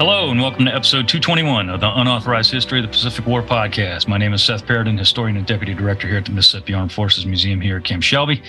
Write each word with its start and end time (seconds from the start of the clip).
Hello, 0.00 0.30
and 0.30 0.40
welcome 0.40 0.64
to 0.64 0.74
episode 0.74 1.06
221 1.08 1.68
of 1.68 1.80
the 1.80 2.00
Unauthorized 2.00 2.50
History 2.50 2.78
of 2.78 2.86
the 2.86 2.90
Pacific 2.90 3.26
War 3.26 3.42
podcast. 3.42 4.08
My 4.08 4.16
name 4.16 4.32
is 4.32 4.42
Seth 4.42 4.66
Paradin, 4.66 4.96
historian 4.96 5.36
and 5.36 5.46
deputy 5.46 5.74
director 5.74 6.08
here 6.08 6.16
at 6.16 6.24
the 6.24 6.30
Mississippi 6.30 6.72
Armed 6.72 6.90
Forces 6.90 7.26
Museum 7.26 7.60
here 7.60 7.76
at 7.76 7.84
Camp 7.84 8.02
Shelby. 8.02 8.42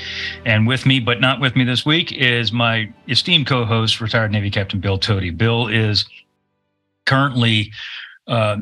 And 0.45 0.65
with 0.65 0.85
me, 0.85 1.01
but 1.01 1.19
not 1.19 1.41
with 1.41 1.57
me 1.57 1.65
this 1.65 1.85
week, 1.85 2.13
is 2.13 2.53
my 2.53 2.89
esteemed 3.09 3.47
co 3.47 3.65
host, 3.65 3.99
retired 3.99 4.31
Navy 4.31 4.49
Captain 4.49 4.79
Bill 4.79 4.97
Toti. 4.97 5.37
Bill 5.37 5.67
is 5.67 6.05
currently 7.05 7.73
uh, 8.27 8.59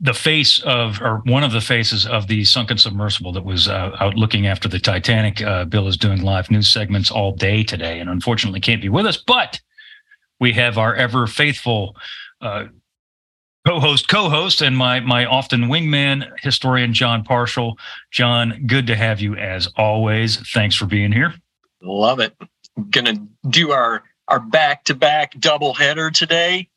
the 0.00 0.14
face 0.14 0.62
of, 0.62 1.02
or 1.02 1.18
one 1.26 1.44
of 1.44 1.52
the 1.52 1.60
faces 1.60 2.06
of 2.06 2.26
the 2.26 2.42
sunken 2.44 2.78
submersible 2.78 3.32
that 3.32 3.44
was 3.44 3.68
uh, 3.68 3.94
out 4.00 4.14
looking 4.14 4.46
after 4.46 4.66
the 4.66 4.78
Titanic. 4.78 5.42
Uh, 5.42 5.66
Bill 5.66 5.86
is 5.86 5.98
doing 5.98 6.22
live 6.22 6.50
news 6.50 6.70
segments 6.70 7.10
all 7.10 7.32
day 7.32 7.62
today 7.62 8.00
and 8.00 8.08
unfortunately 8.08 8.60
can't 8.60 8.80
be 8.80 8.88
with 8.88 9.04
us, 9.04 9.18
but 9.18 9.60
we 10.40 10.52
have 10.52 10.78
our 10.78 10.94
ever 10.94 11.26
faithful 11.26 11.96
uh, 12.40 12.64
co-host, 13.66 14.08
co-host, 14.08 14.62
and 14.62 14.76
my 14.76 15.00
my 15.00 15.26
often 15.26 15.62
wingman 15.62 16.28
historian 16.40 16.94
Jon 16.94 17.24
Parshall. 17.24 17.74
Jon, 18.10 18.64
good 18.66 18.86
to 18.86 18.96
have 18.96 19.20
you 19.20 19.36
as 19.36 19.68
always. 19.76 20.36
Thanks 20.52 20.74
for 20.74 20.86
being 20.86 21.12
here. 21.12 21.34
Love 21.82 22.20
it. 22.20 22.34
Gonna 22.90 23.26
do 23.50 23.72
our 23.72 24.02
our 24.28 24.40
back 24.40 24.84
to 24.84 24.94
back 24.94 25.38
double 25.38 25.74
header 25.74 26.10
today. 26.10 26.68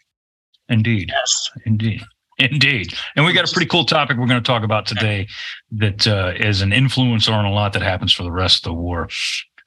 Indeed. 0.69 1.11
Yes. 1.13 1.49
Indeed. 1.65 2.01
Indeed. 2.39 2.93
And 3.15 3.25
we 3.25 3.33
got 3.33 3.49
a 3.49 3.53
pretty 3.53 3.67
cool 3.67 3.85
topic 3.85 4.17
we're 4.17 4.25
going 4.25 4.41
to 4.41 4.47
talk 4.47 4.63
about 4.63 4.85
today 4.85 5.27
that 5.73 6.07
uh, 6.07 6.33
is 6.35 6.61
an 6.61 6.71
influencer 6.71 7.31
on 7.31 7.45
a 7.45 7.51
lot 7.51 7.73
that 7.73 7.81
happens 7.81 8.13
for 8.13 8.23
the 8.23 8.31
rest 8.31 8.65
of 8.65 8.71
the 8.71 8.73
war. 8.73 9.09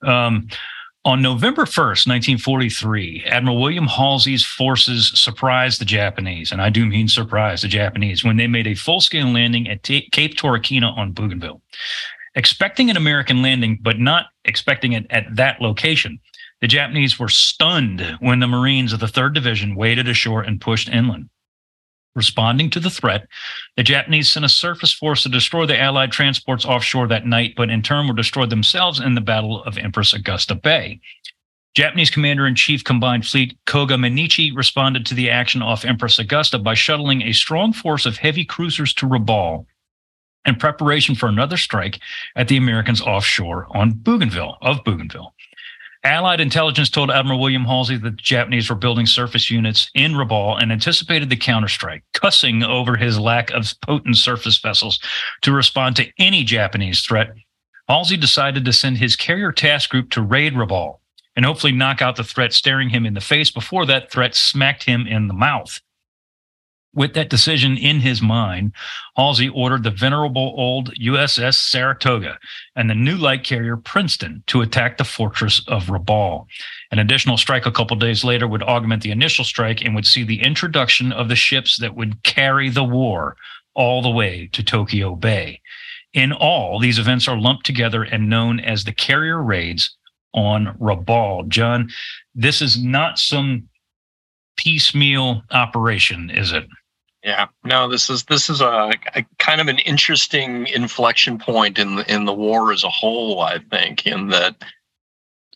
Um, 0.02 0.48
on 1.04 1.20
November 1.20 1.64
1st, 1.64 2.06
1943, 2.08 3.24
Admiral 3.26 3.60
William 3.60 3.86
Halsey's 3.86 4.44
forces 4.44 5.12
surprised 5.14 5.80
the 5.80 5.84
Japanese, 5.84 6.50
and 6.50 6.62
I 6.62 6.70
do 6.70 6.86
mean 6.86 7.08
surprised 7.08 7.62
the 7.62 7.68
Japanese, 7.68 8.24
when 8.24 8.38
they 8.38 8.46
made 8.46 8.66
a 8.66 8.74
full 8.74 9.00
scale 9.00 9.28
landing 9.28 9.68
at 9.68 9.82
T- 9.82 10.08
Cape 10.12 10.36
Torokina 10.36 10.96
on 10.96 11.12
Bougainville. 11.12 11.60
Expecting 12.34 12.88
an 12.88 12.96
American 12.96 13.42
landing, 13.42 13.78
but 13.82 13.98
not 13.98 14.26
expecting 14.46 14.94
it 14.94 15.06
at 15.10 15.24
that 15.36 15.60
location, 15.60 16.18
the 16.60 16.68
Japanese 16.68 17.18
were 17.18 17.28
stunned 17.28 18.16
when 18.20 18.40
the 18.40 18.46
Marines 18.46 18.94
of 18.94 19.00
the 19.00 19.06
3rd 19.06 19.34
Division 19.34 19.74
waded 19.74 20.08
ashore 20.08 20.42
and 20.42 20.60
pushed 20.60 20.88
inland. 20.88 21.28
Responding 22.14 22.70
to 22.70 22.80
the 22.80 22.90
threat, 22.90 23.26
the 23.76 23.82
Japanese 23.82 24.30
sent 24.30 24.44
a 24.44 24.48
surface 24.48 24.92
force 24.92 25.24
to 25.24 25.28
destroy 25.28 25.66
the 25.66 25.78
Allied 25.78 26.12
transports 26.12 26.64
offshore 26.64 27.08
that 27.08 27.26
night, 27.26 27.54
but 27.56 27.70
in 27.70 27.82
turn 27.82 28.06
were 28.06 28.14
destroyed 28.14 28.50
themselves 28.50 29.00
in 29.00 29.14
the 29.14 29.20
Battle 29.20 29.64
of 29.64 29.76
Empress 29.76 30.12
Augusta 30.12 30.54
Bay. 30.54 31.00
Japanese 31.74 32.10
Commander 32.10 32.46
in 32.46 32.54
Chief 32.54 32.84
Combined 32.84 33.26
Fleet 33.26 33.58
Koga 33.66 33.96
Mineichi 33.96 34.54
responded 34.54 35.04
to 35.06 35.14
the 35.14 35.28
action 35.28 35.60
off 35.60 35.84
Empress 35.84 36.20
Augusta 36.20 36.56
by 36.56 36.74
shuttling 36.74 37.22
a 37.22 37.32
strong 37.32 37.72
force 37.72 38.06
of 38.06 38.16
heavy 38.16 38.44
cruisers 38.44 38.94
to 38.94 39.06
Rabaul 39.06 39.66
in 40.46 40.54
preparation 40.54 41.16
for 41.16 41.28
another 41.28 41.56
strike 41.56 41.98
at 42.36 42.46
the 42.46 42.56
Americans 42.56 43.00
offshore 43.00 43.66
on 43.70 43.92
Bougainville, 43.92 44.56
of 44.62 44.84
Bougainville. 44.84 45.34
Allied 46.04 46.40
intelligence 46.40 46.90
told 46.90 47.10
Admiral 47.10 47.40
William 47.40 47.64
Halsey 47.64 47.96
that 47.96 48.10
the 48.10 48.22
Japanese 48.22 48.68
were 48.68 48.76
building 48.76 49.06
surface 49.06 49.50
units 49.50 49.90
in 49.94 50.12
Rabaul 50.12 50.60
and 50.60 50.70
anticipated 50.70 51.30
the 51.30 51.36
counterstrike, 51.36 52.02
cussing 52.12 52.62
over 52.62 52.96
his 52.96 53.18
lack 53.18 53.50
of 53.52 53.72
potent 53.80 54.18
surface 54.18 54.58
vessels 54.58 54.98
to 55.40 55.50
respond 55.50 55.96
to 55.96 56.10
any 56.18 56.44
Japanese 56.44 57.00
threat. 57.00 57.32
Halsey 57.88 58.18
decided 58.18 58.66
to 58.66 58.72
send 58.72 58.98
his 58.98 59.16
carrier 59.16 59.50
task 59.50 59.88
group 59.88 60.10
to 60.10 60.20
raid 60.20 60.52
Rabaul 60.52 60.98
and 61.36 61.46
hopefully 61.46 61.72
knock 61.72 62.02
out 62.02 62.16
the 62.16 62.24
threat 62.24 62.52
staring 62.52 62.90
him 62.90 63.06
in 63.06 63.14
the 63.14 63.20
face 63.20 63.50
before 63.50 63.86
that 63.86 64.10
threat 64.10 64.34
smacked 64.34 64.84
him 64.84 65.06
in 65.06 65.26
the 65.26 65.34
mouth. 65.34 65.80
With 66.94 67.14
that 67.14 67.28
decision 67.28 67.76
in 67.76 68.00
his 68.00 68.22
mind, 68.22 68.72
Halsey 69.16 69.48
ordered 69.48 69.82
the 69.82 69.90
venerable 69.90 70.54
old 70.56 70.94
USS 70.94 71.56
Saratoga 71.56 72.38
and 72.76 72.88
the 72.88 72.94
new 72.94 73.16
light 73.16 73.42
carrier 73.42 73.76
Princeton 73.76 74.44
to 74.46 74.62
attack 74.62 74.96
the 74.96 75.04
fortress 75.04 75.60
of 75.66 75.86
Rabaul. 75.86 76.46
An 76.92 77.00
additional 77.00 77.36
strike 77.36 77.66
a 77.66 77.72
couple 77.72 77.96
days 77.96 78.22
later 78.22 78.46
would 78.46 78.62
augment 78.62 79.02
the 79.02 79.10
initial 79.10 79.44
strike 79.44 79.84
and 79.84 79.94
would 79.94 80.06
see 80.06 80.22
the 80.22 80.42
introduction 80.42 81.10
of 81.10 81.28
the 81.28 81.36
ships 81.36 81.78
that 81.80 81.96
would 81.96 82.22
carry 82.22 82.68
the 82.68 82.84
war 82.84 83.36
all 83.74 84.00
the 84.00 84.10
way 84.10 84.48
to 84.52 84.62
Tokyo 84.62 85.16
Bay. 85.16 85.60
In 86.12 86.32
all, 86.32 86.78
these 86.78 87.00
events 87.00 87.26
are 87.26 87.36
lumped 87.36 87.66
together 87.66 88.04
and 88.04 88.30
known 88.30 88.60
as 88.60 88.84
the 88.84 88.92
carrier 88.92 89.42
raids 89.42 89.96
on 90.32 90.76
Rabaul. 90.80 91.48
Jon, 91.48 91.90
this 92.36 92.62
is 92.62 92.80
not 92.80 93.18
some 93.18 93.68
piecemeal 94.56 95.42
operation, 95.50 96.30
is 96.30 96.52
it? 96.52 96.68
Yeah, 97.24 97.46
no, 97.64 97.88
this 97.88 98.10
is 98.10 98.24
this 98.24 98.50
is 98.50 98.60
a, 98.60 98.92
a, 99.14 99.24
kind 99.38 99.62
of 99.62 99.68
an 99.68 99.78
interesting 99.78 100.66
inflection 100.66 101.38
point 101.38 101.78
in 101.78 101.96
the 101.96 102.14
in 102.14 102.26
the 102.26 102.34
war 102.34 102.70
as 102.70 102.84
a 102.84 102.90
whole. 102.90 103.40
I 103.40 103.60
think 103.60 104.06
in 104.06 104.28
that 104.28 104.56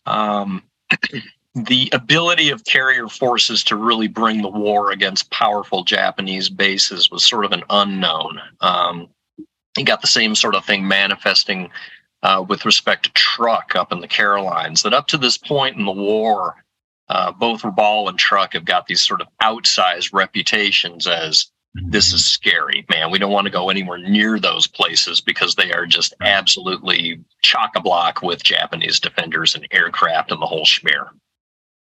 um, 0.07 0.63
the 1.55 1.87
ability 1.93 2.49
of 2.49 2.65
carrier 2.65 3.07
forces 3.07 3.63
to 3.65 3.75
really 3.75 4.07
bring 4.07 4.41
the 4.41 4.49
war 4.49 4.91
against 4.91 5.29
powerful 5.29 5.83
Japanese 5.83 6.49
bases 6.49 7.11
was 7.11 7.23
sort 7.23 7.45
of 7.45 7.51
an 7.51 7.63
unknown. 7.69 8.41
Um, 8.61 9.07
you 9.77 9.85
got 9.85 10.01
the 10.01 10.07
same 10.07 10.33
sort 10.33 10.55
of 10.55 10.65
thing 10.65 10.87
manifesting 10.87 11.69
uh, 12.23 12.43
with 12.49 12.65
respect 12.65 13.03
to 13.03 13.11
Truk 13.11 13.75
up 13.75 13.91
in 13.91 14.01
the 14.01 14.07
Carolines. 14.07 14.81
That 14.81 14.95
up 14.95 15.05
to 15.09 15.19
this 15.19 15.37
point 15.37 15.77
in 15.77 15.85
the 15.85 15.91
war, 15.91 16.63
uh, 17.09 17.31
both 17.31 17.61
Rabaul 17.61 18.09
and 18.09 18.17
Truk 18.17 18.53
have 18.53 18.65
got 18.65 18.87
these 18.87 19.03
sort 19.03 19.21
of 19.21 19.27
outsized 19.43 20.13
reputations 20.13 21.05
as 21.05 21.51
this 21.75 22.13
is 22.13 22.25
scary, 22.25 22.85
man. 22.89 23.11
We 23.11 23.19
don't 23.19 23.31
want 23.31 23.45
to 23.45 23.51
go 23.51 23.69
anywhere 23.69 23.99
near 23.99 24.39
those 24.39 24.67
places 24.67 25.21
because 25.21 25.55
they 25.55 25.71
are 25.71 25.85
just 25.85 26.13
absolutely 26.21 27.19
chock 27.43 27.71
a 27.75 27.81
block 27.81 28.21
with 28.21 28.43
Japanese 28.43 28.99
defenders 28.99 29.55
and 29.55 29.67
aircraft 29.71 30.31
and 30.31 30.41
the 30.41 30.47
whole 30.47 30.65
schmear. 30.65 31.09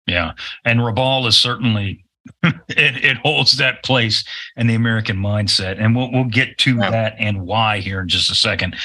Yeah. 0.07 0.33
And 0.65 0.81
Rabaul 0.81 1.27
is 1.29 1.39
certainly 1.39 2.05
it, 2.43 3.05
it 3.05 3.17
holds 3.19 3.57
that 3.59 3.83
place 3.85 4.25
in 4.57 4.67
the 4.67 4.75
American 4.75 5.17
mindset. 5.17 5.77
And 5.79 5.95
we'll 5.95 6.11
we'll 6.11 6.25
get 6.25 6.59
to 6.59 6.77
yeah. 6.77 6.91
that 6.91 7.15
and 7.19 7.43
why 7.43 7.79
here 7.79 8.01
in 8.01 8.09
just 8.09 8.31
a 8.31 8.35
second. 8.35 8.77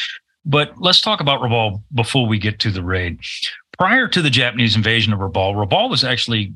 But 0.45 0.73
let's 0.77 1.01
talk 1.01 1.19
about 1.19 1.41
Rabaul 1.41 1.81
before 1.93 2.27
we 2.27 2.37
get 2.37 2.59
to 2.59 2.71
the 2.71 2.83
raid. 2.83 3.19
Prior 3.77 4.07
to 4.07 4.21
the 4.21 4.29
Japanese 4.29 4.75
invasion 4.75 5.11
of 5.11 5.19
Rabaul, 5.19 5.55
Rabaul 5.55 5.89
was 5.89 6.03
actually 6.03 6.53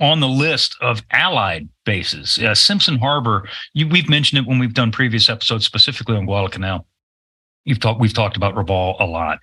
on 0.00 0.20
the 0.20 0.28
list 0.28 0.76
of 0.80 1.02
allied 1.10 1.68
bases. 1.84 2.38
Uh, 2.38 2.54
Simpson 2.54 2.98
Harbor, 2.98 3.48
you, 3.74 3.88
we've 3.88 4.08
mentioned 4.08 4.38
it 4.38 4.48
when 4.48 4.58
we've 4.58 4.74
done 4.74 4.92
previous 4.92 5.28
episodes, 5.28 5.64
specifically 5.64 6.16
on 6.16 6.26
Guadalcanal. 6.26 6.86
You've 7.64 7.80
talked, 7.80 8.00
we've 8.00 8.14
talked 8.14 8.36
about 8.36 8.54
Rabaul 8.54 8.96
a 9.00 9.04
lot, 9.04 9.40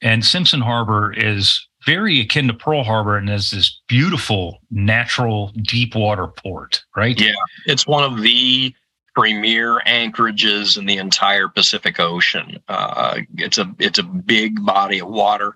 and 0.00 0.24
Simpson 0.24 0.60
Harbor 0.60 1.12
is 1.12 1.66
very 1.84 2.20
akin 2.20 2.48
to 2.48 2.54
Pearl 2.54 2.82
Harbor 2.82 3.16
and 3.16 3.30
is 3.30 3.50
this 3.50 3.80
beautiful 3.86 4.58
natural 4.70 5.52
deep 5.62 5.94
water 5.94 6.26
port, 6.26 6.82
right? 6.96 7.18
Yeah, 7.20 7.32
it's 7.66 7.86
one 7.86 8.02
of 8.02 8.22
the 8.22 8.74
premier 9.14 9.80
anchorages 9.86 10.76
in 10.76 10.86
the 10.86 10.98
entire 10.98 11.48
Pacific 11.48 12.00
Ocean. 12.00 12.58
Uh, 12.68 13.18
it's 13.36 13.58
a 13.58 13.74
it's 13.78 13.98
a 13.98 14.02
big 14.02 14.64
body 14.64 15.00
of 15.00 15.08
water, 15.08 15.54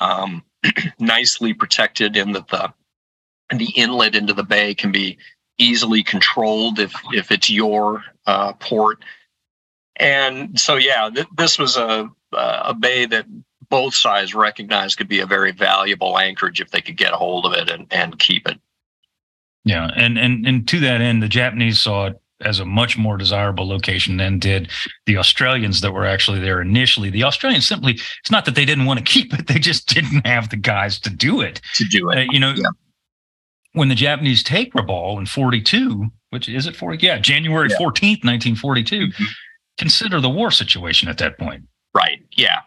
um, 0.00 0.42
nicely 0.98 1.54
protected 1.54 2.16
in 2.16 2.32
that 2.32 2.48
the 2.48 2.72
the 3.58 3.72
inlet 3.76 4.14
into 4.14 4.32
the 4.32 4.44
bay 4.44 4.74
can 4.74 4.92
be 4.92 5.18
easily 5.58 6.02
controlled 6.02 6.78
if 6.78 6.94
if 7.12 7.30
it's 7.30 7.50
your 7.50 8.04
uh, 8.26 8.52
port. 8.54 9.04
And 9.96 10.58
so, 10.58 10.76
yeah, 10.76 11.10
th- 11.10 11.26
this 11.36 11.58
was 11.58 11.76
a 11.76 12.10
a 12.32 12.74
bay 12.74 13.06
that 13.06 13.26
both 13.68 13.94
sides 13.94 14.34
recognized 14.34 14.98
could 14.98 15.08
be 15.08 15.20
a 15.20 15.26
very 15.26 15.52
valuable 15.52 16.18
anchorage 16.18 16.60
if 16.60 16.70
they 16.70 16.80
could 16.80 16.96
get 16.96 17.12
a 17.12 17.16
hold 17.16 17.46
of 17.46 17.52
it 17.52 17.70
and, 17.70 17.86
and 17.90 18.18
keep 18.18 18.48
it. 18.48 18.58
Yeah, 19.64 19.90
and 19.94 20.18
and 20.18 20.46
and 20.46 20.66
to 20.68 20.80
that 20.80 21.00
end, 21.00 21.22
the 21.22 21.28
Japanese 21.28 21.80
saw 21.80 22.06
it 22.06 22.20
as 22.40 22.58
a 22.58 22.64
much 22.64 22.98
more 22.98 23.16
desirable 23.16 23.68
location 23.68 24.16
than 24.16 24.40
did 24.40 24.68
the 25.06 25.16
Australians 25.16 25.80
that 25.80 25.92
were 25.92 26.04
actually 26.04 26.40
there 26.40 26.60
initially. 26.60 27.08
The 27.08 27.22
Australians 27.22 27.68
simply, 27.68 27.92
it's 27.92 28.32
not 28.32 28.44
that 28.46 28.56
they 28.56 28.64
didn't 28.64 28.86
want 28.86 28.98
to 28.98 29.04
keep 29.12 29.32
it, 29.32 29.46
they 29.46 29.60
just 29.60 29.86
didn't 29.86 30.26
have 30.26 30.50
the 30.50 30.56
guys 30.56 30.98
to 31.00 31.10
do 31.10 31.40
it. 31.40 31.60
To 31.74 31.84
do 31.84 32.10
it. 32.10 32.18
Uh, 32.18 32.24
you 32.32 32.40
know, 32.40 32.54
yeah 32.56 32.70
when 33.72 33.88
the 33.88 33.94
Japanese 33.94 34.42
take 34.42 34.72
Rabaul 34.74 35.18
in 35.18 35.26
42, 35.26 36.06
which 36.30 36.48
is 36.48 36.66
it 36.66 36.76
40? 36.76 37.04
Yeah, 37.04 37.18
January 37.18 37.68
yeah. 37.70 37.76
14th, 37.76 38.24
1942, 38.24 39.06
mm-hmm. 39.08 39.24
consider 39.78 40.20
the 40.20 40.30
war 40.30 40.50
situation 40.50 41.08
at 41.08 41.18
that 41.18 41.38
point. 41.38 41.64
Right. 41.94 42.22
Yeah. 42.36 42.60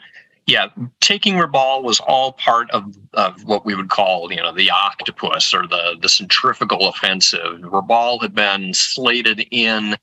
Yeah. 0.48 0.68
Taking 1.02 1.36
Rabaul 1.36 1.84
was 1.84 2.00
all 2.00 2.34
part 2.34 2.70
of, 2.72 2.96
of 3.14 3.44
what 3.46 3.66
we 3.66 3.76
would 3.76 3.90
call, 3.90 4.32
you 4.32 4.38
know, 4.38 4.54
the 4.54 4.70
octopus 4.70 5.54
or 5.54 5.66
the, 5.68 5.98
the 6.00 6.10
centrifugal 6.10 6.88
offensive. 6.88 7.60
Rabaul 7.62 8.22
had 8.22 8.36
been 8.36 8.74
slated 8.74 9.48
in 9.50 9.96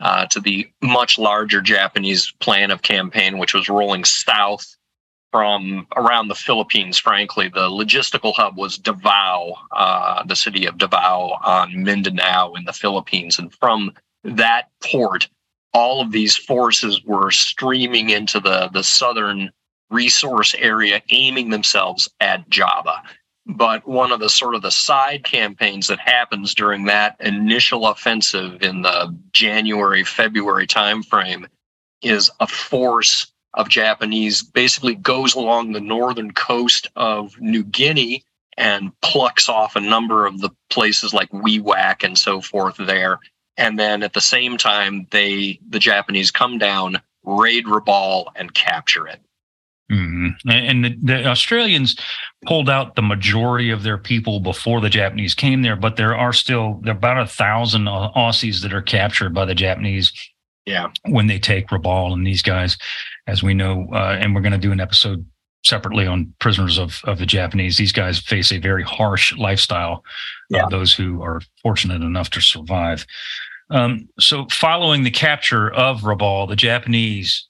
uh, 0.00 0.24
to 0.26 0.40
the 0.40 0.70
much 0.82 1.18
larger 1.18 1.60
Japanese 1.60 2.32
plan 2.40 2.70
of 2.70 2.80
campaign, 2.80 3.36
which 3.36 3.52
was 3.52 3.68
rolling 3.68 4.04
south 4.04 4.76
from 5.32 5.86
around 5.96 6.28
the 6.28 6.34
Philippines, 6.34 6.98
frankly. 6.98 7.48
The 7.48 7.68
logistical 7.68 8.34
hub 8.34 8.56
was 8.56 8.78
Davao, 8.78 9.54
uh, 9.72 10.24
the 10.24 10.36
city 10.36 10.66
of 10.66 10.78
Davao 10.78 11.38
on 11.44 11.82
Mindanao 11.82 12.54
in 12.54 12.64
the 12.64 12.72
Philippines. 12.72 13.38
And 13.38 13.52
from 13.54 13.92
that 14.24 14.68
port, 14.82 15.28
all 15.72 16.00
of 16.00 16.10
these 16.10 16.36
forces 16.36 17.02
were 17.04 17.30
streaming 17.30 18.10
into 18.10 18.40
the, 18.40 18.68
the 18.72 18.82
southern 18.82 19.50
resource 19.90 20.54
area, 20.58 21.02
aiming 21.10 21.50
themselves 21.50 22.08
at 22.20 22.48
Java. 22.48 23.02
But 23.46 23.86
one 23.86 24.12
of 24.12 24.20
the 24.20 24.28
sort 24.28 24.54
of 24.54 24.62
the 24.62 24.70
side 24.70 25.24
campaigns 25.24 25.86
that 25.88 25.98
happens 25.98 26.54
during 26.54 26.84
that 26.84 27.16
initial 27.20 27.86
offensive 27.86 28.62
in 28.62 28.82
the 28.82 29.16
January, 29.32 30.04
February 30.04 30.66
timeframe 30.66 31.46
is 32.02 32.30
a 32.40 32.46
force 32.46 33.32
of 33.54 33.68
Japanese 33.68 34.42
basically 34.42 34.94
goes 34.94 35.34
along 35.34 35.72
the 35.72 35.80
northern 35.80 36.32
coast 36.32 36.86
of 36.96 37.38
New 37.40 37.64
Guinea 37.64 38.24
and 38.56 38.92
plucks 39.00 39.48
off 39.48 39.76
a 39.76 39.80
number 39.80 40.26
of 40.26 40.40
the 40.40 40.50
places 40.68 41.14
like 41.14 41.30
Wewak 41.30 42.04
and 42.04 42.16
so 42.16 42.40
forth 42.40 42.76
there. 42.76 43.18
And 43.56 43.78
then 43.78 44.02
at 44.02 44.12
the 44.12 44.20
same 44.20 44.56
time, 44.56 45.06
they 45.10 45.58
the 45.68 45.78
Japanese 45.78 46.30
come 46.30 46.58
down, 46.58 47.00
raid 47.24 47.66
Rabaul, 47.66 48.26
and 48.36 48.54
capture 48.54 49.06
it. 49.06 49.20
Mm-hmm. 49.90 50.48
And 50.48 50.84
the, 50.84 50.96
the, 51.02 51.26
Australians 51.26 51.96
pulled 52.46 52.70
out 52.70 52.94
the 52.94 53.02
majority 53.02 53.70
of 53.70 53.82
their 53.82 53.98
people 53.98 54.38
before 54.38 54.80
the 54.80 54.88
Japanese 54.88 55.34
came 55.34 55.62
there, 55.62 55.74
but 55.74 55.96
there 55.96 56.16
are 56.16 56.32
still 56.32 56.80
there 56.84 56.94
are 56.94 56.96
about 56.96 57.20
a 57.20 57.26
thousand 57.26 57.86
Aussies 57.86 58.62
that 58.62 58.72
are 58.72 58.82
captured 58.82 59.34
by 59.34 59.44
the 59.44 59.54
Japanese. 59.54 60.12
Yeah, 60.70 60.88
when 61.06 61.26
they 61.26 61.38
take 61.38 61.68
Rabaul 61.68 62.12
and 62.12 62.26
these 62.26 62.42
guys, 62.42 62.78
as 63.26 63.42
we 63.42 63.54
know, 63.54 63.88
uh, 63.92 64.16
and 64.20 64.34
we're 64.34 64.40
going 64.40 64.52
to 64.52 64.58
do 64.58 64.72
an 64.72 64.80
episode 64.80 65.24
separately 65.64 66.06
on 66.06 66.32
prisoners 66.38 66.78
of 66.78 67.00
of 67.04 67.18
the 67.18 67.26
Japanese. 67.26 67.76
These 67.76 67.92
guys 67.92 68.18
face 68.18 68.52
a 68.52 68.58
very 68.58 68.82
harsh 68.82 69.36
lifestyle. 69.36 70.02
Uh, 70.52 70.56
yeah. 70.56 70.66
Uh, 70.66 70.68
those 70.68 70.94
who 70.94 71.22
are 71.22 71.40
fortunate 71.62 72.02
enough 72.02 72.30
to 72.30 72.40
survive. 72.40 73.06
Um, 73.70 74.08
so, 74.18 74.46
following 74.50 75.04
the 75.04 75.10
capture 75.10 75.72
of 75.72 76.00
Rabaul, 76.00 76.48
the 76.48 76.56
Japanese 76.56 77.48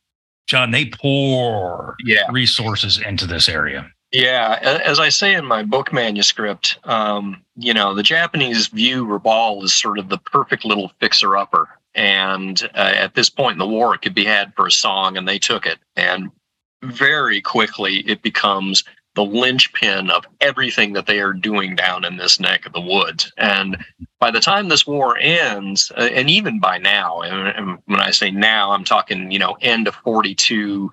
Jon, 0.50 0.72
they 0.72 0.86
pour 0.86 1.94
yeah. 2.04 2.24
resources 2.32 2.98
into 2.98 3.24
this 3.24 3.48
area. 3.48 3.88
Yeah, 4.10 4.58
as 4.84 4.98
I 4.98 5.08
say 5.08 5.34
in 5.34 5.46
my 5.46 5.62
book 5.62 5.92
manuscript, 5.92 6.76
um, 6.82 7.44
you 7.54 7.72
know, 7.72 7.94
the 7.94 8.02
Japanese 8.02 8.66
view 8.66 9.06
Rabaul 9.06 9.62
as 9.62 9.72
sort 9.72 10.00
of 10.00 10.08
the 10.08 10.18
perfect 10.18 10.64
little 10.64 10.90
fixer-upper, 10.98 11.68
and 12.00 12.62
uh, 12.74 12.94
at 12.96 13.14
this 13.14 13.28
point 13.28 13.52
in 13.52 13.58
the 13.58 13.66
war, 13.66 13.94
it 13.94 14.00
could 14.00 14.14
be 14.14 14.24
had 14.24 14.54
for 14.54 14.66
a 14.66 14.72
song, 14.72 15.18
and 15.18 15.28
they 15.28 15.38
took 15.38 15.66
it. 15.66 15.78
And 15.96 16.30
very 16.82 17.42
quickly, 17.42 17.98
it 18.08 18.22
becomes 18.22 18.84
the 19.16 19.24
linchpin 19.24 20.08
of 20.08 20.24
everything 20.40 20.94
that 20.94 21.06
they 21.06 21.20
are 21.20 21.34
doing 21.34 21.76
down 21.76 22.06
in 22.06 22.16
this 22.16 22.40
neck 22.40 22.64
of 22.64 22.72
the 22.72 22.80
woods. 22.80 23.30
And 23.36 23.84
by 24.18 24.30
the 24.30 24.40
time 24.40 24.68
this 24.68 24.86
war 24.86 25.18
ends, 25.18 25.92
uh, 25.94 26.08
and 26.14 26.30
even 26.30 26.58
by 26.58 26.78
now, 26.78 27.20
and 27.20 27.78
when 27.84 28.00
I 28.00 28.12
say 28.12 28.30
now, 28.30 28.72
I'm 28.72 28.84
talking, 28.84 29.30
you 29.30 29.38
know, 29.38 29.58
end 29.60 29.86
of 29.86 29.94
42 29.96 30.90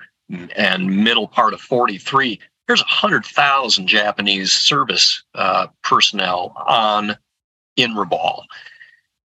and 0.58 1.04
middle 1.06 1.30
part 1.30 1.54
of 1.54 1.62
43, 1.62 2.38
there's 2.68 2.82
100,000 2.82 3.88
Japanese 3.88 4.52
service 4.52 5.24
uh, 5.36 5.68
personnel 5.84 6.54
on 6.68 7.16
in 7.78 7.94
Rabaul. 7.94 8.44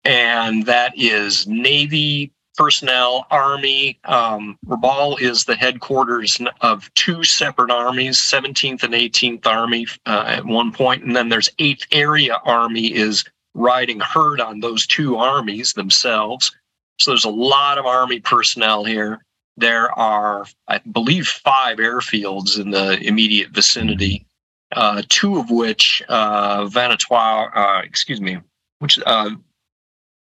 And 0.07 0.65
that 0.67 0.93
is 0.95 1.45
Navy, 1.47 2.31
personnel, 2.55 3.27
Army. 3.29 3.99
Um, 4.05 4.57
Rabaul 4.65 5.19
is 5.19 5.43
the 5.43 5.55
headquarters 5.55 6.39
of 6.61 6.89
two 6.93 7.25
separate 7.25 7.71
armies, 7.71 8.17
17th 8.17 8.83
and 8.83 8.93
18th 8.93 9.45
Army 9.45 9.85
uh, 10.05 10.23
at 10.25 10.45
one 10.45 10.71
point, 10.71 11.03
and 11.03 11.13
then 11.13 11.27
there's 11.27 11.49
8th 11.59 11.87
Area 11.91 12.39
Army 12.45 12.95
is 12.95 13.25
riding 13.53 13.99
herd 13.99 14.39
on 14.39 14.61
those 14.61 14.87
two 14.87 15.17
armies 15.17 15.73
themselves. 15.73 16.55
So 16.99 17.11
there's 17.11 17.25
a 17.25 17.29
lot 17.29 17.77
of 17.77 17.85
Army 17.85 18.21
personnel 18.21 18.85
here. 18.85 19.21
There 19.57 19.91
are, 19.99 20.45
I 20.69 20.77
believe, 20.77 21.27
five 21.27 21.79
airfields 21.79 22.57
in 22.57 22.71
the 22.71 22.97
immediate 23.05 23.49
vicinity, 23.49 24.25
uh, 24.73 25.01
two 25.09 25.37
of 25.37 25.51
which, 25.51 26.01
uh, 26.07 26.61
Vanuatu, 26.67 27.49
uh, 27.53 27.81
excuse 27.83 28.21
me, 28.21 28.37
which 28.79 28.99
uh, 29.05 29.31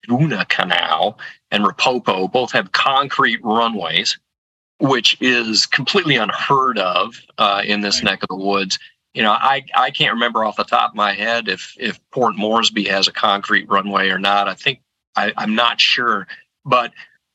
Guadalcanal 0.06 1.18
and 1.50 1.64
Rapopo 1.64 2.30
both 2.30 2.52
have 2.52 2.72
concrete 2.72 3.40
runways, 3.42 4.18
which 4.78 5.16
is 5.20 5.66
completely 5.66 6.16
unheard 6.16 6.78
of 6.78 7.20
uh, 7.38 7.62
in 7.64 7.80
this 7.80 7.96
right. 7.96 8.12
neck 8.12 8.22
of 8.22 8.28
the 8.28 8.36
woods. 8.36 8.78
You 9.14 9.22
know, 9.22 9.32
I, 9.32 9.64
I 9.74 9.90
can't 9.90 10.14
remember 10.14 10.44
off 10.44 10.56
the 10.56 10.64
top 10.64 10.90
of 10.90 10.96
my 10.96 11.12
head 11.12 11.48
if 11.48 11.74
if 11.78 11.98
Port 12.10 12.36
Moresby 12.36 12.84
has 12.84 13.08
a 13.08 13.12
concrete 13.12 13.68
runway 13.68 14.08
or 14.08 14.18
not. 14.18 14.48
I 14.48 14.54
think 14.54 14.80
I, 15.16 15.32
I'm 15.36 15.54
not 15.54 15.80
sure, 15.80 16.28
but 16.64 16.92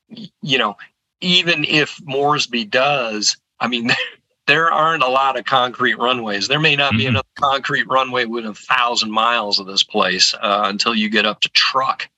you 0.08 0.58
know, 0.58 0.76
even 1.20 1.64
if 1.64 2.00
Moresby 2.04 2.64
does, 2.64 3.36
I 3.60 3.68
mean, 3.68 3.90
there 4.46 4.70
aren't 4.70 5.02
a 5.02 5.08
lot 5.08 5.38
of 5.38 5.44
concrete 5.44 5.98
runways. 5.98 6.48
There 6.48 6.60
may 6.60 6.76
not 6.76 6.90
mm-hmm. 6.90 6.98
be 6.98 7.06
another 7.06 7.28
concrete 7.36 7.86
runway 7.88 8.24
within 8.24 8.50
a 8.50 8.54
thousand 8.54 9.10
miles 9.10 9.58
of 9.58 9.66
this 9.66 9.82
place 9.82 10.34
uh, 10.34 10.62
until 10.66 10.94
you 10.94 11.10
get 11.10 11.26
up 11.26 11.40
to 11.40 11.48
Truk. 11.50 12.08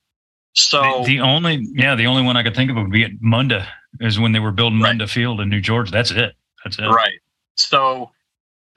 So 0.59 1.03
the, 1.05 1.17
the, 1.17 1.21
only, 1.21 1.67
yeah, 1.73 1.95
the 1.95 2.07
only 2.07 2.23
one 2.23 2.37
I 2.37 2.43
could 2.43 2.55
think 2.55 2.71
of 2.71 2.77
would 2.77 2.91
be 2.91 3.05
at 3.05 3.13
Munda, 3.21 3.67
is 4.01 4.19
when 4.19 4.33
they 4.33 4.41
were 4.41 4.53
building 4.53 4.81
right. 4.81 4.91
Munda 4.91 5.07
Field 5.07 5.41
in 5.41 5.49
New 5.49 5.61
Georgia. 5.61 5.91
That's 5.91 6.11
it. 6.11 6.35
That's 6.65 6.79
it. 6.79 6.87
Right. 6.87 7.21
So 7.57 8.11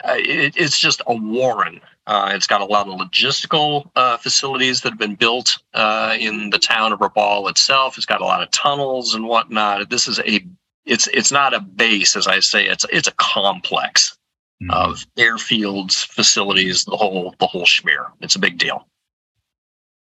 uh, 0.03 0.15
it, 0.17 0.55
it's 0.57 0.79
just 0.79 1.01
a 1.07 1.15
warren. 1.15 1.81
Uh, 2.07 2.31
it's 2.33 2.47
got 2.47 2.61
a 2.61 2.65
lot 2.65 2.87
of 2.87 2.99
logistical 2.99 3.89
uh, 3.95 4.17
facilities 4.17 4.81
that 4.81 4.89
have 4.89 4.99
been 4.99 5.15
built 5.15 5.57
uh, 5.73 6.15
in 6.19 6.49
the 6.49 6.57
town 6.57 6.91
of 6.91 6.99
Rabaul 6.99 7.49
itself. 7.49 7.97
It's 7.97 8.05
got 8.05 8.21
a 8.21 8.25
lot 8.25 8.41
of 8.41 8.49
tunnels 8.51 9.13
and 9.13 9.27
whatnot. 9.27 9.89
This 9.89 10.07
is 10.07 10.19
a 10.19 10.45
it's 10.85 11.07
it's 11.07 11.31
not 11.31 11.53
a 11.53 11.59
base, 11.59 12.15
as 12.15 12.27
I 12.27 12.39
say. 12.39 12.67
It's 12.67 12.85
it's 12.91 13.07
a 13.07 13.13
complex 13.13 14.17
mm-hmm. 14.61 14.71
of 14.71 15.05
airfields, 15.17 16.05
facilities, 16.07 16.85
the 16.85 16.97
whole 16.97 17.35
the 17.39 17.47
whole 17.47 17.65
schmear. 17.65 18.07
It's 18.21 18.35
a 18.35 18.39
big 18.39 18.57
deal. 18.57 18.87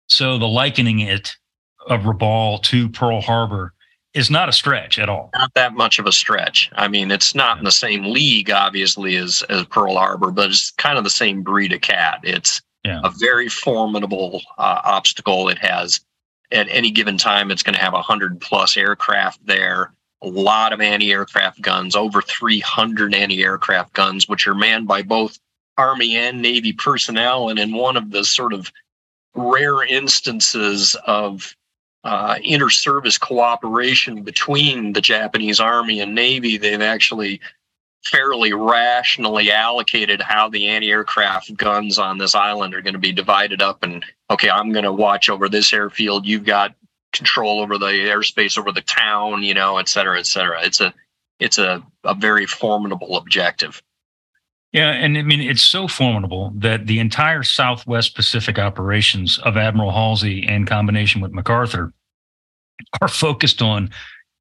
So 0.05 0.37
the 0.37 0.47
likening 0.47 0.99
it 0.99 1.35
of 1.89 2.01
Rabaul 2.01 2.61
to 2.63 2.89
Pearl 2.89 3.21
Harbor 3.21 3.73
is 4.13 4.31
not 4.31 4.49
a 4.49 4.53
stretch 4.53 4.97
at 4.97 5.09
all. 5.09 5.29
Not 5.35 5.53
that 5.53 5.73
much 5.73 5.99
of 5.99 6.05
a 6.05 6.11
stretch. 6.11 6.69
I 6.73 6.87
mean, 6.87 7.11
it's 7.11 7.35
not 7.35 7.57
in 7.57 7.63
the 7.63 7.71
same 7.71 8.05
league, 8.05 8.49
obviously, 8.49 9.15
as, 9.15 9.43
as 9.49 9.65
Pearl 9.65 9.95
Harbor, 9.95 10.31
but 10.31 10.49
it's 10.49 10.71
kind 10.71 10.97
of 10.97 11.03
the 11.03 11.09
same 11.09 11.43
breed 11.43 11.73
of 11.73 11.81
cat. 11.81 12.21
It's 12.23 12.61
yeah. 12.83 13.01
a 13.03 13.11
very 13.11 13.49
formidable 13.49 14.41
uh, 14.57 14.81
obstacle. 14.83 15.47
It 15.49 15.59
has, 15.59 15.99
at 16.51 16.67
any 16.69 16.89
given 16.89 17.17
time, 17.17 17.51
it's 17.51 17.61
going 17.61 17.75
to 17.75 17.81
have 17.81 17.93
a 17.93 17.97
100 17.97 18.41
plus 18.41 18.77
aircraft 18.77 19.45
there, 19.45 19.93
a 20.23 20.27
lot 20.27 20.73
of 20.73 20.81
anti 20.81 21.11
aircraft 21.11 21.61
guns, 21.61 21.95
over 21.95 22.21
300 22.21 23.13
anti 23.13 23.43
aircraft 23.43 23.93
guns, 23.93 24.27
which 24.27 24.47
are 24.47 24.55
manned 24.55 24.87
by 24.87 25.03
both 25.03 25.37
Army 25.77 26.17
and 26.17 26.41
Navy 26.41 26.73
personnel. 26.73 27.49
And 27.49 27.59
in 27.59 27.73
one 27.73 27.95
of 27.95 28.09
the 28.09 28.23
sort 28.23 28.53
of 28.53 28.71
rare 29.35 29.83
instances 29.83 30.95
of 31.05 31.55
uh, 32.03 32.37
inter-service 32.43 33.17
cooperation 33.17 34.23
between 34.23 34.93
the 34.93 35.01
Japanese 35.01 35.59
Army 35.59 35.99
and 35.99 36.15
Navy, 36.15 36.57
they've 36.57 36.81
actually 36.81 37.41
fairly 38.05 38.53
rationally 38.53 39.51
allocated 39.51 40.21
how 40.21 40.47
the 40.49 40.67
anti-aircraft 40.67 41.55
guns 41.57 41.99
on 41.99 42.17
this 42.17 42.33
island 42.33 42.73
are 42.73 42.81
going 42.81 42.93
to 42.93 42.99
be 42.99 43.11
divided 43.11 43.61
up. 43.61 43.83
And 43.83 44.05
okay, 44.29 44.49
I'm 44.49 44.71
going 44.71 44.85
to 44.85 44.93
watch 44.93 45.29
over 45.29 45.49
this 45.49 45.73
airfield. 45.73 46.25
You've 46.25 46.45
got 46.45 46.75
control 47.11 47.59
over 47.59 47.77
the 47.77 47.87
airspace 47.87 48.57
over 48.57 48.71
the 48.71 48.81
town, 48.81 49.43
you 49.43 49.53
know, 49.53 49.77
et 49.77 49.89
cetera, 49.89 50.17
et 50.19 50.27
cetera. 50.27 50.63
It's 50.63 50.79
a 50.79 50.93
it's 51.39 51.57
a, 51.57 51.83
a 52.03 52.15
very 52.15 52.45
formidable 52.45 53.17
objective. 53.17 53.81
Yeah, 54.71 54.91
and 54.91 55.17
I 55.17 55.23
mean 55.23 55.41
it's 55.41 55.63
so 55.63 55.87
formidable 55.87 56.53
that 56.55 56.85
the 56.85 56.99
entire 56.99 57.43
Southwest 57.43 58.15
Pacific 58.15 58.59
operations 58.59 59.39
of 59.39 59.57
Admiral 59.57 59.91
Halsey 59.91 60.47
in 60.47 60.65
combination 60.65 61.21
with 61.21 61.31
MacArthur 61.31 61.91
are 63.01 63.07
focused 63.07 63.61
on 63.61 63.89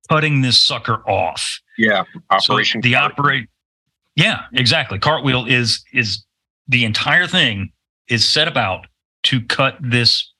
cutting 0.08 0.42
this 0.42 0.60
sucker 0.60 1.02
off. 1.08 1.60
Yeah, 1.78 2.04
operation. 2.30 2.82
So 2.82 2.88
the 2.88 2.96
operate. 2.96 3.48
Yeah, 4.16 4.42
exactly. 4.52 4.98
Cartwheel 4.98 5.46
is 5.46 5.82
is 5.92 6.24
the 6.66 6.84
entire 6.84 7.26
thing 7.26 7.72
is 8.08 8.28
set 8.28 8.48
about 8.48 8.86
to 9.24 9.40
cut 9.40 9.76
this 9.80 10.30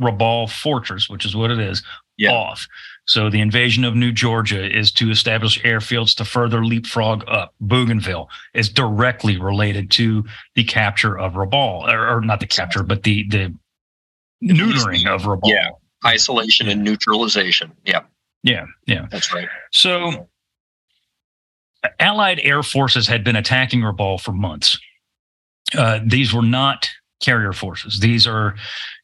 Rabaul 0.00 0.50
fortress, 0.50 1.08
which 1.08 1.24
is 1.24 1.36
what 1.36 1.50
it 1.50 1.58
is, 1.58 1.82
yeah. 2.16 2.32
off. 2.32 2.66
So 3.06 3.30
the 3.30 3.40
invasion 3.40 3.84
of 3.84 3.94
New 3.94 4.10
Georgia 4.12 4.64
is 4.64 4.90
to 4.92 5.10
establish 5.10 5.62
airfields 5.62 6.16
to 6.16 6.24
further 6.24 6.64
leapfrog 6.64 7.24
up. 7.28 7.54
Bougainville 7.60 8.28
is 8.54 8.68
directly 8.68 9.38
related 9.38 9.90
to 9.92 10.24
the 10.54 10.64
capture 10.64 11.16
of 11.16 11.34
Rabaul, 11.34 11.88
or, 11.88 12.16
or 12.16 12.20
not 12.20 12.40
the 12.40 12.46
capture, 12.46 12.82
but 12.82 13.04
the 13.04 13.28
the 13.28 13.54
neutering 14.42 15.06
of 15.06 15.22
Rabaul. 15.22 15.50
Yeah, 15.50 15.70
isolation 16.04 16.68
and 16.68 16.82
neutralization. 16.82 17.72
Yeah, 17.84 18.00
yeah, 18.42 18.66
yeah. 18.86 19.06
That's 19.10 19.32
right. 19.32 19.48
So 19.70 20.28
Allied 22.00 22.40
air 22.42 22.62
forces 22.62 23.06
had 23.06 23.22
been 23.22 23.36
attacking 23.36 23.80
Rabaul 23.80 24.20
for 24.20 24.32
months. 24.32 24.78
Uh, 25.76 26.00
these 26.04 26.32
were 26.32 26.42
not 26.42 26.88
carrier 27.20 27.52
forces. 27.52 28.00
These 28.00 28.26
are 28.26 28.56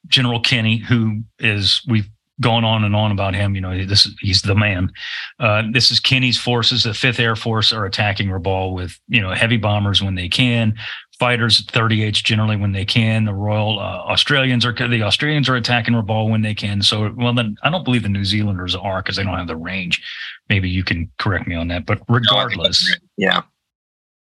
General 0.09 0.41
Kenney, 0.41 0.79
who 0.79 1.23
is 1.39 1.83
we've 1.89 2.09
gone 2.43 2.65
on 2.65 2.85
and 2.85 2.95
on 2.95 3.11
about 3.11 3.35
him. 3.35 3.55
You 3.55 3.63
know, 3.63 3.85
this 3.87 4.11
he's 4.21 4.43
the 4.43 4.55
man. 4.55 4.93
Uh, 5.41 5.63
this 5.73 5.91
is 5.91 6.01
Kenney's 6.01 6.39
forces. 6.39 6.83
The 6.83 6.93
Fifth 6.93 7.19
Air 7.19 7.37
Force 7.37 7.73
are 7.73 7.87
attacking 7.87 8.29
Rabaul 8.29 8.75
with 8.75 9.01
you 9.09 9.23
know 9.23 9.33
heavy 9.33 9.57
bombers 9.57 10.03
when 10.03 10.15
they 10.15 10.29
can, 10.29 10.75
fighters 11.23 11.63
38s 11.67 12.15
generally 12.15 12.57
when 12.57 12.73
they 12.73 12.85
can. 12.85 13.25
The 13.25 13.33
Royal 13.33 13.79
uh, 13.79 14.03
Australians 14.11 14.67
are 14.67 14.73
the 14.73 15.03
Australians 15.05 15.49
are 15.49 15.55
attacking 15.55 15.95
Rabaul 15.95 16.29
when 16.29 16.43
they 16.43 16.53
can. 16.53 16.83
So 16.83 17.13
well, 17.17 17.33
then 17.33 17.57
I 17.63 17.71
don't 17.71 17.85
believe 17.85 18.03
the 18.03 18.09
New 18.09 18.25
Zealanders 18.25 18.75
are 18.75 19.03
because 19.03 19.17
they 19.17 19.23
don't 19.23 19.39
have 19.39 19.47
the 19.47 19.57
range. 19.57 20.03
Maybe 20.49 20.69
you 20.69 20.83
can 20.83 21.11
correct 21.19 21.47
me 21.47 21.55
on 21.55 21.69
that. 21.69 21.87
But 21.87 22.01
regardless, 22.09 22.85
no, 22.89 23.25
yeah. 23.29 23.43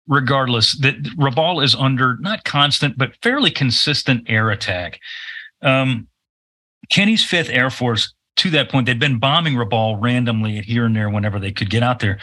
Regardless, 0.08 0.76
that 0.80 1.00
Rabaul 1.16 1.62
is 1.62 1.76
under 1.76 2.16
not 2.18 2.44
constant 2.44 2.98
but 2.98 3.12
fairly 3.22 3.52
consistent 3.52 4.24
air 4.28 4.50
attack. 4.50 4.98
Um, 5.62 6.08
Kenney's 6.90 7.24
Fifth 7.24 7.50
Air 7.50 7.70
Force, 7.70 8.14
to 8.36 8.50
that 8.50 8.70
point, 8.70 8.86
they'd 8.86 9.00
been 9.00 9.18
bombing 9.18 9.54
Rabaul 9.54 10.00
randomly 10.00 10.60
here 10.60 10.86
and 10.86 10.94
there 10.94 11.10
whenever 11.10 11.40
they 11.40 11.50
could 11.50 11.70
get 11.70 11.82
out 11.82 11.98
there 11.98 12.18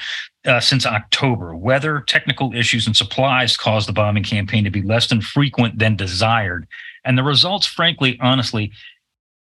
uh, 0.45 0.61
since 0.61 0.85
October. 0.85 1.55
Weather, 1.55 2.01
technical 2.07 2.55
issues, 2.55 2.87
and 2.87 2.95
supplies 2.95 3.57
caused 3.57 3.87
the 3.87 3.93
bombing 3.93 4.23
campaign 4.23 4.63
to 4.63 4.69
be 4.69 4.81
less 4.81 5.07
than 5.07 5.19
frequent 5.19 5.77
than 5.77 5.97
desired. 5.97 6.67
And 7.03 7.17
the 7.17 7.23
results, 7.23 7.67
frankly, 7.67 8.17
honestly, 8.21 8.71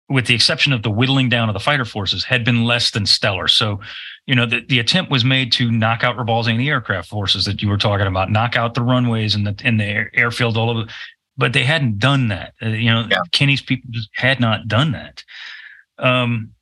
with 0.09 0.27
the 0.27 0.35
exception 0.35 0.73
of 0.73 0.83
the 0.83 0.91
whittling 0.91 1.29
down 1.29 1.49
of 1.49 1.55
the 1.55 1.61
fighter 1.61 1.85
forces, 1.85 2.23
had 2.25 2.45
been 2.45 2.65
less 2.65 2.91
than 2.91 3.07
stellar. 3.07 3.49
So, 3.49 3.81
you 4.27 4.35
know, 4.35 4.47
the, 4.47 4.61
the 4.61 4.79
attempt 4.79 5.11
was 5.11 5.25
made 5.25 5.51
to 5.53 5.71
knock 5.71 6.05
out 6.05 6.17
Rabaul's 6.17 6.49
anti-aircraft 6.49 7.09
forces 7.09 7.45
that 7.47 7.63
you 7.63 7.69
were 7.69 7.79
talking 7.79 8.07
about, 8.07 8.31
knock 8.31 8.55
out 8.55 8.75
the 8.75 8.83
runways 8.83 9.35
and 9.35 9.47
the 9.47 9.57
in 9.65 9.79
the 9.79 9.85
air, 9.85 10.11
airfield, 10.15 10.57
all 10.57 10.83
it 10.83 10.91
but 11.37 11.53
they 11.53 11.65
hadn't 11.65 11.99
done 11.99 12.29
that. 12.29 12.55
Uh, 12.63 12.69
you 12.69 12.91
know, 12.91 13.07
yeah. 13.11 13.23
Kenney's 13.33 13.63
people 13.63 13.91
had 14.15 14.41
not 14.41 14.69
done 14.69 14.93
that. 14.93 15.25
Um, 15.99 16.53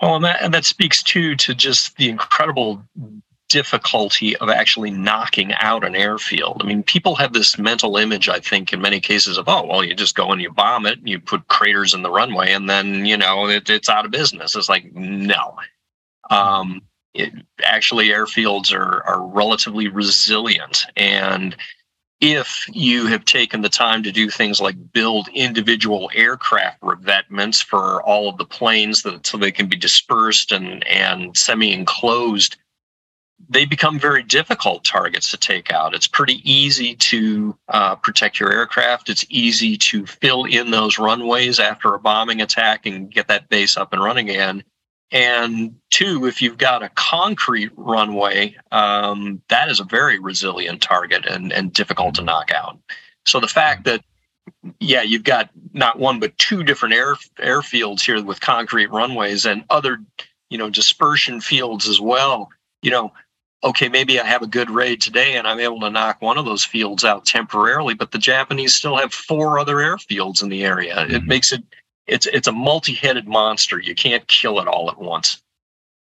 well, 0.00 0.16
and 0.16 0.24
that, 0.24 0.42
and 0.42 0.52
that 0.54 0.64
speaks 0.64 1.02
too 1.02 1.36
to 1.36 1.54
just 1.54 1.96
the 1.96 2.08
incredible 2.08 2.82
difficulty 3.48 4.36
of 4.38 4.48
actually 4.48 4.90
knocking 4.90 5.52
out 5.54 5.86
an 5.86 5.94
airfield. 5.94 6.60
I 6.60 6.66
mean, 6.66 6.82
people 6.82 7.14
have 7.14 7.32
this 7.32 7.56
mental 7.58 7.96
image, 7.96 8.28
I 8.28 8.40
think, 8.40 8.72
in 8.72 8.80
many 8.80 9.00
cases 9.00 9.38
of, 9.38 9.48
oh, 9.48 9.64
well, 9.64 9.84
you 9.84 9.94
just 9.94 10.16
go 10.16 10.32
and 10.32 10.42
you 10.42 10.50
bomb 10.50 10.84
it, 10.84 10.98
and 10.98 11.08
you 11.08 11.20
put 11.20 11.46
craters 11.48 11.94
in 11.94 12.02
the 12.02 12.10
runway, 12.10 12.52
and 12.52 12.68
then, 12.68 13.06
you 13.06 13.16
know, 13.16 13.48
it, 13.48 13.70
it's 13.70 13.88
out 13.88 14.04
of 14.04 14.10
business. 14.10 14.56
It's 14.56 14.68
like, 14.68 14.92
no. 14.94 15.56
Um, 16.28 16.82
it, 17.14 17.32
actually, 17.62 18.08
airfields 18.08 18.74
are, 18.74 19.02
are 19.04 19.24
relatively 19.24 19.88
resilient. 19.88 20.84
And 20.96 21.56
if 22.20 22.64
you 22.72 23.06
have 23.06 23.24
taken 23.24 23.60
the 23.60 23.68
time 23.68 24.02
to 24.02 24.12
do 24.12 24.30
things 24.30 24.60
like 24.60 24.92
build 24.92 25.28
individual 25.34 26.10
aircraft 26.14 26.80
revetments 26.80 27.62
for 27.62 28.02
all 28.04 28.28
of 28.28 28.38
the 28.38 28.44
planes 28.44 29.02
that 29.02 29.26
so 29.26 29.36
they 29.36 29.52
can 29.52 29.66
be 29.66 29.76
dispersed 29.76 30.52
and 30.52 30.86
and 30.86 31.36
semi-enclosed 31.36 32.56
they 33.48 33.66
become 33.66 33.98
very 33.98 34.22
difficult 34.22 34.82
targets 34.82 35.30
to 35.30 35.36
take 35.36 35.70
out. 35.70 35.94
It's 35.94 36.06
pretty 36.06 36.40
easy 36.50 36.96
to 36.96 37.56
uh, 37.68 37.96
protect 37.96 38.40
your 38.40 38.50
aircraft. 38.50 39.10
It's 39.10 39.26
easy 39.28 39.76
to 39.76 40.06
fill 40.06 40.44
in 40.44 40.70
those 40.70 40.98
runways 40.98 41.60
after 41.60 41.92
a 41.92 41.98
bombing 41.98 42.40
attack 42.40 42.86
and 42.86 43.12
get 43.12 43.28
that 43.28 43.50
base 43.50 43.76
up 43.76 43.92
and 43.92 44.02
running 44.02 44.30
again 44.30 44.64
and 45.12 45.74
two, 45.90 46.26
if 46.26 46.42
you've 46.42 46.58
got 46.58 46.82
a 46.82 46.88
concrete 46.90 47.70
runway, 47.76 48.56
um, 48.72 49.40
that 49.48 49.68
is 49.68 49.80
a 49.80 49.84
very 49.84 50.18
resilient 50.18 50.82
target 50.82 51.26
and, 51.26 51.52
and 51.52 51.72
difficult 51.72 52.16
to 52.16 52.22
knock 52.22 52.50
out. 52.50 52.78
So 53.24 53.38
the 53.40 53.48
fact 53.48 53.84
that, 53.84 54.04
yeah, 54.80 55.02
you've 55.02 55.24
got 55.24 55.50
not 55.72 55.98
one 55.98 56.18
but 56.18 56.36
two 56.38 56.64
different 56.64 56.94
air 56.94 57.14
airfields 57.38 58.02
here 58.02 58.22
with 58.22 58.40
concrete 58.40 58.90
runways 58.90 59.46
and 59.46 59.64
other, 59.70 59.98
you 60.50 60.58
know, 60.58 60.70
dispersion 60.70 61.40
fields 61.40 61.88
as 61.88 62.00
well. 62.00 62.48
You 62.82 62.90
know, 62.90 63.12
okay, 63.64 63.88
maybe 63.88 64.20
I 64.20 64.26
have 64.26 64.42
a 64.42 64.46
good 64.46 64.70
raid 64.70 65.00
today 65.00 65.36
and 65.36 65.46
I'm 65.46 65.60
able 65.60 65.80
to 65.80 65.90
knock 65.90 66.20
one 66.20 66.38
of 66.38 66.44
those 66.44 66.64
fields 66.64 67.04
out 67.04 67.24
temporarily, 67.24 67.94
but 67.94 68.12
the 68.12 68.18
Japanese 68.18 68.74
still 68.74 68.96
have 68.96 69.12
four 69.12 69.58
other 69.58 69.76
airfields 69.76 70.42
in 70.42 70.48
the 70.48 70.64
area. 70.64 70.96
Mm-hmm. 70.96 71.14
It 71.14 71.24
makes 71.24 71.52
it 71.52 71.62
it's 72.06 72.26
it's 72.26 72.48
a 72.48 72.52
multi-headed 72.52 73.26
monster. 73.26 73.78
You 73.78 73.94
can't 73.94 74.26
kill 74.28 74.60
it 74.60 74.68
all 74.68 74.90
at 74.90 74.98
once. 74.98 75.42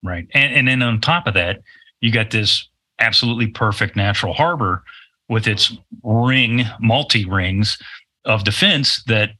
Right. 0.04 0.28
And 0.34 0.54
and 0.54 0.68
then 0.68 0.82
on 0.82 1.02
top 1.02 1.28
of 1.28 1.34
that, 1.36 1.62
you 2.02 2.12
got 2.12 2.32
this 2.32 2.68
absolutely 3.00 3.48
perfect 3.48 3.96
natural 3.96 4.34
harbor 4.34 4.84
with 5.30 5.48
its 5.48 5.76
ring, 6.04 6.64
multi 6.80 7.26
rings 7.26 7.78
of 8.26 8.44
defense 8.44 9.04
that 9.06 9.32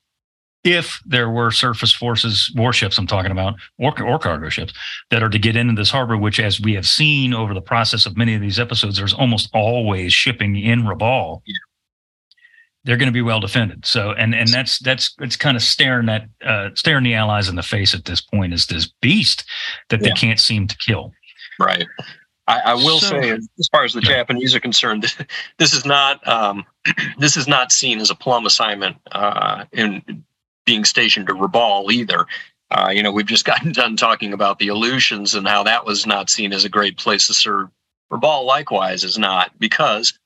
if 0.64 1.02
there 1.06 1.30
were 1.30 1.52
surface 1.52 1.94
forces 1.94 2.50
warships 2.56 2.98
I'm 2.98 3.06
talking 3.06 3.32
about 3.32 3.56
or, 3.78 4.02
or 4.02 4.18
cargo 4.18 4.48
ships 4.48 4.74
that 5.10 5.22
are 5.22 5.28
to 5.30 5.38
get 5.38 5.58
into 5.58 5.74
this 5.74 5.92
harbor, 5.92 6.16
which 6.16 6.40
as 6.40 6.62
we 6.62 6.74
have 6.76 6.88
seen 6.88 7.34
over 7.34 7.54
the 7.54 7.62
process 7.62 8.06
of 8.06 8.16
many 8.16 8.34
of 8.34 8.40
these 8.40 8.60
episodes, 8.60 8.98
there's 8.98 9.14
almost 9.14 9.50
always 9.54 10.14
shipping 10.14 10.56
in 10.56 10.84
Rabaul. 10.84 11.42
Yeah 11.46 11.56
they're 12.86 12.98
going 12.98 13.08
to 13.08 13.14
be 13.14 13.22
well 13.22 13.40
defended. 13.40 13.86
So, 13.86 14.12
and 14.12 14.36
and 14.36 14.50
that's 14.50 14.80
that's 14.80 15.16
it's 15.20 15.36
kind 15.36 15.56
of 15.56 15.64
staring 15.64 16.08
that 16.08 16.28
uh, 16.46 16.70
staring 16.76 17.04
the 17.04 17.16
allies 17.16 17.50
in 17.50 17.56
the 17.56 17.64
face 17.64 17.94
at 17.94 18.06
this 18.06 18.22
point 18.22 18.54
is 18.54 18.68
this 18.68 18.92
beast 19.02 19.46
that 19.90 20.02
yeah. 20.02 20.10
they 20.10 20.14
can't 20.14 20.40
seem 20.40 20.68
to 20.68 20.78
kill. 20.78 21.14
Right. 21.60 21.86
I, 22.48 22.60
I 22.60 22.74
will 22.74 23.00
so, 23.00 23.10
say, 23.10 23.32
as 23.32 23.70
far 23.72 23.86
as 23.86 23.94
the 23.94 24.02
yeah. 24.02 24.18
Japanese 24.18 24.54
are 24.54 24.60
concerned, 24.60 25.04
this, 25.04 25.18
this 25.60 25.74
is 25.74 25.86
not 25.86 26.26
um, 26.28 26.66
this 27.18 27.38
is 27.38 27.48
not 27.48 27.72
seen 27.72 28.00
as 28.00 28.10
a 28.10 28.16
plum 28.16 28.46
assignment 28.46 28.98
uh, 29.12 29.66
in 29.72 30.24
being 30.66 30.84
stationed 30.84 31.28
to 31.28 31.34
Rabaul 31.34 31.92
either. 31.92 32.26
Uh, 32.72 32.90
you 32.90 33.04
know, 33.04 33.12
we've 33.12 33.26
just 33.26 33.46
gotten 33.52 33.72
done 33.72 33.96
talking 33.96 34.34
about 34.34 34.60
the 34.60 34.68
Aleutians 34.68 35.36
and 35.36 35.48
how 35.48 35.64
that 35.64 35.86
was 35.86 36.06
not 36.06 36.30
seen 36.30 36.52
as 36.52 36.66
a 36.66 36.70
great 36.70 36.98
place 36.98 37.28
to 37.28 37.34
serve. 37.34 37.70
Rabaul 38.12 38.46
likewise 38.46 39.04
is 39.04 39.18
not 39.18 39.58
because 39.58 40.20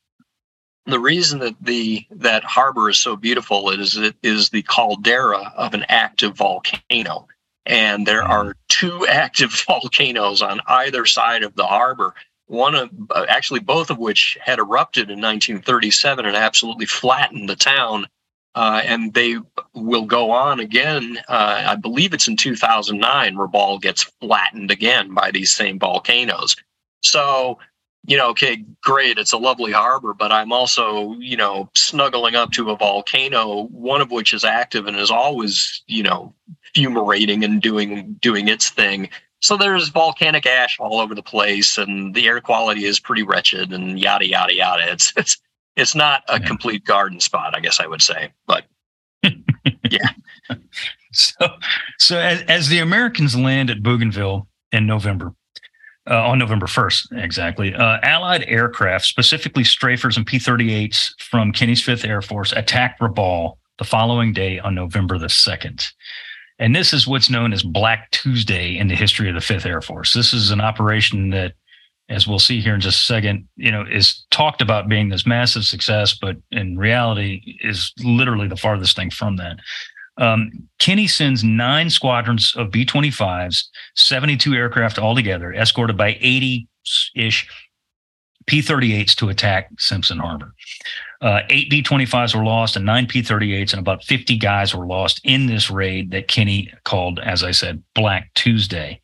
the 0.88 1.00
reason 1.00 1.40
that 1.40 1.56
the 1.62 2.06
that 2.12 2.44
harbor 2.44 2.90
is 2.90 2.98
so 2.98 3.16
beautiful 3.16 3.70
is 3.70 3.98
it 3.98 4.16
is 4.24 4.50
the 4.50 4.64
caldera 4.64 5.54
of 5.56 5.74
an 5.74 5.86
active 5.90 6.36
volcano. 6.36 7.28
And 7.66 8.08
there 8.08 8.24
mm-hmm. 8.24 8.32
are 8.32 8.56
two 8.70 9.06
active 9.10 9.52
volcanoes 9.68 10.42
on 10.42 10.62
either 10.66 11.06
side 11.06 11.44
of 11.44 11.56
the 11.56 11.66
harbor. 11.66 12.16
One 12.48 12.76
of 12.76 12.90
uh, 13.12 13.26
actually 13.28 13.60
both 13.60 13.90
of 13.90 13.98
which 13.98 14.38
had 14.42 14.60
erupted 14.60 15.10
in 15.10 15.20
1937 15.20 16.26
and 16.26 16.36
absolutely 16.36 16.86
flattened 16.86 17.50
the 17.50 17.58
town. 17.58 18.08
Uh, 18.56 18.82
and 18.86 19.14
they 19.14 19.38
will 19.76 20.06
go 20.06 20.32
on 20.32 20.60
again 20.60 21.20
uh, 21.28 21.64
i 21.68 21.76
believe 21.76 22.12
it's 22.12 22.28
in 22.28 22.36
2009 22.36 23.36
rabaul 23.36 23.80
gets 23.80 24.02
flattened 24.20 24.72
again 24.72 25.14
by 25.14 25.30
these 25.30 25.52
same 25.56 25.78
volcanoes. 25.78 26.56
So 27.04 27.60
you 28.08 28.16
know, 28.16 28.30
okay, 28.30 28.64
great, 28.82 29.18
it's 29.18 29.34
a 29.34 29.38
lovely 29.38 29.74
harbor, 29.74 30.14
but 30.14 30.32
I'm 30.32 30.54
also, 30.54 31.14
you 31.20 31.36
know, 31.36 31.70
snuggling 31.76 32.36
up 32.36 32.52
to 32.54 32.72
a 32.72 32.78
volcano, 32.78 33.64
one 33.68 34.00
of 34.00 34.12
which 34.12 34.34
is 34.34 34.46
active 34.46 34.88
and 34.88 34.98
is 34.98 35.12
always, 35.12 35.84
you 35.88 36.04
know, 36.04 36.34
fumating 36.74 37.44
and 37.44 37.62
doing 37.62 38.16
doing 38.22 38.48
its 38.48 38.70
thing. 38.70 39.10
So 39.42 39.58
there's 39.58 39.90
volcanic 39.90 40.46
ash 40.46 40.80
all 40.80 41.02
over 41.02 41.14
the 41.14 41.22
place, 41.22 41.78
and 41.78 42.16
the 42.16 42.28
air 42.28 42.40
quality 42.40 42.86
is 42.86 42.98
pretty 42.98 43.24
wretched, 43.24 43.74
and 43.74 44.00
yada 44.00 44.26
yada 44.26 44.54
yada. 44.54 44.90
It's 44.90 45.12
it's 45.18 45.38
it's 45.76 45.94
not 45.94 46.24
a 46.30 46.40
yeah. 46.40 46.48
complete 46.48 46.86
garden 46.86 47.20
spot, 47.20 47.56
I 47.56 47.60
guess 47.60 47.82
I 47.82 47.88
would 47.88 48.02
say, 48.02 48.32
but 48.48 48.66
yeah. 49.24 50.10
So 51.12 51.50
so 51.98 52.20
as, 52.20 52.42
as 52.44 52.70
the 52.70 52.80
Americans 52.80 53.36
land 53.36 53.70
at 53.70 53.84
Bougainville 53.84 54.48
in 54.72 54.88
November, 54.88 55.34
uh, 56.10 56.28
on 56.28 56.40
November 56.40 56.68
1st, 56.68 57.22
exactly. 57.22 57.74
Uh, 57.74 57.98
Allied 58.04 58.44
aircraft, 58.48 59.06
specifically 59.06 59.64
strafers 59.64 60.18
and 60.18 60.26
P 60.26 60.38
38s 60.38 61.14
from 61.20 61.52
Kenney's 61.52 61.84
5th 61.84 62.08
Air 62.08 62.22
Force, 62.22 62.52
attacked 62.54 63.02
Rabaul 63.02 63.58
the 63.78 63.84
following 63.84 64.34
day 64.34 64.60
on 64.60 64.76
November 64.76 65.18
the 65.18 65.28
2nd. 65.28 65.86
And 66.60 66.76
this 66.76 66.94
is 66.94 67.08
what's 67.08 67.30
known 67.30 67.54
as 67.54 67.62
Black 67.62 68.10
Tuesday 68.12 68.78
in 68.78 68.88
the 68.88 68.96
history 68.96 69.30
of 69.30 69.36
the 69.36 69.42
5th 69.42 69.66
Air 69.66 69.82
Force. 69.82 70.14
This 70.14 70.34
is 70.34 70.50
an 70.52 70.62
operation 70.62 71.30
that, 71.32 71.54
as 72.10 72.26
we'll 72.26 72.40
see 72.40 72.62
here 72.62 72.74
in 72.74 72.82
just 72.82 73.02
a 73.02 73.06
second, 73.06 73.48
you 73.58 73.72
know, 73.72 73.84
is 73.84 74.26
talked 74.32 74.62
about 74.62 74.88
being 74.88 75.10
this 75.10 75.28
massive 75.28 75.66
success, 75.66 76.18
but 76.20 76.38
in 76.52 76.78
reality 76.78 77.58
is 77.62 77.92
literally 78.04 78.48
the 78.48 78.56
farthest 78.56 78.96
thing 78.96 79.12
from 79.12 79.36
that. 79.36 79.58
Um, 80.18 80.52
Kenney 80.80 81.08
sends 81.08 81.44
nine 81.44 81.90
squadrons 81.90 82.54
of 82.56 82.72
B 82.72 82.86
25s, 82.86 83.66
72 83.96 84.54
aircraft 84.54 84.98
altogether, 84.98 85.54
escorted 85.54 85.98
by 85.98 86.18
80 86.20 86.68
ish 87.16 87.48
P 88.48 88.62
38s 88.62 89.14
to 89.16 89.30
attack 89.30 89.70
Simpson 89.78 90.20
Harbor. 90.20 90.54
Uh, 91.20 91.42
eight 91.50 91.70
B 91.70 91.84
25s 91.84 92.34
were 92.34 92.46
lost 92.46 92.76
and 92.76 92.86
nine 92.86 93.06
P 93.06 93.22
38s, 93.22 93.74
and 93.74 93.80
about 93.80 94.04
50 94.04 94.38
guys 94.38 94.74
were 94.74 94.86
lost 94.86 95.20
in 95.24 95.48
this 95.48 95.70
raid 95.70 96.12
that 96.12 96.28
Kenny 96.28 96.72
called, 96.86 97.20
as 97.20 97.44
I 97.44 97.52
said, 97.52 97.84
Black 97.94 98.34
Tuesday. 98.36 99.02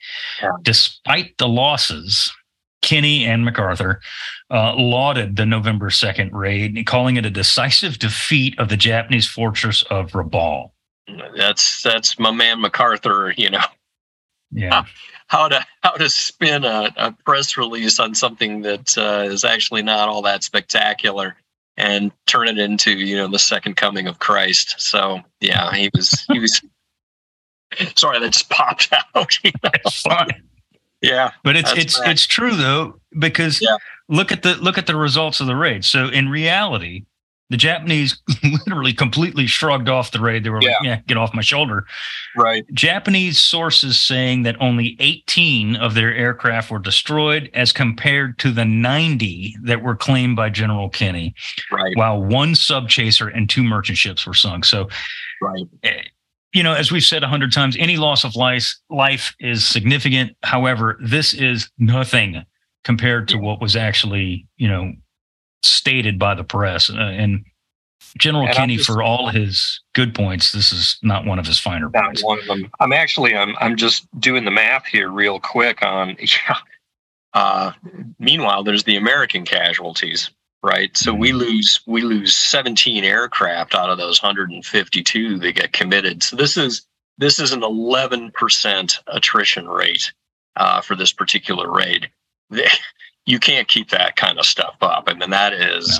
Despite 0.61 1.37
the 1.37 1.47
losses, 1.47 2.31
Kenney 2.81 3.25
and 3.25 3.43
MacArthur 3.43 3.99
uh, 4.51 4.75
lauded 4.75 5.35
the 5.35 5.45
November 5.45 5.89
2nd 5.89 6.29
raid, 6.31 6.85
calling 6.85 7.17
it 7.17 7.25
a 7.25 7.31
decisive 7.31 7.99
defeat 7.99 8.57
of 8.59 8.69
the 8.69 8.77
Japanese 8.77 9.27
fortress 9.27 9.83
of 9.89 10.11
Rabaul. 10.11 10.71
That's 11.35 11.83
that's 11.83 12.17
my 12.19 12.31
man 12.31 12.61
MacArthur, 12.61 13.33
you 13.37 13.49
know. 13.49 13.65
Yeah. 14.51 14.85
How, 15.27 15.47
to 15.47 15.65
how 15.81 15.93
to 15.93 16.09
spin 16.09 16.63
a, 16.63 16.93
a 16.95 17.11
press 17.25 17.57
release 17.57 17.99
on 17.99 18.13
something 18.13 18.61
that 18.63 18.95
uh, 18.99 19.23
is 19.23 19.43
actually 19.43 19.81
not 19.81 20.07
all 20.07 20.21
that 20.23 20.43
spectacular 20.43 21.35
and 21.77 22.11
turn 22.27 22.47
it 22.47 22.59
into 22.59 22.91
you 22.91 23.15
know 23.15 23.27
the 23.27 23.39
second 23.39 23.75
coming 23.75 24.07
of 24.07 24.19
Christ. 24.19 24.75
So 24.79 25.21
yeah, 25.39 25.73
he 25.73 25.89
was 25.93 26.25
he 26.31 26.39
was. 26.39 26.61
sorry, 27.95 28.19
that 28.19 28.33
just 28.33 28.49
popped 28.49 28.93
out. 29.15 29.43
You 29.43 29.51
know? 29.63 30.27
Yeah, 31.01 31.31
but 31.43 31.55
it's 31.55 31.71
it's 31.73 31.99
bad. 31.99 32.11
it's 32.11 32.27
true 32.27 32.55
though 32.55 32.99
because 33.17 33.61
yeah. 33.61 33.77
look 34.09 34.31
at 34.31 34.43
the 34.43 34.55
look 34.55 34.77
at 34.77 34.87
the 34.87 34.95
results 34.95 35.39
of 35.39 35.47
the 35.47 35.55
raid. 35.55 35.83
So 35.83 36.07
in 36.07 36.29
reality, 36.29 37.05
the 37.49 37.57
Japanese 37.57 38.21
literally 38.43 38.93
completely 38.93 39.47
shrugged 39.47 39.89
off 39.89 40.11
the 40.11 40.19
raid. 40.19 40.43
They 40.43 40.49
were 40.49 40.61
yeah. 40.61 40.69
like, 40.69 40.77
"Yeah, 40.83 40.99
get 41.07 41.17
off 41.17 41.33
my 41.33 41.41
shoulder." 41.41 41.85
Right. 42.35 42.65
Japanese 42.73 43.39
sources 43.39 43.99
saying 43.99 44.43
that 44.43 44.55
only 44.59 44.95
18 44.99 45.75
of 45.75 45.93
their 45.93 46.13
aircraft 46.13 46.71
were 46.71 46.79
destroyed, 46.79 47.49
as 47.53 47.71
compared 47.71 48.39
to 48.39 48.51
the 48.51 48.65
90 48.65 49.55
that 49.63 49.83
were 49.83 49.95
claimed 49.95 50.35
by 50.35 50.49
General 50.49 50.89
Kenney. 50.89 51.35
Right. 51.71 51.95
While 51.95 52.23
one 52.23 52.55
sub 52.55 52.89
chaser 52.89 53.27
and 53.27 53.49
two 53.49 53.63
merchant 53.63 53.97
ships 53.97 54.25
were 54.25 54.33
sunk. 54.33 54.65
So, 54.65 54.89
right. 55.41 55.65
Eh, 55.83 56.01
you 56.53 56.61
know, 56.61 56.73
as 56.73 56.91
we've 56.91 57.03
said 57.03 57.23
a 57.23 57.27
hundred 57.27 57.51
times, 57.51 57.75
any 57.77 57.97
loss 57.97 58.23
of 58.23 58.35
life 58.35 58.75
life 58.89 59.35
is 59.39 59.65
significant. 59.65 60.35
However, 60.43 60.97
this 61.01 61.33
is 61.33 61.69
nothing 61.77 62.43
compared 62.83 63.27
to 63.29 63.37
what 63.37 63.61
was 63.61 63.75
actually, 63.75 64.47
you 64.57 64.67
know, 64.67 64.93
stated 65.63 66.19
by 66.19 66.35
the 66.35 66.43
press. 66.43 66.89
Uh, 66.89 66.95
and 66.97 67.45
General 68.17 68.45
and 68.45 68.55
Kenney, 68.55 68.77
just, 68.77 68.89
for 68.89 69.01
all 69.01 69.29
his 69.29 69.81
good 69.95 70.13
points, 70.13 70.51
this 70.51 70.71
is 70.71 70.97
not 71.01 71.25
one 71.25 71.39
of 71.39 71.47
his 71.47 71.59
finer 71.59 71.89
not 71.89 72.05
points. 72.05 72.23
One 72.23 72.39
of 72.39 72.45
them. 72.45 72.69
I'm 72.79 72.93
actually, 72.93 73.35
I'm, 73.35 73.55
I'm 73.59 73.75
just 73.75 74.07
doing 74.19 74.45
the 74.45 74.51
math 74.51 74.85
here 74.85 75.09
real 75.09 75.39
quick 75.39 75.81
on. 75.81 76.17
Yeah. 76.47 76.57
Uh, 77.33 77.71
meanwhile, 78.19 78.63
there's 78.63 78.83
the 78.83 78.95
American 78.95 79.43
casualties 79.43 80.29
right? 80.63 80.95
So 80.97 81.13
we 81.13 81.29
mm-hmm. 81.29 81.39
lose 81.39 81.81
we 81.85 82.01
lose 82.01 82.35
17 82.35 83.03
aircraft 83.03 83.75
out 83.75 83.89
of 83.89 83.97
those 83.97 84.23
152 84.23 85.37
that 85.39 85.51
get 85.51 85.73
committed. 85.73 86.23
So 86.23 86.35
this 86.35 86.57
is 86.57 86.87
this 87.19 87.37
is 87.37 87.51
an 87.51 87.61
11% 87.61 88.99
attrition 89.05 89.67
rate 89.67 90.11
uh, 90.55 90.81
for 90.81 90.95
this 90.95 91.13
particular 91.13 91.71
raid. 91.71 92.09
You 93.25 93.39
can't 93.39 93.67
keep 93.67 93.89
that 93.89 94.15
kind 94.15 94.37
of 94.37 94.45
stuff 94.45 94.75
up. 94.81 95.05
I 95.07 95.13
mean, 95.13 95.29
that 95.29 95.53
is 95.53 95.99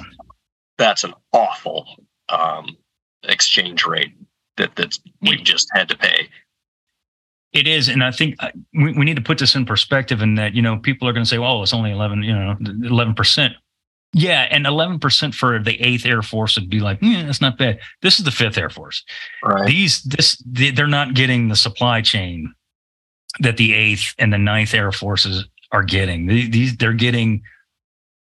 that's 0.78 1.04
an 1.04 1.14
awful 1.32 1.88
um, 2.30 2.78
exchange 3.24 3.86
rate 3.86 4.14
that 4.58 4.76
that's 4.76 5.00
we 5.22 5.38
just 5.38 5.70
had 5.74 5.90
to 5.90 5.98
pay. 5.98 6.30
It 7.54 7.68
is, 7.68 7.88
and 7.88 8.04
I 8.04 8.12
think 8.12 8.36
uh, 8.40 8.50
we, 8.74 8.94
we 8.94 9.06
need 9.06 9.16
to 9.16 9.22
put 9.22 9.38
this 9.38 9.56
in 9.56 9.66
perspective. 9.66 10.22
In 10.22 10.36
that, 10.36 10.54
you 10.56 10.62
know, 10.62 10.78
people 10.78 11.08
are 11.08 11.14
going 11.14 11.24
to 11.24 11.30
say, 11.30 11.38
"Well, 11.38 11.62
it's 11.64 11.74
only 11.74 11.92
eleven, 11.92 12.24
you 12.24 12.34
know, 12.34 12.58
eleven 12.84 13.14
percent." 13.14 13.54
Yeah, 14.16 14.48
and 14.52 14.66
11% 14.66 15.34
for 15.34 15.58
the 15.58 15.76
8th 15.80 16.06
Air 16.06 16.22
Force 16.22 16.56
would 16.56 16.70
be 16.70 16.80
like, 16.80 17.00
yeah, 17.02 17.24
that's 17.26 17.42
not 17.42 17.58
bad. 17.58 17.80
This 18.04 18.20
is 18.20 18.26
the 18.26 18.32
5th 18.32 18.60
Air 18.60 18.70
Force. 18.70 19.04
Right. 19.44 19.66
These 19.66 20.04
this 20.04 20.42
they're 20.46 20.86
not 20.86 21.16
getting 21.16 21.48
the 21.48 21.56
supply 21.56 22.02
chain 22.02 22.54
that 23.40 23.58
the 23.58 23.72
8th 23.72 24.14
and 24.20 24.32
the 24.32 24.38
9th 24.38 24.76
Air 24.76 24.92
Forces 24.92 25.48
are 25.74 25.84
getting. 25.84 26.28
These 26.28 26.78
they're 26.78 26.94
getting 26.94 27.44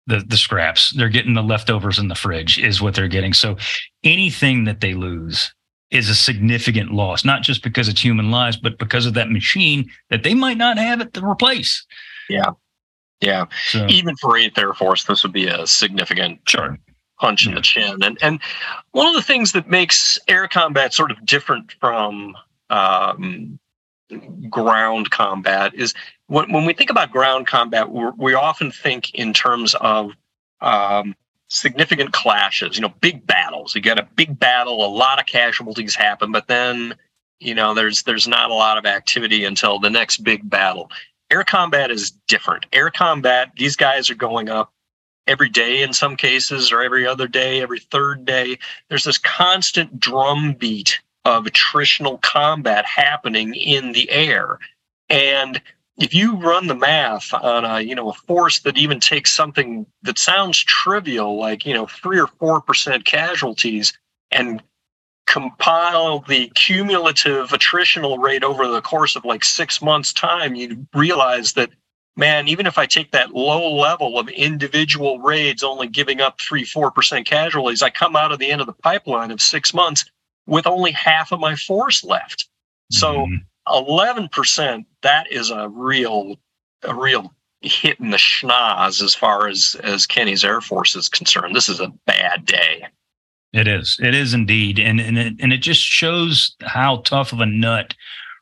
the 0.06 0.24
the 0.26 0.36
scraps. 0.36 0.92
They're 0.96 1.08
getting 1.08 1.34
the 1.34 1.42
leftovers 1.42 1.98
in 1.98 2.08
the 2.08 2.14
fridge 2.14 2.58
is 2.58 2.82
what 2.82 2.94
they're 2.94 3.08
getting. 3.08 3.32
So 3.32 3.56
anything 4.02 4.64
that 4.64 4.80
they 4.80 4.94
lose 4.94 5.54
is 5.90 6.08
a 6.08 6.14
significant 6.14 6.90
loss, 6.90 7.24
not 7.24 7.42
just 7.42 7.62
because 7.62 7.86
it's 7.86 8.00
human 8.00 8.30
lives, 8.30 8.56
but 8.56 8.78
because 8.78 9.06
of 9.06 9.14
that 9.14 9.30
machine 9.30 9.88
that 10.08 10.22
they 10.22 10.34
might 10.34 10.56
not 10.56 10.78
have 10.78 11.00
it 11.02 11.12
to 11.12 11.24
replace. 11.24 11.86
Yeah. 12.28 12.52
Yeah, 13.20 13.44
so, 13.68 13.86
even 13.86 14.16
for 14.16 14.36
Eighth 14.36 14.58
Air 14.58 14.74
Force, 14.74 15.04
this 15.04 15.22
would 15.22 15.32
be 15.32 15.46
a 15.46 15.64
significant 15.64 16.40
sure. 16.48 16.76
punch 17.20 17.44
yeah. 17.44 17.50
in 17.50 17.54
the 17.54 17.60
chin. 17.60 18.02
And 18.02 18.18
and 18.20 18.40
one 18.90 19.06
of 19.06 19.14
the 19.14 19.22
things 19.22 19.52
that 19.52 19.70
makes 19.70 20.18
air 20.26 20.48
combat 20.48 20.92
sort 20.92 21.12
of 21.12 21.24
different 21.24 21.72
from 21.78 22.34
um, 22.68 23.60
ground 24.50 25.10
combat 25.10 25.72
is 25.74 25.94
when, 26.32 26.52
when 26.52 26.64
we 26.64 26.72
think 26.72 26.90
about 26.90 27.10
ground 27.10 27.46
combat, 27.46 27.90
we 27.90 28.34
often 28.34 28.70
think 28.70 29.14
in 29.14 29.32
terms 29.32 29.74
of 29.74 30.12
um, 30.60 31.14
significant 31.48 32.12
clashes. 32.12 32.76
You 32.76 32.82
know, 32.82 32.94
big 33.00 33.26
battles. 33.26 33.74
You 33.74 33.80
get 33.80 33.98
a 33.98 34.08
big 34.16 34.38
battle, 34.38 34.84
a 34.84 34.88
lot 34.88 35.20
of 35.20 35.26
casualties 35.26 35.94
happen, 35.94 36.32
but 36.32 36.48
then 36.48 36.94
you 37.40 37.54
know 37.54 37.74
there's 37.74 38.04
there's 38.04 38.28
not 38.28 38.50
a 38.50 38.54
lot 38.54 38.78
of 38.78 38.86
activity 38.86 39.44
until 39.44 39.78
the 39.78 39.90
next 39.90 40.18
big 40.18 40.48
battle 40.48 40.90
Air 41.32 41.44
combat 41.44 41.90
is 41.90 42.10
different. 42.28 42.66
Air 42.74 42.90
combat, 42.90 43.52
these 43.56 43.74
guys 43.74 44.10
are 44.10 44.14
going 44.14 44.50
up 44.50 44.70
every 45.26 45.48
day 45.48 45.82
in 45.82 45.94
some 45.94 46.14
cases, 46.14 46.70
or 46.70 46.82
every 46.82 47.06
other 47.06 47.26
day, 47.26 47.62
every 47.62 47.80
third 47.80 48.26
day. 48.26 48.58
There's 48.90 49.04
this 49.04 49.16
constant 49.16 49.98
drumbeat 49.98 51.00
of 51.24 51.44
attritional 51.44 52.20
combat 52.20 52.84
happening 52.84 53.54
in 53.54 53.92
the 53.92 54.10
air. 54.10 54.58
And 55.08 55.62
if 55.98 56.14
you 56.14 56.36
run 56.36 56.66
the 56.66 56.74
math 56.74 57.32
on 57.34 57.64
a 57.64 57.80
you 57.80 57.94
know 57.94 58.10
a 58.10 58.14
force 58.14 58.60
that 58.60 58.78
even 58.78 59.00
takes 59.00 59.34
something 59.34 59.86
that 60.02 60.18
sounds 60.18 60.58
trivial 60.58 61.38
like 61.38 61.66
you 61.66 61.74
know 61.74 61.86
three 61.86 62.18
or 62.18 62.26
four 62.26 62.60
percent 62.60 63.04
casualties 63.04 63.92
and 64.30 64.62
compile 65.26 66.20
the 66.20 66.50
cumulative 66.54 67.50
attritional 67.50 68.18
rate 68.18 68.42
over 68.42 68.66
the 68.66 68.80
course 68.82 69.16
of 69.16 69.24
like 69.24 69.44
six 69.44 69.80
months 69.80 70.12
time 70.12 70.54
you 70.54 70.86
realize 70.94 71.52
that 71.52 71.70
man 72.16 72.48
even 72.48 72.66
if 72.66 72.78
i 72.78 72.86
take 72.86 73.12
that 73.12 73.34
low 73.34 73.74
level 73.74 74.18
of 74.18 74.28
individual 74.30 75.18
raids 75.20 75.62
only 75.62 75.86
giving 75.86 76.20
up 76.20 76.40
3 76.40 76.64
4% 76.64 77.24
casualties 77.24 77.82
i 77.82 77.90
come 77.90 78.16
out 78.16 78.32
of 78.32 78.38
the 78.38 78.50
end 78.50 78.60
of 78.60 78.66
the 78.66 78.72
pipeline 78.72 79.30
of 79.30 79.40
six 79.40 79.72
months 79.72 80.04
with 80.46 80.66
only 80.66 80.90
half 80.90 81.32
of 81.32 81.38
my 81.38 81.54
force 81.54 82.02
left 82.02 82.48
so 82.90 83.14
mm-hmm. 83.14 83.36
11% 83.68 84.84
that 85.02 85.30
is 85.30 85.50
a 85.50 85.68
real 85.68 86.36
a 86.84 86.94
real 86.94 87.32
hit 87.60 88.00
in 88.00 88.10
the 88.10 88.16
schnoz 88.16 89.02
as 89.02 89.14
far 89.14 89.46
as 89.46 89.76
as 89.84 90.06
Kenney's 90.06 90.44
air 90.44 90.60
force 90.60 90.96
is 90.96 91.08
concerned 91.08 91.54
this 91.54 91.68
is 91.68 91.80
a 91.80 91.92
bad 92.06 92.44
day 92.44 92.84
it 93.52 93.68
is. 93.68 93.98
It 94.02 94.14
is 94.14 94.32
indeed, 94.32 94.78
and 94.78 94.98
and 95.00 95.18
it, 95.18 95.34
and 95.38 95.52
it 95.52 95.58
just 95.58 95.82
shows 95.82 96.56
how 96.62 96.98
tough 97.04 97.32
of 97.32 97.40
a 97.40 97.46
nut 97.46 97.94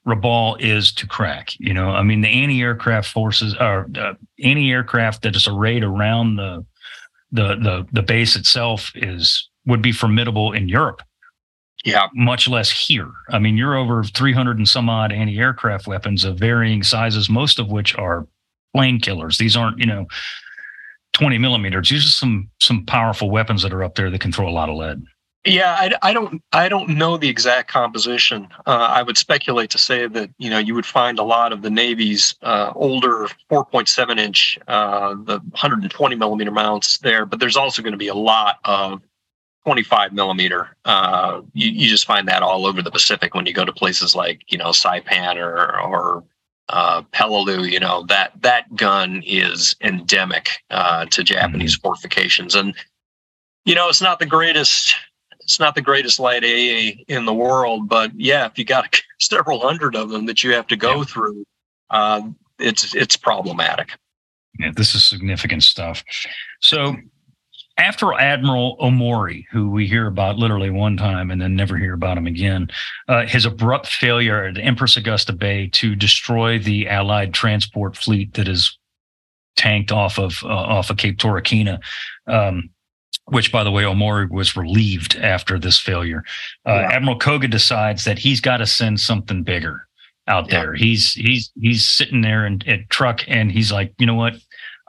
Rabaul 0.06 0.61
is 0.61 0.92
to 0.92 1.06
crack. 1.06 1.50
You 1.59 1.74
know, 1.74 1.90
I 1.90 2.02
mean, 2.02 2.20
the 2.20 2.28
anti-aircraft 2.28 3.09
forces 3.11 3.54
are 3.56 3.88
uh, 3.98 4.14
anti-aircraft 4.42 5.22
that 5.22 5.35
is 5.35 5.48
arrayed 5.48 5.83
around 5.83 6.37
the 6.37 6.64
the 7.33 7.56
the 7.56 7.87
the 7.92 8.02
base 8.02 8.37
itself 8.37 8.92
is 8.94 9.48
would 9.66 9.83
be 9.83 9.92
formidable 9.92 10.52
in 10.52 10.68
Europe. 10.68 11.02
Yeah, 11.84 12.08
much 12.14 12.46
less 12.46 12.70
here. 12.70 13.10
I 13.30 13.38
mean, 13.38 13.56
you're 13.56 13.76
over 13.76 14.04
300 14.04 14.58
and 14.58 14.68
some 14.68 14.90
odd 14.90 15.12
anti-aircraft 15.12 15.86
weapons 15.86 16.24
of 16.24 16.38
varying 16.38 16.82
sizes, 16.82 17.30
most 17.30 17.58
of 17.58 17.70
which 17.70 17.96
are 17.96 18.26
plane 18.74 19.00
killers. 19.00 19.38
These 19.38 19.56
aren't, 19.56 19.78
you 19.78 19.86
know, 19.86 20.06
20 21.14 21.38
millimeters. 21.38 21.88
These 21.88 22.04
are 22.04 22.10
some 22.10 22.50
some 22.60 22.84
powerful 22.86 23.30
weapons 23.30 23.62
that 23.62 23.72
are 23.72 23.82
up 23.82 23.94
there 23.94 24.10
that 24.10 24.20
can 24.20 24.32
throw 24.32 24.48
a 24.48 24.50
lot 24.50 24.68
of 24.68 24.76
lead. 24.76 25.02
Yeah, 25.46 25.74
I, 25.78 26.10
I 26.10 26.12
don't 26.12 26.42
I 26.52 26.68
don't 26.68 26.90
know 26.90 27.16
the 27.16 27.28
exact 27.28 27.70
composition. 27.70 28.48
Uh, 28.66 28.88
I 28.90 29.02
would 29.02 29.16
speculate 29.16 29.70
to 29.70 29.78
say 29.78 30.06
that 30.06 30.30
you 30.36 30.50
know 30.50 30.58
you 30.58 30.74
would 30.74 30.84
find 30.84 31.18
a 31.18 31.22
lot 31.22 31.52
of 31.52 31.62
the 31.62 31.70
Navy's 31.70 32.34
uh, 32.42 32.72
older 32.74 33.26
4.7 33.50 34.18
inch, 34.18 34.58
uh, 34.68 35.14
the 35.24 35.38
120 35.38 36.14
millimeter 36.14 36.50
mounts 36.50 36.98
there, 36.98 37.24
but 37.24 37.40
there's 37.40 37.56
also 37.56 37.80
going 37.80 37.92
to 37.92 37.98
be 37.98 38.08
a 38.08 38.14
lot 38.14 38.58
of 38.66 39.00
25 39.64 40.12
millimeter. 40.12 40.76
Uh, 40.84 41.42
you, 41.52 41.70
you 41.70 41.88
just 41.88 42.06
find 42.06 42.26
that 42.28 42.42
all 42.42 42.66
over 42.66 42.82
the 42.82 42.90
Pacific 42.90 43.34
when 43.34 43.46
you 43.46 43.52
go 43.52 43.64
to 43.64 43.72
places 43.72 44.14
like 44.14 44.40
you 44.48 44.58
know 44.58 44.70
Saipan 44.70 45.36
or 45.36 45.80
or 45.80 46.24
uh, 46.68 47.02
Peleliu, 47.12 47.70
you 47.70 47.80
know 47.80 48.04
that 48.08 48.32
that 48.42 48.74
gun 48.76 49.22
is 49.26 49.76
endemic 49.80 50.50
uh, 50.70 51.04
to 51.06 51.22
Japanese 51.22 51.76
mm-hmm. 51.76 51.88
fortifications, 51.88 52.54
and 52.54 52.74
you 53.64 53.74
know 53.74 53.88
it's 53.88 54.00
not 54.00 54.18
the 54.18 54.26
greatest. 54.26 54.94
It's 55.40 55.58
not 55.58 55.74
the 55.74 55.82
greatest 55.82 56.20
light 56.20 56.44
AA 56.44 57.02
in 57.08 57.24
the 57.24 57.34
world, 57.34 57.88
but 57.88 58.12
yeah, 58.14 58.46
if 58.46 58.56
you 58.56 58.64
got 58.64 59.00
several 59.20 59.60
hundred 59.60 59.96
of 59.96 60.10
them 60.10 60.26
that 60.26 60.44
you 60.44 60.52
have 60.52 60.68
to 60.68 60.76
go 60.76 60.98
yeah. 60.98 61.04
through, 61.04 61.44
uh, 61.90 62.22
it's 62.58 62.94
it's 62.94 63.16
problematic. 63.16 63.90
Yeah, 64.58 64.72
this 64.74 64.94
is 64.94 65.04
significant 65.04 65.62
stuff. 65.62 66.04
So 66.60 66.96
after 67.80 68.12
Admiral 68.12 68.76
Omori, 68.78 69.46
who 69.50 69.70
we 69.70 69.86
hear 69.86 70.06
about 70.06 70.36
literally 70.36 70.68
one 70.68 70.96
time 70.98 71.30
and 71.30 71.40
then 71.40 71.56
never 71.56 71.78
hear 71.78 71.94
about 71.94 72.18
him 72.18 72.26
again, 72.26 72.68
uh, 73.08 73.26
his 73.26 73.46
abrupt 73.46 73.86
failure 73.86 74.44
at 74.44 74.58
Empress 74.58 74.98
Augusta 74.98 75.32
Bay 75.32 75.68
to 75.68 75.96
destroy 75.96 76.58
the 76.58 76.88
Allied 76.88 77.32
transport 77.32 77.96
fleet 77.96 78.34
that 78.34 78.48
is 78.48 78.78
tanked 79.56 79.90
off 79.90 80.18
of 80.18 80.42
uh, 80.44 80.48
off 80.48 80.90
of 80.90 80.98
Cape 80.98 81.18
Torokina. 81.18 81.80
Um, 82.26 82.70
which, 83.26 83.52
by 83.52 83.62
the 83.62 83.70
way, 83.70 83.84
Omori 83.84 84.28
was 84.28 84.56
relieved 84.56 85.16
after 85.16 85.58
this 85.58 85.78
failure. 85.78 86.24
Uh. 86.66 86.86
Admiral 86.90 87.18
Koga 87.18 87.48
decides 87.48 88.04
that 88.04 88.18
he's 88.18 88.40
got 88.40 88.56
to 88.58 88.66
send 88.66 88.98
something 88.98 89.42
bigger 89.42 89.86
out 90.26 90.50
yeah. 90.50 90.60
there. 90.60 90.74
He's 90.74 91.12
he's 91.12 91.50
he's 91.60 91.86
sitting 91.86 92.20
there 92.22 92.44
in 92.44 92.60
at 92.66 92.90
Truk, 92.90 93.24
and 93.28 93.50
he's 93.50 93.72
like, 93.72 93.92
you 93.98 94.06
know 94.06 94.14
what? 94.14 94.34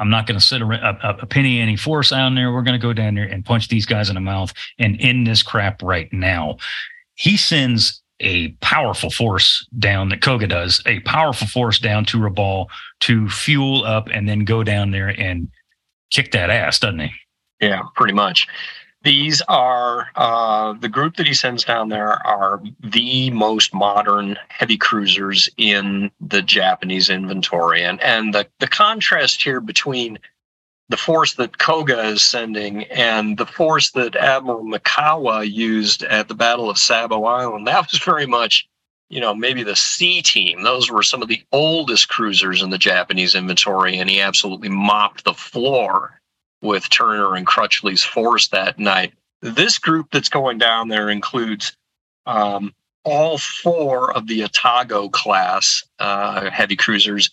I'm 0.01 0.09
not 0.09 0.25
going 0.25 0.39
to 0.39 0.45
sit 0.45 0.61
a, 0.61 0.65
a, 0.65 1.17
a, 1.21 1.25
penny 1.27 1.59
any 1.59 1.77
force 1.77 2.09
down 2.09 2.33
there. 2.33 2.51
We're 2.51 2.63
going 2.63 2.79
to 2.79 2.85
go 2.85 2.91
down 2.91 3.13
there 3.13 3.25
and 3.25 3.45
punch 3.45 3.67
these 3.67 3.85
guys 3.85 4.09
in 4.09 4.15
the 4.15 4.21
mouth 4.21 4.51
and 4.79 4.99
end 4.99 5.27
this 5.27 5.43
crap 5.43 5.81
right 5.83 6.11
now. 6.11 6.57
He 7.13 7.37
sends 7.37 8.01
a 8.19 8.49
powerful 8.61 9.11
force 9.11 9.67
down 9.77 10.09
that 10.09 10.21
Koga 10.21 10.47
does, 10.47 10.81
a 10.87 10.99
powerful 11.01 11.47
force 11.47 11.77
down 11.77 12.05
to 12.05 12.17
Rabaul 12.17 12.65
to 13.01 13.29
fuel 13.29 13.85
up 13.85 14.07
and 14.11 14.27
then 14.27 14.43
go 14.43 14.63
down 14.63 14.89
there 14.89 15.09
and 15.09 15.47
kick 16.09 16.31
that 16.31 16.49
ass, 16.49 16.79
doesn't 16.79 16.99
he? 16.99 17.11
Yeah, 17.59 17.83
pretty 17.95 18.13
much. 18.13 18.47
These 19.03 19.41
are 19.47 20.09
uh, 20.15 20.73
the 20.73 20.89
group 20.89 21.15
that 21.15 21.25
he 21.25 21.33
sends 21.33 21.63
down 21.63 21.89
there 21.89 22.25
are 22.25 22.61
the 22.81 23.31
most 23.31 23.73
modern 23.73 24.37
heavy 24.49 24.77
cruisers 24.77 25.49
in 25.57 26.11
the 26.21 26.43
Japanese 26.43 27.09
inventory, 27.09 27.83
and 27.83 27.99
and 28.01 28.33
the 28.33 28.47
the 28.59 28.67
contrast 28.67 29.41
here 29.41 29.59
between 29.59 30.19
the 30.89 30.97
force 30.97 31.33
that 31.35 31.57
Koga 31.57 32.03
is 32.03 32.21
sending 32.21 32.83
and 32.85 33.37
the 33.37 33.45
force 33.45 33.91
that 33.91 34.15
Admiral 34.15 34.65
Mikawa 34.65 35.49
used 35.49 36.03
at 36.03 36.27
the 36.27 36.35
Battle 36.35 36.69
of 36.69 36.77
Savo 36.77 37.23
Island 37.23 37.65
that 37.67 37.91
was 37.91 38.01
very 38.03 38.27
much 38.27 38.67
you 39.11 39.19
know, 39.19 39.35
maybe 39.35 39.61
the 39.61 39.75
C 39.75 40.21
team. 40.21 40.63
Those 40.63 40.89
were 40.89 41.03
some 41.03 41.21
of 41.21 41.27
the 41.27 41.43
oldest 41.51 42.07
cruisers 42.07 42.61
in 42.61 42.69
the 42.69 42.77
Japanese 42.77 43.35
inventory, 43.35 43.97
and 43.97 44.09
he 44.09 44.21
absolutely 44.21 44.69
mopped 44.69 45.25
the 45.25 45.33
floor 45.33 46.20
with 46.61 46.89
Turner 46.89 47.35
and 47.35 47.47
Crutchley's 47.47 48.03
force 48.03 48.47
that 48.49 48.79
night. 48.79 49.13
This 49.41 49.79
group 49.79 50.07
that's 50.11 50.29
going 50.29 50.57
down 50.57 50.89
there 50.89 51.09
includes 51.09 51.75
um, 52.25 52.73
all 53.03 53.37
four 53.37 54.15
of 54.15 54.27
the 54.27 54.41
Atago 54.41 55.11
class 55.11 55.83
uh, 55.99 56.49
heavy 56.51 56.75
cruisers, 56.75 57.31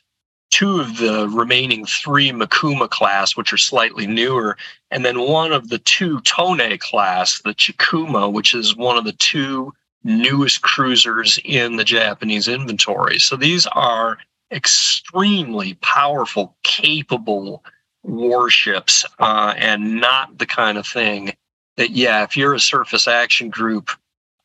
two 0.50 0.80
of 0.80 0.96
the 0.96 1.28
remaining 1.28 1.84
three 1.84 2.30
Mikuma 2.30 2.88
class, 2.88 3.36
which 3.36 3.52
are 3.52 3.58
slightly 3.58 4.06
newer, 4.06 4.56
and 4.90 5.04
then 5.04 5.20
one 5.20 5.52
of 5.52 5.68
the 5.68 5.78
two 5.78 6.20
Tone 6.22 6.78
class, 6.78 7.42
the 7.42 7.54
Chikuma, 7.54 8.32
which 8.32 8.54
is 8.54 8.74
one 8.74 8.96
of 8.96 9.04
the 9.04 9.12
two 9.12 9.72
newest 10.04 10.62
cruisers 10.62 11.38
in 11.44 11.76
the 11.76 11.84
Japanese 11.84 12.48
inventory. 12.48 13.18
So 13.18 13.36
these 13.36 13.66
are 13.66 14.18
extremely 14.50 15.74
powerful, 15.82 16.56
capable 16.62 17.62
warships 18.02 19.04
uh, 19.18 19.54
and 19.56 20.00
not 20.00 20.38
the 20.38 20.46
kind 20.46 20.78
of 20.78 20.86
thing 20.86 21.32
that, 21.76 21.90
yeah, 21.90 22.22
if 22.22 22.36
you're 22.36 22.54
a 22.54 22.60
surface 22.60 23.06
action 23.06 23.50
group 23.50 23.90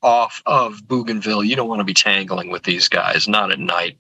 off 0.02 0.42
of 0.46 0.88
Bougainville, 0.88 1.44
you 1.44 1.56
don't 1.56 1.70
want 1.70 1.80
to 1.80 1.86
be 1.86 1.94
tangling 1.94 2.50
with 2.50 2.64
these 2.64 2.88
guys, 2.88 3.28
not 3.28 3.52
at 3.52 3.60
night. 3.60 3.98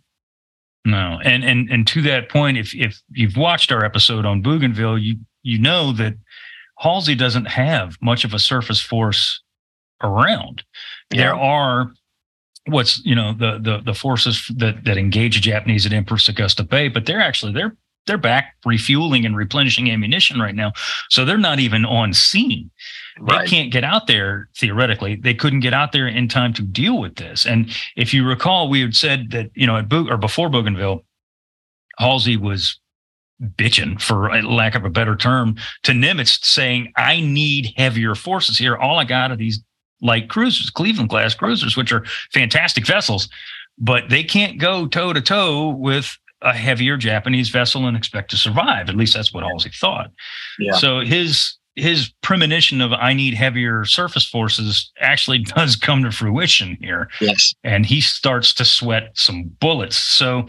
No, 0.85 1.19
and 1.23 1.45
and 1.45 1.69
and 1.69 1.87
to 1.87 2.01
that 2.01 2.27
point, 2.27 2.57
if 2.57 2.75
if 2.75 3.01
you've 3.09 3.37
watched 3.37 3.71
our 3.71 3.85
episode 3.85 4.25
on 4.25 4.41
Bougainville, 4.41 4.97
you 4.97 5.15
you 5.41 5.57
know 5.57 5.93
that 5.93 6.15
Halsey 6.79 7.15
doesn't 7.15 7.45
have 7.45 7.97
much 8.01 8.25
of 8.25 8.33
a 8.33 8.39
surface 8.39 8.81
force 8.81 9.41
around. 10.01 10.63
Yeah. 11.09 11.21
There 11.21 11.35
are 11.35 11.93
what's 12.65 13.03
you 13.05 13.15
know 13.15 13.33
the 13.33 13.59
the 13.59 13.81
the 13.85 13.93
forces 13.93 14.45
that 14.57 14.83
that 14.83 14.97
engage 14.97 15.35
the 15.35 15.41
Japanese 15.41 15.85
at 15.85 15.93
Empress 15.93 16.27
Augusta 16.27 16.63
Bay, 16.63 16.89
but 16.89 17.05
they're 17.05 17.21
actually 17.21 17.53
they're 17.53 17.77
they're 18.05 18.17
back 18.17 18.55
refueling 18.65 19.25
and 19.25 19.35
replenishing 19.35 19.89
ammunition 19.89 20.39
right 20.39 20.55
now. 20.55 20.73
So 21.09 21.25
they're 21.25 21.37
not 21.37 21.59
even 21.59 21.85
on 21.85 22.13
scene. 22.13 22.69
They 23.27 23.45
can't 23.45 23.71
get 23.71 23.83
out 23.83 24.07
there 24.07 24.49
theoretically. 24.57 25.15
They 25.15 25.33
couldn't 25.33 25.59
get 25.59 25.73
out 25.73 25.91
there 25.91 26.07
in 26.07 26.27
time 26.27 26.53
to 26.53 26.63
deal 26.63 26.99
with 26.99 27.15
this. 27.15 27.45
And 27.45 27.71
if 27.95 28.13
you 28.13 28.27
recall, 28.27 28.69
we 28.69 28.81
had 28.81 28.95
said 28.95 29.31
that, 29.31 29.51
you 29.53 29.67
know, 29.67 29.77
at 29.77 29.87
Bo- 29.87 30.09
or 30.09 30.17
before 30.17 30.49
Bougainville, 30.49 31.05
Halsey 31.99 32.37
was 32.37 32.79
bitching, 33.41 34.01
for 34.01 34.41
lack 34.41 34.73
of 34.73 34.83
a 34.83 34.89
better 34.89 35.15
term, 35.15 35.55
to 35.83 35.91
Nimitz 35.91 36.43
saying, 36.43 36.91
I 36.95 37.19
need 37.21 37.73
heavier 37.77 38.15
forces 38.15 38.57
here. 38.57 38.75
All 38.75 38.97
I 38.97 39.03
got 39.03 39.31
are 39.31 39.35
these 39.35 39.63
light 40.01 40.29
cruisers, 40.29 40.69
Cleveland 40.69 41.09
class 41.09 41.35
cruisers, 41.35 41.77
which 41.77 41.91
are 41.91 42.05
fantastic 42.31 42.85
vessels, 42.85 43.29
but 43.77 44.09
they 44.09 44.23
can't 44.23 44.59
go 44.59 44.87
toe 44.87 45.13
to 45.13 45.21
toe 45.21 45.69
with 45.69 46.17
a 46.43 46.53
heavier 46.53 46.97
Japanese 46.97 47.49
vessel 47.49 47.87
and 47.87 47.97
expect 47.97 48.29
to 48.31 48.37
survive. 48.37 48.89
At 48.89 48.95
least 48.95 49.15
that's 49.15 49.33
what 49.33 49.43
Halsey 49.43 49.71
thought. 49.73 50.11
Yeah. 50.59 50.73
So 50.73 50.99
his 50.99 51.57
his 51.75 52.11
premonition 52.21 52.81
of 52.81 52.93
I 52.93 53.13
need 53.13 53.33
heavier 53.33 53.85
surface 53.85 54.27
forces 54.27 54.91
actually 54.99 55.39
does 55.55 55.75
come 55.75 56.03
to 56.03 56.11
fruition 56.11 56.77
here. 56.79 57.09
Yes. 57.19 57.53
And 57.63 57.85
he 57.85 58.01
starts 58.01 58.53
to 58.55 58.65
sweat 58.65 59.11
some 59.15 59.45
bullets. 59.59 59.95
So 59.95 60.47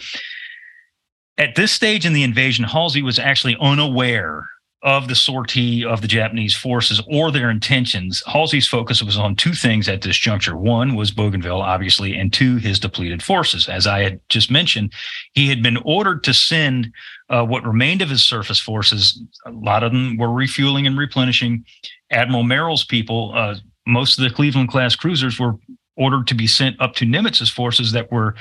at 1.38 1.54
this 1.54 1.72
stage 1.72 2.04
in 2.04 2.12
the 2.12 2.22
invasion, 2.22 2.64
Halsey 2.64 3.02
was 3.02 3.18
actually 3.18 3.56
unaware 3.60 4.48
of 4.84 5.08
the 5.08 5.14
sortie 5.14 5.82
of 5.82 6.02
the 6.02 6.06
Japanese 6.06 6.54
forces 6.54 7.02
or 7.08 7.32
their 7.32 7.48
intentions, 7.48 8.22
Halsey's 8.26 8.68
focus 8.68 9.02
was 9.02 9.16
on 9.16 9.34
two 9.34 9.54
things 9.54 9.88
at 9.88 10.02
this 10.02 10.18
juncture. 10.18 10.56
One 10.56 10.94
was 10.94 11.10
Bougainville, 11.10 11.62
obviously, 11.62 12.14
and 12.14 12.30
two, 12.30 12.56
his 12.56 12.78
depleted 12.78 13.22
forces. 13.22 13.66
As 13.66 13.86
I 13.86 14.00
had 14.00 14.20
just 14.28 14.50
mentioned, 14.50 14.92
he 15.32 15.48
had 15.48 15.62
been 15.62 15.78
ordered 15.78 16.22
to 16.24 16.34
send 16.34 16.92
uh, 17.30 17.44
what 17.44 17.66
remained 17.66 18.02
of 18.02 18.10
his 18.10 18.22
surface 18.22 18.60
forces. 18.60 19.20
A 19.46 19.50
lot 19.50 19.82
of 19.82 19.92
them 19.92 20.18
were 20.18 20.30
refueling 20.30 20.86
and 20.86 20.98
replenishing. 20.98 21.64
Admiral 22.10 22.44
Merrill's 22.44 22.84
people, 22.84 23.32
uh, 23.34 23.56
most 23.86 24.18
of 24.18 24.24
the 24.24 24.30
Cleveland 24.30 24.68
class 24.68 24.94
cruisers 24.94 25.40
were 25.40 25.54
ordered 25.96 26.26
to 26.26 26.34
be 26.34 26.46
sent 26.46 26.78
up 26.78 26.94
to 26.96 27.06
Nimitz's 27.06 27.48
forces 27.48 27.92
that 27.92 28.12
were 28.12 28.34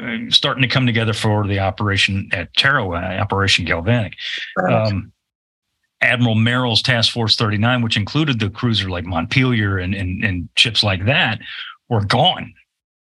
uh, 0.00 0.16
starting 0.30 0.62
to 0.62 0.68
come 0.68 0.86
together 0.86 1.12
for 1.12 1.46
the 1.46 1.58
operation 1.58 2.30
at 2.32 2.54
Tarawa, 2.54 3.18
Operation 3.18 3.66
Galvanic. 3.66 4.14
Right. 4.56 4.86
Um, 4.86 5.12
Admiral 6.02 6.34
Merrill's 6.34 6.82
Task 6.82 7.12
Force 7.12 7.36
39, 7.36 7.82
which 7.82 7.96
included 7.96 8.40
the 8.40 8.50
cruiser 8.50 8.90
like 8.90 9.04
Montpelier 9.04 9.78
and, 9.78 9.94
and, 9.94 10.24
and 10.24 10.48
ships 10.56 10.82
like 10.82 11.04
that, 11.06 11.40
were 11.88 12.04
gone. 12.04 12.52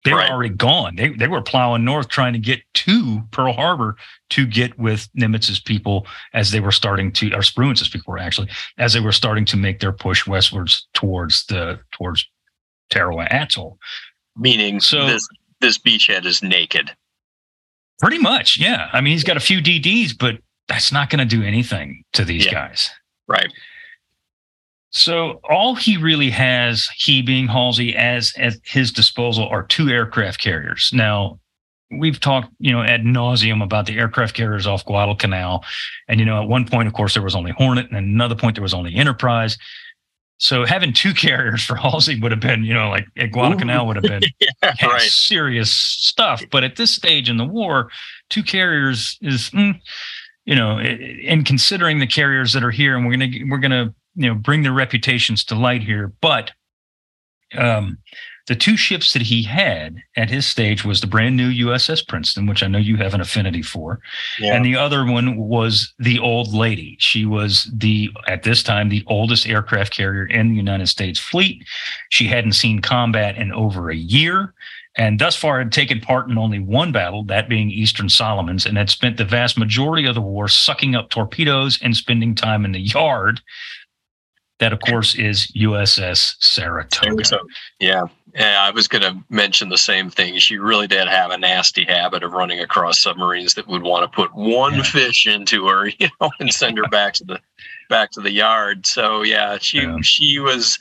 They 0.05 0.13
right. 0.13 0.29
were 0.29 0.33
already 0.33 0.53
gone. 0.53 0.95
They, 0.95 1.09
they 1.09 1.27
were 1.27 1.41
plowing 1.41 1.83
north 1.83 2.07
trying 2.07 2.33
to 2.33 2.39
get 2.39 2.61
to 2.73 3.21
Pearl 3.31 3.51
Harbor 3.51 3.97
to 4.29 4.45
get 4.45 4.77
with 4.79 5.09
Nimitz's 5.13 5.59
people 5.59 6.07
as 6.33 6.51
they 6.51 6.61
were 6.61 6.71
starting 6.71 7.11
to, 7.13 7.27
or 7.33 7.41
Spruance's 7.41 7.89
people 7.89 8.13
were 8.13 8.19
actually, 8.19 8.49
as 8.77 8.93
they 8.93 9.01
were 9.01 9.11
starting 9.11 9.43
to 9.45 9.57
make 9.57 9.81
their 9.81 9.91
push 9.91 10.25
westwards 10.25 10.87
towards 10.93 11.45
the, 11.47 11.79
towards 11.91 12.25
Tarawa 12.89 13.27
Atoll. 13.29 13.77
Meaning 14.37 14.79
so, 14.79 15.05
this, 15.05 15.27
this 15.59 15.77
beachhead 15.77 16.25
is 16.25 16.41
naked. 16.41 16.95
Pretty 17.99 18.19
much, 18.19 18.57
yeah. 18.57 18.89
I 18.93 19.01
mean, 19.01 19.11
he's 19.11 19.25
got 19.25 19.35
a 19.35 19.41
few 19.41 19.61
DDs, 19.61 20.17
but 20.17 20.37
that's 20.69 20.91
not 20.91 21.09
going 21.09 21.19
to 21.19 21.25
do 21.25 21.43
anything 21.43 22.03
to 22.13 22.23
these 22.23 22.45
yeah. 22.45 22.53
guys. 22.53 22.89
Right. 23.27 23.51
So 24.91 25.41
all 25.49 25.75
he 25.75 25.97
really 25.97 26.29
has, 26.29 26.87
he 26.95 27.21
being 27.21 27.47
Halsey, 27.47 27.95
as 27.95 28.33
at 28.37 28.53
his 28.63 28.91
disposal 28.91 29.47
are 29.47 29.63
two 29.63 29.89
aircraft 29.89 30.39
carriers. 30.39 30.89
Now, 30.93 31.39
we've 31.91 32.19
talked, 32.19 32.49
you 32.59 32.71
know, 32.71 32.81
ad 32.81 33.01
nauseum 33.01 33.63
about 33.63 33.85
the 33.85 33.97
aircraft 33.97 34.35
carriers 34.35 34.65
off 34.65 34.85
Guadalcanal. 34.85 35.63
And, 36.07 36.19
you 36.19 36.25
know, 36.25 36.41
at 36.41 36.47
one 36.47 36.65
point, 36.65 36.87
of 36.87 36.93
course, 36.93 37.13
there 37.13 37.23
was 37.23 37.35
only 37.35 37.51
Hornet, 37.51 37.87
and 37.89 37.97
another 37.97 38.35
point 38.35 38.55
there 38.55 38.63
was 38.63 38.73
only 38.73 38.95
Enterprise. 38.95 39.57
So 40.37 40.65
having 40.65 40.93
two 40.93 41.13
carriers 41.15 41.63
for 41.63 41.75
Halsey 41.75 42.19
would 42.19 42.31
have 42.31 42.39
been, 42.39 42.63
you 42.63 42.73
know, 42.73 42.89
like 42.89 43.05
at 43.17 43.31
Guadalcanal 43.31 43.85
would 43.87 43.97
have 43.97 44.03
been 44.03 44.23
yeah, 44.39 44.85
right. 44.85 45.01
serious 45.01 45.71
stuff. 45.71 46.41
But 46.51 46.63
at 46.63 46.77
this 46.77 46.95
stage 46.95 47.29
in 47.29 47.37
the 47.37 47.45
war, 47.45 47.91
two 48.29 48.41
carriers 48.41 49.17
is 49.21 49.51
mm, 49.51 49.79
you 50.49 50.55
know, 50.55 50.79
and 50.79 51.45
considering 51.45 51.99
the 51.99 52.07
carriers 52.07 52.53
that 52.53 52.63
are 52.63 52.71
here, 52.71 52.97
and 52.97 53.05
we're 53.05 53.11
gonna 53.11 53.51
we're 53.51 53.59
gonna 53.59 53.93
you 54.15 54.27
know 54.27 54.33
bring 54.33 54.63
their 54.63 54.73
reputations 54.73 55.43
to 55.43 55.53
light 55.53 55.83
here, 55.83 56.11
but 56.21 56.53
um, 57.55 57.99
the 58.47 58.55
two 58.55 58.75
ships 58.75 59.13
that 59.13 59.21
he 59.21 59.43
had 59.43 59.97
at 60.15 60.31
his 60.31 60.47
stage 60.47 60.83
was 60.83 61.01
the 61.01 61.07
brand 61.07 61.37
new 61.37 61.51
USS 61.67 62.07
Princeton, 62.07 62.47
which 62.47 62.63
I 62.63 62.67
know 62.67 62.79
you 62.79 62.97
have 62.97 63.13
an 63.13 63.21
affinity 63.21 63.61
for, 63.61 63.99
yeah. 64.39 64.55
and 64.55 64.65
the 64.65 64.75
other 64.75 65.05
one 65.05 65.37
was 65.37 65.93
the 65.99 66.17
Old 66.17 66.51
Lady. 66.51 66.97
She 66.99 67.27
was 67.27 67.69
the 67.71 68.09
at 68.25 68.41
this 68.41 68.63
time 68.63 68.89
the 68.89 69.03
oldest 69.05 69.47
aircraft 69.47 69.95
carrier 69.95 70.25
in 70.25 70.49
the 70.49 70.55
United 70.55 70.87
States 70.87 71.19
fleet. 71.19 71.63
She 72.09 72.25
hadn't 72.25 72.53
seen 72.53 72.81
combat 72.81 73.37
in 73.37 73.51
over 73.51 73.91
a 73.91 73.95
year 73.95 74.55
and 74.97 75.19
thus 75.19 75.35
far 75.35 75.59
had 75.59 75.71
taken 75.71 76.01
part 76.01 76.29
in 76.29 76.37
only 76.37 76.59
one 76.59 76.91
battle, 76.91 77.23
that 77.25 77.47
being 77.47 77.69
Eastern 77.69 78.09
Solomons, 78.09 78.65
and 78.65 78.77
had 78.77 78.89
spent 78.89 79.17
the 79.17 79.25
vast 79.25 79.57
majority 79.57 80.07
of 80.07 80.15
the 80.15 80.21
war 80.21 80.47
sucking 80.47 80.95
up 80.95 81.09
torpedoes 81.09 81.79
and 81.81 81.95
spending 81.95 82.35
time 82.35 82.65
in 82.65 82.71
the 82.71 82.79
yard. 82.79 83.41
That, 84.59 84.73
of 84.73 84.81
course, 84.81 85.15
is 85.15 85.49
USS 85.55 86.35
Saratoga. 86.39 87.15
Yeah, 87.79 88.07
Yeah, 88.35 88.61
I 88.61 88.71
was 88.71 88.87
going 88.87 89.01
to 89.01 89.17
mention 89.29 89.69
the 89.69 89.77
same 89.77 90.09
thing. 90.09 90.37
She 90.37 90.57
really 90.57 90.87
did 90.87 91.07
have 91.07 91.31
a 91.31 91.37
nasty 91.37 91.85
habit 91.85 92.23
of 92.23 92.33
running 92.33 92.59
across 92.59 93.01
submarines 93.01 93.53
that 93.55 93.67
would 93.67 93.81
want 93.81 94.03
to 94.03 94.15
put 94.15 94.35
one 94.35 94.75
yeah. 94.75 94.83
fish 94.83 95.25
into 95.25 95.67
her, 95.67 95.87
you 95.99 96.09
know, 96.21 96.29
and 96.39 96.53
send 96.53 96.77
her 96.77 96.87
back 96.89 97.13
to 97.15 97.23
the 97.23 97.39
back 97.89 98.11
to 98.11 98.21
the 98.21 98.31
yard. 98.31 98.85
So 98.85 99.23
yeah, 99.23 99.57
she 99.59 99.79
yeah. 99.81 99.97
she 100.01 100.39
was, 100.39 100.77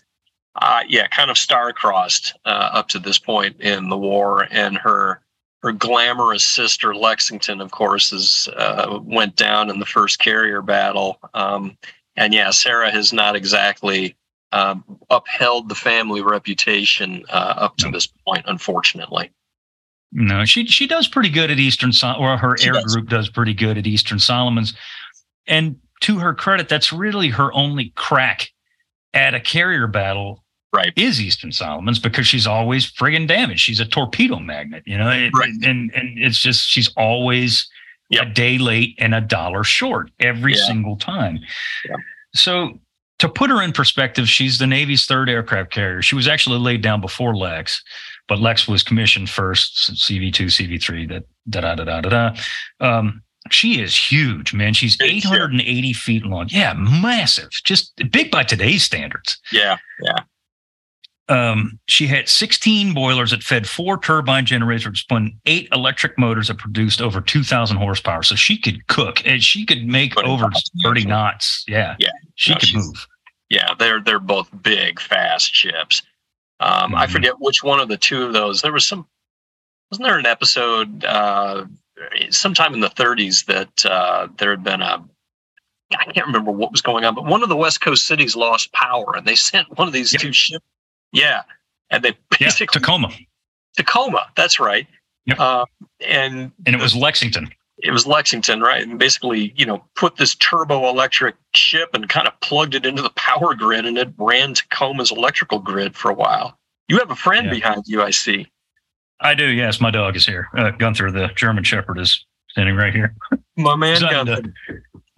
uh, 0.56 0.82
yeah, 0.88 1.06
kind 1.08 1.30
of 1.30 1.38
star-crossed 1.38 2.34
uh, 2.44 2.70
up 2.72 2.88
to 2.88 2.98
this 2.98 3.18
point 3.18 3.60
in 3.60 3.88
the 3.88 3.98
war, 3.98 4.48
and 4.50 4.76
her 4.78 5.20
her 5.62 5.72
glamorous 5.72 6.44
sister 6.44 6.94
Lexington, 6.94 7.60
of 7.60 7.70
course, 7.72 8.12
is 8.12 8.48
uh, 8.56 9.00
went 9.02 9.36
down 9.36 9.70
in 9.70 9.80
the 9.80 9.86
first 9.86 10.18
carrier 10.18 10.62
battle. 10.62 11.18
Um, 11.34 11.76
and 12.16 12.32
yeah, 12.32 12.50
Sarah 12.50 12.90
has 12.90 13.12
not 13.12 13.34
exactly 13.34 14.16
um, 14.52 14.84
upheld 15.10 15.68
the 15.68 15.74
family 15.74 16.22
reputation 16.22 17.24
uh, 17.28 17.54
up 17.56 17.76
to 17.78 17.90
this 17.90 18.06
point, 18.06 18.44
unfortunately. 18.46 19.30
No, 20.12 20.44
she 20.44 20.66
she 20.66 20.86
does 20.86 21.06
pretty 21.06 21.28
good 21.28 21.50
at 21.50 21.58
Eastern 21.58 21.92
or 22.18 22.36
her 22.36 22.56
she 22.56 22.68
air 22.68 22.74
does. 22.74 22.94
group 22.94 23.08
does 23.08 23.28
pretty 23.28 23.52
good 23.52 23.76
at 23.76 23.86
Eastern 23.86 24.18
Solomons, 24.18 24.74
and 25.46 25.76
to 26.00 26.18
her 26.18 26.34
credit, 26.34 26.68
that's 26.68 26.92
really 26.92 27.28
her 27.28 27.52
only 27.52 27.92
crack 27.94 28.50
at 29.18 29.34
a 29.34 29.40
carrier 29.40 29.86
battle. 29.86 30.44
Right, 30.70 30.92
is 30.96 31.18
Eastern 31.18 31.50
Solomons 31.50 31.98
because 31.98 32.26
she's 32.26 32.46
always 32.46 32.92
friggin' 32.92 33.26
damaged. 33.26 33.60
She's 33.60 33.80
a 33.80 33.86
torpedo 33.86 34.38
magnet, 34.38 34.82
you 34.84 34.98
know, 34.98 35.08
it, 35.08 35.30
right. 35.34 35.48
and 35.64 35.90
and 35.94 36.18
it's 36.18 36.38
just 36.38 36.68
she's 36.68 36.92
always 36.94 37.66
yep. 38.10 38.26
a 38.26 38.30
day 38.30 38.58
late 38.58 38.94
and 38.98 39.14
a 39.14 39.22
dollar 39.22 39.64
short 39.64 40.10
every 40.20 40.54
yeah. 40.54 40.66
single 40.66 40.96
time. 40.96 41.40
Yeah. 41.88 41.96
So 42.34 42.78
to 43.18 43.30
put 43.30 43.48
her 43.48 43.62
in 43.62 43.72
perspective, 43.72 44.28
she's 44.28 44.58
the 44.58 44.66
Navy's 44.66 45.06
third 45.06 45.30
aircraft 45.30 45.70
carrier. 45.70 46.02
She 46.02 46.14
was 46.14 46.28
actually 46.28 46.58
laid 46.58 46.82
down 46.82 47.00
before 47.00 47.34
Lex, 47.34 47.82
but 48.28 48.38
Lex 48.38 48.68
was 48.68 48.82
commissioned 48.82 49.30
first, 49.30 49.90
CV2, 49.94 50.46
CV3, 50.46 51.08
that 51.08 51.24
da 51.48 51.60
da 51.62 51.74
da 51.76 52.00
da 52.02 52.08
da. 52.10 52.36
Um, 52.80 53.22
she 53.52 53.80
is 53.80 53.96
huge, 53.96 54.54
man. 54.54 54.74
She's 54.74 54.96
880 55.00 55.92
feet 55.92 56.24
long. 56.24 56.48
Yeah, 56.50 56.74
massive. 56.74 57.50
Just 57.50 57.94
big 58.10 58.30
by 58.30 58.42
today's 58.42 58.84
standards. 58.84 59.38
Yeah, 59.52 59.76
yeah. 60.02 60.18
Um, 61.28 61.78
she 61.88 62.06
had 62.06 62.28
16 62.28 62.94
boilers 62.94 63.32
that 63.32 63.42
fed 63.42 63.68
four 63.68 63.98
turbine 63.98 64.46
generators, 64.46 64.86
which 64.86 65.00
spun 65.00 65.38
eight 65.44 65.68
electric 65.72 66.18
motors 66.18 66.48
that 66.48 66.56
produced 66.56 67.02
over 67.02 67.20
2,000 67.20 67.76
horsepower. 67.76 68.22
So 68.22 68.34
she 68.34 68.58
could 68.58 68.86
cook 68.86 69.24
and 69.26 69.42
she 69.42 69.66
could 69.66 69.86
make 69.86 70.16
over 70.16 70.50
30 70.82 71.04
knots. 71.04 71.64
Yeah, 71.68 71.96
yeah, 71.98 72.08
she 72.36 72.52
no, 72.52 72.58
could 72.58 72.74
move. 72.74 73.06
Yeah, 73.50 73.74
they're 73.78 74.00
they're 74.00 74.18
both 74.18 74.48
big, 74.62 75.00
fast 75.00 75.54
ships. 75.54 76.02
Um, 76.60 76.70
mm-hmm. 76.70 76.94
I 76.96 77.06
forget 77.06 77.34
which 77.38 77.62
one 77.62 77.80
of 77.80 77.88
the 77.88 77.96
two 77.96 78.24
of 78.24 78.32
those. 78.32 78.62
There 78.62 78.72
was 78.72 78.86
some. 78.86 79.06
Wasn't 79.90 80.06
there 80.06 80.18
an 80.18 80.26
episode 80.26 81.04
uh, 81.04 81.64
sometime 82.30 82.74
in 82.74 82.80
the 82.80 82.88
30s 82.88 83.46
that 83.46 83.86
uh, 83.86 84.28
there 84.38 84.50
had 84.50 84.64
been 84.64 84.82
a 84.82 85.04
I 85.90 86.04
can't 86.12 86.26
remember 86.26 86.50
what 86.50 86.70
was 86.70 86.82
going 86.82 87.06
on, 87.06 87.14
but 87.14 87.24
one 87.24 87.42
of 87.42 87.48
the 87.48 87.56
West 87.56 87.80
Coast 87.80 88.06
cities 88.06 88.36
lost 88.36 88.70
power, 88.72 89.16
and 89.16 89.26
they 89.26 89.34
sent 89.34 89.78
one 89.78 89.88
of 89.88 89.94
these 89.94 90.12
yep. 90.12 90.20
two 90.20 90.34
ships 90.34 90.64
yeah, 91.12 91.42
and 91.90 92.02
they 92.02 92.16
basically 92.38 92.66
yeah, 92.72 92.80
Tacoma. 92.80 93.10
Tacoma, 93.76 94.26
that's 94.36 94.60
right. 94.60 94.86
Yep. 95.26 95.38
Uh, 95.38 95.64
and 96.06 96.52
and 96.66 96.74
it 96.74 96.80
was 96.80 96.94
Lexington. 96.94 97.50
It 97.78 97.92
was 97.92 98.06
Lexington, 98.06 98.60
right? 98.60 98.82
And 98.82 98.98
basically, 98.98 99.52
you 99.56 99.64
know, 99.64 99.84
put 99.94 100.16
this 100.16 100.34
turbo 100.34 100.88
electric 100.88 101.36
ship 101.54 101.90
and 101.94 102.08
kind 102.08 102.26
of 102.26 102.38
plugged 102.40 102.74
it 102.74 102.84
into 102.84 103.02
the 103.02 103.10
power 103.10 103.54
grid, 103.54 103.86
and 103.86 103.96
it 103.96 104.08
ran 104.18 104.54
Tacoma's 104.54 105.12
electrical 105.12 105.60
grid 105.60 105.94
for 105.94 106.10
a 106.10 106.14
while. 106.14 106.58
You 106.88 106.98
have 106.98 107.10
a 107.10 107.16
friend 107.16 107.46
yeah. 107.46 107.52
behind 107.52 107.84
you, 107.86 108.02
I 108.02 108.10
see. 108.10 108.50
I 109.20 109.34
do. 109.34 109.46
Yes, 109.46 109.80
my 109.80 109.90
dog 109.90 110.16
is 110.16 110.26
here. 110.26 110.48
Uh, 110.56 110.70
Gunther, 110.70 111.10
the 111.10 111.28
German 111.34 111.64
Shepherd, 111.64 111.98
is 111.98 112.24
standing 112.50 112.76
right 112.76 112.92
here. 112.92 113.14
My 113.56 113.76
man, 113.76 113.94
decided 113.94 114.26
Gunther. 114.26 114.42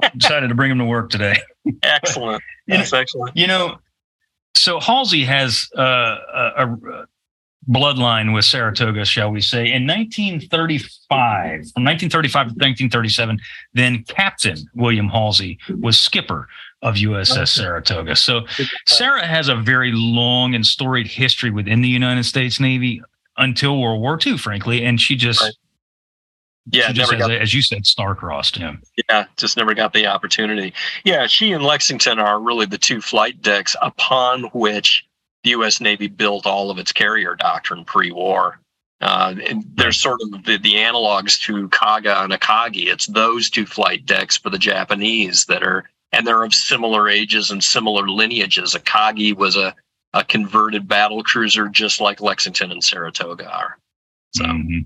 To, 0.02 0.10
decided 0.16 0.48
to 0.48 0.54
bring 0.54 0.70
him 0.70 0.78
to 0.78 0.84
work 0.84 1.10
today. 1.10 1.36
excellent. 1.82 2.42
That's 2.66 2.92
excellent. 2.92 3.36
You 3.36 3.46
know, 3.46 3.78
so 4.54 4.80
Halsey 4.80 5.24
has 5.24 5.68
uh, 5.76 5.82
a, 5.82 6.66
a, 6.66 7.06
bloodline 7.68 8.34
with 8.34 8.44
Saratoga, 8.44 9.04
shall 9.04 9.30
we 9.30 9.42
say? 9.42 9.70
In 9.70 9.86
1935, 9.86 11.08
from 11.10 11.84
1935 11.84 12.32
to 12.32 12.52
1937, 12.54 13.38
then 13.74 14.02
Captain 14.04 14.56
William 14.74 15.08
Halsey 15.08 15.58
was 15.80 15.98
skipper 15.98 16.48
of 16.82 16.94
USS 16.94 17.48
Saratoga. 17.48 18.16
So 18.16 18.46
Sarah 18.86 19.26
has 19.26 19.48
a 19.48 19.54
very 19.54 19.92
long 19.92 20.54
and 20.54 20.64
storied 20.64 21.06
history 21.06 21.50
within 21.50 21.82
the 21.82 21.88
United 21.88 22.24
States 22.24 22.58
Navy 22.58 23.02
until 23.40 23.80
World 23.80 24.00
War 24.00 24.18
II, 24.24 24.38
frankly, 24.38 24.84
and 24.84 25.00
she 25.00 25.16
just 25.16 25.40
right. 25.40 25.54
Yeah, 26.66 26.88
she 26.88 26.92
just 26.92 27.16
got, 27.16 27.30
as 27.30 27.52
you 27.54 27.62
said, 27.62 27.86
star-crossed 27.86 28.54
him. 28.54 28.82
Yeah, 29.08 29.24
just 29.36 29.56
never 29.56 29.74
got 29.74 29.92
the 29.92 30.06
opportunity. 30.06 30.72
Yeah, 31.04 31.26
she 31.26 31.52
and 31.52 31.64
Lexington 31.64 32.18
are 32.18 32.38
really 32.38 32.66
the 32.66 32.78
two 32.78 33.00
flight 33.00 33.40
decks 33.42 33.74
upon 33.82 34.44
which 34.52 35.04
the 35.42 35.50
U.S. 35.50 35.80
Navy 35.80 36.06
built 36.06 36.46
all 36.46 36.70
of 36.70 36.78
its 36.78 36.92
carrier 36.92 37.34
doctrine 37.34 37.84
pre-war. 37.84 38.60
Uh, 39.00 39.34
and 39.48 39.64
they're 39.74 39.92
sort 39.92 40.20
of 40.22 40.44
the, 40.44 40.58
the 40.58 40.74
analogs 40.74 41.40
to 41.40 41.68
Kaga 41.70 42.22
and 42.22 42.32
Akagi. 42.32 42.86
It's 42.86 43.06
those 43.06 43.48
two 43.48 43.64
flight 43.64 44.04
decks 44.04 44.36
for 44.36 44.50
the 44.50 44.58
Japanese 44.58 45.46
that 45.46 45.62
are, 45.62 45.88
and 46.12 46.26
they're 46.26 46.44
of 46.44 46.52
similar 46.52 47.08
ages 47.08 47.50
and 47.50 47.64
similar 47.64 48.06
lineages. 48.06 48.74
Akagi 48.74 49.34
was 49.34 49.56
a, 49.56 49.74
a 50.12 50.24
converted 50.24 50.88
battle 50.88 51.22
cruiser, 51.22 51.68
just 51.68 52.00
like 52.00 52.20
Lexington 52.20 52.72
and 52.72 52.82
Saratoga 52.82 53.50
are. 53.50 53.78
So. 54.34 54.44
Mm-hmm. 54.44 54.80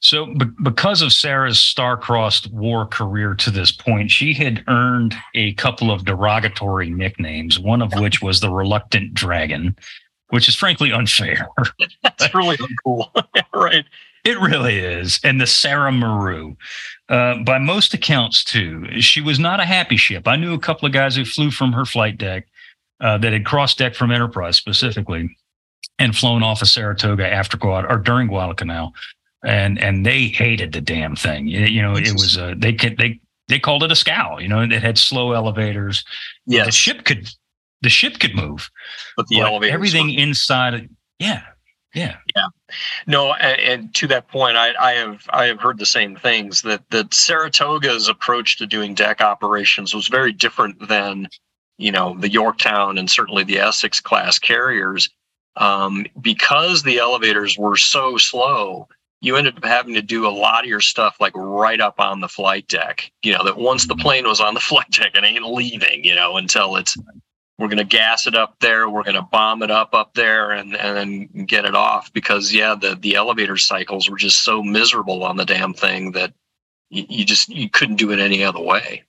So, 0.00 0.26
be- 0.26 0.46
because 0.62 1.02
of 1.02 1.12
Sarah's 1.12 1.58
star-crossed 1.58 2.52
war 2.52 2.86
career 2.86 3.34
to 3.34 3.50
this 3.50 3.72
point, 3.72 4.12
she 4.12 4.32
had 4.32 4.62
earned 4.68 5.16
a 5.34 5.54
couple 5.54 5.90
of 5.90 6.04
derogatory 6.04 6.88
nicknames. 6.88 7.58
One 7.58 7.82
of 7.82 7.92
which 7.94 8.22
was 8.22 8.38
the 8.38 8.50
Reluctant 8.50 9.12
Dragon, 9.12 9.76
which 10.28 10.48
is 10.48 10.54
frankly 10.54 10.92
unfair. 10.92 11.48
That's 12.04 12.32
really 12.32 12.56
uncool, 12.58 13.10
right? 13.54 13.84
It 14.24 14.38
really 14.38 14.78
is. 14.78 15.18
And 15.24 15.40
the 15.40 15.46
Sarah 15.46 15.90
Maru. 15.92 16.54
Uh, 17.08 17.42
by 17.42 17.58
most 17.58 17.92
accounts, 17.94 18.44
too, 18.44 19.00
she 19.00 19.20
was 19.20 19.40
not 19.40 19.58
a 19.58 19.64
happy 19.64 19.96
ship. 19.96 20.28
I 20.28 20.36
knew 20.36 20.54
a 20.54 20.60
couple 20.60 20.86
of 20.86 20.92
guys 20.92 21.16
who 21.16 21.24
flew 21.24 21.50
from 21.50 21.72
her 21.72 21.84
flight 21.84 22.18
deck 22.18 22.46
uh, 23.00 23.18
that 23.18 23.32
had 23.32 23.44
crossed 23.44 23.78
deck 23.78 23.94
from 23.94 24.10
Enterprise 24.10 24.56
specifically 24.56 25.36
and 25.98 26.16
flown 26.16 26.42
off 26.42 26.62
of 26.62 26.68
Saratoga 26.68 27.32
after 27.32 27.56
Guad 27.56 27.86
or 27.88 27.98
during 27.98 28.28
Guadalcanal 28.28 28.92
and 29.44 29.78
and 29.78 30.04
they 30.04 30.26
hated 30.26 30.72
the 30.72 30.80
damn 30.80 31.16
thing. 31.16 31.46
You, 31.46 31.60
you 31.60 31.82
know, 31.82 31.96
it 31.96 32.12
was 32.12 32.36
uh, 32.36 32.54
they 32.56 32.72
could 32.72 32.98
they 32.98 33.20
they 33.48 33.58
called 33.58 33.82
it 33.82 33.92
a 33.92 33.96
scow. 33.96 34.38
You 34.38 34.48
know, 34.48 34.60
it 34.60 34.72
had 34.72 34.98
slow 34.98 35.32
elevators. 35.32 36.04
Yeah, 36.46 36.64
the 36.64 36.72
ship 36.72 37.04
could 37.04 37.28
the 37.82 37.88
ship 37.88 38.18
could 38.18 38.34
move, 38.34 38.70
but 39.16 39.26
the 39.28 39.40
elevator 39.40 39.72
everything 39.72 40.08
were... 40.08 40.20
inside. 40.20 40.88
Yeah, 41.18 41.42
yeah, 41.94 42.16
yeah. 42.36 42.46
No, 43.06 43.34
and, 43.34 43.60
and, 43.60 43.94
to 43.94 44.06
that 44.08 44.28
point, 44.28 44.56
I, 44.56 44.72
I 44.78 44.92
have 44.92 45.22
I 45.30 45.46
have 45.46 45.60
heard 45.60 45.78
the 45.78 45.86
same 45.86 46.16
things 46.16 46.62
that 46.62 46.82
that 46.90 47.14
Saratoga's 47.14 48.08
approach 48.08 48.58
to 48.58 48.66
doing 48.66 48.94
deck 48.94 49.20
operations 49.20 49.94
was 49.94 50.08
very 50.08 50.32
different 50.32 50.88
than 50.88 51.28
you 51.78 51.92
know 51.92 52.16
the 52.18 52.30
Yorktown 52.30 52.98
and 52.98 53.10
certainly 53.10 53.44
the 53.44 53.58
Essex 53.58 54.00
class 54.00 54.38
carriers. 54.38 55.08
Um, 55.56 56.06
because 56.20 56.84
the 56.84 56.98
elevators 56.98 57.58
were 57.58 57.76
so 57.76 58.16
slow, 58.16 58.86
you 59.20 59.34
ended 59.34 59.56
up 59.56 59.64
having 59.64 59.94
to 59.94 60.02
do 60.02 60.26
a 60.26 60.30
lot 60.30 60.62
of 60.62 60.70
your 60.70 60.80
stuff 60.80 61.16
like 61.20 61.32
right 61.34 61.80
up 61.80 61.98
on 61.98 62.20
the 62.20 62.28
flight 62.28 62.68
deck. 62.68 63.10
You 63.22 63.32
know, 63.32 63.44
that 63.44 63.56
once 63.56 63.86
the 63.86 63.96
plane 63.96 64.26
was 64.26 64.40
on 64.40 64.54
the 64.54 64.60
flight 64.68 64.90
deck, 64.90 65.14
it 65.14 65.24
ain't 65.24 65.44
leaving, 65.44 66.04
you 66.04 66.14
know, 66.14 66.36
until 66.36 66.76
it's 66.76 66.96
we're 67.58 67.66
going 67.66 67.78
to 67.78 67.84
gas 67.84 68.28
it 68.28 68.36
up 68.36 68.54
there, 68.60 68.88
we're 68.88 69.02
going 69.02 69.16
to 69.16 69.22
bomb 69.22 69.64
it 69.64 69.70
up 69.70 69.94
up 69.94 70.14
there 70.14 70.52
and 70.52 70.76
and 70.76 70.96
then 70.96 71.44
get 71.44 71.64
it 71.64 71.74
off 71.74 72.12
because 72.12 72.52
yeah, 72.52 72.74
the 72.74 72.94
the 72.94 73.16
elevator 73.16 73.56
cycles 73.56 74.08
were 74.08 74.16
just 74.16 74.44
so 74.44 74.62
miserable 74.62 75.24
on 75.24 75.36
the 75.36 75.44
damn 75.44 75.74
thing 75.74 76.12
that 76.12 76.32
you 76.90 77.24
just 77.24 77.48
you 77.48 77.68
couldn't 77.68 77.96
do 77.96 78.12
it 78.12 78.20
any 78.20 78.44
other 78.44 78.60
way. 78.60 79.02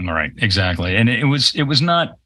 All 0.00 0.12
right, 0.12 0.32
exactly. 0.38 0.96
And 0.96 1.08
it 1.08 1.24
was 1.24 1.54
it 1.54 1.64
was 1.64 1.80
not 1.80 2.18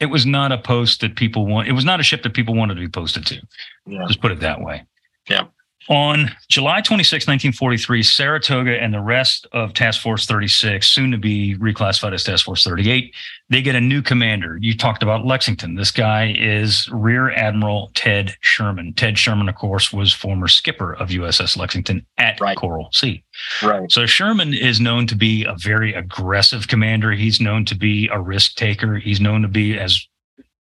it 0.00 0.06
was 0.06 0.26
not 0.26 0.52
a 0.52 0.58
post 0.58 1.00
that 1.00 1.16
people 1.16 1.46
want 1.46 1.68
it 1.68 1.72
was 1.72 1.84
not 1.84 2.00
a 2.00 2.02
ship 2.02 2.22
that 2.22 2.34
people 2.34 2.54
wanted 2.54 2.74
to 2.74 2.80
be 2.80 2.88
posted 2.88 3.26
to. 3.26 3.40
Yeah. 3.86 4.04
Just 4.06 4.20
put 4.20 4.32
it 4.32 4.40
that 4.40 4.60
way. 4.60 4.84
Yeah. 5.28 5.46
On 5.88 6.30
July 6.48 6.80
26, 6.80 7.26
1943, 7.26 8.02
Saratoga 8.02 8.80
and 8.80 8.94
the 8.94 9.00
rest 9.00 9.46
of 9.52 9.74
Task 9.74 10.00
Force 10.00 10.24
36, 10.24 10.86
soon 10.86 11.10
to 11.10 11.18
be 11.18 11.56
reclassified 11.58 12.14
as 12.14 12.24
Task 12.24 12.46
Force 12.46 12.64
38, 12.64 13.14
they 13.50 13.60
get 13.60 13.74
a 13.74 13.80
new 13.80 14.00
commander. 14.00 14.56
You 14.60 14.76
talked 14.76 15.02
about 15.02 15.26
Lexington. 15.26 15.74
This 15.74 15.90
guy 15.90 16.34
is 16.38 16.88
Rear 16.90 17.30
Admiral 17.32 17.90
Ted 17.94 18.34
Sherman. 18.40 18.94
Ted 18.94 19.18
Sherman, 19.18 19.48
of 19.48 19.56
course, 19.56 19.92
was 19.92 20.12
former 20.12 20.48
skipper 20.48 20.94
of 20.94 21.10
USS 21.10 21.56
Lexington 21.56 22.06
at 22.16 22.40
right. 22.40 22.56
Coral 22.56 22.88
Sea. 22.92 23.22
Right. 23.62 23.90
So 23.92 24.06
Sherman 24.06 24.54
is 24.54 24.80
known 24.80 25.06
to 25.08 25.14
be 25.14 25.44
a 25.44 25.54
very 25.58 25.92
aggressive 25.92 26.66
commander. 26.66 27.12
He's 27.12 27.42
known 27.42 27.66
to 27.66 27.74
be 27.74 28.08
a 28.10 28.18
risk 28.18 28.54
taker. 28.54 28.96
He's 28.96 29.20
known 29.20 29.42
to 29.42 29.48
be, 29.48 29.78
as 29.78 30.08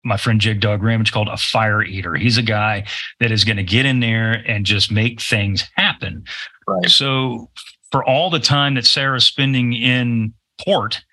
my 0.03 0.17
friend 0.17 0.41
Jig 0.41 0.59
Dog 0.59 0.83
Ramage 0.83 1.11
called 1.11 1.29
a 1.29 1.37
fire 1.37 1.81
eater. 1.81 2.15
He's 2.15 2.37
a 2.37 2.43
guy 2.43 2.85
that 3.19 3.31
is 3.31 3.43
going 3.43 3.57
to 3.57 3.63
get 3.63 3.85
in 3.85 3.99
there 3.99 4.43
and 4.47 4.65
just 4.65 4.91
make 4.91 5.21
things 5.21 5.63
happen. 5.75 6.25
Right. 6.67 6.89
So 6.89 7.49
for 7.91 8.03
all 8.03 8.29
the 8.29 8.39
time 8.39 8.75
that 8.75 8.85
Sarah's 8.85 9.25
spending 9.25 9.73
in 9.73 10.33
port, 10.59 11.03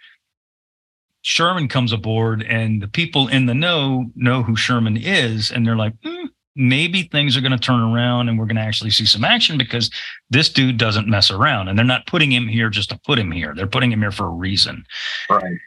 Sherman 1.23 1.69
comes 1.69 1.93
aboard 1.93 2.43
and 2.43 2.83
the 2.83 2.89
people 2.89 3.29
in 3.29 3.47
the 3.47 3.55
know 3.55 4.07
know 4.17 4.43
who 4.43 4.57
Sherman 4.57 4.97
is. 4.97 5.51
And 5.51 5.67
they're 5.67 5.77
like, 5.77 5.95
hmm, 6.03 6.27
maybe 6.57 7.03
things 7.05 7.37
are 7.37 7.43
going 7.43 7.53
to 7.53 7.59
turn 7.59 7.81
around 7.81 8.29
and 8.29 8.39
we're 8.39 8.47
going 8.47 8.57
to 8.57 8.63
actually 8.63 8.91
see 8.91 9.05
some 9.05 9.25
action 9.25 9.59
because 9.59 9.91
this 10.31 10.49
dude 10.49 10.79
doesn't 10.79 11.07
mess 11.07 11.31
around. 11.31 11.69
And 11.69 11.79
they're 11.79 11.85
not 11.85 12.07
putting 12.07 12.33
him 12.33 12.49
here 12.49 12.71
just 12.71 12.89
to 12.91 13.01
put 13.05 13.19
him 13.19 13.31
here. 13.31 13.55
They're 13.55 13.67
putting 13.67 13.93
him 13.93 14.01
here 14.01 14.11
for 14.11 14.27
a 14.27 14.31
reason. 14.31 14.85
Right. 15.29 15.59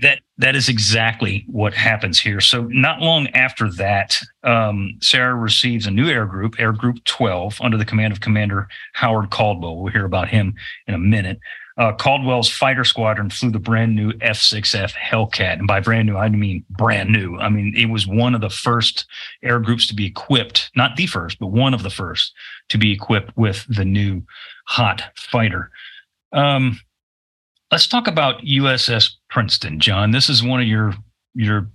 That 0.00 0.20
that 0.38 0.56
is 0.56 0.68
exactly 0.70 1.44
what 1.48 1.74
happens 1.74 2.18
here. 2.18 2.40
So 2.40 2.62
not 2.62 3.00
long 3.00 3.26
after 3.28 3.70
that, 3.72 4.18
um, 4.42 4.96
Sara 5.02 5.34
receives 5.34 5.86
a 5.86 5.90
new 5.90 6.08
air 6.08 6.24
group, 6.24 6.58
Air 6.58 6.72
Group 6.72 7.04
12, 7.04 7.60
under 7.60 7.76
the 7.76 7.84
command 7.84 8.12
of 8.12 8.20
Commander 8.20 8.68
Howard 8.94 9.30
Caldwell. 9.30 9.76
We'll 9.76 9.92
hear 9.92 10.06
about 10.06 10.28
him 10.28 10.54
in 10.86 10.94
a 10.94 10.98
minute. 10.98 11.38
Uh, 11.78 11.92
Caldwell's 11.92 12.50
fighter 12.50 12.84
squadron 12.84 13.30
flew 13.30 13.50
the 13.50 13.58
brand 13.58 13.96
new 13.96 14.12
F 14.20 14.38
6F 14.38 14.92
Hellcat. 14.92 15.58
And 15.58 15.66
by 15.66 15.80
brand 15.80 16.06
new, 16.06 16.16
I 16.16 16.28
mean 16.28 16.64
brand 16.70 17.10
new. 17.10 17.38
I 17.38 17.48
mean, 17.48 17.74
it 17.76 17.86
was 17.86 18.06
one 18.06 18.34
of 18.34 18.40
the 18.40 18.50
first 18.50 19.06
air 19.42 19.58
groups 19.58 19.86
to 19.88 19.94
be 19.94 20.06
equipped, 20.06 20.70
not 20.76 20.96
the 20.96 21.06
first, 21.06 21.38
but 21.38 21.46
one 21.48 21.72
of 21.72 21.82
the 21.82 21.90
first 21.90 22.32
to 22.68 22.78
be 22.78 22.92
equipped 22.92 23.36
with 23.36 23.64
the 23.68 23.84
new 23.84 24.22
hot 24.66 25.02
fighter. 25.16 25.70
Um, 26.32 26.80
let's 27.72 27.88
talk 27.88 28.06
about 28.06 28.42
USS 28.42 29.10
Princeton, 29.30 29.80
Jon. 29.80 30.12
This 30.12 30.28
is 30.28 30.44
one 30.44 30.60
of 30.60 30.66
your 30.66 30.94
your 31.34 31.68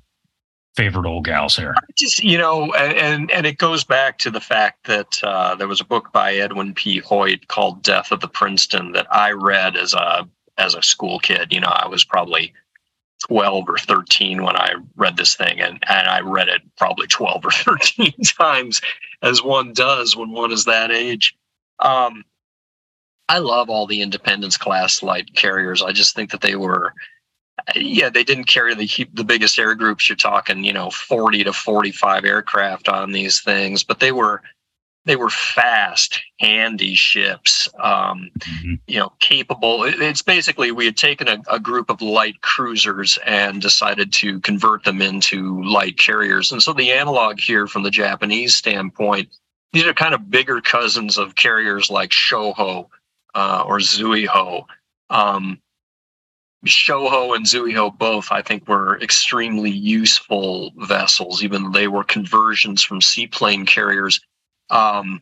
favorite 0.76 1.08
old 1.08 1.26
gals 1.26 1.58
here? 1.58 1.76
Just 1.98 2.24
you 2.24 2.38
know, 2.38 2.72
and 2.74 3.30
and 3.32 3.46
it 3.46 3.58
goes 3.58 3.84
back 3.84 4.20
to 4.20 4.30
the 4.30 4.40
fact 4.40 4.86
that 4.86 5.22
uh, 5.24 5.56
there 5.56 5.68
was 5.68 5.82
a 5.82 5.86
book 5.86 6.14
by 6.14 6.36
Edwin 6.36 6.74
P. 6.74 7.00
Hoyt 7.00 7.48
called 7.48 7.84
"Death 7.84 8.12
of 8.12 8.22
the 8.22 8.28
Princeton" 8.30 8.94
that 8.94 9.08
I 9.14 9.32
read 9.32 9.76
as 9.76 9.94
a 9.94 10.30
as 10.58 10.76
a 10.76 10.84
school 10.84 11.20
kid. 11.20 11.52
You 11.52 11.60
know, 11.60 11.68
I 11.68 11.88
was 11.88 12.06
probably 12.06 12.54
12 13.28 13.68
or 13.68 13.78
13 13.78 14.44
when 14.44 14.56
I 14.56 14.74
read 14.96 15.18
this 15.18 15.36
thing, 15.36 15.60
and, 15.60 15.84
and 15.90 16.08
I 16.08 16.22
read 16.22 16.48
it 16.48 16.62
probably 16.78 17.08
12 17.10 17.46
or 17.46 17.52
13 17.52 18.14
times, 18.38 18.80
as 19.22 19.44
one 19.44 19.74
does 19.74 20.16
when 20.16 20.32
one 20.32 20.52
is 20.52 20.66
that 20.66 20.92
age. 20.92 21.36
Um, 21.80 22.24
I 23.30 23.40
love 23.40 23.70
all 23.70 23.86
the 23.86 24.02
Independence 24.02 24.58
class 24.58 25.04
light 25.04 25.36
carriers. 25.36 25.82
I 25.82 25.92
just 25.92 26.16
think 26.16 26.32
that 26.32 26.42
they 26.42 26.56
were 26.56 26.94
yeah, 27.76 28.10
they 28.10 28.24
didn't 28.24 28.46
carry 28.46 28.74
the 28.76 29.08
the 29.14 29.24
biggest 29.24 29.60
air 29.60 29.76
groups. 29.76 30.08
You're 30.08 30.16
talking, 30.16 30.64
you 30.64 30.74
know, 30.74 30.90
40 30.90 31.44
to 31.46 31.54
45 31.54 32.24
aircraft 32.24 32.88
on 32.88 33.12
these 33.12 33.42
things, 33.42 33.84
but 33.84 34.00
they 34.00 34.12
were 34.12 34.42
they 35.06 35.16
were 35.16 35.30
fast, 35.30 36.22
handy 36.40 36.94
ships. 36.94 37.70
Um, 37.80 38.30
mm-hmm. 38.40 38.74
You 38.88 39.00
know, 39.00 39.14
capable. 39.20 39.84
It's 39.84 40.22
basically 40.22 40.72
we 40.72 40.86
had 40.86 40.98
taken 40.98 41.28
a, 41.28 41.42
a 41.50 41.60
group 41.60 41.90
of 41.90 42.02
light 42.02 42.42
cruisers 42.42 43.18
and 43.26 43.62
decided 43.62 44.14
to 44.14 44.40
convert 44.42 44.84
them 44.84 45.02
into 45.02 45.62
light 45.64 45.98
carriers. 45.98 46.52
And 46.52 46.62
so 46.62 46.74
the 46.74 46.92
analog 46.92 47.40
here, 47.40 47.68
from 47.68 47.84
the 47.84 47.92
Japanese 47.92 48.56
standpoint, 48.56 49.30
these 49.74 49.86
are 49.86 49.94
kind 49.94 50.14
of 50.14 50.30
bigger 50.30 50.62
cousins 50.62 51.18
of 51.18 51.36
carriers 51.36 51.90
like 51.90 52.12
Shoho 52.12 52.88
uh, 53.36 53.64
or 53.66 53.80
Zuiho. 53.80 54.66
Um, 55.10 55.60
Shoho 56.66 57.36
and 57.36 57.46
Zuiho 57.46 57.98
both, 57.98 58.32
I 58.32 58.42
think, 58.42 58.68
were 58.68 59.00
extremely 59.00 59.72
useful 59.72 60.74
vessels, 60.78 61.44
even 61.44 61.64
though 61.64 61.70
they 61.70 61.88
were 61.88 62.04
conversions 62.04 62.84
from 62.84 63.02
seaplane 63.02 63.66
carriers. 63.66 64.20
Um, 64.70 65.22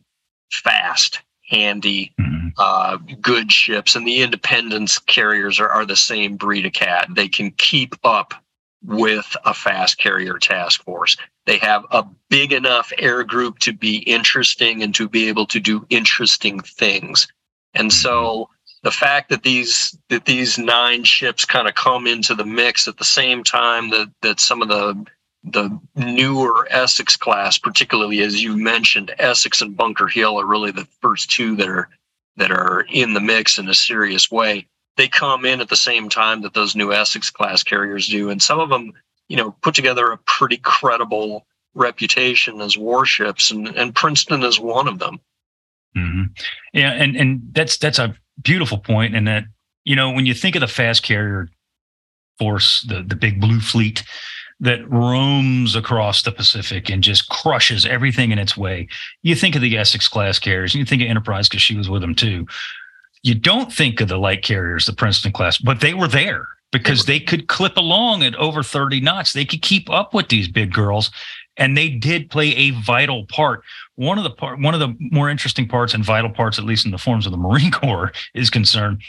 fast, 0.52 1.22
handy, 1.50 2.14
mm-hmm. 2.20 2.48
uh, 2.58 2.98
good 3.22 3.52
ships. 3.52 3.96
And 3.96 4.08
the 4.08 4.22
independence 4.22 4.98
carriers 5.00 5.60
are, 5.60 5.70
are 5.70 5.86
the 5.86 5.96
same 5.96 6.36
breed 6.36 6.66
of 6.66 6.74
cat. 6.74 7.08
They 7.12 7.28
can 7.28 7.52
keep 7.52 7.96
up 8.04 8.34
with 8.84 9.36
a 9.46 9.54
fast 9.54 9.98
carrier 9.98 10.38
task 10.38 10.84
force. 10.84 11.18
They 11.46 11.58
have 11.58 11.86
a 11.92 12.06
big 12.30 12.54
enough 12.54 12.92
air 12.98 13.24
group 13.24 13.60
to 13.60 13.74
be 13.74 13.98
interesting 13.98 14.84
and 14.84 14.94
to 14.96 15.10
be 15.10 15.28
able 15.28 15.48
to 15.48 15.60
do 15.60 15.86
interesting 15.90 16.60
things. 16.60 17.28
And 17.76 17.92
so 17.92 18.50
the 18.84 18.92
fact 18.92 19.30
that 19.30 19.44
these 19.44 19.98
that 20.10 20.26
these 20.26 20.58
nine 20.58 21.04
ships 21.04 21.44
kind 21.44 21.68
of 21.68 21.76
come 21.76 22.08
into 22.08 22.36
the 22.36 22.46
mix 22.46 22.88
at 22.88 22.98
the 22.98 23.04
same 23.04 23.44
time 23.44 23.90
that 23.90 24.12
that 24.22 24.40
some 24.40 24.62
of 24.62 24.68
the 24.68 25.06
the 25.44 25.80
newer 25.96 26.68
Essex 26.72 27.16
class, 27.16 27.58
particularly 27.58 28.22
as 28.22 28.42
you 28.42 28.58
mentioned, 28.58 29.14
Essex 29.20 29.62
and 29.62 29.78
Bunker 29.78 30.08
Hill 30.08 30.40
are 30.40 30.46
really 30.46 30.72
the 30.72 30.88
first 31.02 31.30
two 31.30 31.56
that 31.58 31.68
are 31.68 31.90
that 32.38 32.52
are 32.52 32.86
in 32.90 33.14
the 33.14 33.20
mix 33.20 33.58
in 33.58 33.70
a 33.70 33.74
serious 33.74 34.32
way. 34.32 34.68
They 34.98 35.08
come 35.08 35.46
in 35.46 35.62
at 35.62 35.70
the 35.70 35.76
same 35.76 36.10
time 36.10 36.42
that 36.42 36.54
those 36.54 36.76
new 36.76 36.92
Essex 36.92 37.30
class 37.30 37.64
carriers 37.64 38.08
do, 38.08 38.30
and 38.30 38.42
some 38.42 38.60
of 38.60 38.70
them, 38.70 38.94
you 39.28 39.38
know, 39.38 39.56
put 39.62 39.76
together 39.76 40.12
a 40.12 40.18
pretty 40.18 40.58
credible 40.58 41.46
reputation 41.74 42.62
as 42.62 42.78
warships, 42.78 43.52
and, 43.52 43.68
and 43.68 43.96
Princeton 43.96 44.44
is 44.44 44.60
one 44.60 44.88
of 44.88 45.00
them. 45.00 45.20
Mm-hmm. 45.98 46.24
Yeah, 46.74 46.92
and 46.92 47.16
and 47.16 47.42
that's 47.52 47.78
that's 47.78 48.00
a 48.00 48.16
beautiful 48.42 48.78
point, 48.78 49.16
and 49.16 49.28
that 49.28 49.46
you 49.84 49.96
know 49.96 50.12
when 50.12 50.26
you 50.26 50.34
think 50.34 50.56
of 50.56 50.62
the 50.62 50.68
fast 50.68 51.04
carrier 51.04 51.50
force, 52.38 52.86
the 52.88 53.04
the 53.04 53.16
big 53.16 53.40
blue 53.40 53.60
fleet 53.60 54.04
that 54.60 54.90
roams 54.90 55.76
across 55.76 56.22
the 56.22 56.32
Pacific 56.32 56.90
and 56.90 57.04
just 57.04 57.28
crushes 57.30 57.86
everything 57.86 58.32
in 58.32 58.40
its 58.40 58.56
way. 58.56 58.88
You 59.22 59.36
think 59.36 59.56
of 59.56 59.62
the 59.62 59.78
Essex 59.78 60.08
class 60.08 60.40
carriers, 60.40 60.74
and 60.74 60.80
you 60.80 60.86
think 60.86 61.02
of 61.02 61.10
Enterprise 61.10 61.50
because 61.50 61.62
she 61.62 61.76
was 61.76 61.90
with 61.90 62.02
them 62.02 62.16
too. 62.16 62.46
You 63.24 63.36
don't 63.36 63.74
think 63.74 64.02
of 64.02 64.08
the 64.08 64.18
light 64.18 64.44
carriers, 64.44 64.86
the 64.86 64.94
Princeton 64.94 65.32
class, 65.32 65.58
but 65.58 65.82
they 65.82 65.94
were 65.94 66.08
there 66.08 66.46
because 66.72 67.06
they 67.06 67.20
could 67.20 67.48
clip 67.48 67.76
along 67.78 68.24
at 68.24 68.36
over 68.36 68.62
30 68.62 69.02
knots. 69.02 69.34
They 69.34 69.46
could 69.46 69.62
keep 69.62 69.90
up 69.90 70.14
with 70.14 70.30
these 70.30 70.48
big 70.48 70.72
girls 70.72 71.10
and 71.58 71.78
they 71.78 71.90
did 71.90 72.30
play 72.30 72.50
a 72.56 72.72
vital 72.72 73.26
part. 73.26 73.62
One 73.96 74.18
of 74.18 74.24
the 74.24 74.30
part, 74.30 74.60
one 74.60 74.74
of 74.74 74.80
the 74.80 74.96
more 75.00 75.30
interesting 75.30 75.68
parts 75.68 75.94
and 75.94 76.04
vital 76.04 76.30
parts, 76.30 76.60
at 76.60 76.66
least 76.66 76.86
in 76.86 76.92
the 76.92 76.98
forms 76.98 77.26
of 77.26 77.32
the 77.32 77.38
Marine 77.38 77.72
Corps, 77.84 78.12
is 78.34 78.50
concerned, 78.50 79.02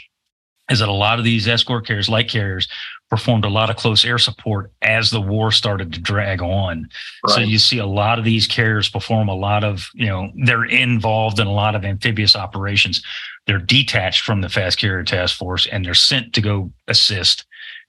is 0.69 0.79
that 0.79 0.89
a 0.89 0.93
lot 0.93 1.19
of 1.19 1.25
these 1.25 1.47
escort 1.47 1.85
carriers, 1.85 2.09
light 2.09 2.29
carriers, 2.29 2.67
performed 3.09 3.45
a 3.45 3.49
lot 3.49 3.69
of 3.69 3.77
close 3.77 4.03
air 4.03 4.17
support 4.17 4.71
as 4.81 5.09
the 5.11 5.21
war 5.21 5.49
started 5.49 5.93
to 5.93 5.99
drag 5.99 6.41
on. 6.41 6.89
Right. 7.25 7.35
So 7.35 7.39
you 7.39 7.57
see 7.57 7.77
a 7.77 7.85
lot 7.85 8.19
of 8.19 8.25
these 8.25 8.47
carriers 8.47 8.89
perform 8.89 9.29
a 9.29 9.35
lot 9.35 9.63
of, 9.63 9.89
you 9.93 10.07
know, 10.07 10.29
they're 10.43 10.65
involved 10.65 11.39
in 11.39 11.47
a 11.47 11.53
lot 11.53 11.75
of 11.75 11.85
amphibious 11.85 12.35
operations. 12.35 13.01
They're 13.45 13.59
detached 13.59 14.21
from 14.21 14.41
the 14.41 14.49
fast 14.49 14.77
carrier 14.77 15.03
task 15.03 15.37
force 15.37 15.67
and 15.67 15.85
they're 15.85 15.93
sent 15.93 16.33
to 16.33 16.41
go 16.41 16.71
assist 16.89 17.45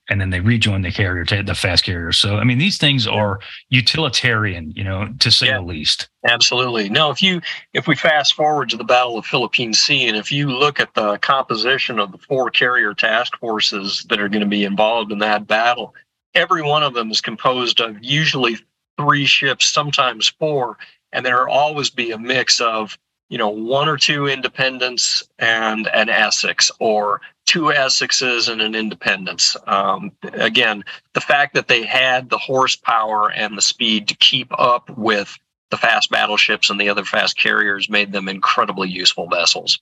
and 0.09 0.19
then 0.19 0.31
they 0.31 0.39
rejoin 0.39 0.81
the 0.81 0.91
carrier, 0.91 1.23
the 1.23 1.55
fast 1.55 1.83
carrier. 1.83 2.11
So, 2.11 2.37
I 2.37 2.43
mean, 2.43 2.57
these 2.57 2.77
things 2.77 3.07
are 3.07 3.39
utilitarian, 3.69 4.71
you 4.75 4.83
know, 4.83 5.07
to 5.19 5.31
say 5.31 5.47
yeah, 5.47 5.57
the 5.57 5.61
least. 5.61 6.09
Absolutely. 6.25 6.89
No, 6.89 7.11
if 7.11 7.21
you 7.21 7.41
if 7.73 7.87
we 7.87 7.95
fast 7.95 8.33
forward 8.33 8.69
to 8.69 8.77
the 8.77 8.83
Battle 8.83 9.17
of 9.17 9.25
Philippine 9.25 9.73
Sea, 9.73 10.07
and 10.07 10.17
if 10.17 10.31
you 10.31 10.49
look 10.49 10.79
at 10.79 10.93
the 10.95 11.17
composition 11.19 11.99
of 11.99 12.11
the 12.11 12.17
four 12.17 12.49
carrier 12.49 12.93
task 12.93 13.37
forces 13.37 14.05
that 14.09 14.19
are 14.19 14.29
going 14.29 14.41
to 14.41 14.47
be 14.47 14.65
involved 14.65 15.11
in 15.11 15.19
that 15.19 15.47
battle, 15.47 15.93
every 16.33 16.63
one 16.63 16.83
of 16.83 16.93
them 16.93 17.11
is 17.11 17.21
composed 17.21 17.79
of 17.79 17.95
usually 18.01 18.57
three 18.97 19.25
ships, 19.25 19.65
sometimes 19.65 20.27
four, 20.27 20.77
and 21.13 21.25
there 21.25 21.45
will 21.45 21.53
always 21.53 21.89
be 21.89 22.11
a 22.11 22.17
mix 22.17 22.59
of 22.59 22.97
you 23.29 23.37
know 23.37 23.49
one 23.49 23.87
or 23.87 23.97
two 23.97 24.27
independents 24.27 25.23
and 25.37 25.87
an 25.93 26.09
Essex, 26.09 26.71
or 26.79 27.21
two 27.49 27.71
Essexes 27.71 28.47
and 28.47 28.61
an 28.61 28.75
Independence. 28.75 29.57
Um, 29.65 30.11
again, 30.33 30.85
the 31.13 31.21
fact 31.21 31.55
that 31.55 31.67
they 31.67 31.83
had 31.83 32.29
the 32.29 32.37
horsepower 32.37 33.31
and 33.31 33.57
the 33.57 33.61
speed 33.63 34.07
to 34.07 34.15
keep 34.17 34.47
up 34.59 34.87
with 34.95 35.35
the 35.71 35.77
fast 35.77 36.11
battleships 36.11 36.69
and 36.69 36.79
the 36.79 36.89
other 36.89 37.03
fast 37.03 37.39
carriers 37.39 37.89
made 37.89 38.11
them 38.11 38.29
incredibly 38.29 38.87
useful 38.87 39.27
vessels. 39.27 39.79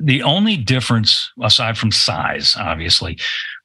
The 0.00 0.24
only 0.24 0.56
difference, 0.56 1.30
aside 1.40 1.78
from 1.78 1.92
size, 1.92 2.56
obviously, 2.58 3.16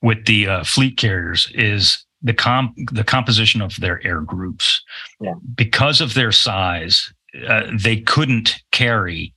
with 0.03 0.27
the 0.27 0.47
uh, 0.47 0.63
fleet 0.63 0.95
carriers 0.97 1.51
is 1.55 2.05
the 2.21 2.35
comp 2.35 2.75
the 2.91 3.03
composition 3.03 3.63
of 3.63 3.75
their 3.77 4.05
air 4.05 4.21
groups. 4.21 4.79
Yeah. 5.19 5.33
Because 5.55 6.01
of 6.01 6.13
their 6.13 6.31
size, 6.31 7.11
uh, 7.47 7.63
they 7.73 7.99
couldn't 7.99 8.61
carry 8.71 9.33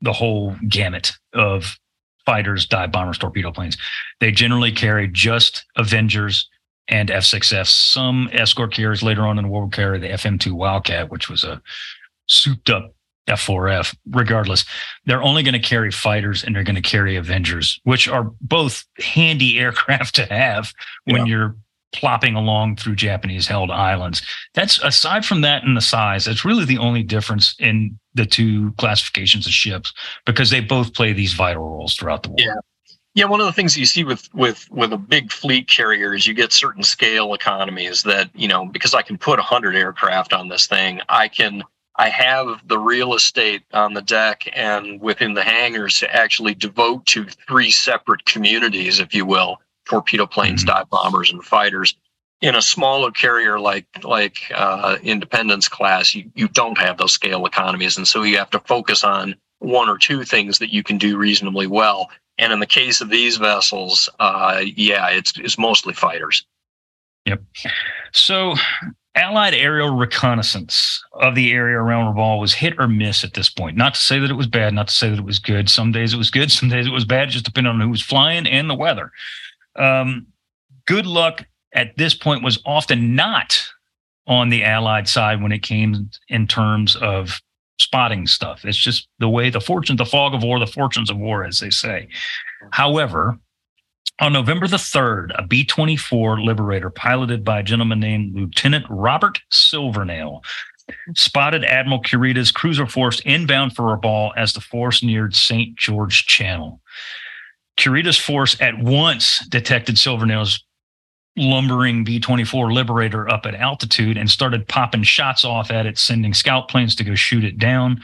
the 0.00 0.14
whole 0.14 0.56
gamut 0.66 1.12
of 1.34 1.76
fighters, 2.24 2.66
dive 2.66 2.92
bombers, 2.92 3.18
torpedo 3.18 3.50
planes. 3.50 3.76
They 4.20 4.30
generally 4.32 4.72
carry 4.72 5.08
just 5.08 5.64
Avengers 5.76 6.48
and 6.88 7.08
F6F. 7.08 7.66
Some 7.66 8.28
escort 8.32 8.72
carriers 8.72 9.02
later 9.02 9.22
on 9.22 9.38
in 9.38 9.44
the 9.44 9.50
war 9.50 9.64
would 9.64 9.72
carry 9.72 9.98
the 9.98 10.08
FM2 10.08 10.52
Wildcat, 10.52 11.10
which 11.10 11.28
was 11.28 11.44
a 11.44 11.60
souped 12.26 12.70
up 12.70 12.94
F4F. 13.28 13.96
Regardless, 14.10 14.64
they're 15.06 15.22
only 15.22 15.42
going 15.42 15.54
to 15.54 15.60
carry 15.60 15.90
fighters 15.90 16.42
and 16.44 16.54
they're 16.54 16.64
going 16.64 16.76
to 16.76 16.82
carry 16.82 17.16
Avengers, 17.16 17.80
which 17.84 18.08
are 18.08 18.30
both 18.40 18.84
handy 18.98 19.58
aircraft 19.58 20.14
to 20.16 20.26
have 20.26 20.72
when 21.04 21.26
yeah. 21.26 21.32
you're 21.32 21.56
plopping 21.92 22.34
along 22.34 22.76
through 22.76 22.96
Japanese 22.96 23.46
held 23.46 23.70
islands. 23.70 24.22
That's 24.54 24.82
aside 24.82 25.24
from 25.24 25.42
that 25.42 25.64
and 25.64 25.76
the 25.76 25.82
size, 25.82 26.24
that's 26.24 26.44
really 26.44 26.64
the 26.64 26.78
only 26.78 27.02
difference 27.02 27.54
in 27.58 27.98
the 28.14 28.26
two 28.26 28.72
classifications 28.78 29.46
of 29.46 29.52
ships 29.52 29.92
because 30.26 30.50
they 30.50 30.60
both 30.60 30.94
play 30.94 31.12
these 31.12 31.34
vital 31.34 31.62
roles 31.62 31.94
throughout 31.94 32.22
the 32.22 32.30
war. 32.30 32.38
Yeah. 32.38 32.54
Yeah, 33.14 33.26
one 33.26 33.40
of 33.40 33.46
the 33.46 33.52
things 33.52 33.76
you 33.76 33.84
see 33.84 34.04
with 34.04 34.26
with 34.32 34.66
with 34.70 34.90
a 34.90 34.96
big 34.96 35.30
fleet 35.30 35.68
carrier 35.68 36.14
is 36.14 36.26
you 36.26 36.32
get 36.32 36.50
certain 36.50 36.82
scale 36.82 37.34
economies 37.34 38.02
that 38.04 38.30
you 38.34 38.48
know 38.48 38.64
because 38.64 38.94
I 38.94 39.02
can 39.02 39.18
put 39.18 39.38
hundred 39.38 39.76
aircraft 39.76 40.32
on 40.32 40.48
this 40.48 40.66
thing, 40.66 40.98
I 41.10 41.28
can 41.28 41.62
I 41.96 42.08
have 42.08 42.66
the 42.66 42.78
real 42.78 43.14
estate 43.14 43.64
on 43.74 43.92
the 43.92 44.00
deck 44.00 44.48
and 44.54 45.00
within 45.00 45.34
the 45.34 45.42
hangars 45.42 45.98
to 45.98 46.14
actually 46.14 46.54
devote 46.54 47.04
to 47.06 47.26
three 47.46 47.70
separate 47.70 48.24
communities, 48.24 48.98
if 48.98 49.14
you 49.14 49.26
will, 49.26 49.58
torpedo 49.88 50.26
planes, 50.26 50.64
mm-hmm. 50.64 50.76
dive 50.76 50.90
bombers, 50.90 51.32
and 51.32 51.42
fighters. 51.44 51.94
In 52.40 52.56
a 52.56 52.62
smaller 52.62 53.12
carrier 53.12 53.60
like 53.60 53.86
like 54.02 54.50
uh, 54.54 54.98
Independence 55.02 55.68
class, 55.68 56.14
you, 56.14 56.30
you 56.34 56.48
don't 56.48 56.78
have 56.78 56.98
those 56.98 57.12
scale 57.12 57.46
economies, 57.46 57.96
and 57.96 58.06
so 58.06 58.22
you 58.24 58.36
have 58.38 58.50
to 58.50 58.58
focus 58.60 59.04
on 59.04 59.36
one 59.60 59.88
or 59.88 59.96
two 59.96 60.24
things 60.24 60.58
that 60.58 60.72
you 60.72 60.82
can 60.82 60.98
do 60.98 61.16
reasonably 61.16 61.68
well. 61.68 62.10
And 62.38 62.52
in 62.52 62.58
the 62.58 62.66
case 62.66 63.00
of 63.00 63.10
these 63.10 63.36
vessels, 63.36 64.08
uh, 64.18 64.62
yeah, 64.74 65.08
it's 65.10 65.32
it's 65.38 65.58
mostly 65.58 65.94
fighters. 65.94 66.44
Yep. 67.26 67.42
So 68.12 68.56
Allied 69.14 69.52
aerial 69.52 69.94
reconnaissance 69.94 71.04
of 71.12 71.34
the 71.34 71.52
area 71.52 71.76
around 71.76 72.14
Rabaul 72.14 72.40
was 72.40 72.54
hit 72.54 72.74
or 72.78 72.88
miss 72.88 73.24
at 73.24 73.34
this 73.34 73.50
point. 73.50 73.76
Not 73.76 73.94
to 73.94 74.00
say 74.00 74.18
that 74.18 74.30
it 74.30 74.36
was 74.36 74.46
bad, 74.46 74.72
not 74.72 74.88
to 74.88 74.94
say 74.94 75.10
that 75.10 75.18
it 75.18 75.24
was 75.24 75.38
good. 75.38 75.68
Some 75.68 75.92
days 75.92 76.14
it 76.14 76.16
was 76.16 76.30
good, 76.30 76.50
some 76.50 76.70
days 76.70 76.86
it 76.86 76.92
was 76.92 77.04
bad, 77.04 77.28
just 77.28 77.44
depending 77.44 77.72
on 77.72 77.80
who 77.80 77.90
was 77.90 78.02
flying 78.02 78.46
and 78.46 78.70
the 78.70 78.74
weather. 78.74 79.12
Um, 79.76 80.26
good 80.86 81.06
luck 81.06 81.46
at 81.74 81.96
this 81.96 82.14
point 82.14 82.44
was 82.44 82.60
often 82.66 83.14
not 83.14 83.62
on 84.26 84.50
the 84.50 84.64
Allied 84.64 85.08
side 85.08 85.42
when 85.42 85.52
it 85.52 85.62
came 85.62 86.10
in 86.28 86.46
terms 86.46 86.96
of 86.96 87.40
spotting 87.78 88.26
stuff. 88.26 88.64
It's 88.64 88.78
just 88.78 89.08
the 89.18 89.28
way 89.28 89.50
the 89.50 89.60
fortune, 89.60 89.96
the 89.96 90.04
fog 90.04 90.34
of 90.34 90.42
war, 90.42 90.58
the 90.58 90.66
fortunes 90.66 91.10
of 91.10 91.18
war, 91.18 91.44
as 91.44 91.60
they 91.60 91.70
say. 91.70 92.08
However, 92.70 93.38
on 94.20 94.32
November 94.32 94.68
the 94.68 94.76
3rd, 94.76 95.30
a 95.36 95.46
B 95.46 95.64
24 95.64 96.40
Liberator 96.40 96.90
piloted 96.90 97.44
by 97.44 97.60
a 97.60 97.62
gentleman 97.64 97.98
named 97.98 98.36
Lieutenant 98.36 98.86
Robert 98.88 99.40
Silvernail 99.50 100.42
spotted 101.14 101.64
Admiral 101.64 102.02
Kurita's 102.02 102.52
cruiser 102.52 102.86
force 102.86 103.20
inbound 103.20 103.74
for 103.74 103.96
Rabaul 103.96 104.32
as 104.36 104.52
the 104.52 104.60
force 104.60 105.02
neared 105.02 105.34
St. 105.34 105.76
George 105.76 106.26
Channel. 106.26 106.80
Kurita's 107.82 108.18
force 108.18 108.56
at 108.60 108.78
once 108.78 109.44
detected 109.48 109.98
Silvernail's 109.98 110.64
lumbering 111.36 112.04
B 112.04 112.20
24 112.20 112.72
Liberator 112.72 113.28
up 113.28 113.44
at 113.44 113.54
altitude 113.54 114.16
and 114.16 114.30
started 114.30 114.68
popping 114.68 115.02
shots 115.02 115.44
off 115.44 115.70
at 115.70 115.86
it, 115.86 115.98
sending 115.98 116.32
scout 116.32 116.68
planes 116.68 116.94
to 116.96 117.04
go 117.04 117.14
shoot 117.14 117.44
it 117.44 117.58
down. 117.58 118.00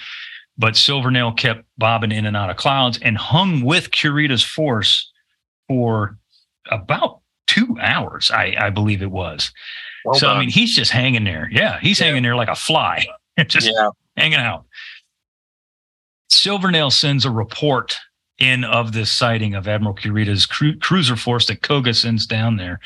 But 0.56 0.76
Silvernail 0.76 1.32
kept 1.32 1.64
bobbing 1.76 2.10
in 2.10 2.26
and 2.26 2.36
out 2.36 2.50
of 2.50 2.56
clouds 2.56 2.98
and 3.00 3.16
hung 3.16 3.62
with 3.62 3.92
Kurita's 3.92 4.42
force 4.42 5.12
for 5.68 6.18
about 6.70 7.20
two 7.46 7.76
hours, 7.80 8.32
I, 8.32 8.56
I 8.58 8.70
believe 8.70 9.00
it 9.00 9.12
was. 9.12 9.52
Well 10.04 10.14
so, 10.14 10.26
done. 10.26 10.36
I 10.36 10.40
mean, 10.40 10.50
he's 10.50 10.74
just 10.74 10.90
hanging 10.90 11.24
there. 11.24 11.48
Yeah, 11.52 11.78
he's 11.78 12.00
yeah. 12.00 12.06
hanging 12.06 12.24
there 12.24 12.34
like 12.34 12.48
a 12.48 12.56
fly, 12.56 13.06
just 13.46 13.70
yeah. 13.70 13.90
hanging 14.16 14.40
out. 14.40 14.64
Silvernail 16.30 16.90
sends 16.90 17.24
a 17.24 17.30
report 17.30 17.96
in 18.38 18.64
of 18.64 18.92
this 18.92 19.10
sighting 19.10 19.54
of 19.54 19.68
Admiral 19.68 19.94
Kurita's 19.94 20.46
cru- 20.46 20.78
cruiser 20.78 21.16
force 21.16 21.46
that 21.46 21.62
Koga 21.62 21.94
sends 21.94 22.26
down 22.26 22.56
there. 22.56 22.80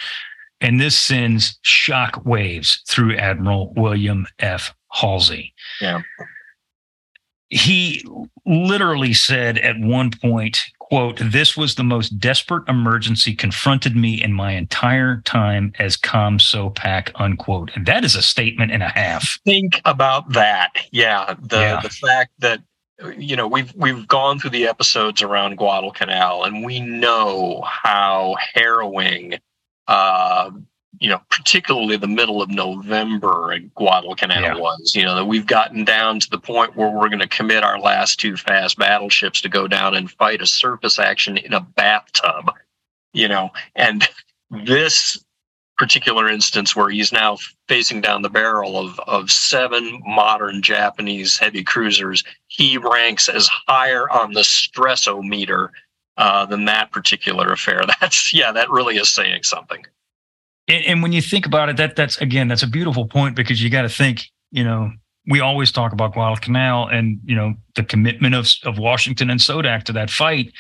And 0.61 0.81
this 0.81 0.97
sends 0.97 1.59
shock 1.63 2.25
waves 2.25 2.83
through 2.89 3.17
Admiral 3.17 3.73
William 3.75 4.27
F. 4.39 4.75
Halsey. 4.93 5.55
Yeah. 5.81 6.03
He 7.49 8.05
literally 8.47 9.13
said 9.13 9.59
at 9.59 9.79
one 9.79 10.11
point, 10.11 10.59
quote, 10.79 11.19
this 11.21 11.57
was 11.57 11.75
the 11.75 11.83
most 11.83 12.19
desperate 12.19 12.67
emergency 12.69 13.35
confronted 13.35 13.97
me 13.97 14.23
in 14.23 14.33
my 14.33 14.53
entire 14.53 15.21
time 15.23 15.73
as 15.79 15.97
COMSOPAC, 15.97 17.11
unquote. 17.17 17.71
And 17.75 17.85
that 17.87 18.05
is 18.05 18.15
a 18.15 18.23
statement 18.23 18.71
and 18.73 18.83
a 18.83 18.89
half. 18.89 19.39
Think 19.45 19.81
about 19.85 20.33
that. 20.33 20.71
Yeah. 20.93 21.35
The 21.41 21.57
yeah. 21.59 21.81
the 21.83 21.91
fact 21.91 22.33
that 22.39 22.61
you 23.17 23.37
know 23.37 23.47
we've 23.47 23.75
we've 23.75 24.07
gone 24.09 24.39
through 24.39 24.51
the 24.51 24.67
episodes 24.67 25.23
around 25.23 25.57
Guadalcanal 25.57 26.45
and 26.45 26.65
we 26.65 26.81
know 26.81 27.63
how 27.63 28.37
harrowing 28.55 29.39
uh, 29.89 30.51
you 31.03 31.09
know, 31.09 31.21
particularly 31.31 31.97
the 31.97 32.07
middle 32.07 32.43
of 32.43 32.49
November 32.49 33.53
at 33.53 33.75
Guadalcanal 33.75 34.41
yeah. 34.41 34.57
was, 34.57 34.95
you 34.95 35.05
know, 35.05 35.17
that 35.17 35.25
we've 35.25 35.47
gotten 35.47 35.85
down 35.85 36.21
to 36.21 36.31
the 36.31 36.39
point 36.39 36.77
where 36.77 36.91
we're 36.91 37.09
going 37.09 37.19
to 37.19 37.27
commit 37.27 37.65
our 37.65 37.81
last 37.81 38.21
two 38.21 38.37
fast 38.37 38.79
battleships 38.79 39.41
to 39.41 39.49
go 39.49 39.67
down 39.67 39.97
and 39.97 40.11
fight 40.11 40.41
a 40.41 40.47
surface 40.47 41.01
action 41.01 41.37
in 41.39 41.55
a 41.55 41.61
bathtub, 41.61 42.53
you 43.13 43.27
know, 43.27 43.51
and 43.75 44.09
this 44.65 45.19
particular 45.77 46.29
instance 46.29 46.77
where 46.77 46.91
he's 46.91 47.11
now 47.11 47.37
facing 47.67 48.01
down 48.01 48.23
the 48.23 48.31
barrel 48.31 48.79
of, 48.79 49.01
of 49.01 49.29
seven 49.31 50.01
modern 50.05 50.63
Japanese 50.63 51.39
heavy 51.39 51.65
cruisers, 51.65 52.23
he 52.53 52.79
ranks 52.79 53.29
as 53.29 53.49
higher 53.67 54.09
on 54.11 54.33
the 54.33 54.41
stressometer 54.41 55.69
uh, 56.17 56.47
than 56.47 56.67
that 56.67 56.91
particular 56.91 57.53
affair. 57.53 57.83
That's, 58.01 58.33
yeah, 58.33 58.53
that 58.53 58.71
really 58.71 58.97
is 58.97 59.09
saying 59.09 59.43
something 59.43 59.85
and, 60.69 60.85
and 60.87 61.03
when 61.03 61.13
you 61.13 61.23
think 61.23 61.47
about 61.47 61.69
it, 61.69 61.77
that 61.77 61.97
that's 61.97 62.21
again, 62.21 62.49
that's 62.49 62.63
a 62.63 62.69
beautiful 62.69 63.07
point 63.07 63.37
because 63.37 63.63
you 63.63 63.71
got 63.71 63.83
to 63.83 63.89
think, 63.89 64.31
you 64.51 64.65
know, 64.65 64.93
we 65.29 65.41
always 65.41 65.71
talk 65.71 65.93
about 65.93 66.15
Guadalcanal 66.15 66.89
and 66.89 67.21
you 67.25 67.37
know 67.37 67.55
the 67.75 67.85
commitment 67.85 68.35
of 68.35 68.49
of 68.65 68.79
Washington 68.79 69.31
and 69.31 69.41
Sodak 69.41 69.85
to 69.85 69.93
that 69.93 70.11
fight 70.11 70.53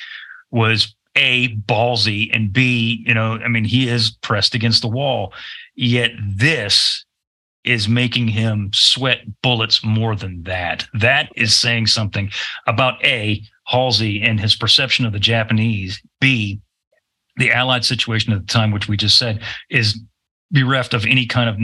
was 0.50 0.94
a 1.16 1.48
ballsy 1.56 2.30
and 2.32 2.52
b 2.52 3.04
you 3.06 3.12
know 3.12 3.34
I 3.44 3.48
mean 3.48 3.64
he 3.64 3.88
is 3.88 4.12
pressed 4.22 4.54
against 4.54 4.80
the 4.80 4.88
wall 4.88 5.34
yet 5.74 6.12
this 6.36 7.04
is 7.64 7.88
making 7.88 8.28
him 8.28 8.70
sweat 8.74 9.20
bullets 9.42 9.84
more 9.84 10.16
than 10.16 10.42
that 10.42 10.84
that 10.94 11.30
is 11.36 11.54
saying 11.54 11.86
something 11.86 12.30
about 12.66 13.02
a 13.04 13.40
Halsey 13.66 14.20
and 14.20 14.40
his 14.40 14.56
perception 14.56 15.06
of 15.06 15.12
the 15.12 15.20
Japanese 15.20 16.02
b 16.20 16.60
the 17.36 17.50
Allied 17.50 17.84
situation 17.84 18.32
at 18.32 18.40
the 18.40 18.52
time, 18.52 18.70
which 18.70 18.88
we 18.88 18.96
just 18.96 19.18
said, 19.18 19.42
is 19.70 19.98
bereft 20.50 20.94
of 20.94 21.06
any 21.06 21.26
kind 21.26 21.48
of 21.48 21.56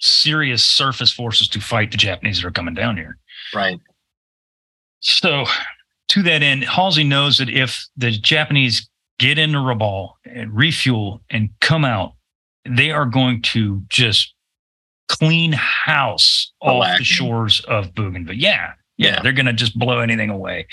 serious 0.00 0.64
surface 0.64 1.12
forces 1.12 1.48
to 1.48 1.60
fight 1.60 1.90
the 1.90 1.96
Japanese 1.96 2.40
that 2.40 2.48
are 2.48 2.52
coming 2.52 2.74
down 2.74 2.96
here. 2.96 3.16
Right. 3.54 3.78
So, 5.00 5.44
to 6.08 6.22
that 6.22 6.42
end, 6.42 6.64
Halsey 6.64 7.04
knows 7.04 7.38
that 7.38 7.48
if 7.48 7.86
the 7.96 8.10
Japanese 8.10 8.88
get 9.18 9.38
into 9.38 9.58
Rabaul 9.58 10.12
and 10.24 10.54
refuel 10.54 11.22
and 11.30 11.50
come 11.60 11.84
out, 11.84 12.14
they 12.68 12.90
are 12.90 13.06
going 13.06 13.42
to 13.42 13.82
just 13.88 14.33
clean 15.08 15.52
house 15.52 16.52
off 16.60 16.98
the 16.98 17.04
shores 17.04 17.60
of 17.68 17.94
Bougainville. 17.94 18.34
Yeah, 18.34 18.72
yeah, 18.96 19.14
yeah. 19.14 19.22
they're 19.22 19.32
going 19.32 19.46
to 19.46 19.52
just 19.52 19.78
blow 19.78 20.00
anything 20.00 20.30
away. 20.30 20.66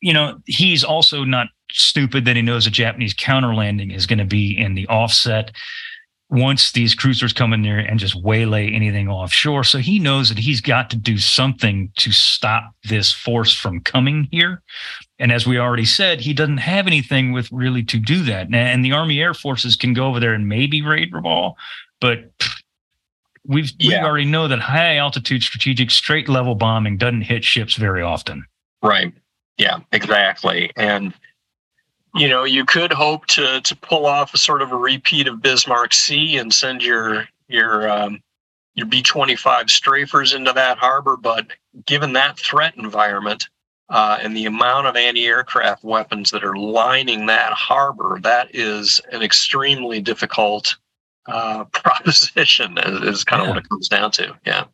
You 0.00 0.12
know, 0.12 0.38
he's 0.46 0.84
also 0.84 1.24
not 1.24 1.48
stupid 1.70 2.24
that 2.24 2.36
he 2.36 2.42
knows 2.42 2.66
a 2.66 2.70
Japanese 2.70 3.14
counter 3.14 3.54
landing 3.54 3.90
is 3.90 4.06
going 4.06 4.18
to 4.18 4.24
be 4.24 4.56
in 4.56 4.74
the 4.74 4.86
offset 4.88 5.52
once 6.28 6.72
these 6.72 6.94
cruisers 6.94 7.32
come 7.32 7.52
in 7.52 7.62
there 7.62 7.78
and 7.78 8.00
just 8.00 8.20
waylay 8.20 8.72
anything 8.72 9.08
offshore. 9.08 9.62
So 9.62 9.78
he 9.78 9.98
knows 9.98 10.28
that 10.28 10.38
he's 10.38 10.60
got 10.60 10.90
to 10.90 10.96
do 10.96 11.18
something 11.18 11.90
to 11.98 12.10
stop 12.10 12.72
this 12.84 13.12
force 13.12 13.54
from 13.54 13.80
coming 13.80 14.26
here. 14.32 14.62
And 15.18 15.30
as 15.30 15.46
we 15.46 15.58
already 15.58 15.84
said, 15.84 16.20
he 16.20 16.34
doesn't 16.34 16.58
have 16.58 16.86
anything 16.86 17.32
with 17.32 17.50
really 17.52 17.84
to 17.84 17.98
do 17.98 18.24
that. 18.24 18.52
And 18.52 18.84
the 18.84 18.92
Army 18.92 19.20
Air 19.20 19.34
Forces 19.34 19.76
can 19.76 19.94
go 19.94 20.06
over 20.06 20.18
there 20.18 20.34
and 20.34 20.48
maybe 20.48 20.82
raid 20.82 21.12
Rabaul, 21.12 21.54
but 22.00 22.32
we've 23.46 23.72
yeah. 23.78 24.02
we 24.02 24.08
already 24.08 24.24
know 24.24 24.48
that 24.48 24.60
high 24.60 24.96
altitude 24.96 25.42
strategic 25.42 25.90
straight 25.90 26.28
level 26.28 26.54
bombing 26.54 26.96
doesn't 26.96 27.22
hit 27.22 27.44
ships 27.44 27.76
very 27.76 28.02
often. 28.02 28.46
Right. 28.82 29.12
Yeah, 29.58 29.80
exactly. 29.92 30.70
And 30.76 31.14
you 32.14 32.28
know, 32.28 32.44
you 32.44 32.64
could 32.64 32.92
hope 32.92 33.26
to 33.26 33.60
to 33.60 33.76
pull 33.76 34.06
off 34.06 34.34
a 34.34 34.38
sort 34.38 34.62
of 34.62 34.72
a 34.72 34.76
repeat 34.76 35.28
of 35.28 35.42
Bismarck 35.42 35.92
Sea 35.92 36.38
and 36.38 36.52
send 36.52 36.82
your 36.82 37.28
your 37.48 37.88
um, 37.88 38.22
your 38.74 38.86
B 38.86 39.02
twenty 39.02 39.36
five 39.36 39.70
strafers 39.70 40.32
into 40.32 40.52
that 40.52 40.78
harbor, 40.78 41.16
but 41.16 41.46
given 41.86 42.12
that 42.14 42.38
threat 42.38 42.74
environment 42.76 43.48
uh, 43.88 44.18
and 44.20 44.36
the 44.36 44.46
amount 44.46 44.86
of 44.86 44.96
anti 44.96 45.26
aircraft 45.26 45.84
weapons 45.84 46.30
that 46.30 46.44
are 46.44 46.56
lining 46.56 47.26
that 47.26 47.52
harbor, 47.52 48.18
that 48.22 48.54
is 48.54 49.00
an 49.12 49.22
extremely 49.22 50.00
difficult 50.00 50.76
uh, 51.28 51.64
proposition. 51.72 52.78
Is, 52.78 53.16
is 53.16 53.24
kind 53.24 53.42
yeah. 53.42 53.48
of 53.48 53.54
what 53.54 53.64
it 53.64 53.68
comes 53.68 53.88
down 53.88 54.10
to. 54.12 54.36
Yeah. 54.44 54.64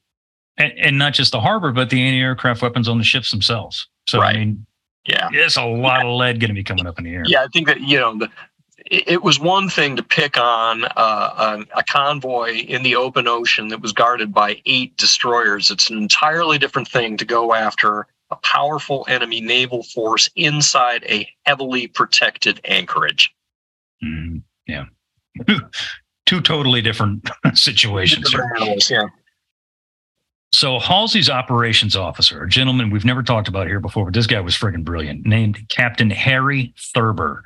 And, 0.59 0.73
and, 0.79 0.99
not 0.99 1.15
just 1.15 1.33
the 1.33 1.41
harbor, 1.41 1.73
but 1.73 1.89
the 1.89 2.03
anti-aircraft 2.03 2.61
weapons 2.61 2.87
on 2.87 2.99
the 2.99 3.05
ships 3.05 3.31
themselves. 3.31 3.89
So 4.07 4.19
right. 4.19 4.37
I 4.37 4.39
mean, 4.39 4.67
yeah, 5.07 5.29
there's 5.33 5.57
a 5.57 5.65
lot 5.65 6.05
of 6.05 6.13
lead 6.13 6.41
going 6.41 6.51
to 6.51 6.55
be 6.55 6.63
coming 6.63 6.87
up 6.87 6.99
in 6.99 7.05
the 7.05 7.15
air. 7.15 7.25
Yeah, 7.27 7.43
I 7.43 7.47
think 7.49 7.67
that 7.67 7.81
you 7.81 7.99
know 7.99 8.19
the 8.19 8.31
it 8.91 9.23
was 9.23 9.39
one 9.39 9.69
thing 9.69 9.97
to 9.97 10.03
pick 10.03 10.37
on 10.37 10.85
uh, 10.85 11.65
a, 11.77 11.79
a, 11.79 11.85
convoy 11.85 12.57
in 12.57 12.83
the 12.83 12.97
open 12.97 13.29
ocean 13.29 13.69
that 13.69 13.81
was 13.81 13.93
guarded 13.93 14.35
by 14.35 14.61
eight 14.67 14.97
destroyers. 14.97 15.71
It's 15.71 15.89
an 15.89 15.99
entirely 15.99 16.59
different 16.59 16.89
thing 16.89 17.17
to 17.19 17.25
go 17.25 17.55
after 17.55 18.07
a 18.31 18.37
powerful 18.37 19.05
enemy 19.09 19.41
naval 19.41 19.83
force 19.83 20.29
inside 20.37 21.05
a 21.05 21.29
heavily 21.45 21.87
protected 21.87 22.61
anchorage. 22.65 23.33
Mm, 24.03 24.43
yeah. 24.67 24.87
Two 26.27 26.41
totally 26.41 26.81
different 26.81 27.29
situations. 27.55 28.31
Different 28.31 28.61
animals, 28.61 28.91
yeah. 28.91 29.07
So 30.55 30.79
Halsey's 30.79 31.31
operations 31.31 31.97
officer, 31.97 32.43
a 32.43 32.49
gentleman 32.49 32.91
we've 32.91 33.07
never 33.07 33.23
talked 33.23 33.49
about 33.49 33.67
here 33.67 33.81
before, 33.81 34.05
but 34.05 34.15
this 34.15 34.27
guy 34.27 34.41
was 34.41 34.55
friggin' 34.55 34.85
brilliant, 34.85 35.25
named 35.25 35.59
Captain 35.71 36.11
Harry 36.11 36.75
Thurber. 36.95 37.43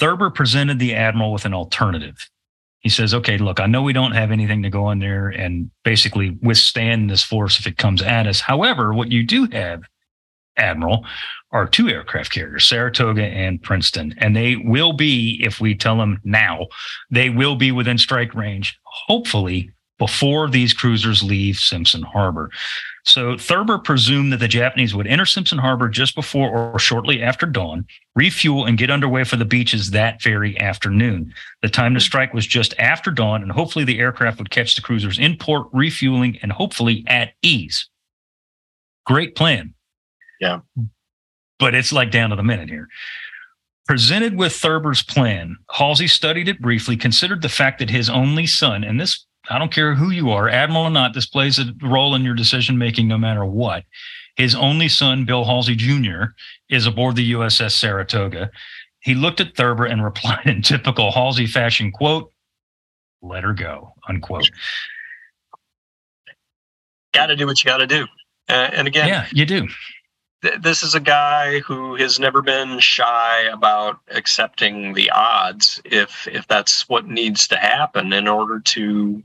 Thurber 0.00 0.28
presented 0.28 0.80
the 0.80 0.94
admiral 0.94 1.32
with 1.32 1.44
an 1.44 1.54
alternative. 1.54 2.28
He 2.80 2.88
says, 2.88 3.14
okay, 3.14 3.38
look, 3.38 3.60
I 3.60 3.66
know 3.66 3.82
we 3.82 3.92
don't 3.92 4.12
have 4.12 4.32
anything 4.32 4.64
to 4.64 4.70
go 4.70 4.90
in 4.90 4.98
there 4.98 5.28
and 5.28 5.70
basically 5.84 6.30
withstand 6.42 7.08
this 7.08 7.22
force 7.22 7.60
if 7.60 7.66
it 7.68 7.78
comes 7.78 8.02
at 8.02 8.26
us. 8.26 8.40
However, 8.40 8.92
what 8.92 9.12
you 9.12 9.22
do 9.22 9.46
have, 9.52 9.84
Admiral, 10.56 11.06
are 11.52 11.66
two 11.66 11.88
aircraft 11.88 12.32
carriers, 12.32 12.66
Saratoga 12.66 13.24
and 13.24 13.62
Princeton. 13.62 14.14
And 14.18 14.34
they 14.34 14.56
will 14.56 14.92
be, 14.92 15.40
if 15.44 15.60
we 15.60 15.74
tell 15.74 15.98
them 15.98 16.20
now, 16.24 16.66
they 17.10 17.30
will 17.30 17.56
be 17.56 17.72
within 17.72 17.98
strike 17.98 18.34
range, 18.34 18.78
hopefully 18.84 19.70
before 19.98 20.48
these 20.48 20.74
cruisers 20.74 21.22
leave 21.22 21.56
Simpson 21.56 22.02
Harbor. 22.02 22.50
So 23.04 23.36
Thurber 23.36 23.78
presumed 23.78 24.32
that 24.32 24.38
the 24.38 24.48
Japanese 24.48 24.96
would 24.96 25.06
enter 25.06 25.26
Simpson 25.26 25.58
Harbor 25.58 25.88
just 25.88 26.16
before 26.16 26.50
or 26.50 26.78
shortly 26.78 27.22
after 27.22 27.46
dawn, 27.46 27.86
refuel, 28.16 28.64
and 28.64 28.76
get 28.76 28.90
underway 28.90 29.22
for 29.22 29.36
the 29.36 29.44
beaches 29.44 29.90
that 29.90 30.20
very 30.20 30.58
afternoon. 30.58 31.32
The 31.62 31.68
time 31.68 31.94
to 31.94 32.00
strike 32.00 32.34
was 32.34 32.48
just 32.48 32.74
after 32.80 33.12
dawn, 33.12 33.42
and 33.42 33.52
hopefully 33.52 33.84
the 33.84 34.00
aircraft 34.00 34.38
would 34.38 34.50
catch 34.50 34.74
the 34.74 34.82
cruisers 34.82 35.20
in 35.20 35.36
port, 35.36 35.68
refueling, 35.72 36.36
and 36.42 36.50
hopefully 36.50 37.04
at 37.06 37.34
ease. 37.42 37.88
Great 39.06 39.36
plan. 39.36 39.74
Yeah. 40.40 40.60
But 41.62 41.76
it's 41.76 41.92
like 41.92 42.10
down 42.10 42.30
to 42.30 42.36
the 42.36 42.42
minute 42.42 42.68
here. 42.68 42.88
Presented 43.86 44.36
with 44.36 44.52
Thurber's 44.52 45.04
plan, 45.04 45.56
Halsey 45.70 46.08
studied 46.08 46.48
it 46.48 46.60
briefly, 46.60 46.96
considered 46.96 47.40
the 47.40 47.48
fact 47.48 47.78
that 47.78 47.88
his 47.88 48.10
only 48.10 48.48
son, 48.48 48.82
and 48.82 48.98
this 48.98 49.24
I 49.48 49.60
don't 49.60 49.70
care 49.70 49.94
who 49.94 50.10
you 50.10 50.30
are, 50.30 50.48
admiral 50.48 50.86
or 50.86 50.90
not, 50.90 51.14
this 51.14 51.26
plays 51.26 51.60
a 51.60 51.72
role 51.80 52.16
in 52.16 52.24
your 52.24 52.34
decision 52.34 52.78
making 52.78 53.06
no 53.06 53.16
matter 53.16 53.44
what. 53.44 53.84
His 54.34 54.56
only 54.56 54.88
son, 54.88 55.24
Bill 55.24 55.44
Halsey 55.44 55.76
Jr., 55.76 56.32
is 56.68 56.84
aboard 56.84 57.14
the 57.14 57.32
USS 57.32 57.72
Saratoga. 57.78 58.50
He 58.98 59.14
looked 59.14 59.40
at 59.40 59.54
Thurber 59.54 59.84
and 59.84 60.02
replied 60.04 60.46
in 60.46 60.62
typical 60.62 61.12
Halsey 61.12 61.46
fashion, 61.46 61.92
quote, 61.92 62.32
let 63.20 63.44
her 63.44 63.52
go, 63.52 63.94
unquote. 64.08 64.50
Got 67.14 67.26
to 67.26 67.36
do 67.36 67.46
what 67.46 67.62
you 67.62 67.68
got 67.70 67.76
to 67.76 67.86
do. 67.86 68.08
Uh, 68.48 68.70
and 68.72 68.88
again, 68.88 69.06
yeah, 69.06 69.28
you 69.30 69.46
do. 69.46 69.68
Th- 70.42 70.60
this 70.60 70.82
is 70.82 70.94
a 70.94 71.00
guy 71.00 71.60
who 71.60 71.94
has 71.96 72.18
never 72.18 72.42
been 72.42 72.78
shy 72.80 73.42
about 73.52 74.00
accepting 74.10 74.94
the 74.94 75.10
odds 75.10 75.80
if 75.84 76.26
if 76.28 76.46
that's 76.48 76.88
what 76.88 77.06
needs 77.06 77.48
to 77.48 77.56
happen 77.56 78.12
in 78.12 78.28
order 78.28 78.60
to 78.60 79.22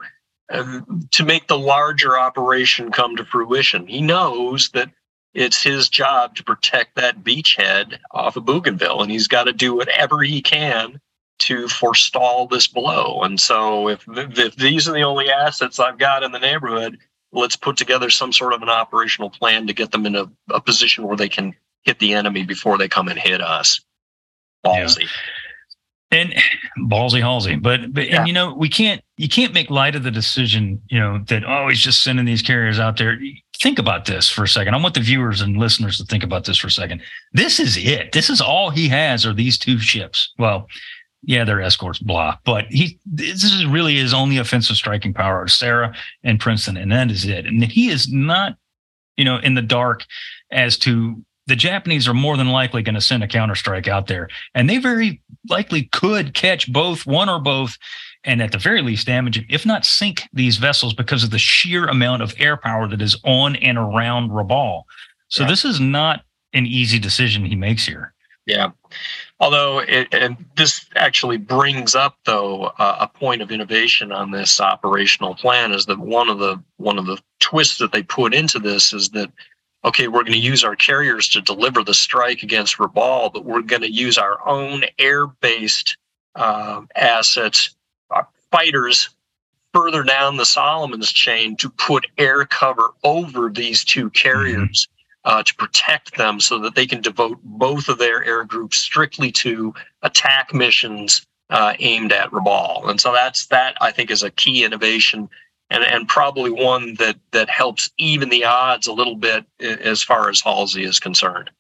uh, 0.52 0.82
to 1.12 1.26
make 1.26 1.48
the 1.48 1.58
larger 1.58 2.18
operation 2.18 2.92
come 2.92 3.16
to 3.16 3.26
fruition. 3.26 3.88
He 3.88 4.02
knows 4.02 4.70
that 4.70 4.90
it's 5.34 5.62
his 5.62 5.90
job 5.90 6.36
to 6.36 6.44
protect 6.44 6.96
that 6.96 7.24
beachhead 7.24 8.00
off 8.12 8.38
of 8.38 8.46
Bougainville, 8.46 9.02
and 9.02 9.12
he's 9.12 9.28
got 9.28 9.44
to 9.44 9.54
do 9.54 9.76
whatever 9.76 10.22
he 10.22 10.42
can 10.42 11.00
to 11.40 11.68
forestall 11.68 12.48
this 12.48 12.68
blow. 12.68 13.22
And 13.22 13.40
so, 13.40 13.90
if, 13.90 14.04
if 14.08 14.56
these 14.56 14.88
are 14.88 14.94
the 14.94 15.04
only 15.04 15.30
assets 15.30 15.80
I've 15.80 16.00
got 16.00 16.24
in 16.24 16.32
the 16.32 16.40
neighborhood, 16.40 16.98
let's 17.32 17.56
put 17.56 17.78
together 17.78 18.10
some 18.10 18.32
sort 18.32 18.54
of 18.54 18.62
an 18.62 18.70
operational 18.70 19.30
plan 19.30 19.68
to 19.68 19.74
get 19.74 19.92
them 19.92 20.06
in 20.06 20.16
a, 20.16 20.30
a 20.50 20.62
position 20.62 21.06
where 21.06 21.18
they 21.18 21.30
can 21.30 21.54
hit 21.84 22.00
the 22.00 22.14
enemy 22.14 22.44
before 22.44 22.78
they 22.78 22.88
come 22.88 23.08
and 23.08 23.20
hit 23.20 23.42
us. 23.42 23.82
Ballsy. 24.66 25.02
Yeah. 25.02 25.08
And 26.10 26.34
ballsy 26.90 27.20
Halsey. 27.20 27.58
But 27.58 27.94
but 27.94 28.08
yeah. 28.08 28.20
and 28.20 28.28
you 28.28 28.34
know, 28.34 28.54
we 28.54 28.70
can't 28.70 29.02
you 29.18 29.28
can't 29.28 29.54
make 29.54 29.70
light 29.70 29.94
of 29.94 30.04
the 30.04 30.12
decision, 30.12 30.82
you 30.90 31.00
know, 31.00 31.20
that 31.28 31.44
oh 31.46 31.68
he's 31.68 31.82
just 31.82 32.02
sending 32.02 32.26
these 32.26 32.42
carriers 32.42 32.80
out 32.80 32.98
there. 32.98 33.20
Think 33.60 33.78
about 33.78 34.06
this 34.06 34.30
for 34.30 34.44
a 34.44 34.48
second. 34.48 34.74
I 34.74 34.82
want 34.82 34.94
the 34.94 35.02
viewers 35.02 35.42
and 35.42 35.58
listeners 35.58 35.98
to 35.98 36.06
think 36.06 36.24
about 36.24 36.46
this 36.46 36.58
for 36.58 36.68
a 36.68 36.72
second. 36.72 37.02
This 37.34 37.60
is 37.60 37.76
it. 37.76 38.14
This 38.14 38.30
is 38.30 38.40
all 38.40 38.70
he 38.70 38.88
has 38.88 39.26
are 39.26 39.34
these 39.34 39.58
two 39.58 39.80
ships. 39.80 40.32
Well, 40.38 40.68
yeah, 41.28 41.44
they're 41.44 41.62
escorts, 41.62 42.00
blah. 42.00 42.38
But 42.46 42.68
he 42.70 42.98
this 43.06 43.44
is 43.44 43.66
really 43.66 43.98
his 43.98 44.14
only 44.14 44.38
offensive 44.38 44.78
striking 44.78 45.14
power, 45.14 45.46
Sara 45.48 45.94
and 46.24 46.40
Princeton, 46.40 46.78
and 46.78 46.92
that 46.94 47.12
is 47.12 47.26
it. 47.26 47.46
And 47.46 47.64
he 47.64 47.90
is 47.90 48.12
not, 48.12 48.56
you 49.18 49.26
know, 49.26 49.38
in 49.38 49.54
the 49.54 49.62
dark 49.62 50.06
as 50.52 50.78
to 50.80 51.22
the 51.46 51.56
Japanese 51.58 52.08
are 52.08 52.14
more 52.14 52.38
than 52.38 52.50
likely 52.50 52.82
going 52.82 52.96
to 52.96 53.02
send 53.02 53.24
a 53.24 53.28
counterstrike 53.28 53.90
out 53.90 54.08
there, 54.08 54.30
and 54.56 54.70
they 54.70 54.78
very 54.78 55.22
likely 55.50 55.84
could 55.92 56.34
catch 56.34 56.72
both 56.72 57.06
one 57.06 57.28
or 57.28 57.40
both, 57.40 57.78
and 58.24 58.42
at 58.42 58.54
the 58.54 58.58
very 58.58 58.82
least 58.82 59.06
damage, 59.06 59.46
if 59.50 59.66
not 59.66 59.86
sink 59.86 60.24
these 60.32 60.56
vessels 60.56 60.94
because 60.94 61.26
of 61.26 61.32
the 61.32 61.38
sheer 61.38 61.88
amount 61.88 62.22
of 62.22 62.34
air 62.38 62.56
power 62.56 62.88
that 62.88 63.02
is 63.02 63.20
on 63.26 63.58
and 63.58 63.78
around 63.78 64.30
Rabaul. 64.30 64.84
So 65.28 65.44
yeah. 65.44 65.50
this 65.50 65.66
is 65.66 65.82
not 65.82 66.24
an 66.54 66.66
easy 66.66 67.00
decision 67.00 67.46
he 67.46 67.58
makes 67.58 67.86
here. 67.86 68.14
Yeah. 68.46 68.72
Although, 69.40 69.80
it, 69.80 70.08
and 70.14 70.38
this 70.56 70.86
actually 70.96 71.38
brings 71.38 71.94
up 71.94 72.18
though 72.26 72.66
uh, 72.80 72.98
a 73.02 73.08
point 73.08 73.42
of 73.42 73.52
innovation 73.52 74.12
on 74.12 74.32
this 74.32 74.60
operational 74.60 75.36
plan 75.36 75.72
is 75.72 75.86
that 75.86 76.00
one 76.00 76.30
of 76.30 76.40
the 76.40 76.62
one 76.78 76.98
of 76.98 77.06
the 77.06 77.22
twists 77.40 77.78
that 77.78 77.92
they 77.92 78.02
put 78.02 78.34
into 78.34 78.58
this 78.58 78.94
is 78.94 79.10
that 79.10 79.32
okay, 79.86 80.08
we're 80.08 80.24
going 80.24 80.34
to 80.34 80.40
use 80.40 80.64
our 80.64 80.76
carriers 80.76 81.30
to 81.30 81.42
deliver 81.42 81.84
the 81.84 81.94
strike 81.94 82.42
against 82.44 82.78
Rabaul, 82.78 83.32
but 83.32 83.46
we're 83.46 83.62
going 83.62 83.84
to 83.84 83.92
use 83.92 84.18
our 84.18 84.46
own 84.46 84.84
air-based 84.98 85.96
uh, 86.36 86.82
assets, 86.96 87.76
uh, 88.14 88.24
fighters 88.52 89.10
further 89.74 90.04
down 90.04 90.38
the 90.38 90.46
Solomons 90.46 91.12
chain 91.12 91.56
to 91.58 91.70
put 91.70 92.08
air 92.18 92.44
cover 92.46 92.90
over 93.04 93.50
these 93.50 93.84
two 93.84 94.10
carriers 94.10 94.88
uh, 95.28 95.44
to 95.44 95.54
protect 95.56 96.18
them 96.18 96.40
so 96.40 96.58
that 96.58 96.74
they 96.74 96.88
can 96.88 97.02
devote 97.02 97.38
both 97.44 97.90
of 97.90 98.00
their 98.00 98.24
air 98.24 98.46
groups 98.46 98.78
strictly 98.78 99.30
to 99.30 99.74
attack 100.02 100.54
missions 100.54 101.28
uh, 101.50 101.74
aimed 101.80 102.14
at 102.14 102.32
Rabaul. 102.32 102.90
And 102.90 103.00
so 103.00 103.12
that's 103.12 103.48
that 103.48 103.76
I 103.82 103.92
think 103.92 104.10
is 104.10 104.24
a 104.24 104.32
key 104.32 104.64
innovation 104.64 105.30
and, 105.70 105.84
and 105.84 106.08
probably 106.08 106.50
one 106.50 106.96
that 106.96 107.18
that 107.32 107.50
helps 107.50 107.90
even 107.98 108.30
the 108.30 108.46
odds 108.46 108.88
a 108.88 108.94
little 108.94 109.18
bit 109.18 109.46
as 109.60 110.02
far 110.02 110.30
as 110.30 110.40
Halsey 110.40 110.86
is 110.86 110.98
concerned. 110.98 111.52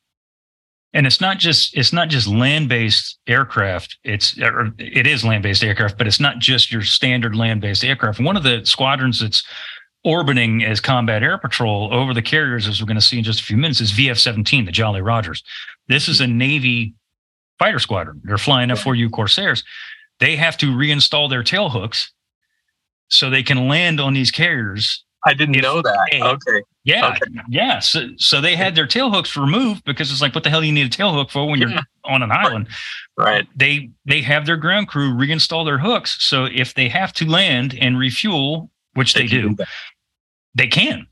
And 0.93 1.05
it's 1.05 1.19
not 1.19 1.37
just 1.37 1.75
it's 1.77 1.91
not 1.91 2.07
just 2.07 2.25
land-based 2.25 3.19
aircraft. 3.27 3.97
It's 4.05 4.33
it 4.37 5.05
is 5.05 5.25
land-based 5.25 5.61
aircraft, 5.61 5.97
but 5.97 6.07
it's 6.07 6.21
not 6.21 6.39
just 6.39 6.71
your 6.71 6.83
standard 6.83 7.35
land-based 7.35 7.83
aircraft. 7.83 8.21
One 8.21 8.37
of 8.37 8.43
the 8.43 8.65
squadrons 8.65 9.19
that's 9.19 9.43
orbiting 10.07 10.63
as 10.63 10.79
combat 10.79 11.21
air 11.21 11.37
patrol 11.37 11.93
over 11.93 12.13
the 12.13 12.21
carriers, 12.21 12.65
as 12.65 12.81
we're 12.81 12.87
going 12.87 12.95
to 12.95 13.01
see 13.01 13.17
in 13.17 13.25
just 13.25 13.41
a 13.41 13.43
few 13.43 13.57
minutes, 13.57 13.81
is 13.81 13.91
VF 13.91 14.17
17, 14.17 14.63
the 14.63 14.71
Jolly 14.71 15.01
Rogers. 15.01 15.43
This 15.89 16.07
is 16.07 16.21
a 16.21 16.27
Navy 16.27 16.93
fighter 17.59 17.77
squadron. 17.77 18.21
They're 18.23 18.37
flying 18.37 18.71
F 18.71 18.85
4U 18.85 19.11
Corsairs. 19.11 19.65
They 20.21 20.37
have 20.37 20.55
to 20.59 20.67
reinstall 20.67 21.29
their 21.29 21.43
tail 21.43 21.67
hooks 21.67 22.13
so 23.09 23.29
they 23.29 23.43
can 23.43 23.67
land 23.67 23.99
on 23.99 24.13
these 24.13 24.31
carriers. 24.31 25.03
I 25.25 25.33
didn't 25.33 25.61
know 25.61 25.81
that. 25.81 26.07
They, 26.09 26.21
okay. 26.21 26.63
Yeah. 26.85 27.09
Okay. 27.09 27.41
Yeah. 27.49 27.79
So, 27.79 28.07
so 28.15 28.39
they 28.39 28.55
had 28.55 28.75
their 28.75 28.87
tail 28.87 29.11
hooks 29.11 29.35
removed 29.35 29.83
because 29.83 30.09
it's 30.09 30.21
like, 30.21 30.33
what 30.33 30.45
the 30.45 30.49
hell 30.49 30.61
do 30.61 30.67
you 30.67 30.71
need 30.71 30.87
a 30.87 30.89
tail 30.89 31.13
hook 31.13 31.31
for 31.31 31.45
when 31.45 31.59
yeah. 31.59 31.67
you're 31.67 31.79
on 32.05 32.23
an 32.23 32.31
island? 32.31 32.69
Right. 33.17 33.45
They 33.57 33.89
they 34.05 34.21
have 34.21 34.45
their 34.45 34.55
ground 34.55 34.87
crew 34.87 35.11
reinstall 35.11 35.65
their 35.65 35.79
hooks. 35.79 36.23
So 36.23 36.45
if 36.45 36.75
they 36.75 36.87
have 36.87 37.11
to 37.13 37.25
land 37.25 37.77
and 37.81 37.99
refuel, 37.99 38.71
which 38.93 39.13
they, 39.13 39.23
they 39.23 39.27
do, 39.27 39.55
do 39.55 39.65
they 40.57 40.67
can. 40.67 41.07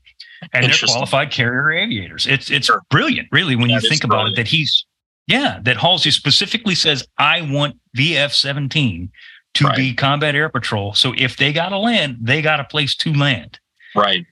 And 0.52 0.64
they're 0.64 0.72
qualified 0.84 1.30
carrier 1.30 1.72
aviators. 1.72 2.26
It's 2.26 2.50
it's 2.50 2.66
sure. 2.66 2.82
brilliant, 2.90 3.28
really, 3.32 3.56
when 3.56 3.68
that 3.68 3.82
you 3.82 3.88
think 3.88 4.04
about 4.04 4.28
it, 4.28 4.36
that 4.36 4.46
he's 4.46 4.84
yeah, 5.26 5.60
that 5.62 5.76
Halsey 5.76 6.10
specifically 6.10 6.74
says, 6.74 7.06
I 7.18 7.42
want 7.42 7.76
VF 7.96 8.32
17 8.32 9.10
to 9.54 9.64
right. 9.64 9.76
be 9.76 9.94
combat 9.94 10.34
air 10.34 10.48
patrol. 10.48 10.94
So 10.94 11.14
if 11.16 11.36
they 11.36 11.52
got 11.52 11.70
to 11.70 11.78
land, 11.78 12.18
they 12.20 12.42
got 12.42 12.60
a 12.60 12.64
place 12.64 12.94
to 12.96 13.12
land. 13.12 13.58
Right. 13.94 14.24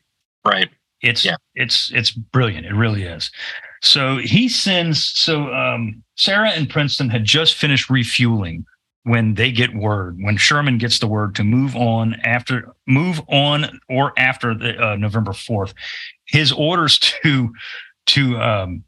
Right. 0.44 0.68
It's 1.00 1.24
yeah. 1.24 1.36
it's 1.54 1.90
it's 1.92 2.10
brilliant. 2.10 2.66
It 2.66 2.74
really 2.74 3.02
is. 3.02 3.30
So 3.82 4.18
he 4.18 4.48
sends 4.48 5.04
so 5.04 5.52
um, 5.52 6.02
Sara 6.16 6.50
and 6.50 6.68
Princeton 6.68 7.10
had 7.10 7.24
just 7.24 7.54
finished 7.54 7.90
refueling 7.90 8.64
when 9.04 9.34
they 9.34 9.52
get 9.52 9.74
word, 9.74 10.18
when 10.20 10.36
Sherman 10.36 10.78
gets 10.78 10.98
the 10.98 11.06
word 11.06 11.34
to 11.36 11.44
move 11.44 11.76
on 11.76 12.14
after, 12.24 12.74
move 12.86 13.20
on 13.28 13.80
or 13.88 14.12
after 14.18 14.54
the 14.54 14.78
uh, 14.82 14.96
November 14.96 15.32
4th, 15.32 15.72
his 16.26 16.52
orders 16.52 16.98
to, 16.98 17.52
to, 18.06 18.38
um, 18.38 18.84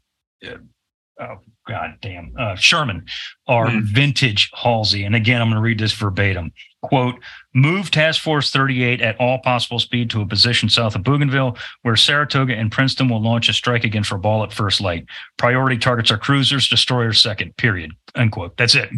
oh 1.19 1.37
god 1.67 1.97
damn 2.01 2.31
uh, 2.39 2.55
Sherman 2.55 3.05
are 3.47 3.69
Hmm. 3.69 3.81
vintage 3.81 4.49
Halsey. 4.53 5.03
And 5.03 5.15
again, 5.15 5.41
I'm 5.41 5.47
going 5.49 5.55
to 5.57 5.61
read 5.61 5.79
this 5.79 5.93
verbatim. 5.93 6.51
Quote: 6.81 7.15
Move 7.53 7.91
Task 7.91 8.21
Force 8.21 8.51
38 8.51 9.01
at 9.01 9.19
all 9.19 9.39
possible 9.39 9.79
speed 9.79 10.09
to 10.11 10.21
a 10.21 10.25
position 10.25 10.69
south 10.69 10.95
of 10.95 11.03
Bougainville, 11.03 11.57
where 11.81 11.95
Saratoga 11.97 12.55
and 12.55 12.71
Princeton 12.71 13.09
will 13.09 13.21
launch 13.21 13.49
a 13.49 13.53
strike 13.53 13.83
against 13.83 14.11
Rabaul 14.11 14.45
at 14.45 14.53
first 14.53 14.79
light. 14.79 15.05
Priority 15.37 15.77
targets 15.77 16.09
are 16.11 16.17
cruisers, 16.17 16.69
destroyers 16.69 17.19
second. 17.19 17.57
Period. 17.57 17.91
Unquote. 18.15 18.55
That's 18.55 18.75
it. 18.75 18.89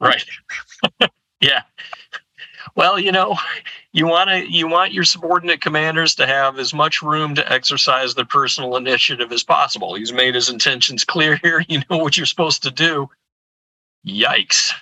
Right. 0.00 0.24
yeah. 1.40 1.62
Well, 2.76 2.98
you 2.98 3.12
know, 3.12 3.36
you 3.92 4.06
want 4.06 4.30
to 4.30 4.50
you 4.50 4.68
want 4.68 4.92
your 4.92 5.04
subordinate 5.04 5.60
commanders 5.60 6.14
to 6.16 6.26
have 6.26 6.58
as 6.58 6.74
much 6.74 7.02
room 7.02 7.34
to 7.36 7.52
exercise 7.52 8.14
their 8.14 8.24
personal 8.24 8.76
initiative 8.76 9.32
as 9.32 9.44
possible. 9.44 9.94
He's 9.94 10.12
made 10.12 10.34
his 10.34 10.48
intentions 10.50 11.04
clear 11.04 11.36
here. 11.42 11.64
You 11.70 11.82
know 11.90 11.98
what 11.98 12.16
you're 12.16 12.26
supposed 12.26 12.64
to 12.64 12.70
do. 12.70 13.08
Yikes. 14.06 14.72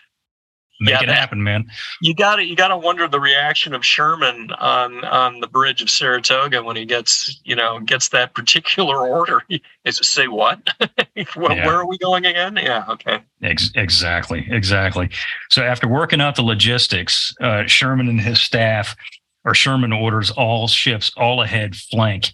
Make 0.83 0.95
Yeah, 0.95 1.03
it 1.05 1.07
that- 1.07 1.16
happen, 1.18 1.43
man. 1.45 1.66
You 2.01 2.12
got 2.14 2.37
to 2.37 2.45
you 2.45 2.57
got 2.57 2.68
to 2.68 2.76
wonder 2.76 3.07
the 3.07 3.20
reaction 3.20 3.72
of 3.72 3.85
Sherman 3.87 4.51
on 4.59 5.05
on 5.05 5.39
the 5.41 5.47
bridge 5.47 5.80
of 5.80 5.89
Saratoga 5.89 6.62
when 6.62 6.74
he 6.74 6.85
gets, 6.85 7.41
you 7.45 7.55
know, 7.55 7.78
gets 7.80 8.09
that 8.09 8.35
particular 8.35 8.99
order. 9.09 9.43
Is 9.85 10.01
it 10.01 10.05
say 10.05 10.26
what? 10.26 10.59
where, 11.35 11.53
Yeah. 11.57 11.66
where 11.66 11.76
are 11.76 11.87
we 11.87 11.99
going 11.99 12.26
again? 12.26 12.57
Yeah, 12.57 12.85
okay. 12.89 13.20
Ex- 13.43 13.70
exactly, 13.76 14.47
exactly. 14.51 15.09
So 15.51 15.62
after 15.62 15.87
working 15.87 16.20
out 16.20 16.35
the 16.35 16.43
logistics, 16.43 17.33
uh, 17.41 17.64
Sherman 17.66 18.09
and 18.09 18.20
his 18.20 18.41
staff, 18.43 18.97
or 19.45 19.55
Sherman 19.55 19.93
orders 19.93 20.30
all 20.33 20.66
ships 20.68 21.12
all 21.16 21.43
ahead 21.43 21.76
flank, 21.76 22.33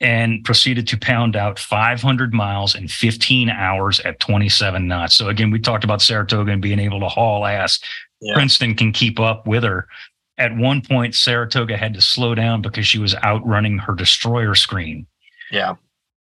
and 0.00 0.44
proceeded 0.44 0.86
to 0.88 0.96
pound 0.98 1.34
out 1.36 1.58
500 1.58 2.32
miles 2.32 2.74
in 2.74 2.86
15 2.88 3.50
hours 3.50 3.98
at 4.00 4.20
27 4.20 4.86
knots. 4.86 5.14
So 5.14 5.28
again, 5.28 5.50
we 5.50 5.58
talked 5.58 5.84
about 5.84 6.00
Saratoga 6.02 6.52
and 6.52 6.62
being 6.62 6.78
able 6.78 7.00
to 7.00 7.08
haul 7.08 7.44
ass. 7.44 7.80
Yeah. 8.20 8.34
Princeton 8.34 8.74
can 8.74 8.92
keep 8.92 9.18
up 9.18 9.46
with 9.46 9.64
her. 9.64 9.88
At 10.38 10.56
one 10.56 10.82
point, 10.82 11.16
Saratoga 11.16 11.76
had 11.76 11.94
to 11.94 12.00
slow 12.00 12.34
down 12.34 12.62
because 12.62 12.86
she 12.86 12.98
was 12.98 13.14
outrunning 13.24 13.78
her 13.78 13.94
destroyer 13.94 14.54
screen. 14.54 15.06
Yeah. 15.50 15.74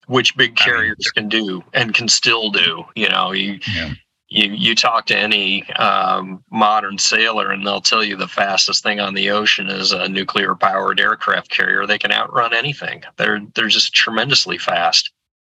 Which 0.08 0.36
big 0.38 0.50
I 0.50 0.66
mean- 0.66 0.76
carriers 0.76 1.12
can 1.16 1.30
do 1.30 1.64
and 1.74 1.94
can 1.96 2.08
still 2.08 2.52
do. 2.52 2.84
You 2.96 3.10
know, 3.10 3.32
you 3.32 3.60
Yeah. 3.74 3.94
You, 4.34 4.52
you 4.52 4.74
talk 4.74 5.06
to 5.06 5.18
any 5.18 5.70
um, 5.74 6.44
modern 6.50 6.98
sailor 6.98 7.52
and 7.52 7.66
they'll 7.66 7.82
tell 7.82 8.04
you 8.04 8.18
the 8.18 8.28
fastest 8.28 8.82
thing 8.82 9.00
on 9.00 9.14
the 9.14 9.30
ocean 9.30 9.70
is 9.70 9.92
a 9.92 10.10
nuclear 10.10 10.56
powered 10.56 11.00
aircraft 11.00 11.52
carrier. 11.52 11.86
They 11.86 12.00
can 12.00 12.12
outrun 12.12 12.52
anything. 12.52 13.04
They're 13.18 13.42
they're 13.54 13.68
just 13.68 13.94
tremendously 13.94 14.58
fast. 14.58 15.12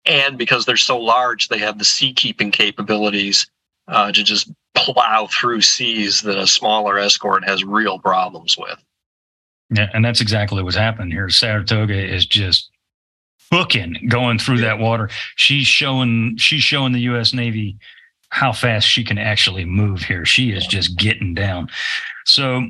And 0.06 0.38
because 0.38 0.66
they're 0.66 0.78
so 0.78 1.00
large, 1.00 1.48
they 1.48 1.58
have 1.58 1.80
the 1.80 1.86
sea 1.86 2.14
keeping 2.14 2.52
capabilities 2.52 3.48
uh, 3.88 4.12
to 4.12 4.24
just 4.24 4.52
plow 4.76 5.28
through 5.28 5.62
seas 5.62 6.22
that 6.22 6.38
a 6.38 6.46
smaller 6.46 7.00
escort 7.00 7.44
has 7.46 7.64
real 7.64 7.98
problems 7.98 8.58
with. 8.60 8.78
Yeah, 9.72 9.90
and 9.94 10.06
that's 10.06 10.22
exactly 10.22 10.62
what's 10.62 10.78
happening 10.78 11.10
here. 11.10 11.30
Saratoga 11.30 11.98
is 11.98 12.28
just 12.28 12.70
booking 13.50 13.96
going 14.08 14.38
through 14.38 14.60
that 14.60 14.78
water. 14.78 15.10
She's 15.36 15.66
showing 15.66 16.38
she's 16.38 16.64
showing 16.64 16.94
the 16.94 17.02
U.S. 17.02 17.34
Navy 17.34 17.80
how 18.30 18.52
fast 18.52 18.88
she 18.88 19.04
can 19.04 19.18
actually 19.18 19.66
move 19.66 20.02
here. 20.02 20.26
She 20.26 20.52
is 20.52 20.66
just 20.68 20.98
getting 20.98 21.34
down. 21.34 21.70
So 22.26 22.68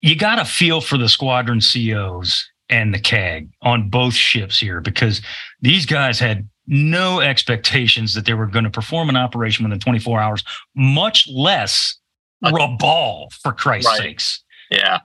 you 0.00 0.16
got 0.16 0.36
to 0.36 0.44
feel 0.44 0.80
for 0.80 0.96
the 0.98 1.08
squadron 1.08 1.60
COs 1.60 2.48
and 2.68 2.92
the 2.92 2.98
CAG 2.98 3.48
on 3.62 3.90
both 3.90 4.14
ships 4.14 4.58
here 4.58 4.80
because 4.80 5.20
these 5.60 5.86
guys 5.86 6.18
had 6.18 6.48
no 6.66 7.20
expectations 7.20 8.14
that 8.14 8.24
they 8.24 8.34
were 8.34 8.46
going 8.46 8.64
to 8.64 8.70
perform 8.70 9.08
an 9.08 9.16
operation 9.16 9.64
within 9.64 9.78
24 9.78 10.20
hours, 10.20 10.42
much 10.74 11.28
less 11.32 11.96
Rabaul, 12.44 13.32
for 13.42 13.52
Christ's 13.52 13.88
Right. 13.90 13.98
sakes. 13.98 14.42
Yeah. 14.70 14.98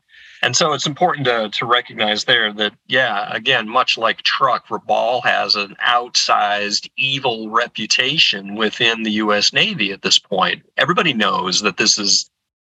And 0.43 0.55
so 0.55 0.73
it's 0.73 0.87
important 0.87 1.25
to, 1.27 1.49
to 1.49 1.65
recognize 1.65 2.23
there 2.23 2.51
that, 2.53 2.73
yeah, 2.87 3.31
again, 3.33 3.69
much 3.69 3.97
like 3.97 4.23
Truk, 4.23 4.65
Rabaul 4.67 5.23
has 5.23 5.55
an 5.55 5.75
outsized 5.85 6.89
evil 6.97 7.49
reputation 7.49 8.55
within 8.55 9.03
the 9.03 9.11
U.S. 9.11 9.53
Navy 9.53 9.91
at 9.91 10.01
this 10.01 10.17
point. 10.17 10.63
Everybody 10.77 11.13
knows 11.13 11.61
that 11.61 11.77
this 11.77 11.99
is, 11.99 12.29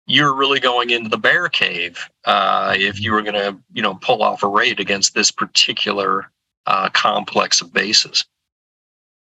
you're 0.07 0.35
really 0.35 0.61
going 0.61 0.91
into 0.91 1.09
the 1.09 1.19
bear 1.19 1.49
cave 1.49 2.09
uh, 2.25 2.75
if 2.79 3.01
you 3.01 3.13
were 3.13 3.23
going 3.23 3.35
to, 3.35 3.59
you 3.73 3.83
know, 3.83 3.95
pull 3.95 4.23
off 4.23 4.45
a 4.45 4.49
raid 4.49 4.79
against 4.79 5.15
this 5.15 5.33
particular 5.33 6.31
uh, 6.67 6.89
complex 6.91 7.61
of 7.61 7.73
bases. 7.73 8.25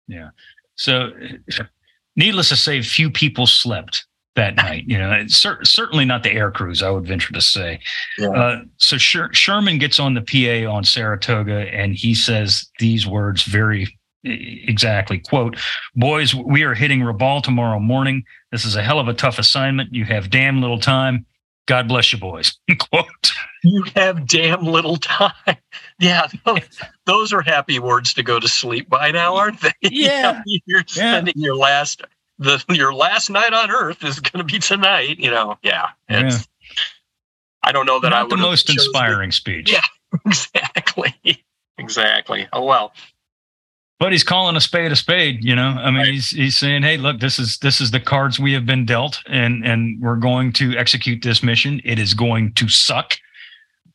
Yeah. 0.07 0.29
So, 0.75 1.11
needless 2.15 2.49
to 2.49 2.55
say, 2.55 2.81
few 2.81 3.11
people 3.11 3.45
slept 3.45 4.07
that 4.35 4.55
night. 4.55 4.85
You 4.87 4.97
know, 4.97 5.11
it's 5.11 5.35
cer- 5.37 5.63
certainly 5.63 6.05
not 6.05 6.23
the 6.23 6.31
air 6.31 6.51
crews. 6.51 6.81
I 6.81 6.89
would 6.89 7.05
venture 7.05 7.33
to 7.33 7.41
say. 7.41 7.79
Yeah. 8.17 8.29
Uh, 8.29 8.61
so 8.77 8.97
Sher- 8.97 9.33
Sherman 9.33 9.77
gets 9.77 9.99
on 9.99 10.13
the 10.13 10.21
PA 10.21 10.69
on 10.71 10.83
Saratoga, 10.83 11.67
and 11.73 11.95
he 11.95 12.15
says 12.15 12.69
these 12.79 13.05
words 13.05 13.43
very 13.43 13.97
exactly. 14.23 15.17
"Quote: 15.19 15.57
Boys, 15.95 16.33
we 16.35 16.63
are 16.63 16.73
hitting 16.73 17.01
Rabaul 17.01 17.41
tomorrow 17.43 17.79
morning. 17.79 18.23
This 18.51 18.65
is 18.65 18.75
a 18.75 18.83
hell 18.83 18.99
of 18.99 19.07
a 19.07 19.13
tough 19.13 19.39
assignment. 19.39 19.93
You 19.93 20.05
have 20.05 20.29
damn 20.29 20.61
little 20.61 20.79
time. 20.79 21.25
God 21.67 21.87
bless 21.87 22.11
you, 22.13 22.19
boys." 22.19 22.57
Quote. 22.79 23.31
You 23.63 23.83
have 23.95 24.27
damn 24.27 24.63
little 24.63 24.97
time. 24.97 25.33
Yeah, 25.99 26.25
those, 26.47 26.61
those 27.05 27.31
are 27.31 27.43
happy 27.43 27.77
words 27.77 28.15
to 28.15 28.23
go 28.23 28.39
to 28.39 28.47
sleep 28.47 28.89
by 28.89 29.11
now, 29.11 29.35
aren't 29.35 29.61
they? 29.61 29.71
Yeah. 29.83 30.41
you're 30.65 30.81
spending 30.87 31.35
your 31.37 31.55
last 31.55 32.01
the 32.41 32.63
your 32.75 32.93
last 32.93 33.29
night 33.29 33.53
on 33.53 33.71
Earth 33.71 34.03
is 34.03 34.19
going 34.19 34.45
to 34.45 34.51
be 34.53 34.59
tonight. 34.59 35.17
You 35.19 35.31
know, 35.31 35.57
yeah. 35.63 35.89
It's, 36.09 36.47
I 37.63 37.71
don't 37.71 37.85
know 37.85 37.99
that 37.99 38.11
I 38.13 38.21
Not 38.21 38.29
the 38.29 38.35
would 38.35 38.39
have 38.41 38.49
most 38.49 38.69
inspiring 38.69 39.31
speech. 39.31 39.71
Yeah. 39.71 39.81
Exactly. 40.25 41.15
Exactly. 41.77 42.47
Oh 42.51 42.65
well. 42.65 42.91
but 43.99 44.11
he's 44.11 44.23
calling 44.25 44.55
a 44.57 44.61
spade 44.61 44.91
a 44.91 44.95
spade 44.95 45.41
you 45.43 45.55
know 45.55 45.69
i 45.79 45.85
mean 45.91 45.99
Right. 45.99 46.07
he's 46.07 46.29
he's 46.31 46.57
saying 46.57 46.81
hey 46.83 46.97
look 46.97 47.19
this 47.21 47.37
is 47.39 47.59
this 47.59 47.79
is 47.79 47.91
the 47.91 47.99
cards 47.99 48.39
we 48.39 48.51
have 48.53 48.65
been 48.65 48.83
dealt 48.85 49.19
and 49.27 49.63
and 49.65 50.01
we're 50.01 50.15
going 50.17 50.51
to 50.53 50.75
execute 50.77 51.21
this 51.23 51.41
mission 51.43 51.79
it 51.85 51.97
is 51.99 52.13
going 52.13 52.51
to 52.55 52.67
suck 52.67 53.11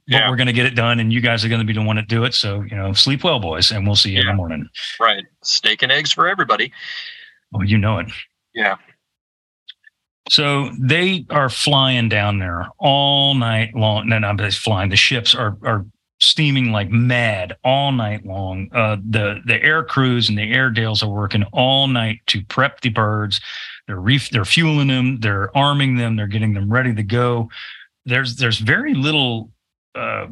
but 0.09 0.15
Yeah. 0.17 0.31
we're 0.31 0.37
going 0.37 0.47
to 0.47 0.53
get 0.55 0.65
it 0.67 0.75
done 0.77 1.01
and 1.01 1.13
you 1.13 1.21
guys 1.21 1.45
are 1.45 1.49
going 1.49 1.61
to 1.61 1.67
be 1.67 1.73
the 1.75 1.83
one 1.83 1.97
to 1.97 2.03
do 2.03 2.25
it 2.25 2.35
so 2.35 2.63
you 2.63 2.77
know 2.77 2.93
sleep 2.95 3.23
well 3.25 3.41
boys 3.41 3.71
and 3.73 3.85
we'll 3.87 3.97
see 3.97 4.13
you 4.13 4.21
in 4.21 4.27
the 4.27 4.35
morning 4.35 4.69
Right. 5.01 5.25
Steak 5.43 5.83
and 5.83 5.91
eggs 5.93 6.13
for 6.13 6.29
everybody. 6.29 6.73
oh 7.55 7.63
you 7.63 7.77
know 7.77 7.99
it 7.99 8.07
Yeah. 8.57 8.77
So 10.29 10.71
they 10.81 11.25
are 11.31 11.49
flying 11.49 12.09
down 12.09 12.39
there 12.39 12.67
all 12.79 13.35
night 13.35 13.75
long. 13.77 14.09
No, 14.09 14.19
no, 14.19 14.27
I'm 14.27 14.39
just 14.39 14.59
flying. 14.59 14.91
The 14.91 14.97
ships 14.97 15.35
are 15.35 15.57
are 15.63 15.87
steaming 16.19 16.73
like 16.73 16.89
mad 16.91 17.57
all 17.63 17.93
night 17.93 18.25
long. 18.25 18.69
Uh, 18.73 18.97
the 19.09 19.41
the 19.45 19.63
air 19.63 19.85
crews 19.85 20.29
and 20.29 20.37
the 20.37 20.53
Airedales 20.53 21.03
are 21.03 21.11
working 21.11 21.45
all 21.53 21.87
night 21.87 22.21
to 22.29 22.43
prep 22.47 22.81
the 22.81 22.89
birds. 22.89 23.41
They're 23.87 24.01
reef, 24.01 24.31
they're 24.31 24.45
fueling 24.45 24.89
them. 24.89 25.21
They're 25.21 25.57
arming 25.57 25.97
them. 25.97 26.17
They're 26.17 26.27
getting 26.27 26.55
them 26.55 26.73
ready 26.73 26.95
to 26.95 27.05
go. 27.05 27.49
There's 28.05 28.37
there's 28.37 28.59
very 28.59 28.95
little. 28.95 29.53
Uh, 29.95 30.27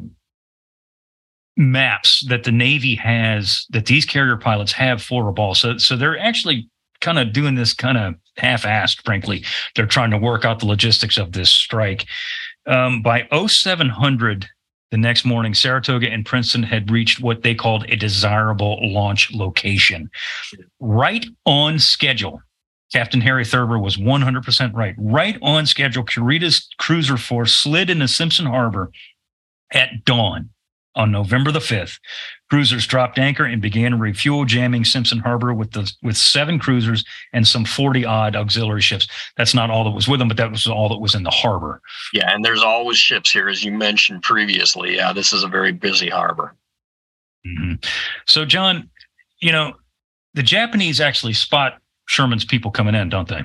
maps 1.57 2.25
that 2.27 2.43
the 2.43 2.51
navy 2.51 2.95
has 2.95 3.65
that 3.69 3.85
these 3.85 4.03
carrier 4.03 4.35
pilots 4.35 4.73
have 4.73 5.01
for 5.01 5.23
Rabaul 5.23 5.55
so 5.55 5.77
so 5.77 5.95
they're 5.95 6.19
actually 6.19 6.69
kind 7.05 7.19
of 7.19 7.31
doing 7.31 7.55
this 7.55 7.71
kind 7.73 7.97
of 7.97 8.15
half-assed 8.37 9.05
frankly 9.05 9.43
they're 9.75 9.85
trying 9.85 10.11
to 10.11 10.17
work 10.17 10.43
out 10.43 10.59
the 10.59 10.65
logistics 10.65 11.17
of 11.17 11.31
this 11.31 11.49
strike. 11.49 12.05
Um, 12.67 13.01
by 13.01 13.27
0700, 13.31 14.47
the 14.91 14.97
next 14.97 15.25
morning, 15.25 15.53
Saratoga 15.53 16.09
and 16.09 16.25
Princeton 16.25 16.63
had 16.63 16.89
reached 16.89 17.21
what 17.21 17.43
they 17.43 17.53
called 17.53 17.85
a 17.89 17.95
desirable 17.95 18.79
launch 18.81 19.31
location, 19.33 20.09
right 20.79 21.25
on 21.45 21.79
schedule. 21.79 22.41
Captain 22.93 23.21
Harry 23.21 23.43
Thurber 23.43 23.77
was 23.77 23.97
100% 23.97 24.73
right. 24.73 24.95
Right 24.97 25.37
on 25.41 25.65
schedule, 25.65 26.03
Kurita's 26.03 26.67
cruiser 26.77 27.17
force 27.17 27.53
slid 27.53 27.89
into 27.89 28.07
Simpson 28.07 28.45
Harbor 28.45 28.91
at 29.71 30.05
dawn 30.05 30.49
on 30.95 31.11
November 31.11 31.51
the 31.51 31.59
5th. 31.59 31.99
Cruisers 32.49 32.85
dropped 32.85 33.17
anchor 33.17 33.43
and 33.43 33.61
began 33.61 33.99
refuel 33.99 34.45
jamming 34.45 34.85
Simpson 34.85 35.17
Harbor 35.19 35.53
with 35.53 35.71
the 35.71 35.91
with 36.03 36.15
seven 36.15 36.59
cruisers 36.59 37.03
and 37.33 37.47
some 37.47 37.65
40 37.65 38.05
odd 38.05 38.35
auxiliary 38.35 38.81
ships. 38.81 39.07
That's 39.35 39.53
not 39.55 39.71
all 39.71 39.83
that 39.83 39.91
was 39.91 40.07
with 40.07 40.19
them, 40.19 40.27
but 40.27 40.37
that 40.37 40.51
was 40.51 40.67
all 40.67 40.89
that 40.89 40.99
was 40.99 41.15
in 41.15 41.23
the 41.23 41.31
harbor. 41.31 41.81
Yeah. 42.13 42.31
And 42.31 42.45
there's 42.45 42.61
always 42.61 42.97
ships 42.97 43.31
here, 43.31 43.47
as 43.49 43.63
you 43.63 43.71
mentioned 43.71 44.21
previously. 44.21 44.95
Yeah. 44.95 45.11
This 45.11 45.33
is 45.33 45.43
a 45.43 45.47
very 45.47 45.71
busy 45.71 46.09
harbor. 46.09 46.55
Mhm. 47.47 47.83
So, 48.25 48.45
Jon, 48.45 48.89
you 49.39 49.51
know, 49.51 49.73
the 50.35 50.43
Japanese 50.43 51.01
actually 51.01 51.33
spot 51.33 51.79
Sherman's 52.07 52.45
people 52.45 52.69
coming 52.71 52.93
in, 52.95 53.09
don't 53.09 53.27
they? 53.27 53.43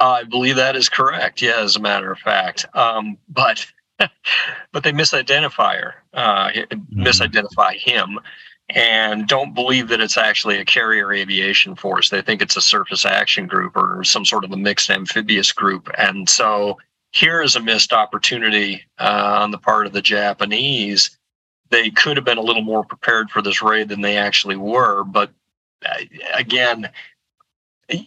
I 0.00 0.24
believe 0.24 0.56
that 0.56 0.74
is 0.74 0.88
correct. 0.88 1.42
Yeah, 1.42 1.58
as 1.58 1.76
a 1.76 1.80
matter 1.80 2.10
of 2.10 2.18
fact. 2.18 2.64
Um, 2.74 3.18
but 3.28 3.66
but 4.72 4.82
they 4.82 4.92
misidentify 4.92 5.80
her, 5.80 5.94
uh, 6.14 6.50
misidentify 6.94 7.76
him, 7.76 8.18
and 8.68 9.28
don't 9.28 9.54
believe 9.54 9.88
that 9.88 10.00
it's 10.00 10.16
actually 10.16 10.58
a 10.58 10.64
carrier 10.64 11.12
aviation 11.12 11.76
force. 11.76 12.10
They 12.10 12.22
think 12.22 12.40
it's 12.40 12.56
a 12.56 12.62
surface 12.62 13.04
action 13.04 13.46
group 13.46 13.76
or 13.76 14.02
some 14.04 14.24
sort 14.24 14.44
of 14.44 14.52
a 14.52 14.56
mixed 14.56 14.90
amphibious 14.90 15.52
group. 15.52 15.90
And 15.98 16.28
so 16.28 16.78
here 17.12 17.42
is 17.42 17.56
a 17.56 17.60
missed 17.60 17.92
opportunity 17.92 18.84
uh, 18.98 19.38
on 19.42 19.50
the 19.50 19.58
part 19.58 19.86
of 19.86 19.92
the 19.92 20.02
Japanese. 20.02 21.18
They 21.70 21.90
could 21.90 22.16
have 22.16 22.24
been 22.24 22.38
a 22.38 22.42
little 22.42 22.62
more 22.62 22.84
prepared 22.84 23.30
for 23.30 23.42
this 23.42 23.62
raid 23.62 23.88
than 23.88 24.00
they 24.00 24.16
actually 24.16 24.56
were. 24.56 25.04
But 25.04 25.30
uh, 25.84 26.04
again, 26.34 26.88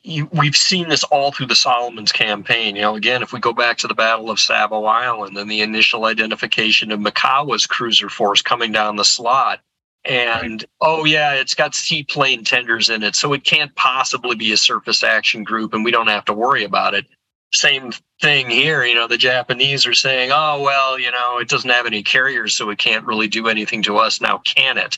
you, 0.03 0.27
we've 0.31 0.55
seen 0.55 0.89
this 0.89 1.03
all 1.05 1.31
through 1.31 1.47
the 1.47 1.55
Solomons 1.55 2.11
campaign. 2.11 2.75
You 2.75 2.83
know, 2.83 2.95
again, 2.95 3.21
if 3.21 3.33
we 3.33 3.39
go 3.39 3.53
back 3.53 3.77
to 3.79 3.87
the 3.87 3.93
Battle 3.93 4.29
of 4.29 4.39
Savo 4.39 4.85
Island 4.85 5.37
and 5.37 5.49
the 5.49 5.61
initial 5.61 6.05
identification 6.05 6.91
of 6.91 6.99
Mikawa's 6.99 7.65
cruiser 7.65 8.09
force 8.09 8.41
coming 8.41 8.71
down 8.71 8.95
the 8.95 9.05
slot, 9.05 9.61
and 10.05 10.61
right. 10.61 10.69
oh 10.81 11.05
yeah, 11.05 11.33
it's 11.33 11.55
got 11.55 11.75
seaplane 11.75 12.43
tenders 12.43 12.89
in 12.89 13.03
it, 13.03 13.15
so 13.15 13.33
it 13.33 13.43
can't 13.43 13.75
possibly 13.75 14.35
be 14.35 14.51
a 14.51 14.57
surface 14.57 15.03
action 15.03 15.43
group, 15.43 15.73
and 15.73 15.83
we 15.83 15.91
don't 15.91 16.07
have 16.07 16.25
to 16.25 16.33
worry 16.33 16.63
about 16.63 16.93
it. 16.93 17.05
Same 17.53 17.91
thing 18.21 18.49
here. 18.49 18.83
You 18.83 18.95
know, 18.95 19.07
the 19.07 19.17
Japanese 19.17 19.85
are 19.85 19.93
saying, 19.93 20.31
oh 20.33 20.61
well, 20.61 20.99
you 20.99 21.11
know, 21.11 21.39
it 21.39 21.49
doesn't 21.49 21.69
have 21.69 21.85
any 21.85 22.03
carriers, 22.03 22.55
so 22.55 22.69
it 22.69 22.77
can't 22.77 23.05
really 23.05 23.27
do 23.27 23.47
anything 23.47 23.81
to 23.83 23.97
us 23.97 24.21
now, 24.21 24.39
can 24.39 24.77
it? 24.77 24.97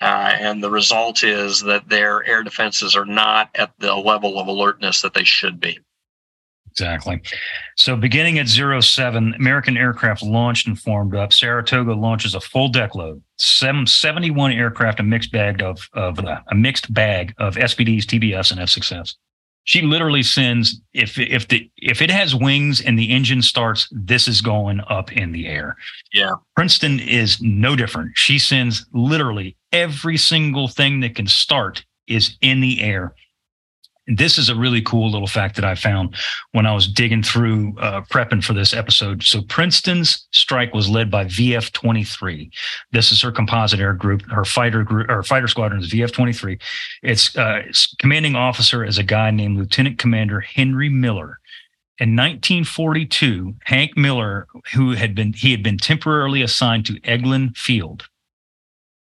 Uh, 0.00 0.34
and 0.38 0.62
the 0.62 0.70
result 0.70 1.22
is 1.22 1.60
that 1.60 1.88
their 1.88 2.24
air 2.24 2.42
defenses 2.42 2.96
are 2.96 3.06
not 3.06 3.50
at 3.54 3.72
the 3.78 3.94
level 3.94 4.38
of 4.38 4.46
alertness 4.46 5.02
that 5.02 5.14
they 5.14 5.24
should 5.24 5.60
be. 5.60 5.78
Exactly. 6.74 7.22
So, 7.76 7.94
beginning 7.94 8.40
at 8.40 8.48
07, 8.48 9.34
American 9.34 9.76
aircraft 9.76 10.24
launched 10.24 10.66
and 10.66 10.76
formed 10.76 11.14
up. 11.14 11.32
Saratoga 11.32 11.92
launches 11.92 12.34
a 12.34 12.40
full 12.40 12.66
deck 12.66 12.96
load, 12.96 13.22
71 13.36 14.52
aircraft, 14.52 14.98
a 14.98 15.04
mixed 15.04 15.30
bag 15.30 15.62
of, 15.62 15.88
of 15.92 16.18
uh, 16.18 16.40
a 16.50 16.54
mixed 16.56 16.92
bag 16.92 17.32
of 17.38 17.54
SBDs, 17.54 18.02
TBS, 18.02 18.50
and 18.50 18.60
F6Fs. 18.60 19.14
She 19.66 19.82
literally 19.82 20.22
sends 20.24 20.80
if 20.92 21.18
if 21.18 21.48
the 21.48 21.70
if 21.76 22.02
it 22.02 22.10
has 22.10 22.34
wings 22.34 22.82
and 22.82 22.98
the 22.98 23.10
engine 23.10 23.40
starts, 23.40 23.88
this 23.92 24.28
is 24.28 24.42
going 24.42 24.80
up 24.88 25.10
in 25.12 25.32
the 25.32 25.46
air. 25.46 25.76
Yeah. 26.12 26.32
Princeton 26.54 27.00
is 27.00 27.40
no 27.40 27.74
different. 27.74 28.12
She 28.14 28.38
sends 28.38 28.84
literally 28.92 29.56
every 29.74 30.16
single 30.16 30.68
thing 30.68 31.00
that 31.00 31.14
can 31.14 31.26
start 31.26 31.84
is 32.06 32.36
in 32.40 32.60
the 32.60 32.80
air 32.80 33.14
this 34.06 34.36
is 34.36 34.48
a 34.48 34.54
really 34.54 34.82
cool 34.82 35.10
little 35.10 35.26
fact 35.26 35.56
that 35.56 35.64
I 35.64 35.74
found 35.74 36.16
when 36.52 36.66
I 36.66 36.74
was 36.74 36.86
digging 36.86 37.22
through 37.22 37.74
uh, 37.78 38.02
prepping 38.02 38.44
for 38.44 38.52
this 38.52 38.74
episode. 38.74 39.22
So 39.22 39.42
Princeton's 39.42 40.26
strike 40.30 40.74
was 40.74 40.90
led 40.90 41.10
by 41.10 41.24
VF 41.24 41.72
23. 41.72 42.50
This 42.92 43.12
is 43.12 43.22
her 43.22 43.32
composite 43.32 43.80
air 43.80 43.94
group. 43.94 44.22
Her 44.30 44.44
fighter 44.44 44.82
group 44.82 45.08
or 45.08 45.22
fighter 45.22 45.48
squadron 45.48 45.82
is 45.82 45.90
VF 45.90 46.12
23. 46.12 46.58
Its, 47.02 47.36
uh, 47.36 47.62
its 47.66 47.94
commanding 47.98 48.36
officer 48.36 48.84
is 48.84 48.98
a 48.98 49.02
guy 49.02 49.30
named 49.30 49.56
Lieutenant 49.56 49.98
Commander 49.98 50.40
Henry 50.40 50.88
Miller. 50.88 51.38
In 51.98 52.16
1942, 52.16 53.54
Hank 53.64 53.96
Miller, 53.96 54.48
who 54.74 54.92
had 54.92 55.14
been 55.14 55.32
he 55.32 55.52
had 55.52 55.62
been 55.62 55.78
temporarily 55.78 56.42
assigned 56.42 56.84
to 56.86 57.00
Eglin 57.02 57.56
Field, 57.56 58.08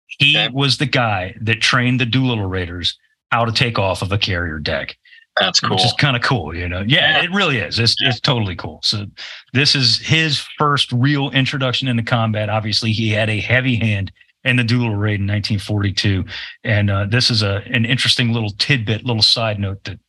he 0.09 0.37
okay. 0.37 0.49
was 0.53 0.77
the 0.77 0.85
guy 0.85 1.35
that 1.41 1.61
trained 1.61 1.99
the 1.99 2.05
Doolittle 2.05 2.47
Raiders 2.47 2.97
how 3.31 3.45
to 3.45 3.51
take 3.51 3.77
off 3.77 4.01
of 4.01 4.11
a 4.11 4.17
carrier 4.17 4.59
deck. 4.59 4.97
That's 5.39 5.59
cool. 5.59 5.71
Which 5.71 5.85
is 5.85 5.93
kind 5.93 6.15
of 6.15 6.21
cool, 6.21 6.55
you 6.55 6.67
know. 6.67 6.83
Yeah, 6.85 7.17
yeah, 7.17 7.23
it 7.23 7.31
really 7.31 7.59
is. 7.59 7.79
It's 7.79 7.95
yeah. 8.01 8.09
it's 8.09 8.19
totally 8.19 8.55
cool. 8.55 8.79
So 8.83 9.05
this 9.53 9.75
is 9.75 9.99
his 9.99 10.39
first 10.57 10.91
real 10.91 11.29
introduction 11.31 11.87
into 11.87 12.03
combat. 12.03 12.49
Obviously, 12.49 12.91
he 12.91 13.09
had 13.09 13.29
a 13.29 13.39
heavy 13.39 13.75
hand 13.75 14.11
in 14.43 14.57
the 14.57 14.63
Doolittle 14.63 14.95
raid 14.95 15.19
in 15.19 15.27
1942, 15.27 16.25
and 16.63 16.89
uh, 16.89 17.05
this 17.05 17.29
is 17.29 17.41
a 17.41 17.61
an 17.67 17.85
interesting 17.85 18.33
little 18.33 18.51
tidbit, 18.57 19.05
little 19.05 19.21
side 19.21 19.59
note 19.59 19.83
that 19.85 19.99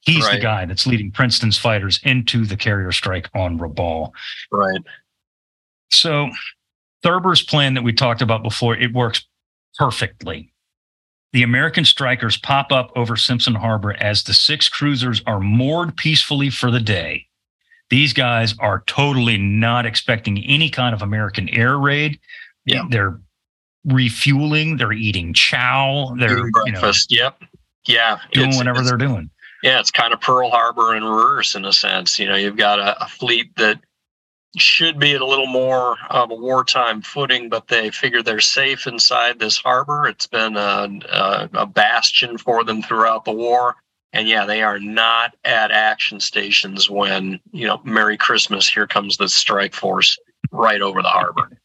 he's 0.00 0.24
right. 0.24 0.36
the 0.36 0.40
guy 0.40 0.64
that's 0.64 0.86
leading 0.86 1.12
Princeton's 1.12 1.58
fighters 1.58 2.00
into 2.02 2.44
the 2.44 2.56
carrier 2.56 2.90
strike 2.90 3.28
on 3.34 3.58
Rabaul. 3.58 4.10
Right. 4.50 4.80
So 5.92 6.30
Thurber's 7.02 7.42
plan 7.42 7.74
that 7.74 7.82
we 7.82 7.92
talked 7.92 8.22
about 8.22 8.42
before, 8.42 8.76
it 8.76 8.92
works 8.92 9.24
perfectly 9.80 10.52
the 11.32 11.42
American 11.42 11.84
strikers 11.84 12.36
pop 12.36 12.72
up 12.72 12.90
over 12.96 13.16
Simpson 13.16 13.54
Harbor 13.54 13.92
as 13.94 14.24
the 14.24 14.34
six 14.34 14.68
cruisers 14.68 15.22
are 15.26 15.40
moored 15.40 15.96
peacefully 15.96 16.50
for 16.50 16.70
the 16.70 16.80
day. 16.80 17.26
These 17.88 18.12
guys 18.12 18.54
are 18.58 18.82
totally 18.86 19.36
not 19.38 19.86
expecting 19.86 20.44
any 20.44 20.70
kind 20.70 20.94
of 20.94 21.02
American 21.02 21.48
air 21.48 21.78
raid. 21.78 22.18
Yeah. 22.64 22.82
They're 22.90 23.20
refueling, 23.84 24.76
they're 24.76 24.92
eating 24.92 25.32
chow, 25.32 26.14
they're 26.18 26.38
eating 26.38 26.50
breakfast. 26.50 27.10
You 27.10 27.20
know, 27.20 27.24
yep. 27.24 27.42
Yeah. 27.86 28.18
Doing 28.32 28.56
whatever 28.56 28.82
they're 28.82 28.96
doing. 28.96 29.30
Yeah, 29.62 29.78
it's 29.78 29.90
kind 29.90 30.12
of 30.12 30.20
Pearl 30.20 30.50
Harbor 30.50 30.96
in 30.96 31.04
reverse 31.04 31.54
in 31.54 31.64
a 31.64 31.72
sense. 31.72 32.18
You 32.18 32.26
know, 32.26 32.36
you've 32.36 32.56
got 32.56 32.78
a, 32.78 33.04
a 33.04 33.08
fleet 33.08 33.54
that 33.56 33.78
should 34.56 34.98
be 34.98 35.14
at 35.14 35.20
a 35.20 35.26
little 35.26 35.46
more 35.46 35.96
of 36.10 36.30
a 36.30 36.34
wartime 36.34 37.02
footing, 37.02 37.48
but 37.48 37.68
they 37.68 37.90
figure 37.90 38.22
they're 38.22 38.40
safe 38.40 38.86
inside 38.86 39.38
this 39.38 39.58
harbor. 39.58 40.06
It's 40.06 40.26
been 40.26 40.56
a, 40.56 40.88
a, 41.12 41.48
a, 41.54 41.66
bastion 41.66 42.36
for 42.36 42.64
them 42.64 42.82
throughout 42.82 43.24
the 43.24 43.32
war. 43.32 43.76
And 44.12 44.28
yeah, 44.28 44.44
they 44.44 44.62
are 44.62 44.80
not 44.80 45.36
at 45.44 45.70
action 45.70 46.18
stations 46.18 46.90
when, 46.90 47.38
you 47.52 47.68
know, 47.68 47.80
Merry 47.84 48.16
Christmas, 48.16 48.68
here 48.68 48.88
comes 48.88 49.16
the 49.16 49.28
strike 49.28 49.72
force 49.72 50.18
right 50.50 50.82
over 50.82 51.00
the 51.00 51.08
harbor. 51.08 51.59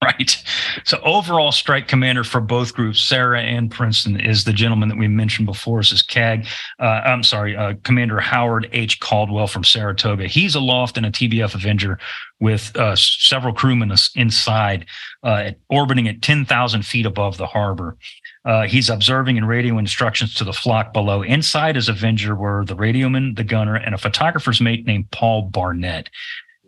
Right. 0.04 0.42
So 0.84 1.00
overall 1.02 1.50
strike 1.50 1.88
commander 1.88 2.22
for 2.22 2.40
both 2.40 2.72
groups, 2.72 3.00
Sara 3.00 3.42
and 3.42 3.68
Princeton, 3.68 4.18
is 4.18 4.44
the 4.44 4.52
gentleman 4.52 4.88
that 4.88 4.96
we 4.96 5.08
mentioned 5.08 5.46
before. 5.46 5.80
This 5.80 5.90
is 5.90 6.02
CAG. 6.02 6.46
Uh, 6.78 7.02
I'm 7.04 7.24
sorry, 7.24 7.56
uh, 7.56 7.74
Commander 7.82 8.20
Howard 8.20 8.68
H. 8.72 9.00
Caldwell 9.00 9.48
from 9.48 9.64
Saratoga. 9.64 10.28
He's 10.28 10.54
aloft 10.54 10.98
in 10.98 11.04
a 11.04 11.10
TBF 11.10 11.54
Avenger 11.56 11.98
with 12.38 12.74
uh, 12.76 12.94
several 12.94 13.52
crewmen 13.52 13.92
inside, 14.14 14.86
uh, 15.24 15.50
orbiting 15.68 16.06
at 16.06 16.22
10,000 16.22 16.86
feet 16.86 17.04
above 17.04 17.36
the 17.36 17.46
harbor. 17.46 17.96
Uh, 18.44 18.66
he's 18.68 18.88
observing 18.88 19.36
and 19.36 19.48
radio 19.48 19.78
instructions 19.78 20.32
to 20.34 20.44
the 20.44 20.52
flock 20.52 20.92
below. 20.92 21.22
Inside 21.22 21.74
his 21.74 21.88
Avenger 21.88 22.36
were 22.36 22.64
the 22.64 22.76
radioman, 22.76 23.34
the 23.36 23.44
gunner, 23.44 23.74
and 23.74 23.96
a 23.96 23.98
photographer's 23.98 24.60
mate 24.60 24.86
named 24.86 25.10
Paul 25.10 25.42
Barnett. 25.42 26.08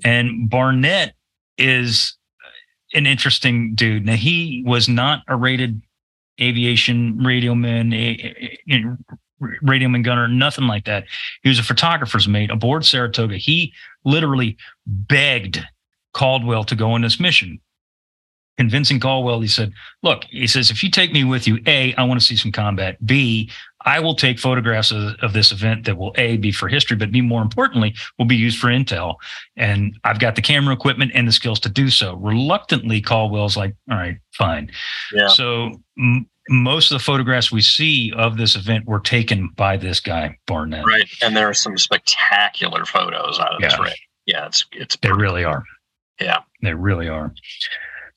And 0.04 0.50
Barnett 0.50 1.14
is 1.56 2.16
an 2.92 3.06
interesting 3.06 3.74
dude. 3.74 4.06
Now 4.06 4.14
he 4.14 4.62
was 4.66 4.88
not 4.88 5.22
a 5.28 5.36
rated 5.36 5.80
aviation 6.40 7.18
radioman, 7.18 7.94
a, 7.94 8.58
a, 8.72 8.76
a, 8.76 8.96
radioman 9.62 10.04
gunner, 10.04 10.28
nothing 10.28 10.66
like 10.66 10.84
that. 10.84 11.04
He 11.42 11.48
was 11.48 11.58
a 11.58 11.62
photographer's 11.62 12.28
mate 12.28 12.50
aboard 12.50 12.84
Saratoga. 12.84 13.36
He 13.36 13.72
literally 14.04 14.56
begged 14.86 15.64
Caldwell 16.12 16.64
to 16.64 16.74
go 16.74 16.92
on 16.92 17.02
this 17.02 17.20
mission 17.20 17.60
convincing 18.60 19.00
Caldwell, 19.00 19.40
he 19.40 19.48
said, 19.48 19.72
Look, 20.02 20.24
he 20.24 20.46
says, 20.46 20.70
if 20.70 20.82
you 20.82 20.90
take 20.90 21.12
me 21.12 21.24
with 21.24 21.48
you, 21.48 21.60
A, 21.66 21.94
I 21.94 22.04
want 22.04 22.20
to 22.20 22.26
see 22.26 22.36
some 22.36 22.52
combat. 22.52 22.98
B, 23.06 23.50
I 23.86 24.00
will 24.00 24.14
take 24.14 24.38
photographs 24.38 24.90
of, 24.90 25.14
of, 25.22 25.32
this 25.32 25.52
event 25.52 25.86
that 25.86 25.96
will 25.96 26.14
A, 26.18 26.36
be 26.36 26.52
for 26.52 26.68
history, 26.68 26.96
but 26.96 27.10
B, 27.10 27.20
more 27.20 27.42
importantly, 27.42 27.94
will 28.18 28.26
be 28.26 28.36
used 28.36 28.58
for 28.58 28.68
intel. 28.68 29.16
And 29.56 29.98
I've 30.04 30.20
got 30.20 30.34
the 30.34 30.42
camera 30.42 30.74
equipment 30.74 31.12
and 31.14 31.26
the 31.26 31.32
skills 31.32 31.60
to 31.60 31.68
do 31.68 31.88
so. 31.88 32.14
Reluctantly, 32.16 33.00
Caldwell's 33.00 33.56
like, 33.56 33.74
All 33.90 33.96
right, 33.96 34.18
fine. 34.32 34.70
Yeah. 35.12 35.28
So, 35.28 35.80
m- 35.98 36.28
most 36.48 36.90
of 36.90 36.98
the 36.98 37.04
photographs 37.04 37.52
we 37.52 37.62
see 37.62 38.12
of 38.16 38.36
this 38.36 38.56
event 38.56 38.86
were 38.86 39.00
taken 39.00 39.50
by 39.56 39.76
this 39.76 40.00
guy, 40.00 40.36
Barnett. 40.46 40.84
Right. 40.84 41.08
And 41.22 41.36
there 41.36 41.48
are 41.48 41.54
some 41.54 41.78
spectacular 41.78 42.84
photos 42.84 43.38
out 43.38 43.54
of 43.54 43.60
yeah. 43.60 43.68
this 43.68 43.78
raid. 43.78 43.94
Yeah, 44.26 44.46
it's 44.46 44.64
it's 44.72 44.96
they 44.96 45.12
really 45.12 45.44
are. 45.44 45.64
Yeah. 46.20 46.40
They 46.62 46.74
really 46.74 47.08
are. 47.08 47.32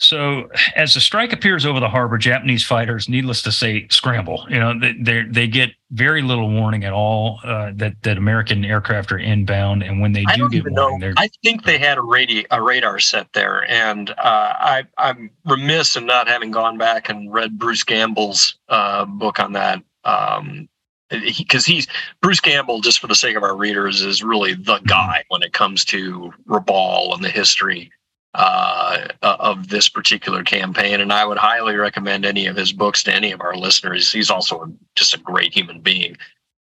So, 0.04 0.50
as 0.76 0.94
the 0.94 1.00
strike 1.00 1.34
appears 1.34 1.66
over 1.66 1.80
the 1.80 1.90
harbor, 1.90 2.18
Japanese 2.18 2.64
fighters, 2.66 3.08
needless 3.08 3.42
to 3.44 3.52
say, 3.52 3.88
scramble. 3.90 4.46
You 4.50 4.60
know, 4.60 4.78
they 4.78 4.94
they, 4.94 5.24
they 5.24 5.48
get 5.48 5.72
very 5.92 6.22
little 6.22 6.50
warning 6.50 6.84
at 6.84 6.94
all 6.94 7.40
uh, 7.44 7.72
that 7.76 8.02
that 8.04 8.18
American 8.18 8.66
aircraft 8.66 9.12
are 9.12 9.18
inbound, 9.18 9.84
and 9.84 10.02
when 10.02 10.12
they 10.12 10.26
do 10.36 10.50
get 10.50 10.66
warning, 10.70 11.00
know. 11.00 11.14
I 11.18 11.30
think 11.44 11.64
they 11.64 11.78
had 11.78 11.98
a 11.98 12.02
radi- 12.02 12.46
a 12.52 12.62
radar 12.62 13.00
set 13.00 13.28
there, 13.34 13.70
and 13.70 14.10
uh, 14.10 14.14
I 14.20 14.84
I'm 14.98 15.32
remiss 15.46 15.96
in 15.96 16.06
not 16.06 16.28
having 16.28 16.52
gone 16.52 16.78
back 16.78 17.10
and 17.10 17.32
read 17.32 17.58
Bruce 17.58 17.84
Gamble's 17.84 18.56
uh, 18.70 19.06
book 19.06 19.40
on 19.40 19.54
that. 19.54 19.82
Um, 20.04 20.68
because 21.10 21.66
he, 21.66 21.76
he's 21.76 21.88
Bruce 22.22 22.40
Gamble, 22.40 22.82
just 22.82 23.00
for 23.00 23.08
the 23.08 23.16
sake 23.16 23.38
of 23.38 23.44
our 23.44 23.56
readers, 23.56 24.02
is 24.02 24.24
really 24.24 24.54
the 24.54 24.76
mm-hmm. 24.76 24.86
guy 24.86 25.24
when 25.30 25.44
it 25.44 25.54
comes 25.54 25.86
to 25.86 26.34
Rabaul 26.48 27.14
and 27.14 27.24
the 27.24 27.30
history 27.30 27.92
uh, 28.34 29.08
of 29.22 29.70
this 29.70 29.90
particular 29.90 30.44
campaign. 30.44 31.02
And 31.02 31.14
I 31.14 31.26
would 31.26 31.38
highly 31.38 31.76
recommend 31.76 32.26
any 32.26 32.48
of 32.48 32.56
his 32.56 32.74
books 32.74 33.04
to 33.04 33.14
any 33.14 33.32
of 33.32 33.42
our 33.42 33.56
listeners. 33.56 34.12
He's 34.12 34.32
also 34.32 34.72
just 34.96 35.14
a 35.14 35.20
great 35.20 35.54
human 35.54 35.82
being. 35.82 36.18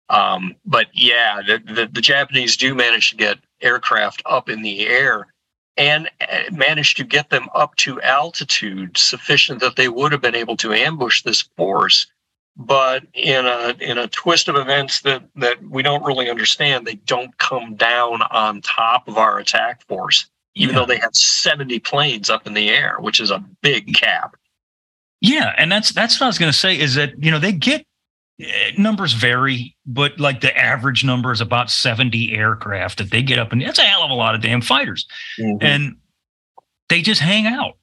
Um, 0.09 0.55
but 0.65 0.87
yeah, 0.93 1.41
the, 1.45 1.59
the, 1.73 1.89
the, 1.91 2.01
Japanese 2.01 2.55
do 2.55 2.73
manage 2.73 3.09
to 3.09 3.17
get 3.17 3.39
aircraft 3.61 4.23
up 4.25 4.47
in 4.49 4.61
the 4.61 4.87
air. 4.87 5.27
and 5.75 6.09
manage 6.51 6.95
to 6.95 7.03
get 7.03 7.29
them 7.29 7.49
up 7.53 7.75
to 7.75 8.01
altitude 8.01 8.97
sufficient 8.97 9.59
that 9.59 9.75
they 9.75 9.89
would 9.89 10.11
have 10.11 10.21
been 10.21 10.33
able 10.33 10.57
to 10.57 10.73
ambush 10.73 11.21
this 11.21 11.41
force. 11.57 12.07
But 12.55 13.03
in 13.13 13.45
a 13.45 13.75
in 13.79 13.99
a 13.99 14.07
twist 14.07 14.47
of 14.47 14.55
events 14.55 15.01
that 15.01 15.23
that 15.35 15.61
we 15.61 15.83
don't 15.83 16.03
really 16.03 16.29
understand, 16.29 16.87
they 16.87 16.95
don't 16.95 17.37
come 17.37 17.75
down 17.75 18.23
on 18.31 18.61
top 18.61 19.07
of 19.07 19.17
our 19.17 19.37
attack 19.37 19.85
force, 19.87 20.25
even 20.57 20.73
yeah. 20.75 20.81
though 20.81 20.85
they 20.85 20.99
have 20.99 21.15
70 21.15 21.79
planes 21.79 22.29
up 22.29 22.47
in 22.47 22.53
the 22.53 22.69
air, 22.69 22.97
which 22.99 23.19
is 23.19 23.31
a 23.31 23.43
big 23.61 23.95
cap. 23.95 24.35
Yeah, 25.21 25.53
and 25.57 25.71
that's 25.71 25.91
that's 25.91 26.19
what 26.19 26.25
I 26.25 26.27
was 26.27 26.37
going 26.37 26.51
to 26.51 26.57
say 26.57 26.77
is 26.77 26.95
that 26.95 27.11
you 27.23 27.31
know 27.31 27.39
they 27.39 27.51
get 27.51 27.85
eh, 28.39 28.71
numbers 28.77 29.13
vary, 29.13 29.75
but 29.85 30.19
like 30.19 30.41
the 30.41 30.55
average 30.55 31.03
number 31.03 31.31
is 31.31 31.41
about 31.41 31.71
70 31.71 32.33
aircraft 32.33 32.99
that 32.99 33.09
they 33.09 33.23
get 33.23 33.39
up 33.39 33.51
and 33.51 33.61
that's 33.61 33.79
a 33.79 33.83
hell 33.83 34.03
of 34.03 34.11
a 34.11 34.15
lot 34.15 34.35
of 34.35 34.41
damn 34.41 34.61
fighters. 34.61 35.07
Mm-hmm. 35.39 35.65
And 35.65 35.95
they 36.89 37.01
just 37.01 37.21
hang 37.21 37.47
out. 37.47 37.77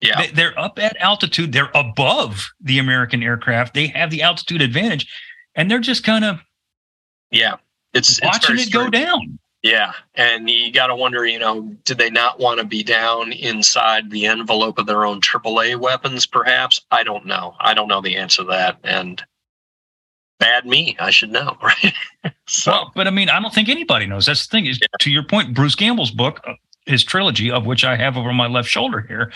Yeah. 0.00 0.26
They, 0.32 0.44
are 0.44 0.58
up 0.58 0.78
at 0.78 0.96
altitude, 0.98 1.52
they're 1.52 1.70
above 1.74 2.52
the 2.60 2.78
American 2.78 3.22
aircraft. 3.22 3.74
They 3.74 3.86
have 3.88 4.10
the 4.10 4.22
altitude 4.22 4.60
advantage 4.60 5.06
and 5.54 5.70
they're 5.70 5.78
just 5.78 6.04
kind 6.04 6.24
of 6.24 6.40
Yeah. 7.30 7.56
It's 7.92 8.20
watching 8.22 8.56
it's 8.56 8.66
it 8.66 8.72
go 8.72 8.90
down. 8.90 9.38
Yeah. 9.64 9.92
And 10.14 10.50
you 10.50 10.70
got 10.70 10.88
to 10.88 10.94
wonder, 10.94 11.24
you 11.24 11.38
know, 11.38 11.62
did 11.86 11.96
they 11.96 12.10
not 12.10 12.38
want 12.38 12.60
to 12.60 12.66
be 12.66 12.82
down 12.82 13.32
inside 13.32 14.10
the 14.10 14.26
envelope 14.26 14.78
of 14.78 14.84
their 14.84 15.06
own 15.06 15.22
AAA 15.22 15.80
weapons, 15.80 16.26
perhaps? 16.26 16.82
I 16.90 17.02
don't 17.02 17.24
know. 17.24 17.56
I 17.58 17.72
don't 17.72 17.88
know 17.88 18.02
the 18.02 18.18
answer 18.18 18.42
to 18.42 18.48
that. 18.50 18.78
And 18.84 19.24
bad 20.38 20.66
me, 20.66 20.96
I 21.00 21.10
should 21.10 21.32
know, 21.32 21.56
right? 21.62 21.94
so, 22.46 22.72
well, 22.72 22.92
but 22.94 23.06
I 23.06 23.10
mean, 23.10 23.30
I 23.30 23.40
don't 23.40 23.54
think 23.54 23.70
anybody 23.70 24.04
knows. 24.04 24.26
That's 24.26 24.46
the 24.46 24.50
thing 24.50 24.66
is, 24.66 24.78
yeah. 24.78 24.86
to 25.00 25.10
your 25.10 25.22
point, 25.22 25.54
Bruce 25.54 25.74
Gamble's 25.74 26.10
book, 26.10 26.42
uh, 26.46 26.52
his 26.84 27.02
trilogy, 27.02 27.50
of 27.50 27.64
which 27.64 27.86
I 27.86 27.96
have 27.96 28.18
over 28.18 28.34
my 28.34 28.48
left 28.48 28.68
shoulder 28.68 29.00
here, 29.00 29.32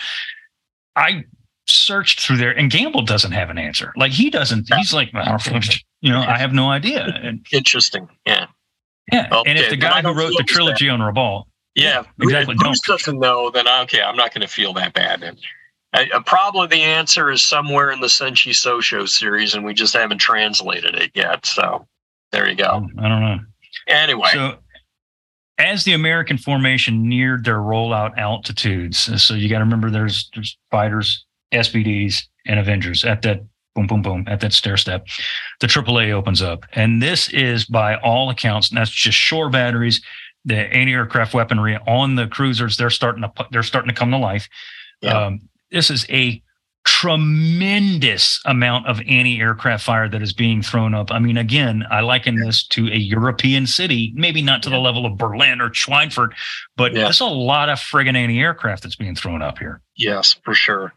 I 0.95 1.23
searched 1.67 2.19
through 2.19 2.37
there 2.37 2.55
and 2.55 2.69
Gamble 2.69 3.01
doesn't 3.01 3.31
have 3.31 3.49
an 3.49 3.57
answer. 3.57 3.93
Like 3.95 4.11
he 4.11 4.29
doesn't, 4.29 4.71
he's 4.75 4.93
like, 4.93 5.11
you 6.01 6.11
know, 6.11 6.21
I 6.21 6.37
have 6.37 6.53
no 6.53 6.69
idea. 6.69 7.05
And, 7.05 7.43
Interesting. 7.51 8.07
Yeah. 8.27 8.45
Yeah, 9.11 9.27
okay. 9.31 9.49
and 9.49 9.59
if 9.59 9.69
the 9.69 9.77
guy 9.77 10.01
who 10.01 10.13
wrote 10.13 10.33
the 10.37 10.43
trilogy 10.43 10.87
that. 10.87 10.93
on 10.93 10.99
Rabaul, 10.99 11.45
yeah, 11.75 12.03
exactly, 12.21 12.55
Bruce 12.55 12.81
doesn't 12.81 13.19
know, 13.19 13.49
then 13.49 13.67
okay, 13.67 14.01
I'm 14.01 14.15
not 14.15 14.33
going 14.33 14.41
to 14.41 14.47
feel 14.47 14.73
that 14.73 14.93
bad. 14.93 15.23
And 15.23 15.37
uh, 15.93 16.21
probably 16.25 16.67
the 16.67 16.83
answer 16.83 17.31
is 17.31 17.43
somewhere 17.43 17.91
in 17.91 18.01
the 18.01 18.07
Senshi 18.07 18.51
Sosho 18.51 19.07
series, 19.07 19.53
and 19.53 19.65
we 19.65 19.73
just 19.73 19.93
haven't 19.93 20.19
translated 20.19 20.95
it 20.95 21.11
yet. 21.13 21.45
So 21.45 21.87
there 22.31 22.49
you 22.49 22.55
go. 22.55 22.87
I 22.99 23.07
don't 23.07 23.21
know. 23.21 23.39
Anyway, 23.87 24.29
so 24.33 24.57
as 25.57 25.83
the 25.83 25.93
American 25.93 26.37
formation 26.37 27.07
neared 27.07 27.43
their 27.43 27.57
rollout 27.57 28.17
altitudes, 28.17 29.09
so 29.23 29.33
you 29.33 29.49
got 29.49 29.59
to 29.59 29.63
remember 29.63 29.89
there's 29.89 30.29
there's 30.33 30.57
fighters, 30.71 31.25
SBDs, 31.53 32.23
and 32.45 32.59
Avengers 32.59 33.03
at 33.03 33.21
that 33.23 33.43
boom, 33.75 33.87
boom, 33.87 34.01
boom, 34.01 34.25
at 34.27 34.41
that 34.41 34.53
stair 34.53 34.77
step, 34.77 35.07
the 35.59 35.67
AAA 35.67 36.11
opens 36.11 36.41
up. 36.41 36.65
And 36.73 37.01
this 37.01 37.29
is 37.29 37.65
by 37.65 37.95
all 37.97 38.29
accounts, 38.29 38.69
and 38.69 38.77
that's 38.77 38.91
just 38.91 39.17
shore 39.17 39.49
batteries, 39.49 40.01
the 40.45 40.57
anti-aircraft 40.57 41.33
weaponry 41.33 41.77
on 41.87 42.15
the 42.15 42.27
cruisers. 42.27 42.77
They're 42.77 42.89
starting 42.89 43.23
to 43.23 43.31
they're 43.51 43.63
starting 43.63 43.89
to 43.89 43.95
come 43.95 44.11
to 44.11 44.17
life. 44.17 44.47
Yeah. 45.01 45.25
Um, 45.25 45.41
this 45.71 45.89
is 45.89 46.05
a 46.09 46.41
tremendous 46.85 48.41
amount 48.45 48.87
of 48.87 48.99
anti-aircraft 49.01 49.83
fire 49.83 50.09
that 50.09 50.21
is 50.21 50.33
being 50.33 50.61
thrown 50.61 50.93
up. 50.93 51.11
I 51.11 51.19
mean, 51.19 51.37
again, 51.37 51.85
I 51.91 51.99
liken 52.01 52.35
yeah. 52.35 52.45
this 52.45 52.65
to 52.67 52.87
a 52.87 52.95
European 52.95 53.67
city, 53.67 54.11
maybe 54.15 54.41
not 54.41 54.63
to 54.63 54.69
yeah. 54.69 54.77
the 54.77 54.81
level 54.81 55.05
of 55.05 55.17
Berlin 55.17 55.61
or 55.61 55.69
Schweinfurt, 55.69 56.31
but 56.77 56.93
yeah. 56.93 57.03
there's 57.03 57.19
a 57.19 57.25
lot 57.25 57.69
of 57.69 57.79
friggin' 57.79 58.15
anti-aircraft 58.15 58.83
that's 58.83 58.95
being 58.95 59.13
thrown 59.13 59.41
up 59.41 59.59
here. 59.59 59.81
Yes, 59.95 60.37
for 60.43 60.55
sure 60.55 60.93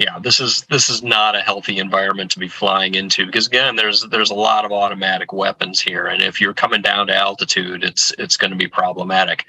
yeah, 0.00 0.18
this 0.18 0.40
is 0.40 0.62
this 0.70 0.88
is 0.88 1.02
not 1.02 1.36
a 1.36 1.42
healthy 1.42 1.76
environment 1.76 2.30
to 2.30 2.38
be 2.38 2.48
flying 2.48 2.94
into 2.94 3.26
because 3.26 3.46
again, 3.46 3.76
there's 3.76 4.00
there's 4.08 4.30
a 4.30 4.34
lot 4.34 4.64
of 4.64 4.72
automatic 4.72 5.30
weapons 5.30 5.78
here, 5.78 6.06
and 6.06 6.22
if 6.22 6.40
you're 6.40 6.54
coming 6.54 6.80
down 6.80 7.08
to 7.08 7.14
altitude, 7.14 7.84
it's 7.84 8.10
it's 8.18 8.38
going 8.38 8.50
to 8.50 8.56
be 8.56 8.66
problematic. 8.66 9.44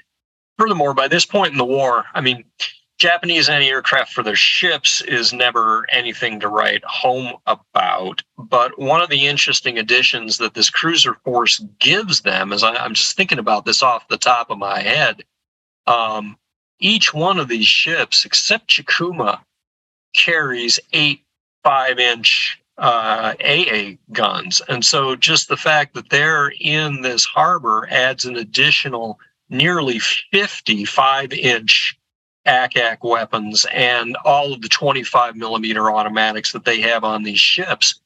Furthermore, 0.58 0.92
by 0.92 1.08
this 1.08 1.24
point 1.24 1.52
in 1.52 1.58
the 1.58 1.64
war, 1.64 2.04
I 2.12 2.20
mean, 2.20 2.44
Japanese 2.98 3.48
anti-aircraft 3.48 4.12
for 4.12 4.22
their 4.22 4.36
ships 4.36 5.00
is 5.00 5.32
never 5.32 5.86
anything 5.90 6.38
to 6.40 6.48
write 6.48 6.84
home 6.84 7.32
about. 7.46 8.22
But 8.36 8.78
one 8.78 9.00
of 9.00 9.08
the 9.08 9.26
interesting 9.26 9.78
additions 9.78 10.36
that 10.36 10.52
this 10.52 10.68
cruiser 10.68 11.14
force 11.24 11.64
gives 11.78 12.20
them, 12.20 12.52
is 12.52 12.62
I, 12.62 12.84
am 12.84 12.92
just 12.92 13.16
thinking 13.16 13.38
about 13.38 13.64
this 13.64 13.82
off 13.82 14.06
the 14.08 14.18
top 14.18 14.50
of 14.50 14.58
my 14.58 14.80
head. 14.80 15.24
Um, 15.86 16.36
each 16.78 17.14
one 17.14 17.38
of 17.38 17.48
these 17.48 17.66
ships, 17.66 18.26
except 18.26 18.68
Chikuma, 18.68 19.40
carries 20.14 20.78
eight 20.92 21.22
five 21.62 21.98
inch 21.98 22.58
uh, 22.78 23.34
AA 23.44 23.92
guns. 24.12 24.62
And 24.68 24.84
so 24.84 25.14
just 25.14 25.48
the 25.48 25.56
fact 25.56 25.94
that 25.94 26.10
they're 26.10 26.52
in 26.60 27.02
this 27.02 27.24
harbor 27.24 27.86
adds 27.90 28.24
an 28.24 28.36
additional 28.36 29.18
nearly 29.48 29.98
55 29.98 31.32
inch 31.32 31.98
ACAC 32.46 32.98
weapons 33.02 33.66
and 33.72 34.16
all 34.24 34.52
of 34.52 34.62
the 34.62 34.68
25 34.68 35.36
millimeter 35.36 35.90
automatics 35.90 36.52
that 36.52 36.64
they 36.64 36.80
have 36.80 37.04
on 37.04 37.22
these 37.22 37.40
ships. 37.40 38.00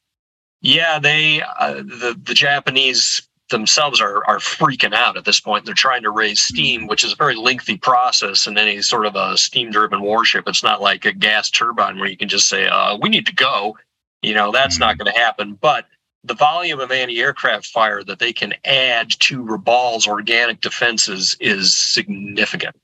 Yeah, 0.60 0.98
they 0.98 1.42
uh, 1.42 1.74
the 1.74 2.18
the 2.22 2.34
Japanese 2.34 3.22
themselves 3.50 4.00
are 4.00 4.26
are 4.26 4.38
freaking 4.38 4.94
out 4.94 5.16
at 5.16 5.24
this 5.24 5.40
point. 5.40 5.64
They're 5.64 5.74
trying 5.74 6.02
to 6.02 6.10
raise 6.10 6.40
steam, 6.40 6.82
mm-hmm. 6.82 6.88
which 6.88 7.04
is 7.04 7.12
a 7.12 7.16
very 7.16 7.36
lengthy 7.36 7.76
process 7.76 8.46
in 8.46 8.58
any 8.58 8.82
sort 8.82 9.06
of 9.06 9.16
a 9.16 9.36
steam 9.36 9.70
driven 9.70 10.02
warship. 10.02 10.44
It's 10.46 10.62
not 10.62 10.82
like 10.82 11.04
a 11.04 11.12
gas 11.12 11.50
turbine 11.50 11.98
where 11.98 12.08
you 12.08 12.16
can 12.16 12.28
just 12.28 12.48
say, 12.48 12.66
uh, 12.66 12.96
"We 13.00 13.08
need 13.08 13.26
to 13.26 13.34
go." 13.34 13.76
You 14.22 14.34
know, 14.34 14.50
that's 14.50 14.78
not 14.78 14.98
going 14.98 15.12
to 15.12 15.18
happen. 15.18 15.54
But 15.60 15.86
the 16.24 16.34
volume 16.34 16.80
of 16.80 16.90
anti-aircraft 16.90 17.66
fire 17.66 18.02
that 18.02 18.18
they 18.18 18.32
can 18.32 18.54
add 18.64 19.10
to 19.20 19.42
Rabaul's 19.42 20.08
organic 20.08 20.60
defenses 20.60 21.36
is 21.38 21.76
significant. 21.76 22.74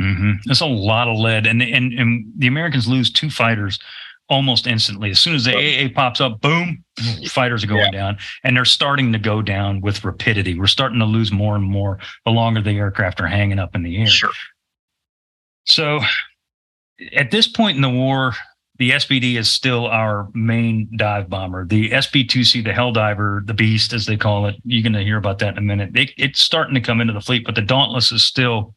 Mm-hmm. 0.00 0.32
That's 0.46 0.62
a 0.62 0.66
lot 0.66 1.08
of 1.08 1.18
lead, 1.18 1.46
and 1.46 1.62
and 1.62 1.92
and 1.92 2.32
the 2.36 2.46
Americans 2.46 2.88
lose 2.88 3.10
two 3.10 3.28
fighters 3.28 3.78
almost 4.28 4.66
instantly. 4.66 5.10
As 5.10 5.20
soon 5.20 5.34
as 5.34 5.44
the 5.44 5.54
AA 5.54 5.88
pops 5.94 6.20
up, 6.20 6.40
boom, 6.40 6.84
fighters 7.28 7.64
are 7.64 7.68
going 7.68 7.80
yeah. 7.80 7.90
down, 7.90 8.18
and 8.44 8.56
they're 8.56 8.64
starting 8.64 9.12
to 9.12 9.18
go 9.18 9.42
down 9.42 9.80
with 9.80 10.04
rapidity. 10.04 10.58
We're 10.58 10.66
starting 10.66 10.98
to 11.00 11.04
lose 11.04 11.32
more 11.32 11.56
and 11.56 11.64
more 11.64 11.98
the 12.24 12.32
longer 12.32 12.62
the 12.62 12.70
aircraft 12.70 13.20
are 13.20 13.26
hanging 13.26 13.58
up 13.58 13.74
in 13.74 13.82
the 13.82 13.98
air. 13.98 14.06
Sure. 14.06 14.30
So, 15.64 16.00
at 17.14 17.30
this 17.30 17.46
point 17.46 17.76
in 17.76 17.82
the 17.82 17.90
war, 17.90 18.32
the 18.78 18.90
SBD 18.90 19.36
is 19.36 19.50
still 19.50 19.86
our 19.86 20.28
main 20.34 20.88
dive 20.96 21.28
bomber. 21.28 21.64
The 21.64 21.90
SB2C, 21.90 22.64
the 22.64 22.72
Helldiver, 22.72 23.46
the 23.46 23.54
Beast, 23.54 23.92
as 23.92 24.06
they 24.06 24.16
call 24.16 24.46
it, 24.46 24.56
you're 24.64 24.82
going 24.82 24.92
to 24.94 25.04
hear 25.04 25.18
about 25.18 25.38
that 25.38 25.52
in 25.52 25.58
a 25.58 25.62
minute. 25.62 25.96
It, 25.96 26.10
it's 26.16 26.40
starting 26.40 26.74
to 26.74 26.80
come 26.80 27.00
into 27.00 27.12
the 27.12 27.20
fleet, 27.20 27.44
but 27.44 27.54
the 27.54 27.62
Dauntless 27.62 28.10
is 28.10 28.24
still 28.24 28.74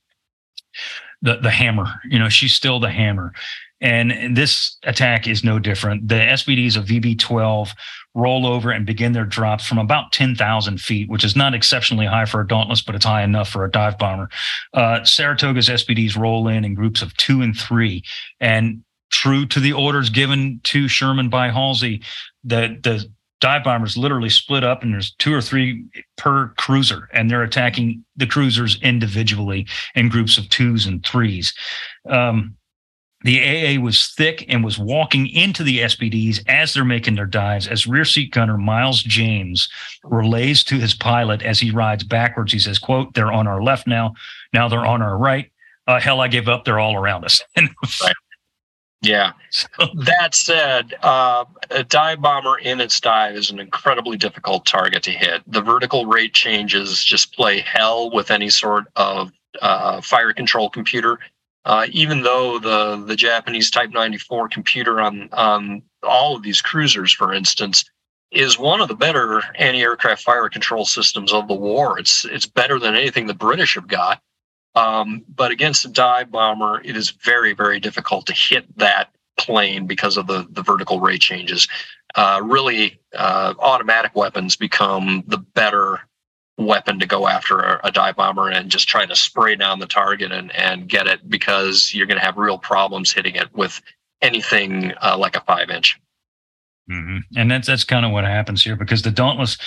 the 1.22 1.38
the 1.38 1.50
hammer. 1.50 1.88
You 2.10 2.20
know, 2.20 2.30
she's 2.30 2.54
still 2.54 2.80
the 2.80 2.92
hammer. 2.92 3.34
And 3.82 4.36
this 4.36 4.78
attack 4.84 5.28
is 5.28 5.44
no 5.44 5.60
different. 5.60 6.08
The 6.08 6.16
SBDs 6.16 6.78
of 6.78 6.86
VB 6.86 7.20
12 7.20 7.74
roll 8.14 8.48
over 8.48 8.72
and 8.72 8.86
begin 8.86 9.12
their 9.12 9.26
drops 9.26 9.68
from 9.68 9.78
about 9.78 10.14
10,000 10.14 10.80
feet, 10.80 11.10
which 11.10 11.26
is 11.26 11.36
not 11.36 11.54
exceptionally 11.54 12.06
high 12.06 12.26
for 12.26 12.40
a 12.40 12.48
Dauntless, 12.48 12.82
but 12.82 12.96
it's 12.96 13.06
high 13.06 13.24
enough 13.24 13.50
for 13.50 13.66
a 13.66 13.72
dive 13.72 13.98
bomber. 13.98 14.30
Uh, 14.74 15.04
Saratoga's 15.04 15.68
SBDs 15.68 16.18
roll 16.18 16.48
in 16.48 16.64
in 16.64 16.74
groups 16.74 17.02
of 17.02 17.16
two 17.18 17.42
and 17.42 17.56
three. 17.56 18.04
And 18.40 18.84
true 19.12 19.46
to 19.48 19.60
the 19.60 19.74
orders 19.74 20.10
given 20.10 20.62
to 20.64 20.88
Sherman 20.88 21.30
by 21.30 21.50
Halsey, 21.50 22.02
the, 22.44 22.80
the 22.82 23.06
dive 23.42 23.64
bombers 23.64 23.98
literally 23.98 24.30
split 24.30 24.64
up 24.64 24.82
and 24.82 24.94
there's 24.94 25.14
two 25.16 25.34
or 25.34 25.42
three 25.42 25.86
per 26.18 26.54
cruiser 26.58 27.10
and 27.14 27.30
they're 27.30 27.44
attacking 27.44 28.04
the 28.16 28.26
cruisers 28.26 28.82
individually 28.82 29.68
in 29.94 30.10
groups 30.10 30.38
of 30.38 30.48
twos 30.50 30.86
and 30.86 31.06
threes. 31.06 31.54
Um, 32.10 32.56
the 33.26 33.42
AA 33.42 33.82
was 33.82 34.14
thick 34.16 34.46
and 34.50 34.64
was 34.64 34.78
walking 34.78 35.26
into 35.26 35.64
the 35.64 35.80
SBDs 35.80 36.48
as 36.48 36.76
they're 36.76 36.86
making 36.86 37.16
their 37.16 37.26
dives. 37.26 37.68
As 37.68 37.88
rear 37.88 38.06
seat 38.06 38.32
gunner 38.32 38.56
Miles 38.56 39.02
James 39.02 39.68
relays 40.04 40.64
to 40.66 40.76
his 40.76 40.94
pilot 40.94 41.42
as 41.42 41.60
he 41.60 41.72
rides 41.72 42.04
backwards, 42.04 42.54
he 42.54 42.60
says, 42.60 42.78
"quote 42.78 43.16
They're 43.16 43.32
on 43.32 43.48
our 43.48 43.64
left 43.64 43.88
now. 43.88 44.14
Now 44.54 44.68
they're 44.68 44.86
on 44.86 45.02
our 45.02 45.18
right. 45.18 45.52
Uh, 45.88 46.00
hell, 46.00 46.22
I 46.22 46.28
give 46.28 46.48
up. 46.48 46.66
They're 46.66 46.80
all 46.80 46.96
around 46.96 47.26
us." 47.26 47.42
yeah. 49.02 49.32
So, 49.50 49.88
that 50.04 50.36
said, 50.36 50.96
uh, 51.02 51.46
a 51.72 51.84
dive 51.86 52.22
bomber 52.22 52.58
in 52.58 52.82
its 52.82 53.00
dive 53.00 53.36
is 53.36 53.50
an 53.50 53.60
incredibly 53.60 54.18
difficult 54.18 54.66
target 54.66 55.02
to 55.04 55.12
hit. 55.12 55.42
The 55.48 55.62
vertical 55.62 56.06
rate 56.06 56.34
changes 56.34 57.02
just 57.04 57.34
play 57.34 57.62
hell 57.62 58.12
with 58.12 58.32
any 58.32 58.50
sort 58.50 58.84
of 58.98 59.32
uh, 59.62 60.02
fire 60.02 60.34
control 60.34 60.70
computer 60.70 61.20
uh, 61.66 61.88
even 61.92 62.22
though 62.22 62.60
the 62.60 63.04
the 63.06 63.16
Japanese 63.16 63.72
Type 63.72 63.92
94 63.92 64.50
computer 64.50 65.02
on 65.02 65.30
on 65.34 65.82
all 66.04 66.36
of 66.36 66.44
these 66.44 66.62
cruisers, 66.62 67.12
for 67.12 67.34
instance, 67.34 67.86
is 68.32 68.60
one 68.60 68.82
of 68.82 68.88
the 68.88 68.96
better 68.96 69.42
anti-aircraft 69.56 70.24
fire 70.24 70.50
control 70.50 70.86
systems 70.86 71.34
of 71.34 71.48
the 71.48 71.56
war. 71.56 72.00
It's 72.00 72.26
it's 72.26 72.46
better 72.46 72.80
than 72.80 72.96
anything 72.96 73.28
the 73.28 73.34
British 73.34 73.76
have 73.76 73.88
got. 73.88 74.22
Um, 74.76 75.24
but 75.34 75.52
against 75.52 75.86
a 75.86 75.90
dive 75.90 76.32
bomber, 76.32 76.82
it 76.84 76.98
is 76.98 77.12
very, 77.12 77.54
very 77.54 77.80
difficult 77.80 78.26
to 78.28 78.34
hit 78.34 78.66
that 78.78 79.10
plane 79.38 79.88
because 79.88 80.18
of 80.18 80.28
the, 80.28 80.46
the 80.50 80.62
vertical 80.62 81.00
rate 81.00 81.22
changes. 81.22 81.68
Uh, 82.14 82.42
really, 82.44 83.00
uh, 83.16 83.54
automatic 83.60 84.16
weapons 84.16 84.56
become 84.56 85.24
the 85.28 85.38
better 85.38 86.02
weapon 86.58 87.00
to 87.00 87.06
go 87.06 87.28
after 87.28 87.60
a, 87.60 87.82
a, 87.84 87.92
dive 87.92 88.16
bomber 88.16 88.50
and 88.50 88.70
just 88.70 88.88
try 88.88 89.06
to 89.06 89.16
spray 89.16 89.56
down 89.56 89.80
the 89.80 89.86
target 89.86 90.32
and, 90.32 90.56
and 90.56 90.88
get 90.88 91.06
it 91.06 91.30
because 91.30 91.94
you're 91.94 92.06
going 92.06 92.20
to 92.20 92.26
have 92.26 92.38
real 92.38 92.58
problems 92.58 93.12
hitting 93.12 93.36
it 93.36 93.54
with 93.54 93.82
anything 94.22 94.94
uh, 95.02 95.18
like 95.18 95.36
a 95.36 95.42
five 95.42 95.70
inch. 95.70 96.00
Mm-hmm. 96.90 97.38
And 97.38 97.52
that's 97.52 97.68
that's 97.68 97.84
kind 97.84 98.06
of 98.06 98.12
what 98.12 98.24
happens 98.24 98.64
here 98.64 98.76
because 98.76 99.02
the 99.02 99.12
dauntless, 99.12 99.58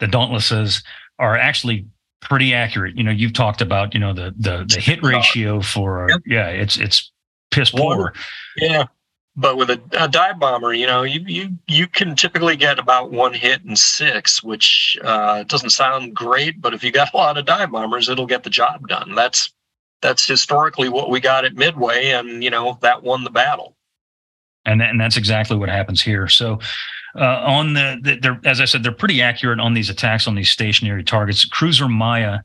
the 0.00 0.06
dauntlesses 0.06 0.82
are 1.18 1.36
actually 1.36 1.86
pretty 2.20 2.54
accurate. 2.54 2.96
You 2.96 3.04
know, 3.04 3.10
you've 3.10 3.34
talked 3.34 3.60
about 3.60 3.92
you 3.92 4.00
know 4.00 4.14
the 4.14 4.34
the 4.38 4.64
the 4.66 4.80
hit 4.80 5.02
ratio 5.02 5.60
for 5.60 6.08
yep. 6.08 6.20
yeah, 6.24 6.48
it's 6.48 6.78
it's 6.78 7.12
piss 7.50 7.70
poor. 7.70 8.14
Yeah, 8.56 8.86
but 9.34 9.56
with 9.56 9.70
a, 9.70 9.80
a, 9.98 10.08
dive 10.08 10.38
bomber, 10.38 10.74
you 10.74 10.86
know, 10.86 11.02
you 11.02 11.20
you 11.26 11.48
you 11.66 11.86
can 11.86 12.14
typically 12.14 12.56
get 12.56 12.78
about 12.78 13.10
one 13.10 13.32
hit 13.32 13.62
in 13.64 13.76
six, 13.76 14.42
which 14.42 14.98
uh, 15.02 15.42
doesn't 15.44 15.70
sound 15.70 16.14
great, 16.14 16.60
but 16.60 16.74
if 16.74 16.84
you 16.84 16.92
got 16.92 17.12
a 17.14 17.16
lot 17.16 17.38
of 17.38 17.46
dive 17.46 17.70
bombers, 17.70 18.08
it'll 18.08 18.26
get 18.26 18.42
the 18.42 18.50
job 18.50 18.86
done. 18.88 19.14
That's 19.14 19.52
that's 20.02 20.26
historically 20.26 20.88
what 20.90 21.08
we 21.08 21.20
got 21.20 21.44
at 21.44 21.54
Midway, 21.54 22.10
and 22.10 22.44
you 22.44 22.50
know 22.50 22.78
that 22.82 23.02
won 23.02 23.24
the 23.24 23.30
battle. 23.30 23.74
And 24.66 24.82
and 24.82 25.00
that's 25.00 25.16
exactly 25.16 25.56
what 25.56 25.68
happens 25.68 26.02
here. 26.02 26.28
So. 26.28 26.58
Uh, 27.14 27.42
on 27.44 27.74
the, 27.74 28.00
the 28.02 28.16
they're 28.16 28.40
as 28.46 28.58
I 28.58 28.64
said, 28.64 28.82
they're 28.82 28.90
pretty 28.90 29.20
accurate 29.20 29.60
on 29.60 29.74
these 29.74 29.90
attacks 29.90 30.26
on 30.26 30.34
these 30.34 30.48
stationary 30.48 31.04
targets. 31.04 31.44
Cruiser 31.44 31.86
Maya 31.86 32.38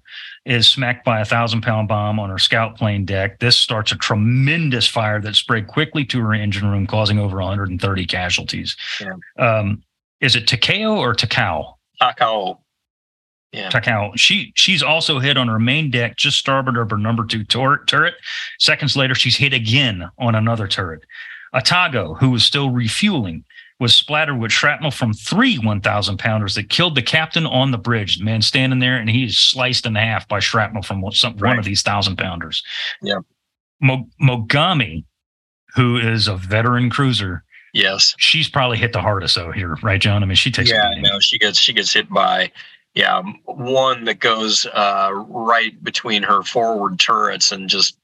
is 0.48 0.68
smacked 0.68 1.04
by 1.04 1.20
a 1.20 1.26
thousand 1.26 1.62
pound 1.62 1.90
bomb 1.90 2.20
on 2.20 2.30
her 2.30 2.40
scout 2.40 2.78
plane 2.78 3.04
deck. 3.04 3.40
This 3.40 3.58
starts 3.58 3.92
a 3.92 3.98
tremendous 3.98 4.88
fire 4.88 5.20
that 5.22 5.36
spread 5.36 5.68
quickly 5.68 6.06
to 6.06 6.20
her 6.22 6.34
engine 6.34 6.70
room, 6.70 6.88
causing 6.88 7.20
over 7.20 7.38
130 7.38 8.06
casualties. 8.06 8.78
Yeah. 9.02 9.16
Um, 9.38 9.84
is 10.22 10.36
it 10.36 10.46
Takao 10.46 10.98
or 10.98 11.14
Takao? 11.14 11.74
Takao. 12.02 12.60
Yeah. 13.52 13.70
Takao. 13.70 14.12
She 14.16 14.54
she's 14.56 14.82
also 14.82 15.20
hit 15.20 15.38
on 15.38 15.50
her 15.50 15.60
main 15.60 15.92
deck, 15.92 16.16
just 16.16 16.38
starboard 16.38 16.78
of 16.78 16.92
her 16.92 16.98
number 16.98 17.26
two 17.26 17.44
turret. 17.44 17.86
turret. 17.88 18.16
Seconds 18.58 18.96
later, 18.96 19.16
she's 19.16 19.38
hit 19.38 19.54
again 19.54 20.10
on 20.18 20.34
another 20.34 20.68
turret. 20.68 21.02
Atago, 21.54 22.18
who 22.20 22.30
was 22.30 22.46
still 22.46 22.70
refueling, 22.70 23.44
was 23.80 23.96
splattered 23.96 24.40
with 24.40 24.52
shrapnel 24.52 24.92
from 24.92 25.14
three 25.14 25.58
1,000 25.58 26.18
pounders 26.18 26.56
that 26.56 26.70
killed 26.70 26.96
the 26.96 27.02
captain 27.02 27.46
on 27.46 27.72
the 27.72 27.78
bridge. 27.78 28.18
The 28.18 28.24
man 28.24 28.42
standing 28.42 28.80
there 28.80 28.98
and 28.98 29.10
he's 29.10 29.38
sliced 29.38 29.86
in 29.86 29.96
half 29.96 30.28
by 30.28 30.40
shrapnel 30.40 30.82
from 30.82 31.04
some, 31.12 31.38
right. 31.38 31.52
one 31.52 31.60
of 31.60 31.66
these 31.66 31.84
thousand 31.84 32.18
pounders. 32.18 32.64
Yeah. 33.02 33.20
Mo- 33.80 34.10
Mogami, 34.22 35.06
who 35.76 35.98
is 35.98 36.28
a 36.28 36.36
veteran 36.36 36.90
cruiser. 36.90 37.44
Yes. 37.74 38.16
She's 38.18 38.50
probably 38.50 38.78
hit 38.78 38.94
the 38.94 39.02
hardest 39.02 39.36
though 39.36 39.52
here, 39.52 39.76
right, 39.84 40.02
Jon? 40.02 40.24
I 40.24 40.26
mean, 40.26 40.36
she 40.36 40.52
takes. 40.52 40.72
Yeah, 40.72 40.90
no, 41.00 41.20
she 41.20 41.38
gets 41.38 41.60
she 41.60 41.74
gets 41.74 41.94
hit 41.94 42.10
by 42.10 42.52
yeah 42.96 43.22
one 43.46 44.06
that 44.06 44.20
goes 44.20 44.66
uh, 44.74 45.12
right 45.14 45.84
between 45.84 46.24
her 46.24 46.42
forward 46.42 47.00
turrets 47.00 47.52
and 47.52 47.70
just 47.70 48.00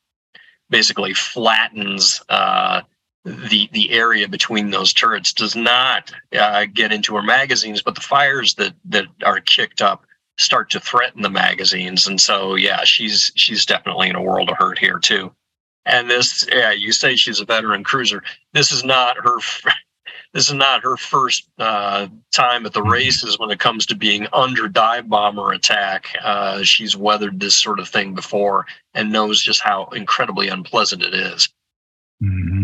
basically 0.70 1.14
flattens 1.14 2.22
uh, 2.30 2.82
the 3.26 3.70
the 3.72 3.92
area 3.92 4.28
between 4.28 4.70
those 4.70 4.94
turrets 4.94 5.34
does 5.34 5.56
not 5.56 6.12
uh, 6.38 6.66
get 6.66 6.92
into 6.92 7.16
her 7.16 7.22
magazines, 7.22 7.82
but 7.82 7.96
the 7.96 8.02
fires 8.02 8.56
that 8.56 8.74
that 8.86 9.06
are 9.26 9.40
kicked 9.40 9.82
up 9.82 10.06
start 10.38 10.70
to 10.72 10.80
threaten 10.80 11.22
the 11.22 11.30
magazines, 11.30 12.08
and 12.08 12.20
so 12.20 12.56
yeah, 12.56 12.84
she's 12.84 13.32
she's 13.36 13.66
definitely 13.66 14.10
in 14.10 14.16
a 14.16 14.22
world 14.22 14.50
of 14.50 14.58
hurt 14.58 14.78
here 14.78 15.00
too. 15.00 15.34
And 15.86 16.10
this, 16.10 16.46
yeah, 16.52 16.72
you 16.72 16.92
say 16.92 17.16
she's 17.16 17.40
a 17.40 17.46
veteran 17.46 17.84
cruiser. 17.84 18.24
This 18.54 18.72
is 18.72 18.84
not 18.84 19.18
her. 19.18 19.40
This 20.34 20.48
is 20.48 20.56
not 20.56 20.82
her 20.82 20.98
first 20.98 21.48
uh, 21.60 22.08
time 22.32 22.66
at 22.66 22.74
the 22.74 22.80
mm-hmm. 22.82 22.90
races 22.90 23.38
when 23.38 23.52
it 23.52 23.60
comes 23.60 23.86
to 23.86 23.96
being 23.96 24.26
under 24.34 24.68
dive 24.68 25.08
bomber 25.08 25.52
attack. 25.52 26.08
Uh, 26.24 26.64
she's 26.64 26.98
weathered 26.98 27.40
this 27.40 27.56
sort 27.56 27.80
of 27.80 27.88
thing 27.88 28.16
before 28.16 28.66
and 28.96 29.12
knows 29.12 29.44
just 29.44 29.62
how 29.62 29.86
incredibly 29.90 30.48
unpleasant 30.48 31.04
it 31.04 31.14
is. 31.14 31.50
Mm-hmm. 32.24 32.64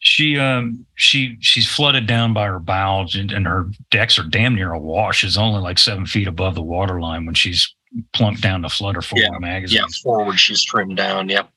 She 0.00 0.38
um 0.38 0.84
she 0.96 1.36
she's 1.40 1.68
flooded 1.68 2.06
down 2.06 2.32
by 2.32 2.46
her 2.46 2.58
bows 2.58 3.14
and, 3.14 3.30
and 3.30 3.46
her 3.46 3.66
decks 3.90 4.18
are 4.18 4.24
damn 4.24 4.54
near 4.54 4.72
awash. 4.72 5.18
She's 5.18 5.38
only 5.38 5.60
like 5.60 5.78
seven 5.78 6.04
feet 6.04 6.26
above 6.26 6.56
the 6.56 6.62
water 6.62 7.00
line 7.00 7.24
when 7.24 7.34
she's 7.34 7.72
plunked 8.12 8.40
down 8.40 8.62
to 8.62 8.68
flood 8.68 8.96
her 8.96 9.02
forward 9.02 9.28
yeah. 9.32 9.38
magazine. 9.38 9.80
Yeah, 9.80 9.86
forward 10.02 10.40
she's 10.40 10.64
trimmed 10.64 10.96
down. 10.96 11.28
Yep. 11.28 11.48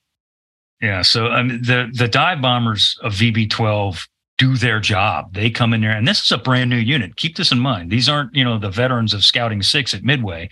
Yeah. 0.81 1.01
So 1.01 1.27
I 1.27 1.41
mean, 1.41 1.61
the 1.63 1.89
the 1.93 2.07
dive 2.07 2.41
bombers 2.41 2.97
of 3.01 3.13
VB 3.13 3.49
twelve 3.49 4.07
do 4.37 4.55
their 4.55 4.79
job. 4.79 5.33
They 5.33 5.49
come 5.49 5.73
in 5.73 5.81
there, 5.81 5.91
and 5.91 6.07
this 6.07 6.23
is 6.23 6.31
a 6.31 6.37
brand 6.37 6.69
new 6.69 6.77
unit. 6.77 7.15
Keep 7.15 7.37
this 7.37 7.51
in 7.51 7.59
mind. 7.59 7.91
These 7.91 8.07
aren't 8.07 8.35
you 8.35 8.43
know 8.43 8.59
the 8.59 8.69
veterans 8.69 9.13
of 9.13 9.23
Scouting 9.23 9.63
Six 9.63 9.93
at 9.93 10.03
Midway, 10.03 10.49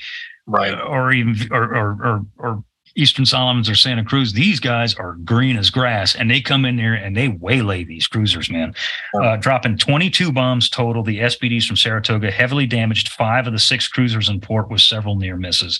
right? 0.47 0.79
or 0.79 1.11
even 1.11 1.51
or 1.51 1.75
or 1.75 1.97
or, 2.03 2.25
or 2.37 2.63
Eastern 2.99 3.25
Solomons 3.25 3.69
or 3.69 3.75
Santa 3.75 4.03
Cruz, 4.03 4.33
these 4.33 4.59
guys 4.59 4.93
are 4.95 5.13
green 5.23 5.55
as 5.55 5.69
grass, 5.69 6.15
and 6.15 6.29
they 6.29 6.41
come 6.41 6.65
in 6.65 6.75
there 6.75 6.93
and 6.93 7.15
they 7.15 7.29
waylay 7.29 7.83
these 7.83 8.07
cruisers, 8.07 8.49
man. 8.49 8.75
Uh, 9.21 9.37
dropping 9.37 9.77
22 9.77 10.31
bombs 10.31 10.69
total. 10.69 11.01
The 11.01 11.19
SBDs 11.19 11.65
from 11.65 11.77
Saratoga 11.77 12.29
heavily 12.29 12.67
damaged 12.67 13.09
five 13.09 13.47
of 13.47 13.53
the 13.53 13.59
six 13.59 13.87
cruisers 13.87 14.27
in 14.27 14.41
port 14.41 14.69
with 14.69 14.81
several 14.81 15.15
near 15.15 15.37
misses. 15.37 15.79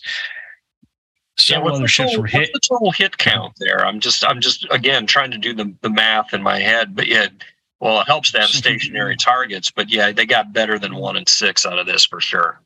Several 1.38 1.72
yeah, 1.72 1.78
other 1.78 1.88
ships 1.88 2.12
total, 2.12 2.22
were 2.22 2.28
hit. 2.28 2.50
the 2.54 2.60
total 2.60 2.92
hit 2.92 3.18
count 3.18 3.54
there? 3.60 3.86
I'm 3.86 4.00
just, 4.00 4.26
I'm 4.26 4.42
just 4.42 4.66
again 4.72 5.06
trying 5.06 5.32
to 5.32 5.38
do 5.38 5.54
the, 5.54 5.74
the 5.82 5.90
math 5.90 6.34
in 6.34 6.42
my 6.42 6.60
head, 6.60 6.96
but 6.96 7.08
yeah, 7.08 7.28
well, 7.80 8.02
it 8.02 8.08
helps 8.08 8.32
to 8.32 8.40
have 8.40 8.50
stationary 8.50 9.16
targets, 9.16 9.72
but 9.72 9.90
yeah, 9.90 10.12
they 10.12 10.26
got 10.26 10.52
better 10.52 10.78
than 10.78 10.96
one 10.96 11.16
and 11.16 11.28
six 11.28 11.66
out 11.66 11.80
of 11.80 11.86
this 11.86 12.06
for 12.06 12.20
sure. 12.20 12.62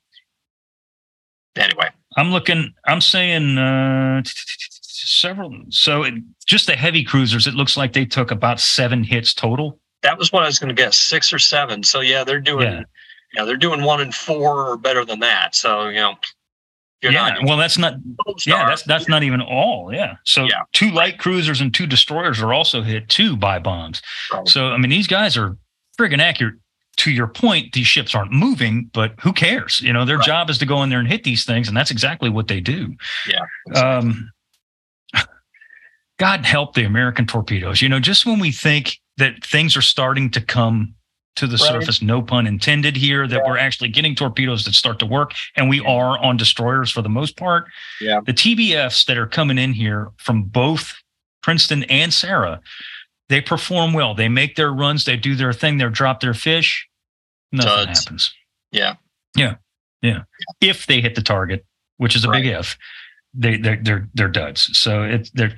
Anyway, 1.56 1.90
I'm 2.18 2.32
looking. 2.32 2.74
I'm 2.86 3.02
saying 3.02 3.58
uh, 3.58 4.22
several. 4.26 5.52
So 5.70 6.04
it, 6.04 6.16
just 6.46 6.68
the 6.68 6.76
heavy 6.76 7.04
cruisers, 7.04 7.48
it 7.48 7.54
looks 7.54 7.78
like 7.78 7.94
they 7.94 8.06
took 8.06 8.32
about 8.32 8.60
seven 8.60 9.04
hits 9.04 9.34
total. 9.34 9.80
That 10.02 10.18
was 10.18 10.32
what 10.32 10.44
I 10.44 10.48
was 10.48 10.60
going 10.60 10.76
to 10.76 10.82
guess, 10.82 10.98
six 10.98 11.32
or 11.32 11.40
seven. 11.40 11.84
So 11.84 12.02
yeah, 12.02 12.24
they're 12.24 12.42
doing. 12.42 12.72
Yeah. 12.72 12.84
yeah, 13.36 13.46
they're 13.46 13.58
doing 13.58 13.84
one 13.84 14.02
in 14.02 14.12
four 14.12 14.68
or 14.68 14.78
better 14.78 15.06
than 15.06 15.20
that. 15.20 15.56
So 15.56 15.88
you 15.88 16.00
know. 16.00 16.16
yeah, 17.02 17.12
not, 17.12 17.46
well, 17.46 17.58
that's 17.58 17.78
not. 17.78 17.96
Yeah, 18.46 18.68
that's 18.68 18.84
that's 18.84 19.08
not 19.08 19.24
even 19.24 19.42
all. 19.42 19.94
Yeah, 19.94 20.16
so 20.26 20.44
yeah. 20.44 20.64
two 20.74 20.92
light 20.92 21.20
cruisers 21.20 21.62
and 21.62 21.74
two 21.74 21.88
destroyers 21.88 22.42
are 22.42 22.54
also 22.54 22.82
hit 22.82 23.10
too 23.10 23.38
by 23.38 23.60
bombs. 23.60 24.02
Right. 24.32 24.48
So 24.48 24.68
I 24.68 24.78
mean, 24.78 24.90
these 24.90 25.08
guys 25.08 25.38
are 25.38 25.58
friggin' 25.98 26.20
accurate 26.20 26.56
to 26.98 27.12
your 27.12 27.28
point, 27.28 27.74
these 27.74 27.88
ships 27.88 28.14
aren't 28.14 28.32
moving, 28.32 28.90
but 28.94 29.14
who 29.20 29.34
cares? 29.34 29.80
You 29.82 29.94
know, 29.94 30.06
their 30.06 30.18
right. 30.18 30.26
job 30.26 30.50
is 30.50 30.58
to 30.60 30.66
go 30.66 30.84
in 30.84 30.90
there 30.90 31.00
and 31.00 31.08
hit 31.08 31.24
these 31.24 31.46
things, 31.46 31.68
and 31.68 31.76
that's 31.76 31.92
exactly 31.92 32.30
what 32.30 32.48
they 32.48 32.60
do. 32.60 32.96
Yeah. 33.28 33.40
Exactly. 33.68 34.10
Um, 34.10 34.32
God 36.20 36.46
help 36.46 36.76
the 36.76 36.84
American 36.84 37.26
torpedoes. 37.26 37.82
You 37.82 37.90
know, 37.90 38.00
just 38.00 38.26
when 38.26 38.40
we 38.40 38.52
think 38.52 39.00
that 39.18 39.44
things 39.44 39.76
are 39.76 39.82
starting 39.82 40.30
to 40.32 40.42
come 40.42 40.94
to 41.36 41.48
the 41.48 41.58
right. 41.58 41.60
surface, 41.82 42.02
no 42.02 42.22
pun 42.22 42.46
intended 42.46 42.96
here, 42.96 43.28
that 43.28 43.42
yeah. 43.44 43.50
we're 43.50 43.58
actually 43.58 43.90
getting 43.90 44.14
torpedoes 44.14 44.66
that 44.66 44.74
start 44.74 45.00
to 45.00 45.06
work, 45.06 45.32
and 45.56 45.68
we 45.68 45.80
are 45.82 46.20
on 46.20 46.38
destroyers 46.38 46.92
for 46.92 47.02
the 47.02 47.10
most 47.10 47.38
part. 47.38 47.66
Yeah. 48.00 48.20
The 48.24 48.34
TBFs 48.34 49.06
that 49.06 49.18
are 49.18 49.26
coming 49.26 49.58
in 49.58 49.74
here 49.74 50.12
from 50.18 50.44
both 50.44 50.94
Princeton 51.42 51.84
and 51.86 52.14
Sara 52.14 52.62
they 53.34 53.42
perform 53.42 53.94
well. 53.94 54.14
They 54.14 54.30
make 54.30 54.56
their 54.56 54.72
runs. 54.72 55.06
They 55.06 55.18
do 55.18 55.34
their 55.34 55.54
thing. 55.54 55.80
They 55.80 55.90
drop 55.90 56.20
their 56.20 56.36
fish. 56.36 56.88
Nothing 57.52 57.88
Duds. 57.88 58.04
happens. 58.04 58.34
Yeah. 58.72 58.94
yeah. 59.36 59.56
Yeah. 60.04 60.26
If 60.62 60.86
they 60.86 61.02
hit 61.02 61.16
the 61.16 61.24
target, 61.24 61.66
which 61.98 62.16
is 62.16 62.26
a 62.26 62.30
right. 62.30 62.44
big 62.44 62.52
if, 62.52 62.78
they 63.34 63.58
they're 63.58 63.80
they're 63.82 64.08
they're 64.14 64.28
duds. 64.28 64.78
So 64.78 65.02
it's 65.02 65.32
they're 65.32 65.56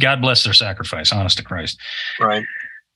God 0.00 0.20
bless 0.20 0.42
their 0.42 0.52
sacrifice, 0.52 1.12
honest 1.12 1.36
to 1.36 1.44
Christ. 1.44 1.78
Right. 2.18 2.44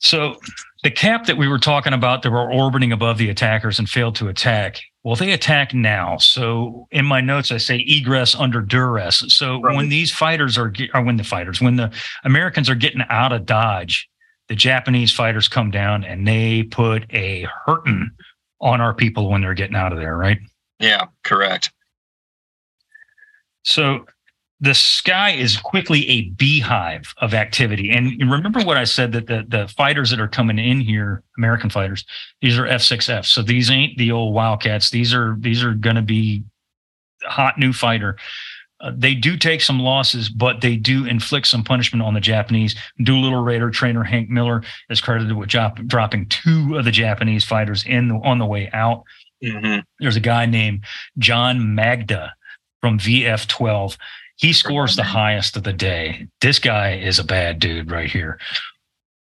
So 0.00 0.40
the 0.82 0.90
cap 0.90 1.26
that 1.26 1.36
we 1.36 1.46
were 1.46 1.60
talking 1.60 1.92
about 1.92 2.22
that 2.22 2.32
were 2.32 2.50
orbiting 2.50 2.90
above 2.90 3.16
the 3.18 3.30
attackers 3.30 3.78
and 3.78 3.88
failed 3.88 4.16
to 4.16 4.26
attack 4.26 4.80
well, 5.04 5.16
they 5.16 5.32
attack 5.32 5.74
now. 5.74 6.16
So 6.16 6.88
in 6.90 7.04
my 7.04 7.20
notes, 7.20 7.52
I 7.52 7.58
say 7.58 7.84
egress 7.86 8.34
under 8.34 8.62
duress. 8.62 9.22
So 9.28 9.60
right. 9.60 9.76
when 9.76 9.90
these 9.90 10.10
fighters 10.10 10.56
are, 10.56 10.72
or 10.94 11.02
when 11.02 11.18
the 11.18 11.24
fighters, 11.24 11.60
when 11.60 11.76
the 11.76 11.92
Americans 12.24 12.70
are 12.70 12.74
getting 12.74 13.02
out 13.10 13.32
of 13.32 13.44
Dodge, 13.44 14.08
the 14.48 14.54
Japanese 14.54 15.12
fighters 15.12 15.46
come 15.46 15.70
down 15.70 16.04
and 16.04 16.26
they 16.26 16.62
put 16.64 17.04
a 17.12 17.46
hurting 17.66 18.10
on 18.62 18.80
our 18.80 18.94
people 18.94 19.28
when 19.28 19.42
they're 19.42 19.52
getting 19.54 19.76
out 19.76 19.92
of 19.92 19.98
there, 19.98 20.16
right? 20.16 20.38
Yeah, 20.80 21.06
correct. 21.22 21.70
So 23.62 24.06
the 24.64 24.74
sky 24.74 25.32
is 25.32 25.58
quickly 25.58 26.08
a 26.08 26.22
beehive 26.30 27.12
of 27.18 27.34
activity. 27.34 27.90
And 27.90 28.18
remember 28.30 28.60
what 28.60 28.78
I 28.78 28.84
said 28.84 29.12
that 29.12 29.26
the, 29.26 29.44
the 29.46 29.68
fighters 29.68 30.08
that 30.08 30.18
are 30.18 30.28
coming 30.28 30.58
in 30.58 30.80
here, 30.80 31.22
American 31.36 31.68
fighters, 31.68 32.06
these 32.40 32.58
are 32.58 32.64
F6F. 32.64 33.26
So 33.26 33.42
these 33.42 33.70
ain't 33.70 33.98
the 33.98 34.10
old 34.10 34.32
Wildcats. 34.32 34.88
These 34.88 35.12
are 35.12 35.36
these 35.38 35.62
are 35.62 35.74
going 35.74 35.96
to 35.96 36.02
be 36.02 36.44
hot 37.24 37.58
new 37.58 37.74
fighter. 37.74 38.16
Uh, 38.80 38.92
they 38.96 39.14
do 39.14 39.36
take 39.36 39.60
some 39.60 39.80
losses, 39.80 40.30
but 40.30 40.62
they 40.62 40.76
do 40.76 41.04
inflict 41.04 41.46
some 41.46 41.62
punishment 41.62 42.02
on 42.02 42.14
the 42.14 42.20
Japanese. 42.20 42.74
Doolittle 43.02 43.42
Raider 43.42 43.70
trainer 43.70 44.02
Hank 44.02 44.30
Miller 44.30 44.62
is 44.88 45.00
credited 45.00 45.36
with 45.36 45.50
drop, 45.50 45.76
dropping 45.86 46.26
two 46.30 46.76
of 46.78 46.86
the 46.86 46.90
Japanese 46.90 47.44
fighters 47.44 47.84
in 47.84 48.08
the, 48.08 48.14
on 48.14 48.38
the 48.38 48.46
way 48.46 48.70
out. 48.72 49.04
Mm-hmm. 49.42 49.80
There's 50.00 50.16
a 50.16 50.20
guy 50.20 50.46
named 50.46 50.84
John 51.18 51.74
Magda 51.74 52.32
from 52.80 52.98
VF 52.98 53.46
12. 53.46 53.98
He 54.36 54.52
scores 54.52 54.96
the 54.96 55.04
highest 55.04 55.56
of 55.56 55.62
the 55.62 55.72
day. 55.72 56.28
This 56.40 56.58
guy 56.58 56.96
is 56.96 57.18
a 57.18 57.24
bad 57.24 57.58
dude 57.58 57.90
right 57.90 58.10
here. 58.10 58.38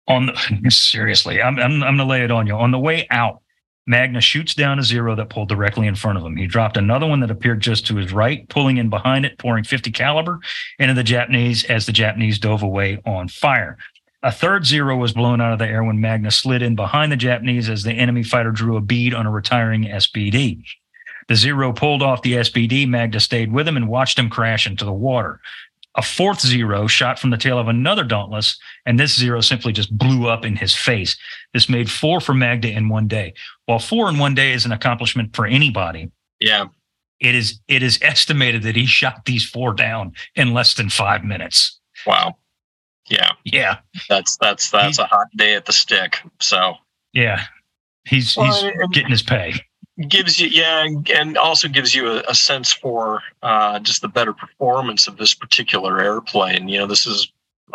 On 0.07 0.27
the, 0.27 0.69
seriously, 0.71 1.41
I'm, 1.41 1.59
I'm, 1.59 1.83
I'm 1.83 1.97
going 1.97 1.97
to 1.97 2.05
lay 2.05 2.23
it 2.23 2.31
on 2.31 2.47
you. 2.47 2.55
On 2.55 2.71
the 2.71 2.79
way 2.79 3.07
out, 3.11 3.41
Magda 3.87 4.19
shoots 4.19 4.55
down 4.55 4.79
a 4.79 4.83
zero 4.83 5.15
that 5.15 5.29
pulled 5.29 5.49
directly 5.49 5.85
in 5.85 5.95
front 5.95 6.17
of 6.17 6.23
him. 6.23 6.35
He 6.35 6.47
dropped 6.47 6.75
another 6.75 7.05
one 7.05 7.19
that 7.19 7.29
appeared 7.29 7.61
just 7.61 7.85
to 7.87 7.97
his 7.97 8.11
right, 8.11 8.47
pulling 8.49 8.77
in 8.77 8.89
behind 8.89 9.25
it, 9.25 9.37
pouring 9.37 9.63
50 9.63 9.91
caliber 9.91 10.39
into 10.79 10.95
the 10.95 11.03
Japanese 11.03 11.63
as 11.65 11.85
the 11.85 11.91
Japanese 11.91 12.39
dove 12.39 12.63
away 12.63 12.99
on 13.05 13.27
fire. 13.27 13.77
A 14.23 14.31
third 14.31 14.65
zero 14.65 14.97
was 14.97 15.13
blown 15.13 15.39
out 15.39 15.53
of 15.53 15.59
the 15.59 15.67
air 15.67 15.83
when 15.83 16.01
Magda 16.01 16.31
slid 16.31 16.63
in 16.63 16.75
behind 16.75 17.11
the 17.11 17.15
Japanese 17.15 17.69
as 17.69 17.83
the 17.83 17.93
enemy 17.93 18.23
fighter 18.23 18.51
drew 18.51 18.75
a 18.75 18.81
bead 18.81 19.13
on 19.13 19.27
a 19.27 19.31
retiring 19.31 19.83
SBD. 19.83 20.63
The 21.27 21.35
zero 21.35 21.73
pulled 21.73 22.03
off 22.03 22.21
the 22.21 22.33
SBD. 22.33 22.87
Magda 22.87 23.19
stayed 23.19 23.51
with 23.51 23.67
him 23.67 23.77
and 23.77 23.87
watched 23.87 24.19
him 24.19 24.29
crash 24.29 24.67
into 24.67 24.85
the 24.85 24.93
water. 24.93 25.39
A 25.95 26.01
fourth 26.01 26.41
zero 26.41 26.87
shot 26.87 27.19
from 27.19 27.29
the 27.29 27.37
tail 27.37 27.57
of 27.57 27.69
another 27.69 28.03
Dauntless, 28.03 28.59
and 28.85 28.99
this 28.99 29.17
zero 29.17 29.39
simply 29.39 29.71
just 29.71 29.97
blew 29.97 30.27
up 30.27 30.43
in 30.43 30.55
his 30.55 30.75
face. 30.75 31.17
This 31.53 31.69
made 31.69 31.89
four 31.89 32.19
for 32.19 32.33
Magda 32.33 32.69
in 32.69 32.89
one 32.89 33.07
day. 33.07 33.33
While 33.65 33.79
four 33.79 34.09
in 34.09 34.19
one 34.19 34.35
day 34.35 34.51
is 34.51 34.65
an 34.65 34.73
accomplishment 34.73 35.35
for 35.35 35.45
anybody, 35.45 36.11
yeah, 36.39 36.65
it 37.21 37.33
is 37.33 37.59
it 37.67 37.81
is 37.81 37.97
estimated 38.01 38.63
that 38.63 38.75
he 38.75 38.85
shot 38.85 39.25
these 39.25 39.45
four 39.47 39.73
down 39.73 40.13
in 40.35 40.53
less 40.53 40.73
than 40.73 40.89
five 40.89 41.23
minutes. 41.23 41.79
Wow. 42.05 42.35
Yeah. 43.09 43.31
Yeah. 43.45 43.77
That's 44.09 44.37
that's 44.37 44.69
that's 44.69 44.97
he, 44.97 45.03
a 45.03 45.05
hot 45.05 45.27
day 45.37 45.55
at 45.55 45.65
the 45.65 45.73
stick. 45.73 46.19
So 46.41 46.75
yeah, 47.13 47.43
he's 48.05 48.35
well, 48.35 48.51
he's 48.51 48.73
getting 48.91 49.11
his 49.11 49.23
pay 49.23 49.53
gives 50.07 50.39
you 50.39 50.47
yeah 50.47 50.85
and 51.13 51.37
also 51.37 51.67
gives 51.67 51.95
you 51.95 52.09
a, 52.09 52.23
a 52.27 52.35
sense 52.35 52.73
for 52.73 53.23
uh, 53.43 53.79
just 53.79 54.01
the 54.01 54.07
better 54.07 54.33
performance 54.33 55.07
of 55.07 55.17
this 55.17 55.33
particular 55.33 56.01
airplane. 56.01 56.67
You 56.67 56.79
know 56.79 56.87
this 56.87 57.07
is 57.07 57.31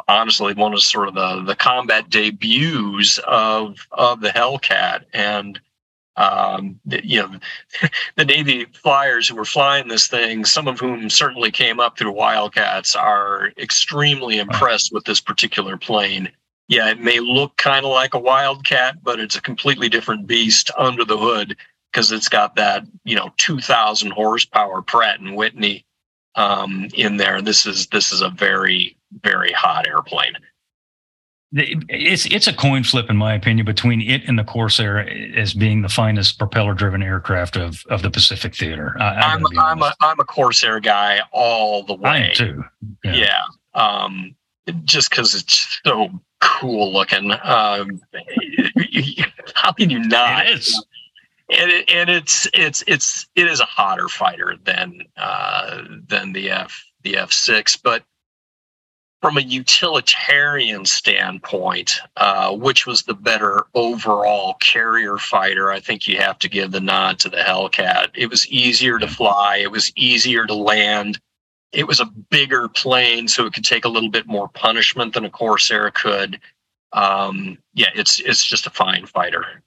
honestly 0.07 0.55
one 0.55 0.75
of 0.75 0.83
sort 0.83 1.09
of 1.09 1.14
the 1.14 1.43
the 1.43 1.57
combat 1.57 2.11
debuts 2.11 3.18
of 3.27 3.87
of 3.93 4.21
the 4.21 4.31
hellcat. 4.31 5.05
And 5.14 5.59
um, 6.16 6.79
you 6.85 7.23
know 7.23 7.31
the 8.16 8.25
navy 8.25 8.66
flyers 8.66 9.29
who 9.29 9.37
were 9.37 9.45
flying 9.45 9.89
this 9.89 10.07
thing 10.07 10.45
some 10.45 10.68
of 10.68 10.79
whom 10.79 11.09
certainly 11.09 11.51
came 11.51 11.81
up 11.81 11.97
through 11.97 12.12
wildcats 12.12 12.95
are 12.95 13.53
extremely 13.57 14.39
impressed 14.39 14.93
with 14.93 15.05
this 15.05 15.21
particular 15.21 15.79
plane. 15.79 16.31
Yeah 16.68 16.91
it 16.91 17.01
may 17.01 17.21
look 17.21 17.57
kind 17.57 17.87
of 17.87 17.93
like 17.93 18.12
a 18.12 18.18
wildcat 18.18 19.03
but 19.03 19.18
it's 19.21 19.37
a 19.37 19.41
completely 19.41 19.89
different 19.89 20.27
beast 20.27 20.71
under 20.77 21.05
the 21.05 21.16
hood 21.16 21.57
because 21.91 22.12
it's 22.12 22.28
got 22.28 22.57
that 22.57 22.84
you 23.05 23.16
know 23.16 23.32
2000 23.36 24.11
horsepower 24.11 24.82
pratt 24.82 25.20
and 25.20 25.36
whitney 25.36 25.84
um, 26.36 26.88
in 26.95 27.16
there 27.16 27.43
this 27.43 27.66
is 27.66 27.86
this 27.88 28.12
is 28.12 28.22
a 28.22 28.30
very 28.30 28.97
very 29.22 29.53
hot 29.53 29.86
airplane 29.86 30.34
it's 31.53 32.26
it's 32.26 32.47
a 32.47 32.53
coin 32.53 32.84
flip 32.84 33.11
in 33.11 33.16
my 33.16 33.34
opinion 33.34 33.66
between 33.66 34.01
it 34.01 34.22
and 34.28 34.38
the 34.38 34.45
Corsair 34.45 35.01
as 35.36 35.53
being 35.53 35.82
the 35.82 35.88
finest 35.88 36.38
propeller 36.38 36.74
driven 36.74 37.03
aircraft 37.03 37.57
of 37.57 37.82
of 37.91 38.03
the 38.03 38.11
Pacific 38.11 38.55
Theater. 38.55 38.97
I, 39.01 39.34
am 39.34 39.45
I'm 39.59 39.82
a 39.82 39.93
I'm 40.01 40.20
a 40.20 40.24
Corsair 40.24 40.78
guy 40.78 41.20
all 41.32 41.82
the 41.82 41.95
way. 41.95 42.09
I 42.09 42.18
am 42.18 42.34
too. 42.34 42.64
Yeah. 43.03 43.14
yeah. 43.14 43.43
Um, 43.74 44.36
just 44.84 45.11
because 45.11 45.34
it's 45.34 45.80
so 45.84 46.11
cool 46.41 46.93
looking. 46.93 47.32
Um, 47.43 48.01
how 49.55 49.72
can 49.72 49.91
you 49.91 49.99
not? 49.99 50.47
It 50.47 50.59
is 50.61 50.84
and, 51.51 51.71
it, 51.71 51.91
and 51.91 52.11
it's 52.11 52.49
it's 52.55 52.83
it's 52.87 53.29
it 53.35 53.47
is 53.47 53.61
a 53.61 53.65
hotter 53.65 54.09
fighter 54.09 54.57
than 54.65 55.03
uh, 55.17 55.83
than 56.09 56.33
the 56.33 56.51
F 56.51 56.85
the 57.03 57.17
F 57.17 57.33
six, 57.33 57.77
but 57.77 58.05
from 59.21 59.37
a 59.37 59.43
utilitarian 59.43 60.87
standpoint, 60.87 62.01
uh, 62.17 62.57
which 62.57 62.87
was 62.87 63.03
the 63.03 63.15
better 63.15 63.67
overall 63.75 64.55
carrier 64.61 65.19
fighter, 65.19 65.71
I 65.71 65.79
think 65.79 66.09
you 66.09 66.17
have 66.17 66.39
to 66.39 66.49
give 66.49 66.71
the 66.71 66.81
nod 66.81 67.19
to 67.21 67.29
the 67.29 67.37
Hellcat. 67.37 68.13
It 68.15 68.31
was 68.31 68.49
easier 68.49 68.99
to 68.99 69.07
fly, 69.07 69.59
it 69.59 69.71
was 69.71 69.93
easier 69.95 70.47
to 70.47 70.55
land, 70.55 71.21
it 71.73 71.87
was 71.87 72.01
a 72.01 72.07
bigger 72.31 72.69
plane, 72.69 73.29
so 73.29 73.45
it 73.45 73.53
could 73.53 73.65
take 73.65 73.85
a 73.85 73.91
little 73.91 74.11
bit 74.11 74.27
more 74.27 74.49
punishment 74.49 75.13
than 75.15 75.27
a 75.27 75.31
Corsair 75.31 75.91
could. 75.91 76.41
Um, 76.93 77.59
yeah, 77.75 77.91
it's 77.95 78.21
it's 78.21 78.45
just 78.45 78.67
a 78.67 78.71
fine 78.71 79.07
fighter. 79.07 79.63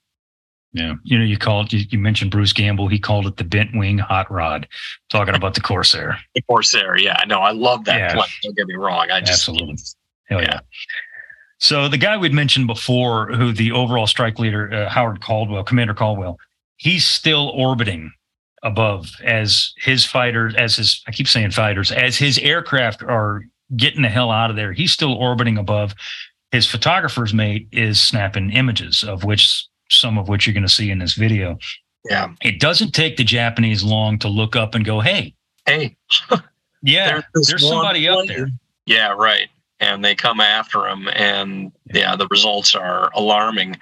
Yeah, 0.74 0.94
you 1.04 1.16
know, 1.16 1.24
you 1.24 1.38
called 1.38 1.72
you, 1.72 1.84
you, 1.88 2.00
mentioned 2.00 2.32
Bruce 2.32 2.52
Gamble. 2.52 2.88
He 2.88 2.98
called 2.98 3.28
it 3.28 3.36
the 3.36 3.44
bent 3.44 3.76
wing 3.76 3.96
hot 3.96 4.28
rod. 4.30 4.66
Talking 5.08 5.36
about 5.36 5.54
the 5.54 5.60
Corsair. 5.60 6.18
The 6.34 6.42
Corsair, 6.42 6.98
yeah, 6.98 7.22
no, 7.28 7.38
I 7.38 7.52
love 7.52 7.84
that 7.84 7.96
yeah. 7.96 8.12
plane. 8.12 8.26
Don't 8.42 8.56
get 8.56 8.66
me 8.66 8.74
wrong. 8.74 9.08
I 9.08 9.20
just 9.20 9.48
absolutely, 9.48 9.76
hell 10.28 10.42
yeah. 10.42 10.54
yeah. 10.54 10.60
So 11.58 11.88
the 11.88 11.96
guy 11.96 12.16
we'd 12.16 12.32
mentioned 12.32 12.66
before, 12.66 13.28
who 13.28 13.52
the 13.52 13.70
overall 13.70 14.08
strike 14.08 14.40
leader 14.40 14.72
uh, 14.74 14.88
Howard 14.88 15.20
Caldwell, 15.20 15.62
Commander 15.62 15.94
Caldwell, 15.94 16.38
he's 16.76 17.06
still 17.06 17.50
orbiting 17.50 18.12
above 18.64 19.12
as 19.22 19.72
his 19.76 20.04
fighters, 20.04 20.56
as 20.56 20.74
his 20.74 21.02
I 21.06 21.12
keep 21.12 21.28
saying 21.28 21.52
fighters, 21.52 21.92
as 21.92 22.16
his 22.16 22.38
aircraft 22.38 23.04
are 23.04 23.44
getting 23.76 24.02
the 24.02 24.08
hell 24.08 24.32
out 24.32 24.50
of 24.50 24.56
there. 24.56 24.72
He's 24.72 24.92
still 24.92 25.14
orbiting 25.14 25.56
above. 25.56 25.94
His 26.50 26.66
photographer's 26.66 27.32
mate 27.32 27.68
is 27.70 28.00
snapping 28.00 28.50
images 28.50 29.04
of 29.04 29.22
which 29.22 29.66
some 29.90 30.18
of 30.18 30.28
which 30.28 30.46
you're 30.46 30.54
going 30.54 30.66
to 30.66 30.72
see 30.72 30.90
in 30.90 30.98
this 30.98 31.14
video. 31.14 31.58
Yeah. 32.08 32.32
It 32.42 32.60
doesn't 32.60 32.92
take 32.92 33.16
the 33.16 33.24
Japanese 33.24 33.82
long 33.82 34.18
to 34.20 34.28
look 34.28 34.56
up 34.56 34.74
and 34.74 34.84
go, 34.84 35.00
hey, 35.00 35.34
hey, 35.66 35.96
yeah, 36.82 37.22
there's, 37.32 37.46
there's 37.46 37.68
somebody 37.68 38.08
up 38.08 38.26
there. 38.26 38.48
Yeah, 38.86 39.12
right. 39.12 39.48
And 39.80 40.04
they 40.04 40.14
come 40.14 40.40
after 40.40 40.86
him, 40.86 41.08
and 41.14 41.72
yeah, 41.86 42.00
yeah 42.00 42.16
the 42.16 42.28
results 42.30 42.74
are 42.74 43.10
alarming. 43.14 43.76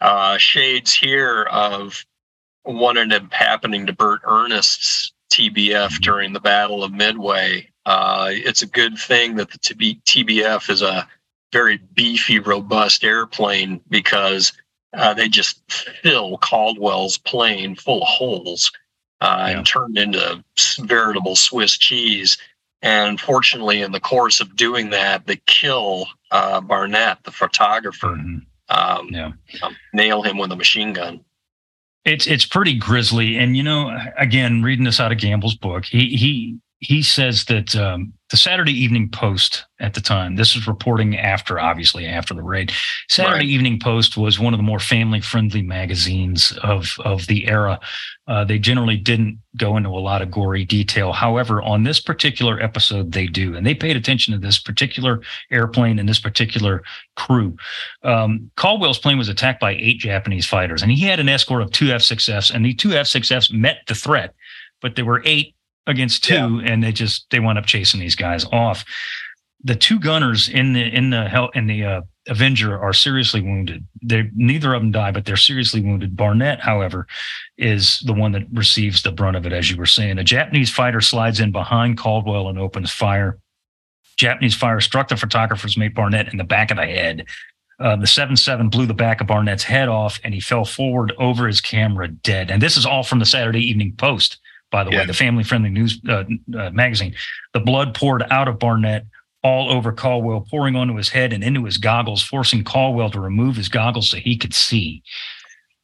Uh, 0.00 0.36
shades 0.38 0.92
here 0.92 1.48
of 1.50 2.04
what 2.62 2.96
ended 2.96 3.22
up 3.22 3.32
happening 3.32 3.86
to 3.86 3.92
Bert 3.92 4.20
Earnest's 4.24 5.12
TBF 5.32 5.72
mm-hmm. 5.72 6.02
during 6.02 6.32
the 6.32 6.40
Battle 6.40 6.84
of 6.84 6.92
Midway. 6.92 7.68
Uh, 7.86 8.28
it's 8.30 8.62
a 8.62 8.66
good 8.66 8.98
thing 8.98 9.36
that 9.36 9.50
the 9.50 9.58
TBF 9.58 10.70
is 10.70 10.82
a 10.82 11.08
very 11.52 11.78
beefy, 11.94 12.38
robust 12.38 13.02
airplane 13.04 13.80
because 13.88 14.52
uh, 14.94 15.14
they 15.14 15.28
just 15.28 15.70
fill 15.70 16.38
Caldwell's 16.38 17.18
plane 17.18 17.74
full 17.74 18.02
of 18.02 18.08
holes 18.08 18.72
uh, 19.20 19.46
yeah. 19.48 19.58
and 19.58 19.66
turned 19.66 19.98
into 19.98 20.42
veritable 20.80 21.36
Swiss 21.36 21.76
cheese. 21.76 22.38
And 22.80 23.20
fortunately, 23.20 23.82
in 23.82 23.92
the 23.92 24.00
course 24.00 24.40
of 24.40 24.54
doing 24.54 24.90
that, 24.90 25.26
they 25.26 25.40
kill 25.46 26.06
uh, 26.30 26.60
Barnett, 26.60 27.24
the 27.24 27.32
photographer. 27.32 28.08
Mm-hmm. 28.08 28.38
Um, 28.70 29.08
yeah. 29.10 29.32
Um, 29.62 29.76
nail 29.92 30.22
him 30.22 30.38
with 30.38 30.52
a 30.52 30.56
machine 30.56 30.92
gun. 30.92 31.24
It's 32.04 32.26
it's 32.26 32.46
pretty 32.46 32.78
grisly, 32.78 33.36
and 33.36 33.56
you 33.56 33.62
know, 33.62 33.94
again, 34.16 34.62
reading 34.62 34.84
this 34.84 35.00
out 35.00 35.12
of 35.12 35.18
Gamble's 35.18 35.56
book, 35.56 35.84
he 35.84 36.16
he 36.16 36.58
he 36.80 37.02
says 37.02 37.44
that 37.46 37.74
um, 37.74 38.12
the 38.30 38.36
Saturday 38.36 38.72
Evening 38.72 39.08
Post 39.08 39.64
at 39.80 39.94
the 39.94 40.00
time, 40.00 40.36
this 40.36 40.54
is 40.54 40.68
reporting 40.68 41.16
after, 41.18 41.58
obviously, 41.58 42.06
after 42.06 42.34
the 42.34 42.42
raid. 42.42 42.72
Saturday 43.08 43.38
right. 43.38 43.44
Evening 43.44 43.80
Post 43.80 44.16
was 44.16 44.38
one 44.38 44.54
of 44.54 44.58
the 44.58 44.64
more 44.64 44.78
family 44.78 45.20
friendly 45.20 45.62
magazines 45.62 46.52
of, 46.62 46.94
of 47.04 47.26
the 47.26 47.48
era. 47.48 47.80
Uh, 48.28 48.44
they 48.44 48.60
generally 48.60 48.96
didn't 48.96 49.40
go 49.56 49.76
into 49.76 49.88
a 49.88 49.98
lot 49.98 50.22
of 50.22 50.30
gory 50.30 50.64
detail. 50.64 51.12
However, 51.12 51.60
on 51.62 51.82
this 51.82 51.98
particular 51.98 52.62
episode, 52.62 53.10
they 53.10 53.26
do. 53.26 53.56
And 53.56 53.66
they 53.66 53.74
paid 53.74 53.96
attention 53.96 54.32
to 54.34 54.38
this 54.38 54.60
particular 54.60 55.20
airplane 55.50 55.98
and 55.98 56.08
this 56.08 56.20
particular 56.20 56.84
crew. 57.16 57.56
Um, 58.04 58.52
Caldwell's 58.56 59.00
plane 59.00 59.18
was 59.18 59.28
attacked 59.28 59.60
by 59.60 59.72
eight 59.72 59.98
Japanese 59.98 60.46
fighters, 60.46 60.82
and 60.82 60.92
he 60.92 61.04
had 61.04 61.18
an 61.18 61.28
escort 61.28 61.62
of 61.62 61.72
two 61.72 61.90
F 61.90 62.02
6Fs, 62.02 62.54
and 62.54 62.64
the 62.64 62.74
two 62.74 62.92
F 62.92 63.06
6Fs 63.06 63.52
met 63.52 63.78
the 63.88 63.96
threat, 63.96 64.34
but 64.80 64.94
there 64.94 65.04
were 65.04 65.22
eight 65.24 65.54
against 65.88 66.22
two, 66.22 66.60
yeah. 66.60 66.72
and 66.72 66.84
they 66.84 66.92
just 66.92 67.26
they 67.30 67.40
wound 67.40 67.58
up 67.58 67.66
chasing 67.66 67.98
these 67.98 68.14
guys 68.14 68.44
off. 68.52 68.84
The 69.64 69.74
two 69.74 69.98
gunners 69.98 70.48
in 70.48 70.74
the 70.74 70.82
in 70.82 71.10
the 71.10 71.28
hell 71.28 71.50
in 71.54 71.66
the 71.66 71.84
uh, 71.84 72.00
Avenger 72.28 72.78
are 72.78 72.92
seriously 72.92 73.40
wounded. 73.40 73.84
They 74.02 74.30
neither 74.36 74.74
of 74.74 74.82
them 74.82 74.92
die, 74.92 75.10
but 75.10 75.24
they're 75.24 75.36
seriously 75.36 75.80
wounded. 75.80 76.16
Barnett, 76.16 76.60
however, 76.60 77.08
is 77.56 77.98
the 78.06 78.12
one 78.12 78.32
that 78.32 78.46
receives 78.52 79.02
the 79.02 79.10
brunt 79.10 79.36
of 79.36 79.46
it, 79.46 79.52
as 79.52 79.68
you 79.70 79.76
were 79.76 79.86
saying. 79.86 80.18
A 80.18 80.24
Japanese 80.24 80.70
fighter 80.70 81.00
slides 81.00 81.40
in 81.40 81.50
behind 81.50 81.98
Caldwell 81.98 82.48
and 82.48 82.58
opens 82.58 82.92
fire. 82.92 83.38
Japanese 84.16 84.54
fire 84.54 84.80
struck 84.80 85.08
the 85.08 85.16
photographer's 85.16 85.76
mate 85.76 85.94
Barnett 85.94 86.30
in 86.30 86.38
the 86.38 86.44
back 86.44 86.70
of 86.70 86.76
the 86.76 86.86
head. 86.86 87.24
Uh, 87.80 87.94
the 87.94 88.06
7-7 88.06 88.72
blew 88.72 88.86
the 88.86 88.94
back 88.94 89.20
of 89.20 89.28
Barnett's 89.28 89.62
head 89.62 89.88
off, 89.88 90.18
and 90.24 90.34
he 90.34 90.40
fell 90.40 90.64
forward 90.64 91.12
over 91.18 91.46
his 91.46 91.60
camera 91.60 92.08
dead. 92.08 92.50
And 92.50 92.60
this 92.60 92.76
is 92.76 92.84
all 92.84 93.04
from 93.04 93.20
the 93.20 93.24
Saturday 93.24 93.60
Evening 93.60 93.94
Post 93.96 94.40
by 94.70 94.84
the 94.84 94.90
Yeah. 94.90 94.98
way, 95.00 95.06
the 95.06 95.14
family 95.14 95.44
friendly 95.44 95.70
news 95.70 96.00
uh, 96.08 96.24
uh, 96.56 96.70
magazine. 96.70 97.14
The 97.54 97.60
blood 97.60 97.94
poured 97.94 98.22
out 98.30 98.48
of 98.48 98.58
Barnett 98.58 99.06
all 99.42 99.70
over 99.70 99.92
Caldwell, 99.92 100.46
pouring 100.50 100.74
onto 100.76 100.96
his 100.96 101.08
head 101.10 101.32
and 101.32 101.44
into 101.44 101.64
his 101.64 101.78
goggles, 101.78 102.22
forcing 102.22 102.64
Caldwell 102.64 103.10
to 103.10 103.20
remove 103.20 103.56
his 103.56 103.68
goggles 103.68 104.10
so 104.10 104.16
he 104.18 104.36
could 104.36 104.52
see. 104.54 105.02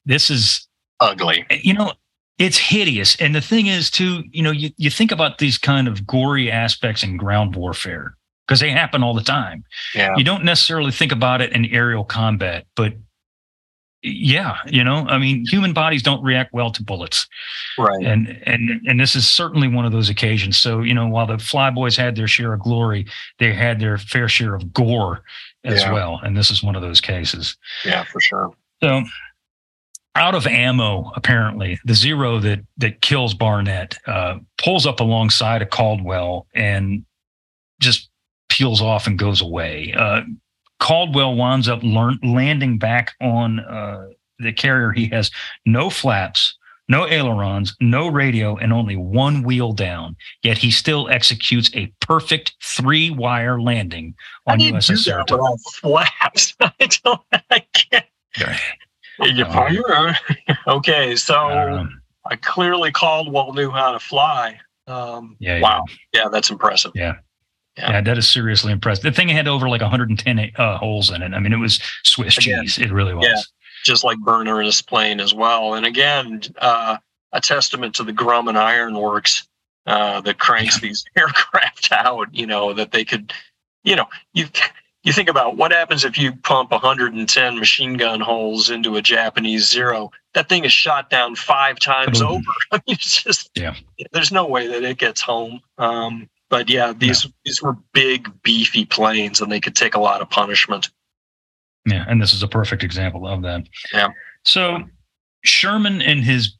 This 0.04 0.28
is 0.30 0.66
Ugly. 1.00 1.46
you 1.62 1.74
know 1.74 1.92
it's 2.38 2.58
hideous 2.58 3.14
and 3.20 3.34
the 3.34 3.40
thing 3.40 3.66
is 3.66 3.90
too 3.90 4.22
you 4.32 4.42
know 4.42 4.50
you, 4.50 4.70
you 4.76 4.90
think 4.90 5.10
about 5.12 5.38
these 5.38 5.56
kind 5.58 5.86
of 5.88 6.06
gory 6.06 6.50
aspects 6.50 7.02
in 7.02 7.16
ground 7.16 7.54
warfare 7.56 8.14
because 8.46 8.60
they 8.60 8.70
happen 8.70 9.02
all 9.02 9.12
the 9.14 9.22
time 9.22 9.64
Yeah. 9.94 10.14
you 10.16 10.24
don't 10.24 10.44
necessarily 10.44 10.90
think 10.92 11.10
about 11.12 11.40
it 11.40 11.52
in 11.52 11.64
aerial 11.66 12.04
combat 12.04 12.66
but 12.76 12.94
yeah 14.06 14.58
you 14.66 14.84
know 14.84 15.06
i 15.08 15.16
mean 15.16 15.44
human 15.46 15.72
bodies 15.72 16.02
don't 16.02 16.22
react 16.22 16.52
well 16.52 16.70
to 16.70 16.82
bullets 16.82 17.26
Right. 17.78 18.04
and 18.04 18.28
and 18.44 18.86
and 18.86 19.00
this 19.00 19.16
is 19.16 19.26
certainly 19.26 19.66
one 19.66 19.86
of 19.86 19.92
those 19.92 20.10
occasions 20.10 20.58
so 20.58 20.82
you 20.82 20.92
know 20.92 21.08
while 21.08 21.26
the 21.26 21.36
flyboys 21.38 21.96
had 21.96 22.14
their 22.14 22.28
share 22.28 22.52
of 22.52 22.60
glory 22.60 23.06
they 23.38 23.54
had 23.54 23.80
their 23.80 23.96
fair 23.96 24.28
share 24.28 24.54
of 24.54 24.72
gore 24.74 25.22
as 25.64 25.80
Yeah. 25.82 25.92
well 25.92 26.20
and 26.22 26.36
this 26.36 26.50
is 26.50 26.62
one 26.62 26.76
of 26.76 26.82
those 26.82 27.00
cases 27.00 27.56
Yeah, 27.84 28.04
for 28.04 28.20
sure. 28.20 28.52
so 28.82 29.02
out 30.16 30.36
of 30.36 30.46
ammo, 30.46 31.10
apparently, 31.16 31.76
the 31.84 31.94
zero 31.94 32.38
that 32.38 32.60
that 32.76 33.00
kills 33.00 33.34
Barnett 33.34 33.98
uh, 34.06 34.38
pulls 34.62 34.86
up 34.86 35.00
alongside 35.00 35.60
of 35.60 35.70
Caldwell 35.70 36.46
and 36.54 37.04
just 37.80 38.10
peels 38.48 38.80
off 38.80 39.08
and 39.08 39.18
goes 39.18 39.40
away. 39.40 39.92
Uh, 39.96 40.20
Caldwell 40.84 41.34
winds 41.34 41.66
up 41.66 41.82
learn, 41.82 42.18
landing 42.22 42.76
back 42.76 43.14
on 43.22 43.58
uh, 43.60 44.08
the 44.38 44.52
carrier. 44.52 44.92
He 44.92 45.06
has 45.06 45.30
no 45.64 45.88
flaps, 45.88 46.58
no 46.90 47.08
ailerons, 47.08 47.74
no 47.80 48.06
radio, 48.06 48.58
and 48.58 48.70
only 48.70 48.94
one 48.94 49.44
wheel 49.44 49.72
down. 49.72 50.14
Yet 50.42 50.58
he 50.58 50.70
still 50.70 51.08
executes 51.08 51.70
a 51.74 51.90
perfect 52.00 52.56
three-wire 52.62 53.62
landing 53.62 54.14
How 54.46 54.52
on 54.52 54.58
do 54.58 54.66
you 54.66 54.72
do 54.72 54.76
USS 54.76 55.04
Saratoga. 55.04 55.56
flaps? 55.80 56.54
I 56.60 56.72
don't. 57.02 57.20
I 57.50 57.64
can't. 57.72 58.04
Fire? 59.46 60.18
okay, 60.66 61.16
so 61.16 61.48
Um, 61.48 62.02
I 62.30 62.36
clearly 62.36 62.92
Caldwell 62.92 63.54
knew 63.54 63.70
how 63.70 63.92
to 63.92 63.98
fly. 63.98 64.60
Um, 64.86 65.36
Yeah, 65.38 65.56
yeah. 65.56 65.62
Wow. 65.62 65.84
Yeah, 66.12 66.28
that's 66.30 66.50
impressive. 66.50 66.92
Yeah. 66.94 67.14
Yeah. 67.76 67.90
Yeah, 67.90 68.00
that 68.02 68.18
is 68.18 68.28
seriously 68.28 68.70
impressive. 68.72 69.02
The 69.02 69.12
thing 69.12 69.28
had 69.28 69.48
over 69.48 69.68
like 69.68 69.80
110 69.80 70.50
uh, 70.56 70.78
holes 70.78 71.10
in 71.10 71.22
it. 71.22 71.32
I 71.34 71.40
mean, 71.40 71.52
it 71.52 71.56
was 71.58 71.80
Swiss 72.04 72.38
Again, 72.38 72.62
cheese. 72.62 72.78
It 72.78 72.92
really 72.92 73.14
was. 73.14 73.26
yeah. 73.26 73.40
Just 73.84 74.04
like 74.04 74.18
Burner 74.20 74.60
in 74.60 74.66
his 74.66 74.80
plane 74.80 75.20
as 75.20 75.34
well. 75.34 75.74
And 75.74 75.84
again, 75.84 76.40
uh, 76.58 76.96
a 77.32 77.40
testament 77.40 77.94
to 77.96 78.04
the 78.04 78.12
Grumman 78.12 78.56
Iron 78.56 78.94
Works 78.96 79.46
uh, 79.86 80.20
that 80.22 80.38
cranks 80.38 80.80
these 80.80 81.04
aircraft 81.16 81.90
out. 81.92 82.28
You 82.32 82.46
know 82.46 82.72
that 82.72 82.92
they 82.92 83.04
could, 83.04 83.32
you 83.82 83.96
know, 83.96 84.06
you 84.32 84.46
you 85.02 85.12
think 85.12 85.28
about 85.28 85.56
what 85.58 85.70
happens 85.72 86.04
if 86.04 86.16
you 86.16 86.32
pump 86.32 86.70
110 86.70 87.58
machine 87.58 87.96
gun 87.98 88.20
holes 88.20 88.70
into 88.70 88.96
a 88.96 89.02
Japanese 89.02 89.68
Zero. 89.68 90.10
That 90.32 90.48
thing 90.48 90.64
is 90.64 90.72
shot 90.72 91.10
down 91.10 91.34
five 91.34 91.78
times 91.78 92.22
Kaboom. 92.22 92.30
over. 92.36 92.42
I 92.72 92.76
mean, 92.86 92.94
it's 92.94 93.22
just 93.22 93.50
Yeah. 93.54 93.74
There's 94.12 94.32
no 94.32 94.46
way 94.46 94.66
that 94.68 94.82
it 94.82 94.96
gets 94.96 95.20
home. 95.20 95.60
Um, 95.76 96.30
but 96.50 96.68
yeah, 96.70 96.92
these 96.92 97.26
these 97.44 97.62
were 97.62 97.76
big, 97.92 98.30
beefy 98.42 98.84
planes, 98.84 99.40
and 99.40 99.50
they 99.50 99.60
could 99.60 99.74
take 99.76 99.94
a 99.94 100.00
lot 100.00 100.20
of 100.20 100.30
punishment. 100.30 100.90
Yeah, 101.86 102.04
and 102.08 102.20
this 102.20 102.32
is 102.32 102.42
a 102.42 102.48
perfect 102.48 102.82
example 102.82 103.26
of 103.26 103.42
that. 103.42 103.66
Yeah. 103.92 104.08
So 104.44 104.84
Sherman 105.44 106.00
and 106.02 106.24
his 106.24 106.54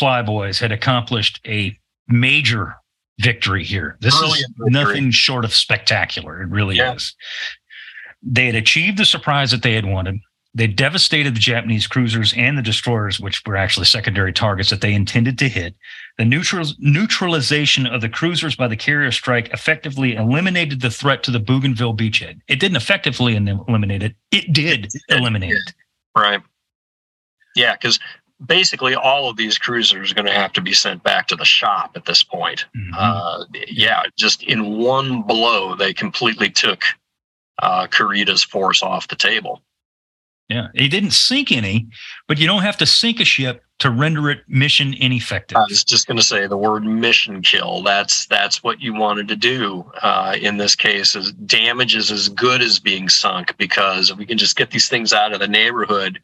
flyboys 0.00 0.58
had 0.58 0.72
accomplished 0.72 1.40
a 1.46 1.76
major 2.08 2.74
victory 3.20 3.64
here. 3.64 3.96
This 4.00 4.18
Brilliant 4.18 4.38
is 4.38 4.54
victory. 4.58 4.70
nothing 4.70 5.10
short 5.10 5.44
of 5.44 5.54
spectacular. 5.54 6.42
It 6.42 6.48
really 6.48 6.76
Yeah. 6.76 6.94
is. 6.94 7.14
They 8.22 8.46
had 8.46 8.54
achieved 8.54 8.98
the 8.98 9.04
surprise 9.04 9.50
that 9.50 9.62
they 9.62 9.74
had 9.74 9.84
wanted. 9.84 10.20
They 10.54 10.66
devastated 10.66 11.34
the 11.34 11.40
Japanese 11.40 11.86
cruisers 11.86 12.34
and 12.36 12.58
the 12.58 12.62
destroyers, 12.62 13.18
which 13.18 13.42
were 13.46 13.56
actually 13.56 13.86
secondary 13.86 14.34
targets 14.34 14.68
that 14.68 14.82
they 14.82 14.92
intended 14.92 15.38
to 15.38 15.48
hit. 15.48 15.74
The 16.18 16.26
neutral, 16.26 16.66
neutralization 16.78 17.86
of 17.86 18.02
the 18.02 18.10
cruisers 18.10 18.54
by 18.54 18.68
the 18.68 18.76
carrier 18.76 19.10
strike 19.12 19.48
effectively 19.54 20.14
eliminated 20.14 20.82
the 20.82 20.90
threat 20.90 21.22
to 21.22 21.30
the 21.30 21.40
Bougainville 21.40 21.96
beachhead. 21.96 22.40
It 22.48 22.60
didn't 22.60 22.76
effectively 22.76 23.34
eliminate 23.34 24.02
it. 24.02 24.14
It 24.30 24.52
did 24.52 24.92
eliminate 25.08 25.52
it. 25.52 25.74
Right. 26.14 26.42
Yeah, 27.56 27.72
because 27.72 27.98
basically 28.44 28.94
all 28.94 29.30
of 29.30 29.38
these 29.38 29.56
cruisers 29.56 30.12
are 30.12 30.14
going 30.14 30.26
to 30.26 30.32
have 30.32 30.52
to 30.52 30.60
be 30.60 30.74
sent 30.74 31.02
back 31.02 31.28
to 31.28 31.36
the 31.36 31.44
shop 31.46 31.92
at 31.96 32.04
this 32.04 32.22
point. 32.22 32.66
Mhm. 32.76 32.90
Uh, 32.94 33.44
yeah, 33.68 34.02
just 34.18 34.42
in 34.42 34.78
one 34.78 35.22
blow, 35.22 35.74
they 35.74 35.94
completely 35.94 36.50
took 36.50 36.84
uh, 37.62 37.86
Kurita's 37.86 38.42
force 38.42 38.82
off 38.82 39.08
the 39.08 39.16
table. 39.16 39.62
Yeah, 40.48 40.68
he 40.74 40.88
didn't 40.88 41.12
sink 41.12 41.50
any, 41.50 41.88
but 42.28 42.38
you 42.38 42.46
don't 42.46 42.62
have 42.62 42.76
to 42.78 42.86
sink 42.86 43.20
a 43.20 43.24
ship 43.24 43.62
to 43.78 43.90
render 43.90 44.30
it 44.30 44.40
mission 44.48 44.94
ineffective. 44.94 45.56
I 45.56 45.64
was 45.68 45.82
just 45.82 46.06
going 46.06 46.18
to 46.18 46.22
say 46.22 46.46
the 46.46 46.56
word 46.56 46.84
mission 46.84 47.42
kill. 47.42 47.82
That's 47.82 48.26
that's 48.26 48.62
what 48.62 48.80
you 48.80 48.94
wanted 48.94 49.28
to 49.28 49.36
do 49.36 49.90
uh, 50.02 50.36
in 50.40 50.58
this 50.58 50.74
case. 50.74 51.16
Is 51.16 51.32
damage 51.32 51.96
is 51.96 52.10
as 52.10 52.28
good 52.28 52.60
as 52.60 52.78
being 52.78 53.08
sunk 53.08 53.56
because 53.56 54.10
if 54.10 54.18
we 54.18 54.26
can 54.26 54.38
just 54.38 54.56
get 54.56 54.70
these 54.70 54.88
things 54.88 55.12
out 55.12 55.32
of 55.32 55.40
the 55.40 55.48
neighborhood, 55.48 56.20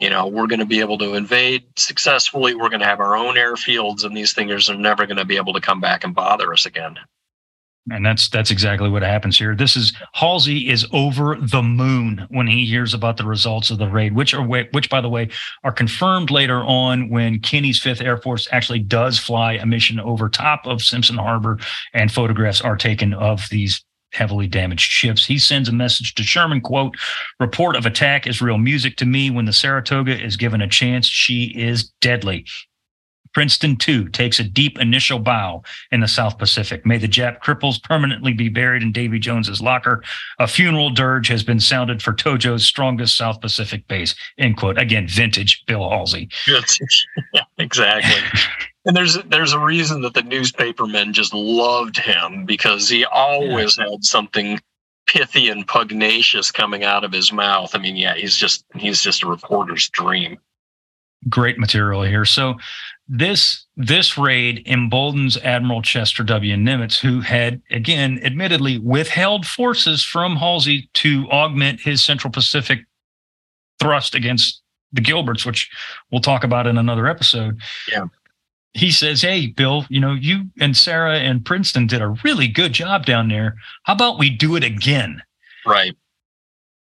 you 0.00 0.10
know, 0.10 0.26
we're 0.26 0.46
going 0.46 0.60
to 0.60 0.66
be 0.66 0.80
able 0.80 0.98
to 0.98 1.14
invade 1.14 1.64
successfully. 1.76 2.54
We're 2.54 2.70
going 2.70 2.80
to 2.80 2.86
have 2.86 3.00
our 3.00 3.16
own 3.16 3.36
airfields, 3.36 4.04
and 4.04 4.16
these 4.16 4.32
things 4.32 4.68
are 4.68 4.74
never 4.74 5.06
going 5.06 5.18
to 5.18 5.24
be 5.24 5.36
able 5.36 5.52
to 5.52 5.60
come 5.60 5.80
back 5.80 6.04
and 6.04 6.14
bother 6.14 6.52
us 6.52 6.66
again. 6.66 6.98
And 7.90 8.04
that's 8.04 8.28
that's 8.28 8.50
exactly 8.50 8.90
what 8.90 9.02
happens 9.02 9.38
here. 9.38 9.54
This 9.56 9.74
is 9.74 9.94
Halsey 10.12 10.68
is 10.68 10.86
over 10.92 11.36
the 11.40 11.62
moon 11.62 12.26
when 12.28 12.46
he 12.46 12.66
hears 12.66 12.92
about 12.92 13.16
the 13.16 13.24
results 13.24 13.70
of 13.70 13.78
the 13.78 13.88
raid, 13.88 14.14
which 14.14 14.34
are 14.34 14.42
which 14.42 14.90
by 14.90 15.00
the 15.00 15.08
way 15.08 15.30
are 15.64 15.72
confirmed 15.72 16.30
later 16.30 16.62
on 16.62 17.08
when 17.08 17.40
Kenney's 17.40 17.80
Fifth 17.80 18.02
Air 18.02 18.18
Force 18.18 18.46
actually 18.52 18.80
does 18.80 19.18
fly 19.18 19.54
a 19.54 19.64
mission 19.64 19.98
over 19.98 20.28
top 20.28 20.66
of 20.66 20.82
Simpson 20.82 21.16
Harbor, 21.16 21.58
and 21.94 22.12
photographs 22.12 22.60
are 22.60 22.76
taken 22.76 23.14
of 23.14 23.48
these 23.50 23.82
heavily 24.12 24.46
damaged 24.46 24.90
ships. 24.90 25.24
He 25.24 25.38
sends 25.38 25.68
a 25.68 25.72
message 25.72 26.14
to 26.16 26.22
Sherman, 26.22 26.60
quote, 26.60 26.96
report 27.38 27.76
of 27.76 27.86
attack 27.86 28.26
is 28.26 28.42
real 28.42 28.58
music 28.58 28.96
to 28.96 29.06
me. 29.06 29.30
When 29.30 29.44
the 29.44 29.52
Saratoga 29.52 30.20
is 30.20 30.36
given 30.36 30.60
a 30.60 30.68
chance, 30.68 31.06
she 31.06 31.44
is 31.56 31.90
deadly. 32.00 32.44
Princeton, 33.32 33.76
too, 33.76 34.08
takes 34.08 34.40
a 34.40 34.44
deep 34.44 34.78
initial 34.78 35.18
bow 35.18 35.62
in 35.92 36.00
the 36.00 36.08
South 36.08 36.38
Pacific. 36.38 36.84
May 36.84 36.98
the 36.98 37.08
Jap 37.08 37.40
cripples 37.40 37.82
permanently 37.82 38.32
be 38.32 38.48
buried 38.48 38.82
in 38.82 38.92
Davy 38.92 39.18
Jones's 39.18 39.60
locker. 39.60 40.02
A 40.38 40.46
funeral 40.46 40.90
dirge 40.90 41.28
has 41.28 41.42
been 41.42 41.60
sounded 41.60 42.02
for 42.02 42.12
Tojo's 42.12 42.64
strongest 42.64 43.16
South 43.16 43.40
Pacific 43.40 43.86
base. 43.88 44.14
End 44.38 44.56
quote. 44.56 44.78
Again, 44.78 45.06
vintage 45.08 45.62
Bill 45.66 45.88
Halsey. 45.88 46.28
exactly. 47.58 48.40
And 48.86 48.96
there's 48.96 49.18
there's 49.24 49.52
a 49.52 49.58
reason 49.58 50.00
that 50.02 50.14
the 50.14 50.22
newspapermen 50.22 51.12
just 51.12 51.34
loved 51.34 51.98
him 51.98 52.46
because 52.46 52.88
he 52.88 53.04
always 53.04 53.76
had 53.76 54.02
something 54.02 54.58
pithy 55.06 55.48
and 55.48 55.66
pugnacious 55.66 56.50
coming 56.50 56.84
out 56.84 57.04
of 57.04 57.12
his 57.12 57.32
mouth. 57.32 57.74
I 57.74 57.78
mean, 57.78 57.96
yeah, 57.96 58.14
he's 58.14 58.36
just 58.36 58.64
he's 58.74 59.02
just 59.02 59.22
a 59.22 59.26
reporter's 59.26 59.88
dream. 59.90 60.38
Great 61.28 61.58
material 61.58 62.02
here. 62.02 62.24
So 62.24 62.54
this 63.12 63.66
this 63.76 64.16
raid 64.16 64.62
emboldens 64.66 65.36
Admiral 65.38 65.82
Chester 65.82 66.22
W. 66.22 66.54
Nimitz, 66.54 67.00
who 67.00 67.20
had 67.20 67.60
again 67.70 68.20
admittedly 68.22 68.78
withheld 68.78 69.44
forces 69.44 70.04
from 70.04 70.36
Halsey 70.36 70.88
to 70.94 71.28
augment 71.30 71.80
his 71.80 72.04
Central 72.04 72.30
Pacific 72.30 72.86
thrust 73.80 74.14
against 74.14 74.62
the 74.92 75.00
Gilberts, 75.00 75.44
which 75.44 75.68
we'll 76.12 76.20
talk 76.20 76.44
about 76.44 76.68
in 76.68 76.78
another 76.78 77.08
episode. 77.08 77.60
Yeah. 77.90 78.04
He 78.74 78.92
says, 78.92 79.22
Hey, 79.22 79.48
Bill, 79.48 79.84
you 79.88 79.98
know, 79.98 80.14
you 80.14 80.44
and 80.60 80.76
Sara 80.76 81.18
and 81.18 81.44
Princeton 81.44 81.88
did 81.88 82.02
a 82.02 82.14
really 82.22 82.46
good 82.46 82.72
job 82.72 83.06
down 83.06 83.28
there. 83.28 83.56
How 83.82 83.94
about 83.94 84.20
we 84.20 84.30
do 84.30 84.54
it 84.54 84.62
again? 84.62 85.20
Right. 85.66 85.96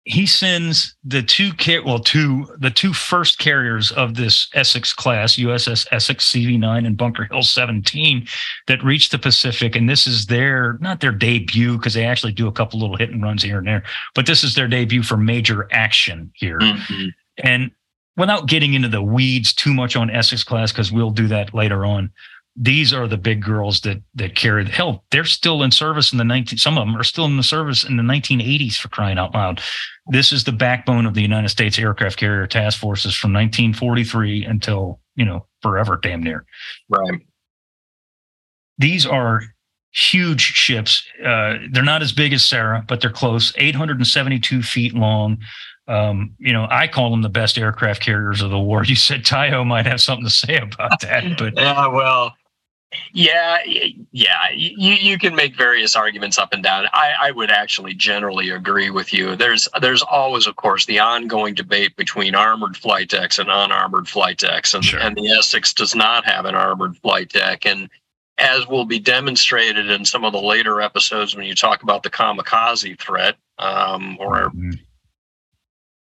He 0.09 0.25
sends 0.25 0.95
the 1.03 1.21
two 1.21 1.53
car- 1.55 1.83
well 1.85 1.99
two 1.99 2.47
the 2.61 2.71
two 2.71 2.93
first 2.93 3.41
carriers 3.41 3.91
of 3.91 4.15
this 4.15 4.49
Essex 4.55 4.93
class 4.93 5.35
USS 5.35 5.85
Essex 5.91 6.31
CV9 6.33 6.87
and 6.87 6.97
Bunker 6.97 7.25
Hill 7.25 7.43
17 7.43 8.27
that 8.69 8.85
reach 8.85 9.09
the 9.11 9.19
Pacific 9.19 9.75
and 9.75 9.89
this 9.91 10.07
is 10.07 10.27
their 10.27 10.79
not 10.81 11.01
their 11.01 11.11
debut 11.11 11.77
because 11.77 11.95
they 11.95 12.05
actually 12.05 12.31
do 12.33 12.47
a 12.47 12.53
couple 12.53 12.79
little 12.79 12.97
hit 12.97 13.11
and 13.11 13.21
runs 13.23 13.43
here 13.43 13.59
and 13.59 13.67
there 13.67 13.83
but 14.15 14.27
this 14.27 14.45
is 14.45 14.55
their 14.55 14.69
debut 14.69 15.03
for 15.03 15.17
major 15.17 15.67
action 15.73 16.31
here 16.37 16.61
Mhm. 16.61 17.13
and 17.43 17.71
without 18.17 18.47
getting 18.47 18.75
into 18.75 18.89
the 18.89 19.03
weeds 19.03 19.53
too 19.53 19.75
much 19.75 19.95
on 19.95 20.09
Essex 20.09 20.43
class, 20.43 20.73
because 20.73 20.91
we'll 20.91 21.11
do 21.11 21.27
that 21.27 21.53
later 21.53 21.85
on, 21.85 22.11
these 22.57 22.93
are 22.93 23.07
the 23.07 23.19
big 23.19 23.43
girls 23.43 23.81
that 23.83 24.03
that 24.15 24.35
carry 24.35 24.65
the 24.65 24.71
hell. 24.71 25.05
They're 25.11 25.25
still 25.25 25.63
in 25.63 25.71
service 25.71 26.13
in 26.13 26.19
the 26.19 26.25
19. 26.25 26.59
Some 26.59 26.79
of 26.79 26.87
them 26.87 26.97
are 26.97 27.05
still 27.05 27.27
in 27.27 27.37
the 27.37 27.43
service 27.43 27.85
in 27.85 27.97
the 27.97 28.03
1980s 28.03 28.77
for 28.77 28.89
crying 28.89 29.19
out 29.19 29.35
loud. 29.35 29.61
This 30.07 30.33
is 30.33 30.45
the 30.45 30.53
backbone 30.53 31.05
of 31.05 31.15
the 31.15 31.23
United 31.23 31.51
States 31.51 31.79
Aircraft 31.79 32.19
Carrier 32.19 32.47
Task 32.47 32.79
Forces 32.79 33.15
from 33.15 33.33
1943 33.33 34.45
until 34.45 35.01
you 35.17 35.25
know 35.25 35.47
forever, 35.61 35.99
damn 36.03 36.23
near. 36.23 36.45
Right. 36.89 37.21
these 38.79 39.05
are 39.07 39.43
huge 39.93 40.41
ships. 40.41 41.07
Uh, 41.25 41.55
they're 41.71 41.83
not 41.83 42.03
as 42.03 42.13
big 42.13 42.33
as 42.33 42.45
Sara, 42.45 42.85
but 42.87 43.01
they're 43.01 43.11
close. 43.11 43.53
872 43.57 44.63
feet 44.63 44.95
long. 44.95 45.39
Um, 45.89 46.35
you 46.39 46.53
know, 46.53 46.67
I 46.71 46.89
call 46.89 47.11
them 47.11 47.23
the 47.23 47.29
best 47.29 47.57
aircraft 47.57 48.03
carriers 48.03 48.43
of 48.43 48.51
the 48.51 48.59
war. 48.59 48.85
You 48.87 48.97
said 48.97 49.25
Taiho 49.25 49.67
might 49.67 49.87
have 49.87 50.01
something 50.01 50.25
to 50.25 50.31
say 50.31 50.57
about 50.57 51.01
that, 51.01 51.39
but 51.39 51.55
yeah, 51.57 51.89
well, 51.89 52.35
yeah, 53.13 53.59
yeah, 54.13 54.51
you 54.55 54.93
you 54.93 55.19
can 55.19 55.35
make 55.35 55.57
various 55.57 55.97
arguments 55.97 56.39
up 56.39 56.53
and 56.53 56.63
down. 56.63 56.87
I, 56.93 57.15
I 57.21 57.31
would 57.33 57.51
actually 57.51 57.95
generally 57.95 58.51
agree 58.51 58.91
with 58.91 59.13
you. 59.13 59.35
There's 59.37 59.69
there's 59.81 60.03
always, 60.03 60.47
of 60.47 60.57
course, 60.57 60.87
the 60.87 60.99
ongoing 61.01 61.55
debate 61.55 61.97
between 61.97 62.35
armored 62.35 62.77
flight 62.77 63.09
decks 63.09 63.39
and 63.39 63.49
unarmored 63.51 64.09
flight 64.09 64.39
decks, 64.39 64.73
and 64.75 64.85
Sure. 64.85 65.01
and 65.01 65.17
the 65.17 65.29
Essex 65.31 65.73
does 65.73 65.95
not 65.95 66.25
have 66.25 66.45
an 66.45 66.55
armored 66.55 66.97
flight 66.99 67.31
deck, 67.31 67.67
and 67.67 67.89
as 68.39 68.69
will 68.69 68.85
be 68.85 68.99
demonstrated 68.99 69.91
in 69.91 70.05
some 70.05 70.25
of 70.25 70.33
the 70.33 70.41
later 70.41 70.81
episodes 70.81 71.35
when 71.35 71.47
you 71.47 71.55
talk 71.55 71.83
about 71.83 72.03
the 72.03 72.11
kamikaze 72.11 72.99
threat, 73.01 73.37
um, 73.59 74.17
or 74.21 74.51
Mm, 74.51 74.79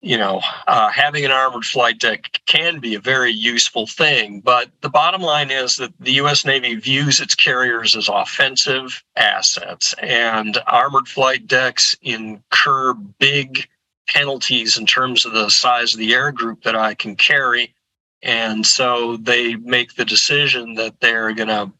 you 0.01 0.17
know, 0.17 0.41
uh, 0.67 0.89
having 0.89 1.25
an 1.25 1.31
armored 1.31 1.65
flight 1.65 1.99
deck 1.99 2.39
can 2.45 2.79
be 2.79 2.95
a 2.95 2.99
very 2.99 3.31
useful 3.31 3.85
thing. 3.85 4.39
But 4.39 4.69
the 4.81 4.89
bottom 4.89 5.21
line 5.21 5.51
is 5.51 5.75
that 5.77 5.93
the 5.99 6.13
U.S. 6.13 6.45
Navy 6.45 6.75
views 6.75 7.19
its 7.19 7.35
carriers 7.35 7.95
as 7.95 8.07
offensive 8.07 9.03
assets, 9.17 9.93
and 10.01 10.57
armored 10.67 11.07
flight 11.07 11.47
decks 11.47 11.97
incur 12.01 12.93
big 12.93 13.67
penalties 14.07 14.77
in 14.77 14.85
terms 14.85 15.25
of 15.25 15.33
the 15.33 15.49
size 15.49 15.93
of 15.93 15.99
the 15.99 16.13
air 16.13 16.31
group 16.31 16.63
that 16.63 16.75
I 16.75 16.93
can 16.93 17.15
carry. 17.15 17.73
And 18.21 18.65
so 18.65 19.17
they 19.17 19.55
make 19.55 19.95
the 19.95 20.05
decision 20.05 20.75
that 20.75 20.99
they're 20.99 21.33
going 21.33 21.49
to 21.49 21.71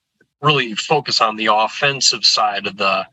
really 0.41 0.76
focus 0.76 1.22
on 1.22 1.36
the 1.36 1.48
offensive 1.48 2.26
side 2.26 2.68
of 2.68 2.78
the 2.78 3.08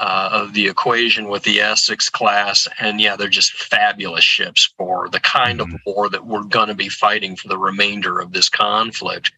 uh, 0.00 0.30
of 0.32 0.54
the 0.54 0.66
equation 0.66 1.28
with 1.28 1.42
the 1.44 1.60
Essex 1.60 2.08
class. 2.08 2.66
And 2.80 3.00
yeah, 3.00 3.16
they're 3.16 3.28
just 3.28 3.52
fabulous 3.52 4.24
ships 4.24 4.72
for 4.78 5.10
the 5.10 5.20
kind 5.20 5.60
Mhm. 5.60 5.74
of 5.74 5.80
war 5.86 6.08
that 6.08 6.26
we're 6.26 6.42
going 6.44 6.68
to 6.68 6.74
be 6.74 6.88
fighting 6.88 7.36
for 7.36 7.48
the 7.48 7.58
remainder 7.58 8.18
of 8.18 8.32
this 8.32 8.48
conflict. 8.48 9.30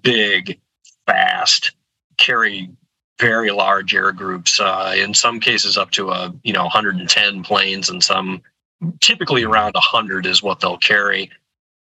Big, 0.00 0.60
fast, 1.06 1.72
carry 2.16 2.70
very 3.20 3.50
large 3.50 3.94
air 3.94 4.12
groups. 4.12 4.60
Uh, 4.60 4.94
in 4.96 5.14
some 5.14 5.40
cases, 5.40 5.76
up 5.76 5.90
to 5.92 6.10
a 6.10 6.32
you 6.44 6.52
know 6.52 6.64
110 6.64 7.42
planes, 7.42 7.90
and 7.90 8.02
some 8.02 8.40
typically 9.00 9.42
around 9.44 9.74
100 9.74 10.26
is 10.26 10.42
what 10.42 10.60
they'll 10.60 10.78
carry. 10.78 11.30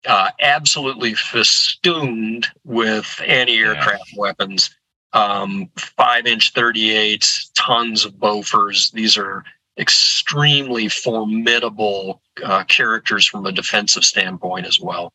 Uh, 0.07 0.31
absolutely 0.41 1.15
festooned 1.15 2.47
with 2.65 3.21
anti-aircraft 3.27 4.11
weapons 4.17 4.71
um, 5.13 5.69
five 5.77 6.27
inch 6.27 6.53
38, 6.53 7.49
tons 7.55 8.05
of 8.05 8.15
Bofors. 8.15 8.91
These 8.93 9.17
are 9.17 9.45
extremely 9.79 10.89
formidable 10.89 12.21
uh, 12.43 12.65
characters 12.65 13.27
from 13.27 13.47
a 13.47 13.53
defensive 13.53 14.05
standpoint 14.05 14.67
as 14.67 14.79
well. 14.81 15.13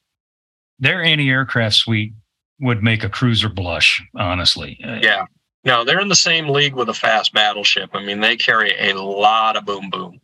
their 0.79 1.03
anti-aircraft 1.03 1.75
suite 1.75 2.13
would 2.59 2.83
make 2.83 3.03
a 3.03 3.09
cruiser 3.09 3.49
blush, 3.49 4.03
honestly. 4.15 4.79
Uh, 4.83 4.99
Yeah. 5.01 5.25
No, 5.63 5.83
they're 5.83 5.99
in 5.99 6.07
the 6.07 6.15
same 6.15 6.47
league 6.49 6.75
with 6.75 6.87
a 6.87 6.93
fast 6.93 7.33
battleship. 7.33 7.89
I 7.93 8.03
mean, 8.03 8.21
they 8.21 8.37
carry 8.37 8.71
a 8.89 8.93
lot 8.93 9.57
of 9.57 9.65
boom 9.65 9.89
boom. 9.89 10.21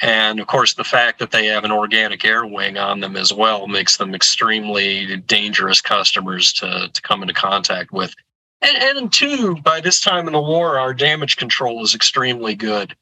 And 0.00 0.40
of 0.40 0.46
course, 0.46 0.74
the 0.74 0.84
fact 0.84 1.18
that 1.18 1.30
they 1.30 1.46
have 1.46 1.64
an 1.64 1.72
organic 1.72 2.24
air 2.24 2.46
wing 2.46 2.78
on 2.78 3.00
them 3.00 3.16
as 3.16 3.32
well 3.32 3.66
makes 3.66 3.96
them 3.96 4.14
extremely 4.14 5.16
dangerous 5.18 5.80
customers 5.80 6.52
to, 6.54 6.88
to 6.92 7.02
come 7.02 7.22
into 7.22 7.34
contact 7.34 7.92
with. 7.92 8.14
And, 8.60 8.98
and 8.98 9.12
two, 9.12 9.56
by 9.62 9.80
this 9.80 10.00
time 10.00 10.26
in 10.26 10.32
the 10.32 10.40
war, 10.40 10.78
our 10.78 10.94
damage 10.94 11.36
control 11.36 11.82
is 11.84 11.94
extremely 11.94 12.54
good. 12.54 12.96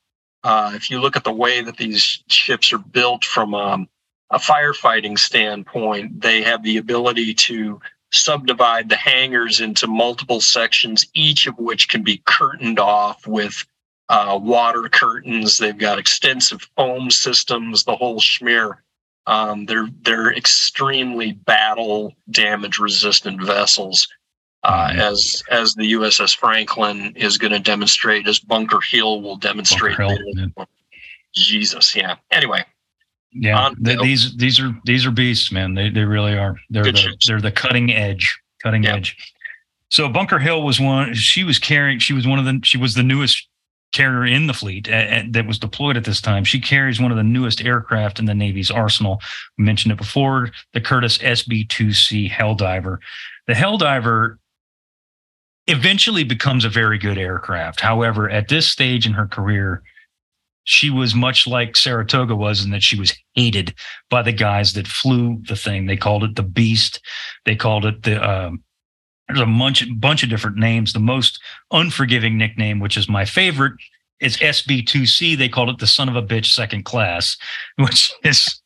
Uh, 0.45 0.73
if 0.75 0.91
you 0.91 1.01
look 1.01 1.17
at 1.17 1.25
the 1.25 1.33
way 1.33 1.63
that 1.63 1.77
these 1.77 2.23
ships 2.29 2.73
are 2.73 2.79
built 2.79 3.25
from 3.25 3.55
um, 3.55 3.89
a 4.31 4.39
firefighting 4.39 5.19
standpoint, 5.19 6.21
they 6.21 6.43
have 6.43 6.63
the 6.63 6.77
ability 6.77 7.35
to 7.35 7.81
subdivide 8.13 8.89
the 8.89 8.97
hangars 8.97 9.61
into 9.61 9.87
multiple 9.87 10.41
sections, 10.41 11.07
each 11.15 11.47
of 11.47 11.59
which 11.59 11.89
can 11.89 12.03
be 12.03 12.23
curtained 12.27 12.79
off 12.79 13.27
with 13.27 13.65
uh, 14.09 14.39
water 14.41 14.89
curtains. 14.89 15.59
They've 15.59 15.77
got 15.77 15.99
extensive 15.99 16.69
foam 16.77 17.11
systems, 17.11 17.85
the 17.85 17.97
whole 17.97 18.21
schmear. 18.21 18.79
Um, 19.27 19.67
they're 19.67 19.89
they're 20.03 20.33
extremely 20.33 21.33
battle 21.33 22.15
damage 22.31 22.79
resistant 22.79 23.43
vessels, 23.43 24.07
uh, 24.67 24.91
Mhm. 24.91 24.99
as 24.99 25.43
as 25.51 25.75
the 25.75 25.87
USS 25.93 26.35
Franklin 26.35 27.13
is 27.17 27.39
going 27.39 27.53
to 27.53 27.59
demonstrate, 27.61 28.27
as 28.27 28.39
Bunker 28.39 28.81
Hill 28.81 29.23
will 29.23 29.37
demonstrate. 29.37 29.97
Hill, 29.97 30.17
yeah. 30.37 30.65
Jesus, 31.35 31.95
yeah. 31.95 32.17
Anyway, 32.31 32.65
Yeah, 33.33 33.71
th- 33.85 34.01
these 34.01 34.37
these 34.37 34.59
are 34.61 34.75
these 34.85 35.05
are 35.07 35.11
beasts, 35.11 35.53
man. 35.53 35.75
They 35.75 35.91
they 35.91 36.05
really 36.05 36.37
are. 36.37 36.57
They're 36.71 36.83
Good 36.85 36.97
the, 36.97 37.01
ships. 37.01 37.27
they're 37.27 37.41
the 37.41 37.53
cutting 37.53 37.93
edge, 37.93 38.39
cutting 38.63 38.83
Yeah. 38.85 38.97
edge. 38.97 39.17
So 39.91 40.09
Bunker 40.09 40.39
Hill 40.39 40.63
was 40.63 40.81
one. 40.81 41.15
She 41.15 41.45
was 41.45 41.59
carrying. 41.59 41.99
She 41.99 42.13
was 42.13 42.27
one 42.27 42.39
of 42.39 42.45
the. 42.45 42.61
She 42.65 42.77
was 42.79 42.95
the 42.95 43.03
newest 43.03 43.47
carrier 43.93 44.27
in 44.27 44.47
the 44.47 44.53
fleet 44.53 44.89
uh, 44.91 45.23
that 45.31 45.47
was 45.47 45.59
deployed 45.59 45.97
at 45.97 46.05
this 46.05 46.21
time. 46.21 46.45
She 46.45 46.61
carries 46.61 47.01
one 47.01 47.11
of 47.13 47.17
the 47.17 47.23
newest 47.23 47.63
aircraft 47.65 48.19
in 48.19 48.25
the 48.25 48.35
Navy's 48.35 48.71
arsenal. 48.71 49.21
We 49.57 49.65
mentioned 49.65 49.93
it 49.93 49.97
before. 49.99 50.51
The 50.75 50.81
Curtiss 50.81 51.19
SB-2C 51.19 52.29
Helldiver. 52.31 52.99
The 53.47 53.53
Helldiver 53.55 54.39
eventually 55.67 56.25
becomes 56.25 56.65
a 56.65 56.69
very 56.69 56.99
good 56.99 57.19
aircraft. 57.19 57.81
However, 57.81 58.31
at 58.31 58.49
this 58.49 58.71
stage 58.71 59.07
in 59.07 59.13
her 59.13 59.27
career, 59.27 59.83
she 60.65 60.91
was 60.91 61.15
much 61.15 61.47
like 61.47 61.77
Saratoga 61.77 62.35
was 62.35 62.65
in 62.65 62.71
that 62.71 62.83
she 62.83 62.99
was 62.99 63.17
hated 63.35 63.75
by 64.11 64.23
the 64.23 64.33
guys 64.33 64.73
that 64.73 64.89
flew 64.89 65.41
the 65.47 65.57
thing. 65.57 65.87
They 65.87 65.97
called 65.97 66.25
it 66.25 66.35
the 66.35 66.43
Beast. 66.43 67.01
They 67.45 67.57
called 67.57 67.85
it 67.85 68.03
the. 68.03 68.23
Um, 68.23 68.63
there's 69.29 69.41
a 69.41 69.47
bunch, 69.47 69.85
bunch 69.99 70.23
of 70.23 70.29
different 70.29 70.57
names. 70.57 70.93
The 70.93 71.01
most 71.01 71.41
unforgiving 71.73 72.39
nickname, 72.39 72.79
which 72.79 72.97
is 72.97 73.09
my 73.09 73.25
favorite, 73.25 73.75
is 74.21 74.37
SB2C. 74.37 75.37
They 75.37 75.49
called 75.49 75.71
it 75.71 75.79
the 75.79 75.87
son 75.87 76.09
of 76.09 76.17
a 76.17 76.23
bitch 76.23 76.47
second 76.47 76.85
class, 76.85 77.37
which 77.77 78.13
is 78.25 78.61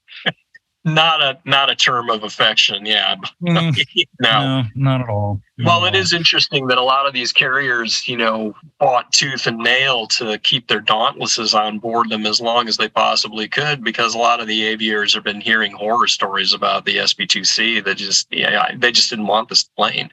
not 0.85 1.23
a 1.23 1.39
not 1.45 1.71
a 1.71 1.75
term 1.75 2.09
of 2.11 2.23
affection. 2.25 2.87
Yeah, 2.87 3.17
mm, 3.43 3.77
no. 4.21 4.63
no, 4.63 4.63
not 4.75 5.01
at 5.03 5.09
all. 5.09 5.41
Not 5.59 5.67
Well, 5.67 5.87
at 5.87 5.95
it 5.95 5.97
all. 5.97 6.03
is 6.03 6.13
interesting 6.13 6.67
that 6.69 6.79
a 6.79 6.83
lot 6.83 7.07
of 7.07 7.13
these 7.13 7.33
carriers, 7.33 8.07
you 8.09 8.17
know, 8.17 8.55
fought 8.79 9.13
tooth 9.13 9.47
and 9.47 9.59
nail 9.59 10.07
to 10.09 10.39
keep 10.39 10.69
their 10.69 10.81
dauntlesses 10.81 11.55
on 11.55 11.79
board 11.79 12.09
them 12.09 12.25
as 12.27 12.41
long 12.41 12.67
as 12.69 12.79
they 12.79 12.89
possibly 12.89 13.47
could, 13.49 13.85
because 13.85 14.15
a 14.15 14.19
lot 14.19 14.41
of 14.41 14.47
the 14.47 14.65
aviators 14.65 15.15
have 15.15 15.25
been 15.25 15.41
hearing 15.41 15.73
horror 15.73 16.07
stories 16.07 16.55
about 16.55 16.87
the 16.87 16.97
SB2C 16.97 17.85
that 17.85 17.97
just, 17.97 18.27
yeah, 18.31 18.75
they 18.77 18.91
just 18.93 19.11
didn't 19.11 19.27
want 19.27 19.49
this 19.51 19.65
plane. 19.65 20.11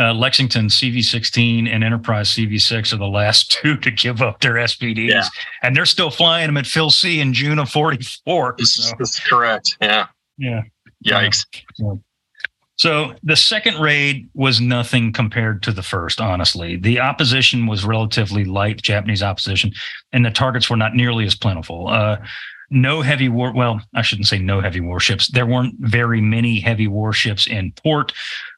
Uh, 0.00 0.14
Lexington 0.14 0.68
CV16 0.68 1.68
and 1.68 1.84
Enterprise 1.84 2.30
CV6 2.30 2.94
are 2.94 2.96
the 2.96 3.06
last 3.06 3.52
two 3.62 3.76
to 3.76 3.90
give 3.90 4.22
up 4.22 4.40
their 4.40 4.54
SBDs, 4.54 5.10
Yeah. 5.10 5.24
and 5.62 5.76
they're 5.76 5.84
still 5.84 6.10
flying 6.10 6.46
them 6.46 6.56
at 6.56 6.66
Phil 6.66 6.88
Sea 6.90 7.20
in 7.20 7.34
June 7.34 7.58
of 7.58 7.68
44. 7.68 8.54
This, 8.58 8.74
So, 8.76 8.96
this 8.98 9.10
is 9.14 9.20
correct. 9.20 9.76
Yeah. 9.82 10.06
yeah. 10.38 10.62
Yikes. 11.04 11.44
So 12.76 13.12
the 13.22 13.36
second 13.36 13.78
raid 13.78 14.30
was 14.32 14.58
nothing 14.58 15.12
compared 15.12 15.62
to 15.64 15.72
the 15.72 15.82
first, 15.82 16.18
honestly. 16.18 16.76
The 16.76 16.98
opposition 17.00 17.66
was 17.66 17.84
relatively 17.84 18.46
light, 18.46 18.80
Japanese 18.80 19.22
opposition, 19.22 19.72
and 20.12 20.24
the 20.24 20.30
targets 20.30 20.70
were 20.70 20.78
not 20.78 20.94
nearly 20.94 21.26
as 21.26 21.34
plentiful. 21.34 21.88
Uh, 21.88 22.16
no 22.70 23.02
heavy 23.02 23.28
war. 23.28 23.52
Well, 23.52 23.80
I 23.94 24.02
shouldn't 24.02 24.28
say 24.28 24.38
no 24.38 24.60
heavy 24.60 24.80
warships. 24.80 25.28
There 25.28 25.46
weren't 25.46 25.74
very 25.80 26.20
many 26.20 26.60
heavy 26.60 26.86
warships 26.86 27.46
in 27.46 27.72
port. 27.72 28.12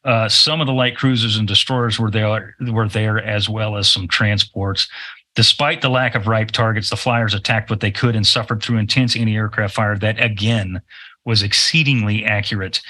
Uh, 0.04 0.28
some 0.28 0.60
of 0.60 0.66
the 0.66 0.72
light 0.72 0.96
cruisers 0.96 1.36
and 1.36 1.48
destroyers 1.48 1.98
were 1.98 2.10
there, 2.10 2.54
were 2.60 2.88
there 2.88 3.18
as 3.18 3.48
well 3.48 3.76
as 3.76 3.88
some 3.88 4.06
transports. 4.08 4.88
Despite 5.34 5.80
the 5.80 5.88
lack 5.88 6.14
of 6.14 6.26
ripe 6.26 6.50
targets, 6.50 6.90
the 6.90 6.96
flyers 6.96 7.32
attacked 7.32 7.70
what 7.70 7.80
they 7.80 7.90
could 7.90 8.14
and 8.14 8.26
suffered 8.26 8.62
through 8.62 8.76
intense 8.76 9.16
anti-aircraft 9.16 9.74
fire 9.74 9.96
that 9.98 10.22
again 10.22 10.82
was 11.24 11.42
exceedingly 11.42 12.24
accurate. 12.24 12.80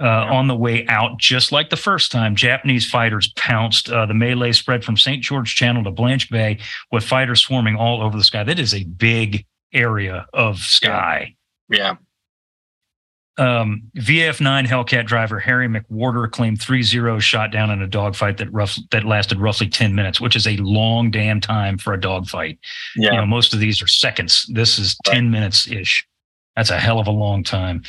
Uh, 0.00 0.26
on 0.28 0.48
the 0.48 0.56
way 0.56 0.84
out, 0.88 1.18
just 1.18 1.52
like 1.52 1.70
the 1.70 1.76
first 1.76 2.10
time, 2.10 2.34
Japanese 2.34 2.90
fighters 2.90 3.32
pounced. 3.36 3.88
Uh, 3.88 4.04
the 4.04 4.12
melee 4.12 4.50
spread 4.50 4.84
from 4.84 4.96
St. 4.96 5.22
George 5.22 5.54
Channel 5.54 5.84
to 5.84 5.92
Blanche 5.92 6.28
Bay, 6.30 6.58
with 6.90 7.04
fighters 7.04 7.40
swarming 7.40 7.76
all 7.76 8.02
over 8.02 8.18
the 8.18 8.24
sky. 8.24 8.42
That 8.42 8.58
is 8.58 8.74
a 8.74 8.82
big 8.82 9.46
area 9.74 10.26
of 10.32 10.58
sky. 10.58 11.34
Yeah. 11.68 11.96
Um, 13.36 13.90
VF9 13.96 14.66
Hellcat 14.66 15.06
driver 15.06 15.40
Harry 15.40 15.66
McWhorter 15.66 16.30
claimed 16.30 16.62
three 16.62 16.84
zeros 16.84 17.24
shot 17.24 17.50
down 17.50 17.70
in 17.70 17.82
a 17.82 17.86
dogfight 17.88 18.36
that 18.38 18.52
rough 18.52 18.78
that 18.92 19.04
lasted 19.04 19.40
roughly 19.40 19.68
10 19.68 19.94
minutes, 19.94 20.20
which 20.20 20.36
is 20.36 20.46
a 20.46 20.56
long 20.58 21.10
damn 21.10 21.40
time 21.40 21.76
for 21.76 21.92
a 21.92 22.00
dogfight. 22.00 22.60
Yeah. 22.94 23.10
You 23.10 23.16
know, 23.18 23.26
most 23.26 23.52
of 23.52 23.58
these 23.58 23.82
are 23.82 23.88
seconds. 23.88 24.46
This 24.52 24.78
is 24.78 24.96
10 25.04 25.32
minutes 25.32 25.68
ish. 25.68 26.06
That's 26.54 26.70
a 26.70 26.78
hell 26.78 27.00
of 27.00 27.08
a 27.08 27.12
long 27.12 27.42
time. 27.42 27.82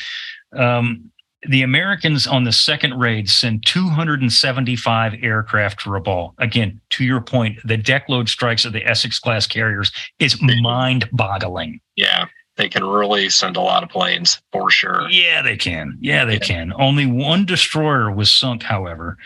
Um, 0.55 1.11
the 1.49 1.61
Americans 1.61 2.27
on 2.27 2.43
the 2.43 2.51
second 2.51 2.99
raid 2.99 3.29
send 3.29 3.65
275 3.65 5.13
aircraft 5.21 5.81
to 5.81 5.89
Rabaul. 5.89 6.33
Again, 6.37 6.79
to 6.91 7.03
your 7.03 7.21
point, 7.21 7.59
the 7.65 7.77
deck 7.77 8.07
load 8.09 8.29
strikes 8.29 8.65
of 8.65 8.73
the 8.73 8.85
Essex 8.85 9.19
class 9.19 9.47
carriers 9.47 9.91
is 10.19 10.41
mind 10.41 11.09
boggling. 11.11 11.79
Yeah, 11.95 12.25
they 12.57 12.69
can 12.69 12.83
really 12.83 13.29
send 13.29 13.57
a 13.57 13.61
lot 13.61 13.83
of 13.83 13.89
planes 13.89 14.41
for 14.51 14.69
sure. 14.71 15.07
Yeah, 15.09 15.41
they 15.41 15.57
can. 15.57 15.97
Yeah, 15.99 16.25
they 16.25 16.33
yeah. 16.33 16.39
can. 16.39 16.73
Only 16.77 17.05
one 17.05 17.45
destroyer 17.45 18.11
was 18.11 18.31
sunk, 18.31 18.63
however, 18.63 19.17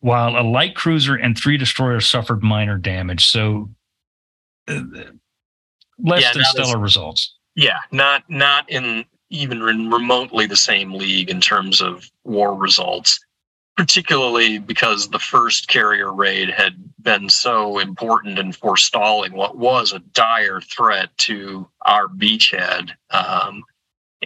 while 0.00 0.38
a 0.38 0.42
light 0.42 0.74
cruiser 0.74 1.14
and 1.14 1.36
three 1.36 1.56
destroyers 1.56 2.06
suffered 2.06 2.42
minor 2.42 2.78
damage. 2.78 3.26
So, 3.26 3.70
uh, 4.68 4.80
less 5.98 6.22
yeah, 6.22 6.32
than 6.32 6.44
stellar 6.44 6.76
as, 6.76 6.82
results. 6.82 7.34
Yeah, 7.54 7.78
not 7.90 8.24
not 8.28 8.70
in 8.70 9.04
even 9.30 9.90
remotely 9.90 10.46
the 10.46 10.56
same 10.56 10.92
league 10.92 11.30
in 11.30 11.40
terms 11.40 11.80
of 11.80 12.10
war 12.24 12.54
results, 12.54 13.20
particularly 13.76 14.58
because 14.58 15.08
the 15.08 15.18
first 15.18 15.68
carrier 15.68 16.12
raid 16.12 16.50
had 16.50 16.74
been 17.02 17.28
so 17.28 17.78
important 17.78 18.38
in 18.38 18.52
forestalling 18.52 19.32
what 19.32 19.56
was 19.56 19.92
a 19.92 19.98
dire 19.98 20.60
threat 20.60 21.10
to 21.18 21.68
our 21.82 22.08
beachhead 22.08 22.90
um, 23.10 23.62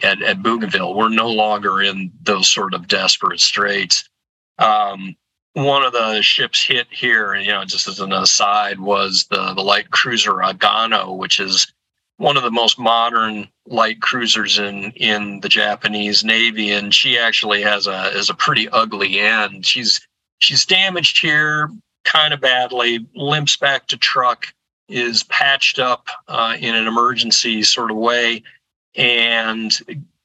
at, 0.03 0.23
at 0.23 0.43
Bougainville. 0.43 0.95
We're 0.95 1.09
no 1.09 1.29
longer 1.29 1.83
in 1.83 2.13
those 2.23 2.51
sort 2.51 2.73
of 2.73 2.89
desperate 2.89 3.41
straits. 3.41 4.09
Um, 4.59 5.17
one 5.55 5.83
of 5.83 5.93
the 5.93 6.23
ships 6.23 6.65
hit 6.65 6.87
here, 6.91 7.35
you 7.35 7.53
know, 7.53 7.65
just 7.65 7.87
as 7.87 8.01
an 8.01 8.13
aside, 8.13 8.81
was 8.81 9.27
the, 9.31 9.53
the 9.55 9.63
light 9.63 9.91
cruiser 9.91 10.33
Agano, 10.33 11.17
which 11.17 11.41
is 11.41 11.71
one 12.19 12.37
of 12.37 12.43
the 12.43 12.51
most 12.51 12.79
modern 12.79 13.49
light 13.67 14.01
cruisers 14.01 14.59
in 14.59 14.93
in 14.93 15.41
the 15.41 15.49
Japanese 15.49 16.25
Navy, 16.25 16.73
and 16.73 16.95
she 16.95 17.19
actually 17.19 17.63
has 17.63 17.87
a 17.87 18.17
is 18.17 18.31
a 18.31 18.35
pretty 18.35 18.69
ugly 18.69 19.19
end. 19.19 19.67
She's 19.67 20.01
she's 20.39 20.65
damaged 20.65 21.19
here 21.21 21.71
kind 22.05 22.35
of 22.35 22.41
badly, 22.41 23.07
limps 23.15 23.57
back 23.57 23.87
to 23.89 23.97
Truk, 23.97 24.47
is 24.89 25.23
patched 25.25 25.79
up 25.79 26.07
uh, 26.29 26.57
in 26.59 26.75
an 26.75 26.87
emergency 26.87 27.63
sort 27.63 27.91
of 27.91 27.97
way, 27.97 28.43
and 28.97 29.73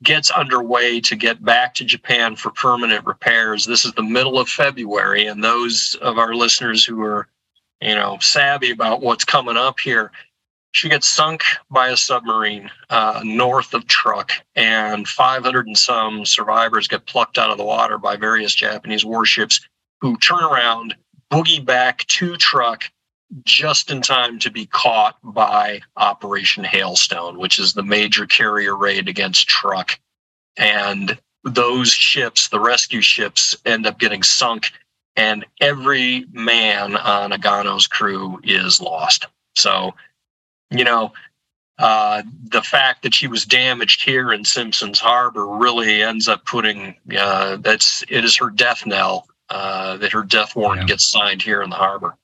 gets 0.04 0.30
underway 0.30 1.02
to 1.02 1.16
get 1.16 1.44
back 1.44 1.74
to 1.76 1.86
Japan 1.86 2.36
for 2.36 2.52
permanent 2.52 3.06
repairs. 3.06 3.66
This 3.66 3.86
is 3.86 3.94
the 3.94 4.04
middle 4.04 4.40
of 4.40 4.50
February, 4.50 5.26
and 5.26 5.44
those 5.44 5.98
of 6.02 6.18
our 6.18 6.36
listeners 6.36 6.86
who 6.86 7.02
are 7.02 7.28
you 7.82 7.96
know 7.96 8.18
savvy 8.20 8.72
about 8.72 9.02
what's 9.02 9.26
coming 9.26 9.58
up 9.58 9.80
here 9.80 10.12
she 10.72 10.89
gets 10.89 11.07
sunk 11.07 11.44
by 11.69 11.89
a 11.89 11.98
submarine 11.98 12.69
uh, 12.89 13.22
north 13.23 13.73
of 13.73 13.88
Truk, 13.88 14.31
and 14.56 15.07
500 15.07 15.68
and 15.68 15.77
some 15.77 16.26
survivors 16.26 16.88
get 16.88 17.06
plucked 17.06 17.38
out 17.38 17.49
of 17.49 17.57
the 17.57 17.64
water 17.64 17.98
by 17.98 18.15
various 18.15 18.53
Japanese 18.53 19.06
warships 19.06 19.60
who 20.02 20.18
turn 20.18 20.44
around, 20.44 20.95
boogie 21.31 21.64
back 21.64 22.06
to 22.07 22.35
Truk 22.38 22.89
just 23.44 23.91
in 23.91 24.02
time 24.02 24.39
to 24.39 24.52
be 24.52 24.65
caught 24.68 25.18
by 25.23 25.81
Operation 25.98 26.64
Hailstone, 26.64 27.38
which 27.38 27.60
is 27.60 27.73
the 27.73 27.84
major 27.84 28.26
carrier 28.26 28.76
raid 28.76 29.07
against 29.07 29.49
Truk. 29.49 29.99
And 30.56 31.19
those 31.44 31.89
ships, 31.89 32.49
the 32.49 32.60
rescue 32.60 33.02
ships, 33.02 33.56
end 33.65 33.85
up 33.85 33.99
getting 33.99 34.23
sunk, 34.23 34.72
and 35.15 35.45
every 35.60 36.26
man 36.31 36.95
on 36.95 37.31
Agano's 37.31 37.88
crew 37.88 38.39
is 38.44 38.80
lost. 38.81 39.27
So 39.56 39.94
you 40.72 40.84
know, 40.84 41.11
uh, 41.80 42.23
the 42.49 42.61
fact 42.61 43.03
that 43.03 43.14
she 43.14 43.27
was 43.27 43.45
damaged 43.45 44.03
here 44.03 44.34
in 44.34 44.44
Simpson's 44.44 44.99
Harbor 44.99 45.48
really 45.48 46.02
ends 46.02 46.27
up 46.27 46.45
putting 46.45 46.95
uh, 47.18 47.57
that's 47.57 48.03
it 48.10 48.26
is 48.26 48.35
her 48.38 48.49
death 48.49 48.85
knell 48.85 49.27
uh, 49.49 49.98
that 49.98 50.11
her 50.11 50.23
death 50.23 50.56
warrant 50.56 50.81
yeah. 50.81 50.88
gets 50.88 51.10
signed 51.10 51.41
here 51.41 51.61
in 51.61 51.69
the 51.69 51.76
harbor. 51.76 52.15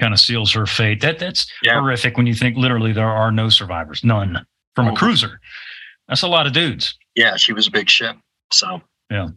Kind 0.00 0.12
of 0.12 0.18
seals 0.18 0.52
her 0.52 0.66
fate. 0.66 1.00
That 1.00 1.20
that's 1.20 1.50
yeah. 1.62 1.78
horrific 1.78 2.16
when 2.16 2.26
you 2.26 2.34
think 2.34 2.56
literally 2.56 2.92
there 2.92 3.08
are 3.08 3.30
no 3.30 3.48
survivors, 3.48 4.02
none 4.02 4.44
from 4.74 4.88
oh. 4.88 4.92
a 4.92 4.96
cruiser. 4.96 5.40
That's 6.08 6.22
a 6.22 6.28
lot 6.28 6.46
of 6.46 6.52
dudes. 6.52 6.98
Yeah, 7.14 7.36
she 7.36 7.52
was 7.52 7.68
a 7.68 7.70
big 7.70 7.88
ship. 7.88 8.16
So 8.52 8.82
yeah. 9.08 9.28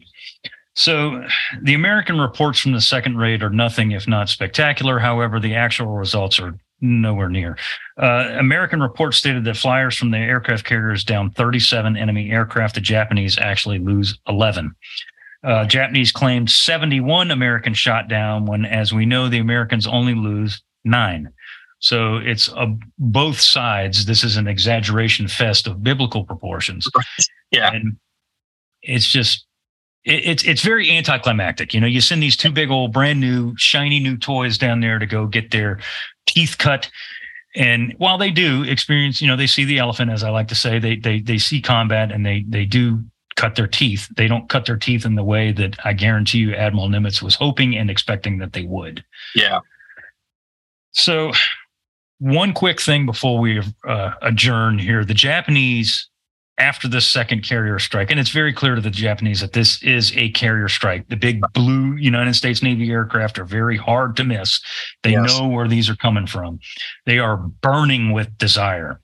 So 0.74 1.24
the 1.62 1.74
American 1.74 2.20
reports 2.20 2.60
from 2.60 2.72
the 2.72 2.80
second 2.80 3.18
raid 3.18 3.42
are 3.42 3.50
nothing 3.50 3.92
if 3.92 4.08
not 4.08 4.28
spectacular. 4.28 4.98
However, 4.98 5.38
the 5.38 5.54
actual 5.54 5.96
results 5.96 6.40
are 6.40 6.58
nowhere 6.80 7.28
near. 7.28 7.56
Uh, 8.00 8.36
American 8.38 8.80
reports 8.80 9.16
stated 9.16 9.44
that 9.44 9.56
flyers 9.56 9.96
from 9.96 10.10
the 10.10 10.18
aircraft 10.18 10.64
carriers 10.64 11.04
down 11.04 11.30
37 11.30 11.96
enemy 11.96 12.30
aircraft. 12.30 12.74
The 12.74 12.80
Japanese 12.80 13.38
actually 13.38 13.78
lose 13.78 14.18
11. 14.28 14.74
Uh, 15.44 15.64
Japanese 15.66 16.10
claimed 16.10 16.50
71 16.50 17.30
Americans 17.30 17.78
shot 17.78 18.08
down 18.08 18.46
when, 18.46 18.64
as 18.64 18.92
we 18.92 19.06
know, 19.06 19.28
the 19.28 19.38
Americans 19.38 19.86
only 19.86 20.14
lose 20.14 20.62
nine. 20.84 21.32
So 21.80 22.16
it's 22.16 22.48
a, 22.48 22.76
both 22.98 23.40
sides. 23.40 24.04
This 24.06 24.24
is 24.24 24.36
an 24.36 24.48
exaggeration 24.48 25.28
fest 25.28 25.66
of 25.66 25.82
biblical 25.82 26.24
proportions. 26.24 26.88
Yeah. 27.50 27.72
And 27.72 27.96
it's 28.82 29.06
just 29.06 29.46
it's 30.04 30.44
it's 30.44 30.62
very 30.62 30.90
anticlimactic. 30.90 31.74
You 31.74 31.80
know, 31.80 31.86
you 31.86 32.00
send 32.00 32.22
these 32.22 32.36
two 32.36 32.50
big 32.50 32.70
old 32.70 32.92
brand 32.92 33.20
new 33.20 33.54
shiny 33.56 34.00
new 34.00 34.16
toys 34.16 34.56
down 34.56 34.80
there 34.80 34.98
to 34.98 35.06
go 35.06 35.26
get 35.26 35.50
their 35.50 35.80
teeth 36.28 36.58
cut. 36.58 36.88
And 37.56 37.94
while 37.98 38.18
they 38.18 38.30
do 38.30 38.62
experience, 38.62 39.20
you 39.20 39.26
know, 39.26 39.36
they 39.36 39.46
see 39.46 39.64
the 39.64 39.78
elephant, 39.78 40.12
as 40.12 40.22
I 40.22 40.30
like 40.30 40.48
to 40.48 40.54
say, 40.54 40.78
they 40.78 40.96
they 40.96 41.20
they 41.20 41.38
see 41.38 41.60
combat 41.60 42.12
and 42.12 42.24
they 42.24 42.44
they 42.48 42.64
do 42.64 43.02
cut 43.34 43.54
their 43.54 43.66
teeth. 43.66 44.08
They 44.16 44.28
don't 44.28 44.48
cut 44.48 44.66
their 44.66 44.76
teeth 44.76 45.04
in 45.04 45.14
the 45.14 45.24
way 45.24 45.52
that 45.52 45.76
I 45.84 45.92
guarantee 45.92 46.38
you 46.38 46.54
Admiral 46.54 46.88
Nimitz 46.88 47.22
was 47.22 47.34
hoping 47.34 47.76
and 47.76 47.90
expecting 47.90 48.38
that 48.38 48.52
they 48.52 48.64
would. 48.64 49.04
Yeah. 49.34 49.60
So, 50.92 51.32
one 52.18 52.52
quick 52.52 52.80
thing 52.80 53.06
before 53.06 53.38
we 53.38 53.62
uh, 53.86 54.12
adjourn 54.22 54.78
here: 54.78 55.04
the 55.04 55.14
Japanese 55.14 56.08
after 56.58 56.88
this 56.88 57.08
second 57.08 57.44
carrier 57.44 57.78
strike, 57.78 58.10
and 58.10 58.18
it's 58.18 58.30
very 58.30 58.52
clear 58.52 58.74
to 58.74 58.80
the 58.80 58.90
Japanese 58.90 59.40
that 59.40 59.52
this 59.52 59.82
is 59.82 60.12
a 60.16 60.30
carrier 60.30 60.68
strike. 60.68 61.08
The 61.08 61.16
big 61.16 61.40
blue 61.54 61.94
United 61.96 62.34
States 62.34 62.62
Navy 62.62 62.90
aircraft 62.90 63.38
are 63.38 63.44
very 63.44 63.76
hard 63.76 64.16
to 64.16 64.24
miss. 64.24 64.60
They 65.02 65.12
yes. 65.12 65.38
know 65.38 65.48
where 65.48 65.68
these 65.68 65.88
are 65.88 65.96
coming 65.96 66.26
from. 66.26 66.58
They 67.06 67.18
are 67.18 67.36
burning 67.36 68.12
with 68.12 68.36
desire 68.38 69.00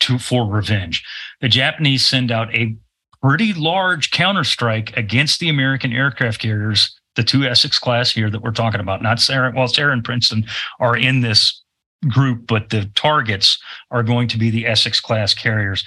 to 0.00 0.18
for 0.18 0.46
revenge. 0.46 1.02
The 1.40 1.48
Japanese 1.48 2.04
send 2.04 2.30
out 2.30 2.54
a 2.54 2.76
pretty 3.22 3.52
large 3.54 4.10
counterstrike 4.10 4.96
against 4.96 5.40
the 5.40 5.48
American 5.48 5.92
aircraft 5.92 6.40
carriers, 6.40 6.94
the 7.14 7.22
two 7.22 7.44
Essex 7.44 7.78
class 7.78 8.10
here 8.10 8.28
that 8.28 8.42
we're 8.42 8.50
talking 8.50 8.80
about. 8.80 9.02
Not 9.02 9.20
Sara, 9.20 9.52
well, 9.54 9.68
Sara 9.68 9.92
and 9.92 10.04
Princeton 10.04 10.44
are 10.80 10.96
in 10.96 11.20
this 11.20 11.62
group, 12.08 12.46
but 12.46 12.70
the 12.70 12.90
targets 12.94 13.58
are 13.90 14.02
going 14.02 14.28
to 14.28 14.38
be 14.38 14.50
the 14.50 14.66
Essex 14.66 15.00
class 15.00 15.34
carriers. 15.34 15.84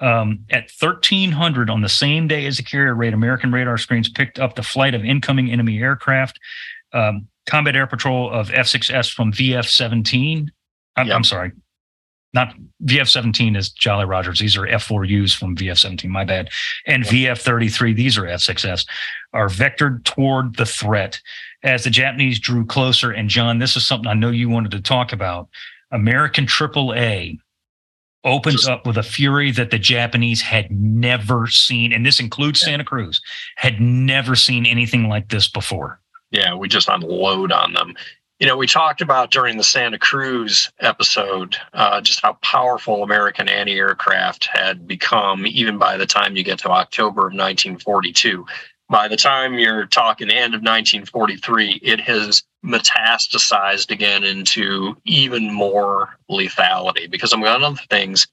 Um, 0.00 0.44
at 0.50 0.70
1300 0.78 1.70
on 1.70 1.80
the 1.80 1.88
same 1.88 2.26
day 2.26 2.46
as 2.46 2.56
the 2.56 2.62
carrier 2.62 2.94
raid, 2.94 3.14
American 3.14 3.52
radar 3.52 3.78
screens 3.78 4.08
picked 4.08 4.38
up 4.38 4.56
the 4.56 4.62
flight 4.62 4.94
of 4.94 5.04
incoming 5.04 5.50
enemy 5.50 5.78
aircraft. 5.78 6.40
Um, 6.92 7.28
combat 7.46 7.76
air 7.76 7.86
patrol 7.86 8.30
of 8.30 8.48
F6Fs 8.48 9.12
from 9.12 9.32
VF 9.32 9.66
17. 9.66 10.50
I'm, 10.96 11.06
yep. 11.06 11.16
I'm, 11.16 11.24
sorry, 11.24 11.52
not 12.34 12.54
VF 12.84 13.08
17 13.08 13.56
is 13.56 13.70
Jolly 13.70 14.04
Rogers. 14.04 14.40
These 14.40 14.56
are 14.56 14.66
F4Us 14.66 15.36
from 15.36 15.56
VF 15.56 15.78
17. 15.78 16.10
My 16.10 16.24
bad. 16.24 16.50
And 16.86 17.04
yep. 17.04 17.36
VF 17.36 17.40
33, 17.40 17.92
these 17.92 18.18
are 18.18 18.22
F6Fs, 18.22 18.86
are 19.32 19.48
vectored 19.48 20.04
toward 20.04 20.56
the 20.56 20.66
threat 20.66 21.20
as 21.62 21.84
the 21.84 21.90
Japanese 21.90 22.38
drew 22.38 22.66
closer. 22.66 23.10
And 23.10 23.28
Jon, 23.28 23.58
this 23.58 23.76
is 23.76 23.86
something 23.86 24.08
I 24.08 24.14
know 24.14 24.30
you 24.30 24.48
wanted 24.48 24.72
to 24.72 24.80
talk 24.80 25.12
about. 25.12 25.48
American 25.92 26.46
AAA 26.46 27.38
opens 28.24 28.56
Just, 28.56 28.68
up 28.68 28.86
with 28.86 28.96
a 28.96 29.02
fury 29.02 29.50
that 29.52 29.70
the 29.70 29.78
Japanese 29.78 30.42
had 30.42 30.70
never 30.70 31.46
seen, 31.46 31.92
and 31.92 32.04
this 32.04 32.20
includes 32.20 32.62
yeah. 32.62 32.70
Santa 32.70 32.84
Cruz, 32.84 33.20
had 33.56 33.80
never 33.80 34.34
seen 34.34 34.66
anything 34.66 35.08
like 35.08 35.28
this 35.28 35.48
before. 35.48 36.00
Yeah, 36.30 36.54
we 36.54 36.68
just 36.68 36.88
unload 36.88 37.52
on 37.52 37.74
them. 37.74 37.94
You 38.40 38.48
know, 38.48 38.56
we 38.56 38.66
talked 38.66 39.00
about 39.00 39.30
during 39.30 39.56
the 39.56 39.64
Santa 39.64 39.98
Cruz 39.98 40.72
episode 40.80 41.56
uh, 41.72 42.00
just 42.00 42.20
how 42.20 42.32
powerful 42.42 43.04
American 43.04 43.48
anti 43.48 43.74
aircraft 43.74 44.48
had 44.52 44.88
become, 44.88 45.46
even 45.46 45.78
by 45.78 45.96
the 45.96 46.06
time 46.06 46.36
you 46.36 46.42
get 46.42 46.58
to 46.60 46.70
October 46.70 47.28
of 47.28 47.34
1942 47.34 48.44
by 48.94 49.08
the 49.08 49.16
time 49.16 49.58
you're 49.58 49.86
talking 49.86 50.28
the 50.28 50.36
end 50.36 50.54
of 50.54 50.60
1943, 50.60 51.80
it 51.82 51.98
has 51.98 52.44
metastasized 52.64 53.90
again 53.90 54.22
into 54.22 54.96
even 55.04 55.52
more 55.52 56.16
lethality. 56.30 57.10
Because 57.10 57.32
among 57.32 57.48
other 57.48 57.74
things, 57.90 58.28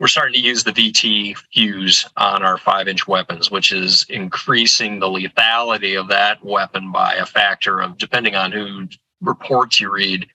we're 0.00 0.08
starting 0.08 0.34
to 0.34 0.40
use 0.40 0.64
the 0.64 0.72
VT 0.72 1.36
fuse 1.52 2.04
on 2.16 2.42
our 2.42 2.58
five 2.58 2.88
inch 2.88 3.06
weapons, 3.06 3.52
which 3.52 3.70
is 3.70 4.04
increasing 4.08 4.98
the 4.98 5.06
lethality 5.06 5.96
of 5.96 6.08
that 6.08 6.44
weapon 6.44 6.90
by 6.90 7.14
a 7.14 7.24
factor 7.24 7.78
of, 7.78 7.96
depending 7.96 8.34
on 8.34 8.50
who 8.50 8.88
reports 9.20 9.78
you 9.78 9.92
read, 9.92 10.26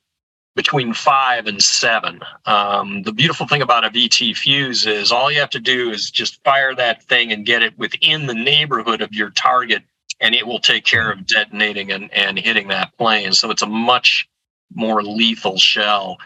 between 0.56 0.94
five 0.94 1.48
and 1.48 1.62
seven. 1.62 2.22
Um, 2.46 3.04
the 3.04 3.12
beautiful 3.12 3.46
thing 3.46 3.62
about 3.62 3.84
a 3.84 3.90
VT 3.90 4.38
fuse 4.38 4.86
is 4.86 5.12
all 5.12 5.30
you 5.30 5.40
have 5.40 5.50
to 5.52 5.60
do 5.60 5.90
is 5.90 6.10
just 6.10 6.42
fire 6.44 6.74
that 6.76 7.04
thing 7.04 7.32
and 7.32 7.46
get 7.46 7.62
it 7.62 7.78
within 7.78 8.28
the 8.28 8.34
neighborhood 8.34 9.02
of 9.02 9.14
your 9.14 9.32
target, 9.32 9.84
and 10.22 10.34
it 10.34 10.48
will 10.48 10.60
take 10.60 10.86
care 10.86 11.12
of 11.12 11.26
detonating 11.28 11.92
and, 11.92 12.12
and 12.14 12.40
hitting 12.40 12.70
that 12.70 12.98
plane. 12.98 13.34
So 13.34 13.52
it's 13.52 13.62
a 13.62 13.68
much 13.68 14.28
more 14.74 15.04
lethal 15.04 15.58
shell. 15.58 16.18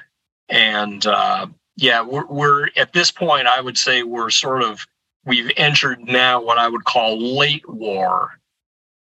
And 0.47 1.05
uh, 1.05 1.47
yeah, 1.75 2.01
we're, 2.01 2.25
we're 2.25 2.69
at 2.75 2.93
this 2.93 3.11
point, 3.11 3.47
I 3.47 3.61
would 3.61 3.77
say 3.77 4.03
we're 4.03 4.29
sort 4.29 4.61
of, 4.61 4.85
we've 5.25 5.51
entered 5.57 6.07
now 6.07 6.41
what 6.41 6.57
I 6.57 6.69
would 6.69 6.85
call 6.85 7.19
late 7.19 7.67
war 7.67 8.39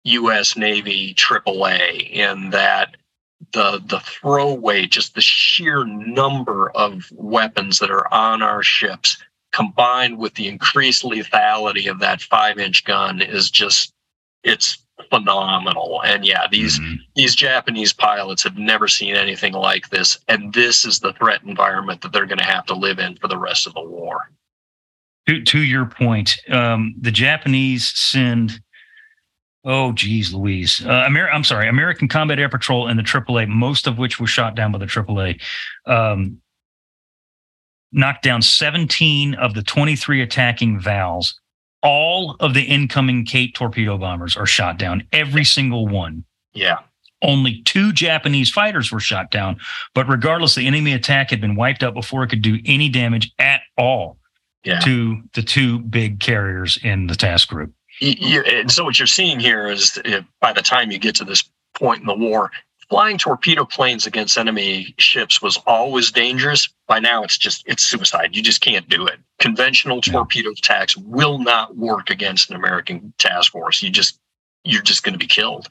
U.S. 0.04 0.56
Navy 0.56 1.14
AAA 1.14 2.10
in 2.10 2.50
that 2.50 2.96
the 3.52 3.82
the 3.86 4.00
throwaway, 4.00 4.86
just 4.86 5.14
the 5.14 5.20
sheer 5.20 5.84
number 5.84 6.70
of 6.70 7.10
weapons 7.12 7.78
that 7.78 7.90
are 7.90 8.12
on 8.12 8.42
our 8.42 8.62
ships, 8.62 9.16
combined 9.52 10.18
with 10.18 10.34
the 10.34 10.48
increased 10.48 11.04
lethality 11.04 11.90
of 11.90 12.00
that 12.00 12.20
five 12.20 12.58
inch 12.58 12.84
gun, 12.84 13.20
is 13.20 13.50
just 13.50 13.92
it's 14.44 14.84
phenomenal. 15.10 16.02
And 16.04 16.24
yeah, 16.24 16.46
these 16.50 16.78
mm-hmm. 16.78 16.96
these 17.14 17.34
Japanese 17.34 17.92
pilots 17.92 18.42
have 18.42 18.58
never 18.58 18.88
seen 18.88 19.14
anything 19.14 19.52
like 19.52 19.90
this, 19.90 20.18
and 20.28 20.52
this 20.52 20.84
is 20.84 21.00
the 21.00 21.12
threat 21.14 21.42
environment 21.44 22.00
that 22.02 22.12
they're 22.12 22.26
going 22.26 22.38
to 22.38 22.44
have 22.44 22.66
to 22.66 22.74
live 22.74 22.98
in 22.98 23.16
for 23.16 23.28
the 23.28 23.38
rest 23.38 23.66
of 23.66 23.74
the 23.74 23.82
war. 23.82 24.30
To, 25.28 25.42
to 25.42 25.58
your 25.58 25.84
point, 25.84 26.38
um, 26.48 26.94
the 26.98 27.10
Japanese 27.10 27.92
send 27.94 28.60
Oh, 29.68 29.92
geez, 29.92 30.32
Louise. 30.32 30.82
Uh, 30.84 31.04
Amer- 31.06 31.30
I'm 31.30 31.44
sorry, 31.44 31.68
American 31.68 32.08
Combat 32.08 32.38
Air 32.38 32.48
Patrol 32.48 32.88
and 32.88 32.98
the 32.98 33.02
AAA, 33.02 33.48
most 33.48 33.86
of 33.86 33.98
which 33.98 34.18
was 34.18 34.30
shot 34.30 34.54
down 34.54 34.72
by 34.72 34.78
the 34.78 34.86
AAA, 34.86 35.38
um, 35.84 36.40
knocked 37.92 38.22
down 38.22 38.40
17 38.40 39.34
of 39.34 39.52
the 39.52 39.62
23 39.62 40.22
attacking 40.22 40.80
VALs. 40.80 41.38
All 41.82 42.34
of 42.40 42.54
the 42.54 42.62
incoming 42.62 43.26
Kate 43.26 43.54
torpedo 43.54 43.98
bombers 43.98 44.38
are 44.38 44.46
shot 44.46 44.78
down, 44.78 45.06
every 45.12 45.44
single 45.44 45.86
one. 45.86 46.24
Yeah. 46.54 46.78
Only 47.20 47.60
two 47.64 47.92
Japanese 47.92 48.50
fighters 48.50 48.90
were 48.90 49.00
shot 49.00 49.30
down, 49.30 49.58
but 49.94 50.08
regardless, 50.08 50.54
the 50.54 50.66
enemy 50.66 50.94
attack 50.94 51.28
had 51.28 51.42
been 51.42 51.56
wiped 51.56 51.82
out 51.82 51.92
before 51.92 52.22
it 52.22 52.28
could 52.28 52.42
do 52.42 52.58
any 52.64 52.88
damage 52.88 53.32
at 53.38 53.60
all 53.76 54.16
yeah. 54.64 54.78
to 54.80 55.20
the 55.34 55.42
two 55.42 55.80
big 55.80 56.20
carriers 56.20 56.78
in 56.82 57.06
the 57.06 57.14
task 57.14 57.48
group 57.48 57.74
you, 58.00 58.42
and 58.42 58.70
so 58.70 58.84
what 58.84 58.98
you're 58.98 59.06
seeing 59.06 59.40
here 59.40 59.68
is 59.68 60.00
if 60.04 60.24
by 60.40 60.52
the 60.52 60.62
time 60.62 60.90
you 60.90 60.98
get 60.98 61.16
to 61.16 61.24
this 61.24 61.44
point 61.74 62.00
in 62.00 62.06
the 62.06 62.14
war, 62.14 62.50
flying 62.88 63.18
torpedo 63.18 63.64
planes 63.64 64.06
against 64.06 64.38
enemy 64.38 64.94
ships 64.98 65.42
was 65.42 65.58
always 65.66 66.10
dangerous. 66.10 66.68
By 66.86 67.00
now, 67.00 67.22
it's 67.22 67.38
just 67.38 67.64
it's 67.66 67.84
suicide. 67.84 68.34
You 68.34 68.42
just 68.42 68.60
can't 68.60 68.88
do 68.88 69.06
it. 69.06 69.18
Conventional 69.38 70.00
torpedo 70.00 70.50
attacks 70.50 70.96
will 70.96 71.38
not 71.38 71.76
work 71.76 72.10
against 72.10 72.50
an 72.50 72.56
American 72.56 73.12
task 73.18 73.52
force. 73.52 73.82
You 73.82 73.90
just 73.90 74.18
you're 74.64 74.82
just 74.82 75.02
going 75.02 75.12
to 75.12 75.18
be 75.18 75.26
killed. 75.26 75.68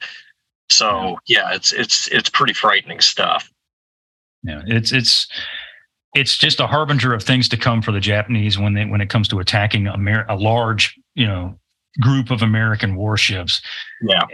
So 0.70 1.18
yeah, 1.26 1.54
it's 1.54 1.72
it's 1.72 2.08
it's 2.08 2.28
pretty 2.28 2.52
frightening 2.52 3.00
stuff. 3.00 3.50
Yeah, 4.42 4.62
it's 4.66 4.92
it's 4.92 5.26
it's 6.14 6.36
just 6.36 6.60
a 6.60 6.66
harbinger 6.66 7.12
of 7.12 7.22
things 7.22 7.48
to 7.50 7.56
come 7.56 7.82
for 7.82 7.92
the 7.92 8.00
Japanese 8.00 8.58
when 8.58 8.74
they 8.74 8.84
when 8.84 9.00
it 9.00 9.10
comes 9.10 9.28
to 9.28 9.40
attacking 9.40 9.86
a, 9.86 10.26
a 10.28 10.36
large 10.36 10.98
you 11.14 11.26
know 11.26 11.58
group 12.00 12.30
of 12.30 12.42
American 12.42 12.94
warships. 12.96 13.60
Yeah. 14.02 14.24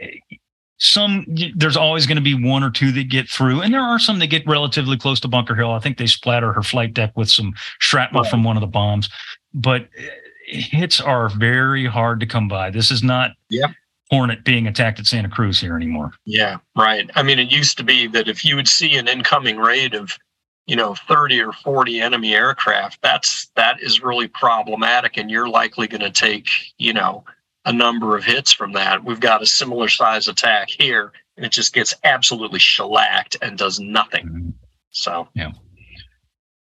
Some 0.78 1.24
there's 1.54 1.76
always 1.76 2.06
going 2.06 2.16
to 2.16 2.22
be 2.22 2.34
one 2.34 2.64
or 2.64 2.70
two 2.70 2.90
that 2.92 3.08
get 3.08 3.28
through, 3.28 3.62
and 3.62 3.72
there 3.72 3.80
are 3.80 3.98
some 3.98 4.18
that 4.18 4.26
get 4.26 4.46
relatively 4.46 4.98
close 4.98 5.20
to 5.20 5.28
Bunker 5.28 5.54
Hill. 5.54 5.70
I 5.70 5.78
think 5.78 5.98
they 5.98 6.06
splatter 6.06 6.52
her 6.52 6.62
flight 6.62 6.94
deck 6.94 7.12
with 7.16 7.30
some 7.30 7.54
shrapnel 7.78 8.22
right. 8.22 8.30
from 8.30 8.42
one 8.42 8.56
of 8.56 8.60
the 8.60 8.66
bombs, 8.66 9.08
but 9.54 9.82
uh, 9.82 10.02
hits 10.46 11.00
are 11.00 11.28
very 11.28 11.86
hard 11.86 12.18
to 12.20 12.26
come 12.26 12.48
by. 12.48 12.70
This 12.70 12.90
is 12.90 13.04
not 13.04 13.30
yeah. 13.50 13.68
Hornet 14.10 14.44
being 14.44 14.66
attacked 14.66 14.98
at 14.98 15.06
Santa 15.06 15.28
Cruz 15.28 15.60
here 15.60 15.76
anymore. 15.76 16.10
Yeah, 16.26 16.58
right. 16.76 17.08
I 17.14 17.22
mean, 17.22 17.38
it 17.38 17.52
used 17.52 17.78
to 17.78 17.84
be 17.84 18.08
that 18.08 18.28
if 18.28 18.44
you 18.44 18.56
would 18.56 18.68
see 18.68 18.96
an 18.96 19.06
incoming 19.06 19.58
raid 19.58 19.94
of 19.94 20.18
you 20.66 20.76
know 20.76 20.94
30 20.94 21.40
or 21.40 21.52
40 21.52 22.00
enemy 22.00 22.34
aircraft 22.34 23.00
that's 23.02 23.48
that 23.54 23.80
is 23.82 24.02
really 24.02 24.28
problematic 24.28 25.16
and 25.16 25.30
you're 25.30 25.48
likely 25.48 25.86
going 25.86 26.00
to 26.00 26.10
take 26.10 26.48
you 26.78 26.92
know 26.92 27.24
a 27.64 27.72
number 27.72 28.16
of 28.16 28.24
hits 28.24 28.52
from 28.52 28.72
that. 28.72 29.04
We've 29.04 29.20
got 29.20 29.42
a 29.42 29.46
similar 29.46 29.88
size 29.88 30.28
attack 30.28 30.68
here, 30.68 31.12
and 31.36 31.46
it 31.46 31.52
just 31.52 31.72
gets 31.72 31.94
absolutely 32.04 32.58
shellacked 32.58 33.36
and 33.42 33.56
does 33.56 33.80
nothing. 33.80 34.26
Mm-hmm. 34.26 34.50
So, 34.90 35.28
yeah. 35.34 35.52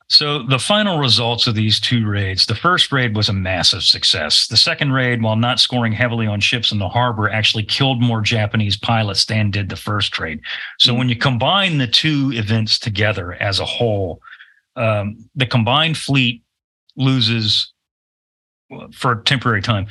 So 0.08 0.44
the 0.44 0.60
final 0.60 1.00
results 1.00 1.48
of 1.48 1.56
these 1.56 1.80
two 1.80 2.08
raids, 2.08 2.46
the 2.46 2.56
first 2.56 2.92
raid 2.92 3.16
was 3.16 3.30
a 3.30 3.34
massive 3.34 3.84
success. 3.84 4.48
The 4.48 4.58
second 4.58 4.92
raid, 4.92 5.24
while 5.24 5.36
not 5.36 5.60
scoring 5.60 5.92
heavily 5.92 6.28
on 6.28 6.40
ships 6.40 6.72
in 6.72 6.78
the 6.78 6.90
harbor, 6.90 7.30
actually 7.30 7.64
killed 7.64 8.02
more 8.02 8.22
Japanese 8.22 8.78
pilots 8.78 9.26
than 9.26 9.50
did 9.50 9.70
the 9.70 9.76
first 9.76 10.18
raid. 10.20 10.42
So 10.78 10.92
mm-hmm. 10.92 11.00
when 11.00 11.10
you 11.10 11.16
combine 11.16 11.78
the 11.80 11.88
two 11.88 12.32
events 12.34 12.78
together 12.78 13.34
as 13.34 13.60
a 13.60 13.66
whole, 13.66 14.22
um, 14.76 15.18
the 15.36 15.48
combined 15.48 15.98
fleet 15.98 16.44
loses 16.96 17.72
for 18.94 19.14
a 19.14 19.24
temporary 19.24 19.62
time 19.62 19.88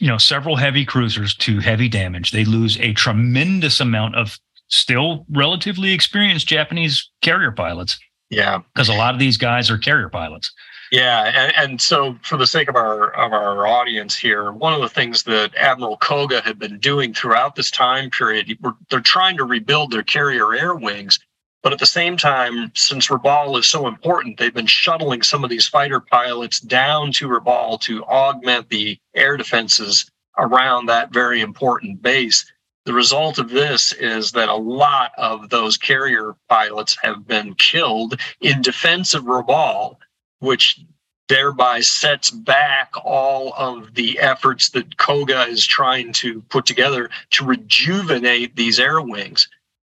you 0.00 0.06
know 0.06 0.18
several 0.18 0.56
heavy 0.56 0.84
cruisers 0.84 1.34
to 1.36 1.60
heavy 1.60 1.88
damage. 1.88 2.30
They 2.30 2.44
lose 2.44 2.78
a 2.78 2.92
tremendous 2.92 3.80
amount 3.80 4.16
of 4.16 4.38
still 4.68 5.26
relatively 5.30 5.92
experienced 5.92 6.46
Japanese 6.46 7.10
carrier 7.20 7.52
pilots. 7.52 7.98
Yeah, 8.30 8.60
because 8.74 8.88
a 8.88 8.94
lot 8.94 9.14
of 9.14 9.20
these 9.20 9.36
guys 9.36 9.70
are 9.70 9.78
carrier 9.78 10.08
pilots. 10.08 10.52
Yeah, 10.90 11.24
and, 11.34 11.52
and 11.56 11.80
so 11.80 12.18
for 12.22 12.36
the 12.36 12.46
sake 12.46 12.68
of 12.68 12.76
our 12.76 13.12
of 13.14 13.32
our 13.32 13.66
audience 13.66 14.16
here, 14.16 14.52
one 14.52 14.74
of 14.74 14.80
the 14.80 14.88
things 14.88 15.22
that 15.22 15.54
Admiral 15.56 15.96
Koga 15.96 16.42
had 16.42 16.58
been 16.58 16.78
doing 16.78 17.14
throughout 17.14 17.56
this 17.56 17.70
time 17.70 18.10
period, 18.10 18.58
they're 18.90 19.00
trying 19.00 19.36
to 19.38 19.44
rebuild 19.44 19.90
their 19.90 20.02
carrier 20.02 20.54
air 20.54 20.74
wings 20.74 21.18
but 21.62 21.72
at 21.72 21.78
the 21.78 21.86
same 21.86 22.16
time, 22.16 22.72
since 22.74 23.08
Rabaul 23.08 23.58
is 23.58 23.70
so 23.70 23.86
important, 23.86 24.38
they've 24.38 24.52
been 24.52 24.66
shuttling 24.66 25.22
some 25.22 25.44
of 25.44 25.50
these 25.50 25.68
fighter 25.68 26.00
pilots 26.00 26.58
down 26.60 27.12
to 27.12 27.28
Rabaul 27.28 27.80
to 27.82 28.04
augment 28.04 28.68
the 28.68 28.98
air 29.14 29.36
defenses 29.36 30.10
around 30.38 30.86
that 30.86 31.12
very 31.12 31.40
important 31.40 32.02
base. 32.02 32.44
The 32.84 32.92
result 32.92 33.38
of 33.38 33.50
this 33.50 33.92
is 33.92 34.32
that 34.32 34.48
a 34.48 34.56
lot 34.56 35.12
of 35.16 35.50
those 35.50 35.76
carrier 35.76 36.34
pilots 36.48 36.98
have 37.00 37.28
been 37.28 37.54
killed 37.54 38.20
in 38.40 38.60
defense 38.60 39.14
of 39.14 39.24
Rabaul, 39.24 39.98
which 40.40 40.80
thereby 41.28 41.80
sets 41.80 42.30
back 42.30 42.90
all 43.04 43.54
of 43.56 43.94
the 43.94 44.18
efforts 44.18 44.70
that 44.70 44.96
Koga 44.96 45.46
is 45.46 45.64
trying 45.64 46.12
to 46.14 46.42
put 46.48 46.66
together 46.66 47.08
to 47.30 47.44
rejuvenate 47.44 48.56
these 48.56 48.80
air 48.80 49.00
wings. 49.00 49.48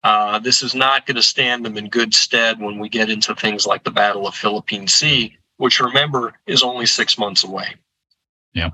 Uh, 0.04 0.38
this 0.38 0.62
is 0.62 0.74
not 0.74 1.06
going 1.06 1.16
to 1.16 1.22
stand 1.22 1.64
them 1.64 1.76
in 1.76 1.88
good 1.88 2.14
stead 2.14 2.60
when 2.60 2.78
we 2.78 2.88
get 2.88 3.10
into 3.10 3.34
things 3.34 3.66
like 3.66 3.84
the 3.84 3.90
Battle 3.90 4.26
of 4.26 4.34
Philippine 4.34 4.86
Sea, 4.86 5.36
which 5.56 5.80
remember 5.80 6.34
is 6.46 6.62
only 6.62 6.86
six 6.86 7.18
months 7.18 7.44
away. 7.44 7.74
Yeah. 8.54 8.70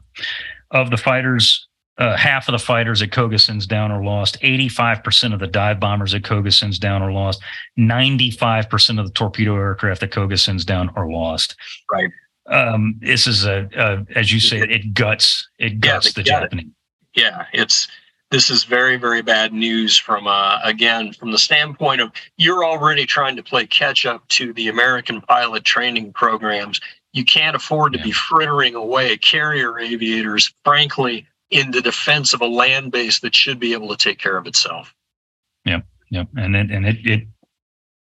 Of 0.70 0.90
the 0.90 0.96
fighters, 0.96 1.66
uh, 1.96 2.16
half 2.16 2.48
of 2.48 2.52
the 2.52 2.58
fighters 2.58 3.00
at 3.00 3.10
Koga 3.10 3.38
sends 3.38 3.66
down 3.66 3.90
or 3.90 4.04
lost. 4.04 4.38
85% 4.42 5.32
of 5.32 5.40
the 5.40 5.46
dive 5.46 5.80
bombers 5.80 6.12
at 6.14 6.24
Koga 6.24 6.50
sends 6.50 6.78
down 6.78 7.02
or 7.02 7.10
lost. 7.10 7.40
95% 7.78 9.00
of 9.00 9.06
the 9.06 9.12
torpedo 9.12 9.56
aircraft 9.56 10.02
that 10.02 10.10
Koga 10.10 10.36
sends 10.36 10.64
down 10.64 10.90
are 10.96 11.08
lost. 11.08 11.56
Right. 11.90 12.10
Um, 12.46 12.96
this 13.00 13.26
is 13.26 13.46
a, 13.46 13.68
a, 13.74 14.04
as 14.18 14.30
you 14.30 14.40
say, 14.40 14.60
it 14.60 14.92
guts, 14.92 15.48
it 15.58 15.80
guts 15.80 16.06
yeah, 16.06 16.12
the 16.14 16.22
Japanese. 16.22 16.66
It. 16.66 17.22
Yeah, 17.22 17.46
it's 17.54 17.88
this 18.34 18.50
is 18.50 18.64
very 18.64 18.96
very 18.96 19.22
bad 19.22 19.52
news 19.52 19.96
from 19.96 20.26
uh, 20.26 20.58
again 20.64 21.12
from 21.12 21.30
the 21.30 21.38
standpoint 21.38 22.00
of 22.00 22.10
you're 22.36 22.64
already 22.64 23.06
trying 23.06 23.36
to 23.36 23.44
play 23.44 23.64
catch 23.64 24.04
up 24.04 24.26
to 24.26 24.52
the 24.54 24.66
american 24.66 25.20
pilot 25.20 25.62
training 25.62 26.12
programs 26.12 26.80
you 27.12 27.24
can't 27.24 27.54
afford 27.54 27.92
to 27.92 27.98
yeah. 28.00 28.06
be 28.06 28.10
frittering 28.10 28.74
away 28.74 29.16
carrier 29.16 29.78
aviators 29.78 30.52
frankly 30.64 31.24
in 31.50 31.70
the 31.70 31.80
defense 31.80 32.34
of 32.34 32.40
a 32.40 32.46
land 32.46 32.90
base 32.90 33.20
that 33.20 33.36
should 33.36 33.60
be 33.60 33.72
able 33.72 33.88
to 33.88 33.96
take 33.96 34.18
care 34.18 34.36
of 34.36 34.48
itself 34.48 34.92
yep 35.64 35.86
yep 36.10 36.26
and 36.36 36.56
it 36.56 36.72
and 36.72 36.86
it, 36.86 36.96
it 37.06 37.28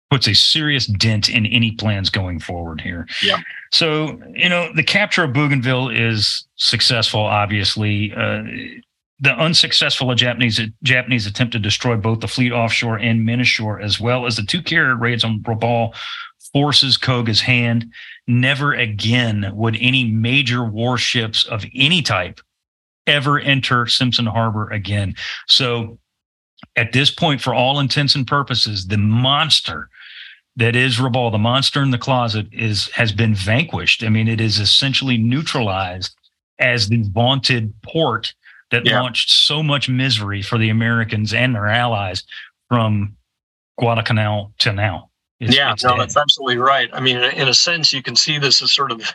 puts 0.10 0.28
a 0.28 0.34
serious 0.34 0.86
dent 0.86 1.30
in 1.30 1.46
any 1.46 1.72
plans 1.72 2.10
going 2.10 2.40
forward 2.40 2.80
here. 2.80 3.06
Yeah. 3.22 3.40
So, 3.74 4.18
you 4.34 4.48
know, 4.48 4.72
the 4.74 4.84
capture 4.84 5.26
of 5.26 5.34
Bougainville 5.34 5.90
is 5.90 6.48
successful, 6.56 7.20
obviously. 7.20 8.14
Uh, 8.14 8.44
the 9.20 9.34
unsuccessful 9.34 10.14
Japanese 10.14 10.62
Japanese 10.84 11.26
attempt 11.26 11.54
to 11.54 11.60
destroy 11.60 11.96
both 11.96 12.20
the 12.20 12.28
fleet 12.28 12.52
offshore 12.52 12.98
and 12.98 13.28
Minashore, 13.28 13.82
as 13.82 14.00
well 14.00 14.26
as 14.26 14.36
the 14.36 14.44
two 14.44 14.62
carrier 14.62 14.96
raids 14.96 15.24
on 15.24 15.42
Rabaul, 15.42 15.96
forces 16.54 16.98
Koga's 16.98 17.42
hand. 17.42 17.92
Never 18.28 18.74
again 18.74 19.52
would 19.54 19.78
any 19.80 20.06
major 20.06 20.64
warships 20.64 21.46
of 21.46 21.66
any 21.74 22.02
type 22.02 22.40
ever 23.08 23.40
enter 23.40 23.88
Simpson 23.88 24.26
Harbor 24.26 24.70
again. 24.70 25.16
So, 25.48 25.98
at 26.76 26.92
this 26.92 27.10
point, 27.10 27.42
for 27.42 27.54
all 27.54 27.80
intents 27.80 28.16
and 28.16 28.28
purposes, 28.28 28.88
the 28.88 28.98
monster 28.98 29.90
that 30.58 30.76
is 30.76 30.98
Rabaul, 30.98 31.32
the 31.32 31.38
monster 31.38 31.82
in 31.82 31.92
the 31.92 31.98
closet, 31.98 32.48
is 32.52 32.90
has 32.90 33.12
been 33.12 33.34
vanquished. 33.34 34.04
I 34.04 34.10
mean, 34.10 34.28
it 34.28 34.42
is 34.42 34.60
essentially 34.60 35.18
neutralized 35.18 36.16
as 36.60 36.90
the 36.90 37.04
vaunted 37.04 37.74
port 37.82 38.34
that 38.72 38.86
yeah. 38.86 39.00
launched 39.02 39.30
so 39.30 39.64
much 39.64 39.90
misery 39.90 40.42
for 40.42 40.58
the 40.58 40.70
Americans 40.70 41.34
and 41.34 41.56
their 41.56 41.68
allies 41.68 42.24
from 42.70 43.16
Guadalcanal 43.80 44.54
to 44.60 44.74
now. 44.74 45.10
It's, 45.40 45.56
yeah, 45.56 45.74
it's 45.74 45.84
no, 45.84 45.92
dead. 45.92 46.02
that's 46.02 46.18
absolutely 46.18 46.58
right. 46.58 46.90
I 46.94 47.00
mean, 47.00 47.18
in 47.18 47.48
a 47.48 47.54
sense, 47.54 47.94
you 47.94 48.02
can 48.02 48.16
see 48.16 48.40
this 48.40 48.62
as 48.62 48.74
sort 48.74 48.92
of 48.92 49.14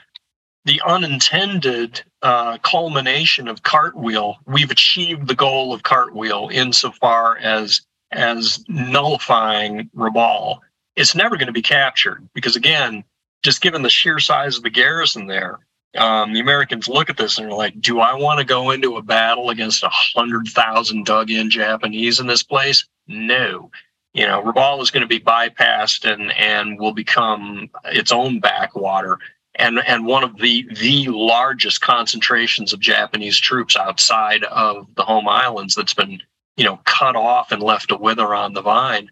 the 0.65 0.81
unintended 0.87 2.03
uh, 2.23 2.59
culmination 2.59 3.49
of 3.49 3.65
Cartwheel. 3.65 4.37
We've 4.47 4.71
achieved 4.71 5.27
the 5.27 5.35
goal 5.35 5.73
of 5.73 5.83
Cartwheel 5.83 6.49
insofar 6.53 7.39
as 7.39 7.81
as 8.13 8.65
nullifying 8.69 9.91
Rabaul. 9.97 10.61
It's 10.95 11.15
never 11.15 11.37
going 11.37 11.47
to 11.47 11.53
be 11.53 11.63
captured 11.63 12.29
because, 12.35 12.55
again, 12.55 13.03
just 13.43 13.63
given 13.63 13.83
the 13.83 13.89
sheer 13.91 14.19
size 14.19 14.57
of 14.57 14.63
the 14.63 14.71
garrison 14.71 15.27
there, 15.27 15.59
um, 15.97 16.33
the 16.33 16.41
Americans 16.41 16.89
look 16.89 17.11
at 17.11 17.17
this 17.17 17.39
and 17.39 17.49
they're 17.49 17.57
like, 17.57 17.81
"Do 17.81 18.01
I 18.01 18.15
want 18.15 18.39
to 18.39 18.45
go 18.45 18.71
into 18.71 18.97
a 18.97 19.03
battle 19.03 19.51
against 19.51 19.83
a 19.83 19.91
hundred 19.91 20.49
thousand 20.49 21.07
dug-in 21.07 21.51
Japanese 21.51 22.21
in 22.21 22.27
this 22.27 22.43
place? 22.43 22.87
No." 23.07 23.71
You 24.15 24.27
know, 24.27 24.43
Rabaul 24.43 24.83
is 24.83 24.91
going 24.91 25.03
to 25.03 25.07
be 25.07 25.21
bypassed 25.21 26.11
and 26.11 26.33
and 26.33 26.79
will 26.79 26.93
become 26.93 27.71
its 27.85 28.13
own 28.13 28.41
backwater 28.41 29.19
and 29.57 29.81
and 29.87 30.07
one 30.07 30.25
of 30.25 30.39
the 30.39 30.67
the 30.81 31.09
largest 31.09 31.81
concentrations 31.81 32.73
of 32.73 32.81
Japanese 32.81 33.39
troops 33.39 33.77
outside 33.77 34.45
of 34.45 34.87
the 34.95 35.03
home 35.03 35.29
islands 35.29 35.75
that's 35.75 35.95
been 35.95 36.21
you 36.57 36.65
know 36.65 36.81
cut 36.85 37.17
off 37.17 37.53
and 37.53 37.63
left 37.63 37.89
to 37.89 37.97
wither 37.97 38.35
on 38.35 38.55
the 38.55 38.63
vine. 38.63 39.11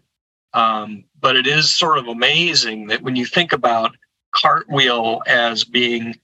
Um, 0.53 1.05
but 1.19 1.35
it 1.35 1.47
is 1.47 1.71
sort 1.71 1.97
of 1.97 2.07
amazing 2.07 2.87
that 2.87 3.03
when 3.03 3.15
you 3.15 3.25
think 3.25 3.53
about 3.53 3.95
Cartwheel 4.35 5.21
as 5.27 5.63
being 5.63 6.19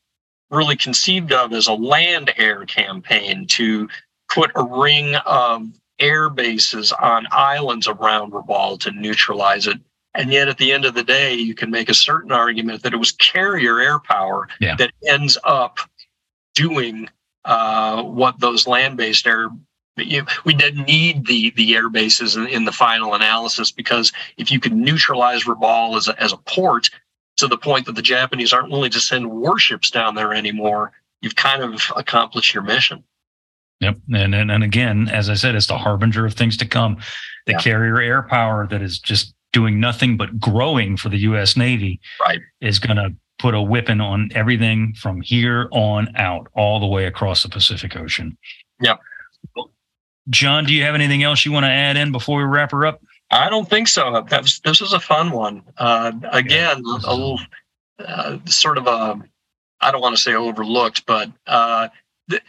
really 0.49 0.76
conceived 0.76 1.32
of 1.32 1.53
as 1.53 1.68
a 1.68 1.74
land 1.74 2.32
air 2.38 2.65
campaign 2.65 3.45
to 3.48 3.90
put 4.34 4.52
a 4.56 4.64
ring 4.64 5.15
of 5.26 5.68
air 5.99 6.30
bases 6.30 6.91
on 6.91 7.28
islands 7.32 7.88
around 7.88 8.32
Rabaul 8.32 8.80
to 8.82 8.91
neutralize 8.91 9.68
it 9.68 9.80
and 10.18 10.34
yet, 10.34 10.48
at 10.48 10.57
the 10.57 10.74
end 10.74 10.84
of 10.84 10.95
the 10.95 11.03
day, 11.03 11.36
you 11.36 11.53
can 11.53 11.69
make 11.69 11.90
a 11.90 11.94
certain 11.94 12.32
argument 12.32 12.82
that 12.82 12.94
it 12.94 12.98
was 12.98 13.11
carrier 13.11 13.80
air 13.80 13.99
power 13.99 14.49
yeah. 14.60 14.76
that 14.76 14.91
ends 15.07 15.38
up 15.44 15.78
doing 16.56 17.07
uh, 17.45 18.02
what 18.02 18.40
those 18.40 18.68
land-based 18.68 19.28
air. 19.28 19.49
You, 19.95 20.26
we 20.44 20.56
didn't 20.56 20.86
need 20.86 21.28
the 21.28 21.52
the 21.52 21.76
air 21.76 21.90
bases 21.90 22.36
in, 22.36 22.48
in, 22.48 22.65
the 22.65 22.72
final 22.72 23.14
analysis 23.14 23.72
because 23.72 24.11
if 24.38 24.52
you 24.52 24.60
could 24.60 24.74
neutralize 24.74 25.45
Rabaul 25.45 25.98
as 25.98 26.07
a, 26.07 26.22
as 26.22 26.34
a 26.34 26.38
port 26.38 26.90
to 27.38 27.47
the 27.47 27.57
point 27.57 27.85
that 27.85 27.95
the 27.95 28.01
Japanese 28.01 28.53
aren't 28.53 28.69
willing 28.69 28.91
to 28.91 28.99
send 28.99 29.30
warships 29.30 29.89
down 29.89 30.15
there 30.15 30.34
anymore, 30.34 30.91
you've 31.22 31.35
kind 31.35 31.64
of 31.64 31.81
accomplished 31.95 32.53
your 32.53 32.64
mission. 32.64 33.03
Yep, 33.80 33.97
and 34.14 34.34
and, 34.34 34.51
and 34.51 34.64
again, 34.64 35.07
as 35.09 35.30
I 35.30 35.35
said, 35.35 35.55
it's 35.55 35.68
the 35.68 35.77
harbinger 35.77 36.26
of 36.26 36.34
things 36.34 36.57
to 36.57 36.68
come. 36.68 36.97
The 37.45 37.53
yeah. 37.53 37.59
carrier 37.59 38.01
air 38.01 38.23
power 38.23 38.68
that 38.68 38.81
is 38.81 38.99
just 38.99 39.34
doing 39.53 39.80
nothing 39.80 40.18
but 40.18 40.39
growing 40.39 40.97
for 40.97 41.09
the 41.09 41.18
U.S. 41.19 41.55
Navy 41.55 41.99
right. 42.26 42.39
is 42.59 42.80
going 42.80 42.97
to 42.97 43.15
put 43.39 43.53
a 43.53 43.61
whipping 43.61 44.01
on 44.01 44.30
everything 44.34 44.93
from 44.93 45.22
here 45.22 45.69
on 45.72 46.09
out, 46.15 46.47
all 46.53 46.80
the 46.80 46.88
way 46.88 47.05
across 47.05 47.43
the 47.43 47.49
Pacific 47.49 47.95
Ocean. 47.95 48.38
Yeah. 48.81 48.95
Jon, 50.30 50.65
do 50.65 50.73
you 50.73 50.84
have 50.84 50.95
anything 50.95 51.23
else 51.23 51.45
you 51.45 51.51
want 51.51 51.64
to 51.64 51.69
add 51.69 51.95
in 51.95 52.11
before 52.11 52.39
we 52.39 52.43
wrap 52.43 52.72
her 52.72 52.85
up? 52.85 53.01
I 53.31 53.49
don't 53.49 53.69
think 53.69 53.87
so. 53.87 54.25
That 54.29 54.41
was, 54.41 54.59
this 54.61 54.81
was 54.81 54.93
a 54.93 54.99
fun 54.99 55.31
one. 55.31 55.63
Uh, 55.77 56.13
again, 56.31 56.77
a 56.77 57.13
little 57.13 57.39
uh, 57.99 58.37
sort 58.45 58.77
of 58.77 58.87
a, 58.87 59.21
I 59.81 59.91
don't 59.91 60.01
want 60.01 60.15
to 60.15 60.21
say 60.21 60.33
overlooked, 60.33 61.05
but 61.05 61.31
uh, 61.45 61.89
th- 62.29 62.43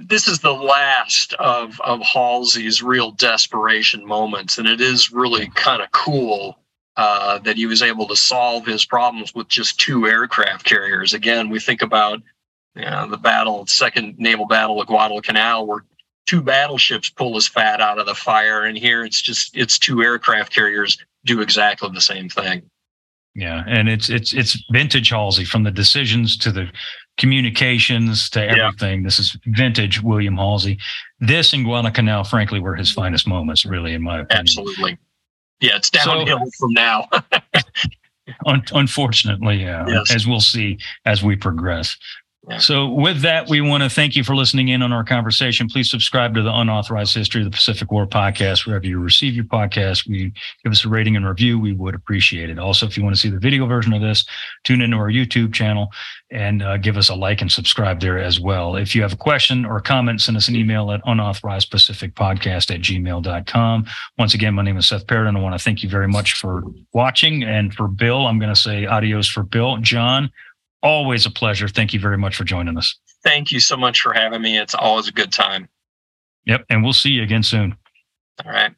this 0.00 0.28
is 0.28 0.38
the 0.38 0.52
last 0.52 1.34
of 1.34 1.78
of 1.80 2.00
Halsey's 2.00 2.82
real 2.82 3.10
desperation 3.10 4.06
moments, 4.06 4.56
and 4.56 4.66
it 4.66 4.80
is 4.80 5.12
really 5.12 5.50
kind 5.54 5.82
of 5.82 5.90
cool 5.92 6.58
uh, 6.96 7.38
that 7.40 7.56
he 7.56 7.66
was 7.66 7.82
able 7.82 8.06
to 8.06 8.16
solve 8.16 8.66
his 8.66 8.84
problems 8.86 9.34
with 9.34 9.48
just 9.48 9.78
two 9.78 10.06
aircraft 10.06 10.64
carriers. 10.64 11.12
Again, 11.12 11.50
we 11.50 11.60
think 11.60 11.82
about 11.82 12.22
you 12.74 12.84
know, 12.84 13.08
the 13.08 13.16
battle, 13.16 13.66
second 13.66 14.18
naval 14.18 14.46
battle 14.46 14.80
of 14.80 14.86
Guadalcanal, 14.86 15.66
where 15.66 15.84
two 16.26 16.42
battleships 16.42 17.10
pull 17.10 17.34
his 17.34 17.48
fat 17.48 17.80
out 17.80 17.98
of 17.98 18.06
the 18.06 18.14
fire, 18.14 18.64
and 18.64 18.76
here 18.76 19.04
it's 19.04 19.20
just 19.20 19.56
it's 19.56 19.78
two 19.78 20.02
aircraft 20.02 20.52
carriers 20.52 20.98
do 21.24 21.40
exactly 21.40 21.88
the 21.92 22.00
same 22.00 22.28
thing. 22.28 22.62
Yeah, 23.34 23.64
and 23.66 23.88
it's 23.88 24.08
it's 24.08 24.32
it's 24.32 24.62
vintage 24.70 25.10
Halsey 25.10 25.44
from 25.44 25.64
the 25.64 25.70
decisions 25.70 26.36
to 26.38 26.52
the 26.52 26.70
communications 27.18 28.30
to 28.30 28.48
everything. 28.48 29.00
Yeah. 29.00 29.06
This 29.06 29.18
is 29.18 29.36
vintage 29.46 30.02
William 30.02 30.36
Halsey. 30.36 30.78
This 31.20 31.52
and 31.52 31.64
Guadalcanal, 31.64 32.24
frankly, 32.24 32.60
were 32.60 32.76
his 32.76 32.92
finest 32.92 33.26
moments, 33.26 33.64
really, 33.64 33.94
in 33.94 34.02
my 34.02 34.20
opinion. 34.20 34.40
Absolutely. 34.40 34.98
Yeah, 35.60 35.76
it's 35.76 35.90
downhill 35.90 36.38
so, 36.38 36.50
from 36.58 36.72
now. 36.72 37.08
un- 38.46 38.64
unfortunately, 38.72 39.62
yeah, 39.62 39.84
yes. 39.86 40.14
as 40.14 40.26
we'll 40.26 40.40
see 40.40 40.78
as 41.04 41.22
we 41.22 41.36
progress. 41.36 41.96
So, 42.58 42.88
with 42.88 43.22
that, 43.22 43.48
we 43.48 43.62
want 43.62 43.82
to 43.84 43.88
thank 43.88 44.16
you 44.16 44.22
for 44.22 44.36
listening 44.36 44.68
in 44.68 44.82
on 44.82 44.92
our 44.92 45.02
conversation. 45.02 45.66
Please 45.66 45.90
subscribe 45.90 46.34
to 46.34 46.42
the 46.42 46.52
Unauthorized 46.52 47.14
History 47.14 47.40
of 47.40 47.46
the 47.46 47.50
Pacific 47.50 47.90
War 47.90 48.06
podcast 48.06 48.66
wherever 48.66 48.86
you 48.86 49.00
receive 49.00 49.34
your 49.34 49.46
podcast. 49.46 50.06
We 50.06 50.30
give 50.62 50.72
us 50.72 50.84
a 50.84 50.88
rating 50.90 51.16
and 51.16 51.26
review. 51.26 51.58
We 51.58 51.72
would 51.72 51.94
appreciate 51.94 52.50
it. 52.50 52.58
Also, 52.58 52.86
if 52.86 52.98
you 52.98 53.02
want 53.02 53.16
to 53.16 53.20
see 53.20 53.30
the 53.30 53.38
video 53.38 53.66
version 53.66 53.94
of 53.94 54.02
this, 54.02 54.26
tune 54.62 54.82
into 54.82 54.98
our 54.98 55.10
YouTube 55.10 55.54
channel 55.54 55.88
and 56.30 56.62
uh, 56.62 56.76
give 56.76 56.98
us 56.98 57.08
a 57.08 57.14
like 57.14 57.40
and 57.40 57.50
subscribe 57.50 58.00
there 58.00 58.18
as 58.18 58.38
well. 58.38 58.76
If 58.76 58.94
you 58.94 59.00
have 59.02 59.14
a 59.14 59.16
question 59.16 59.64
or 59.64 59.78
a 59.78 59.82
comment, 59.82 60.20
send 60.20 60.36
us 60.36 60.48
an 60.48 60.56
email 60.56 60.90
at 60.92 61.02
unauthorizedpacificpodcast 61.04 62.74
at 62.74 62.80
gmail.com. 62.82 63.86
Once 64.18 64.34
again, 64.34 64.54
my 64.54 64.62
name 64.62 64.76
is 64.76 64.86
Seth 64.88 65.06
Paradis. 65.06 65.34
I 65.34 65.40
want 65.40 65.58
to 65.58 65.64
thank 65.64 65.82
you 65.82 65.88
very 65.88 66.08
much 66.08 66.34
for 66.34 66.62
watching. 66.92 67.42
And 67.42 67.72
for 67.72 67.88
Bill, 67.88 68.26
I'm 68.26 68.38
going 68.38 68.52
to 68.52 68.60
say 68.60 68.84
adios 68.84 69.28
for 69.28 69.44
Bill. 69.44 69.78
Jon, 69.78 70.30
Always 70.84 71.26
a 71.26 71.30
pleasure. 71.30 71.66
Thank 71.66 71.94
you 71.94 71.98
very 71.98 72.18
much 72.18 72.36
for 72.36 72.44
joining 72.44 72.76
us. 72.78 72.96
Thank 73.24 73.50
you 73.50 73.58
so 73.58 73.76
much 73.76 74.00
for 74.02 74.12
having 74.12 74.42
me. 74.42 74.58
It's 74.58 74.74
always 74.74 75.08
a 75.08 75.12
good 75.12 75.32
time. 75.32 75.68
Yep. 76.44 76.66
And 76.68 76.84
we'll 76.84 76.92
see 76.92 77.10
you 77.10 77.22
again 77.22 77.42
soon. 77.42 77.74
All 78.44 78.52
right. 78.52 78.72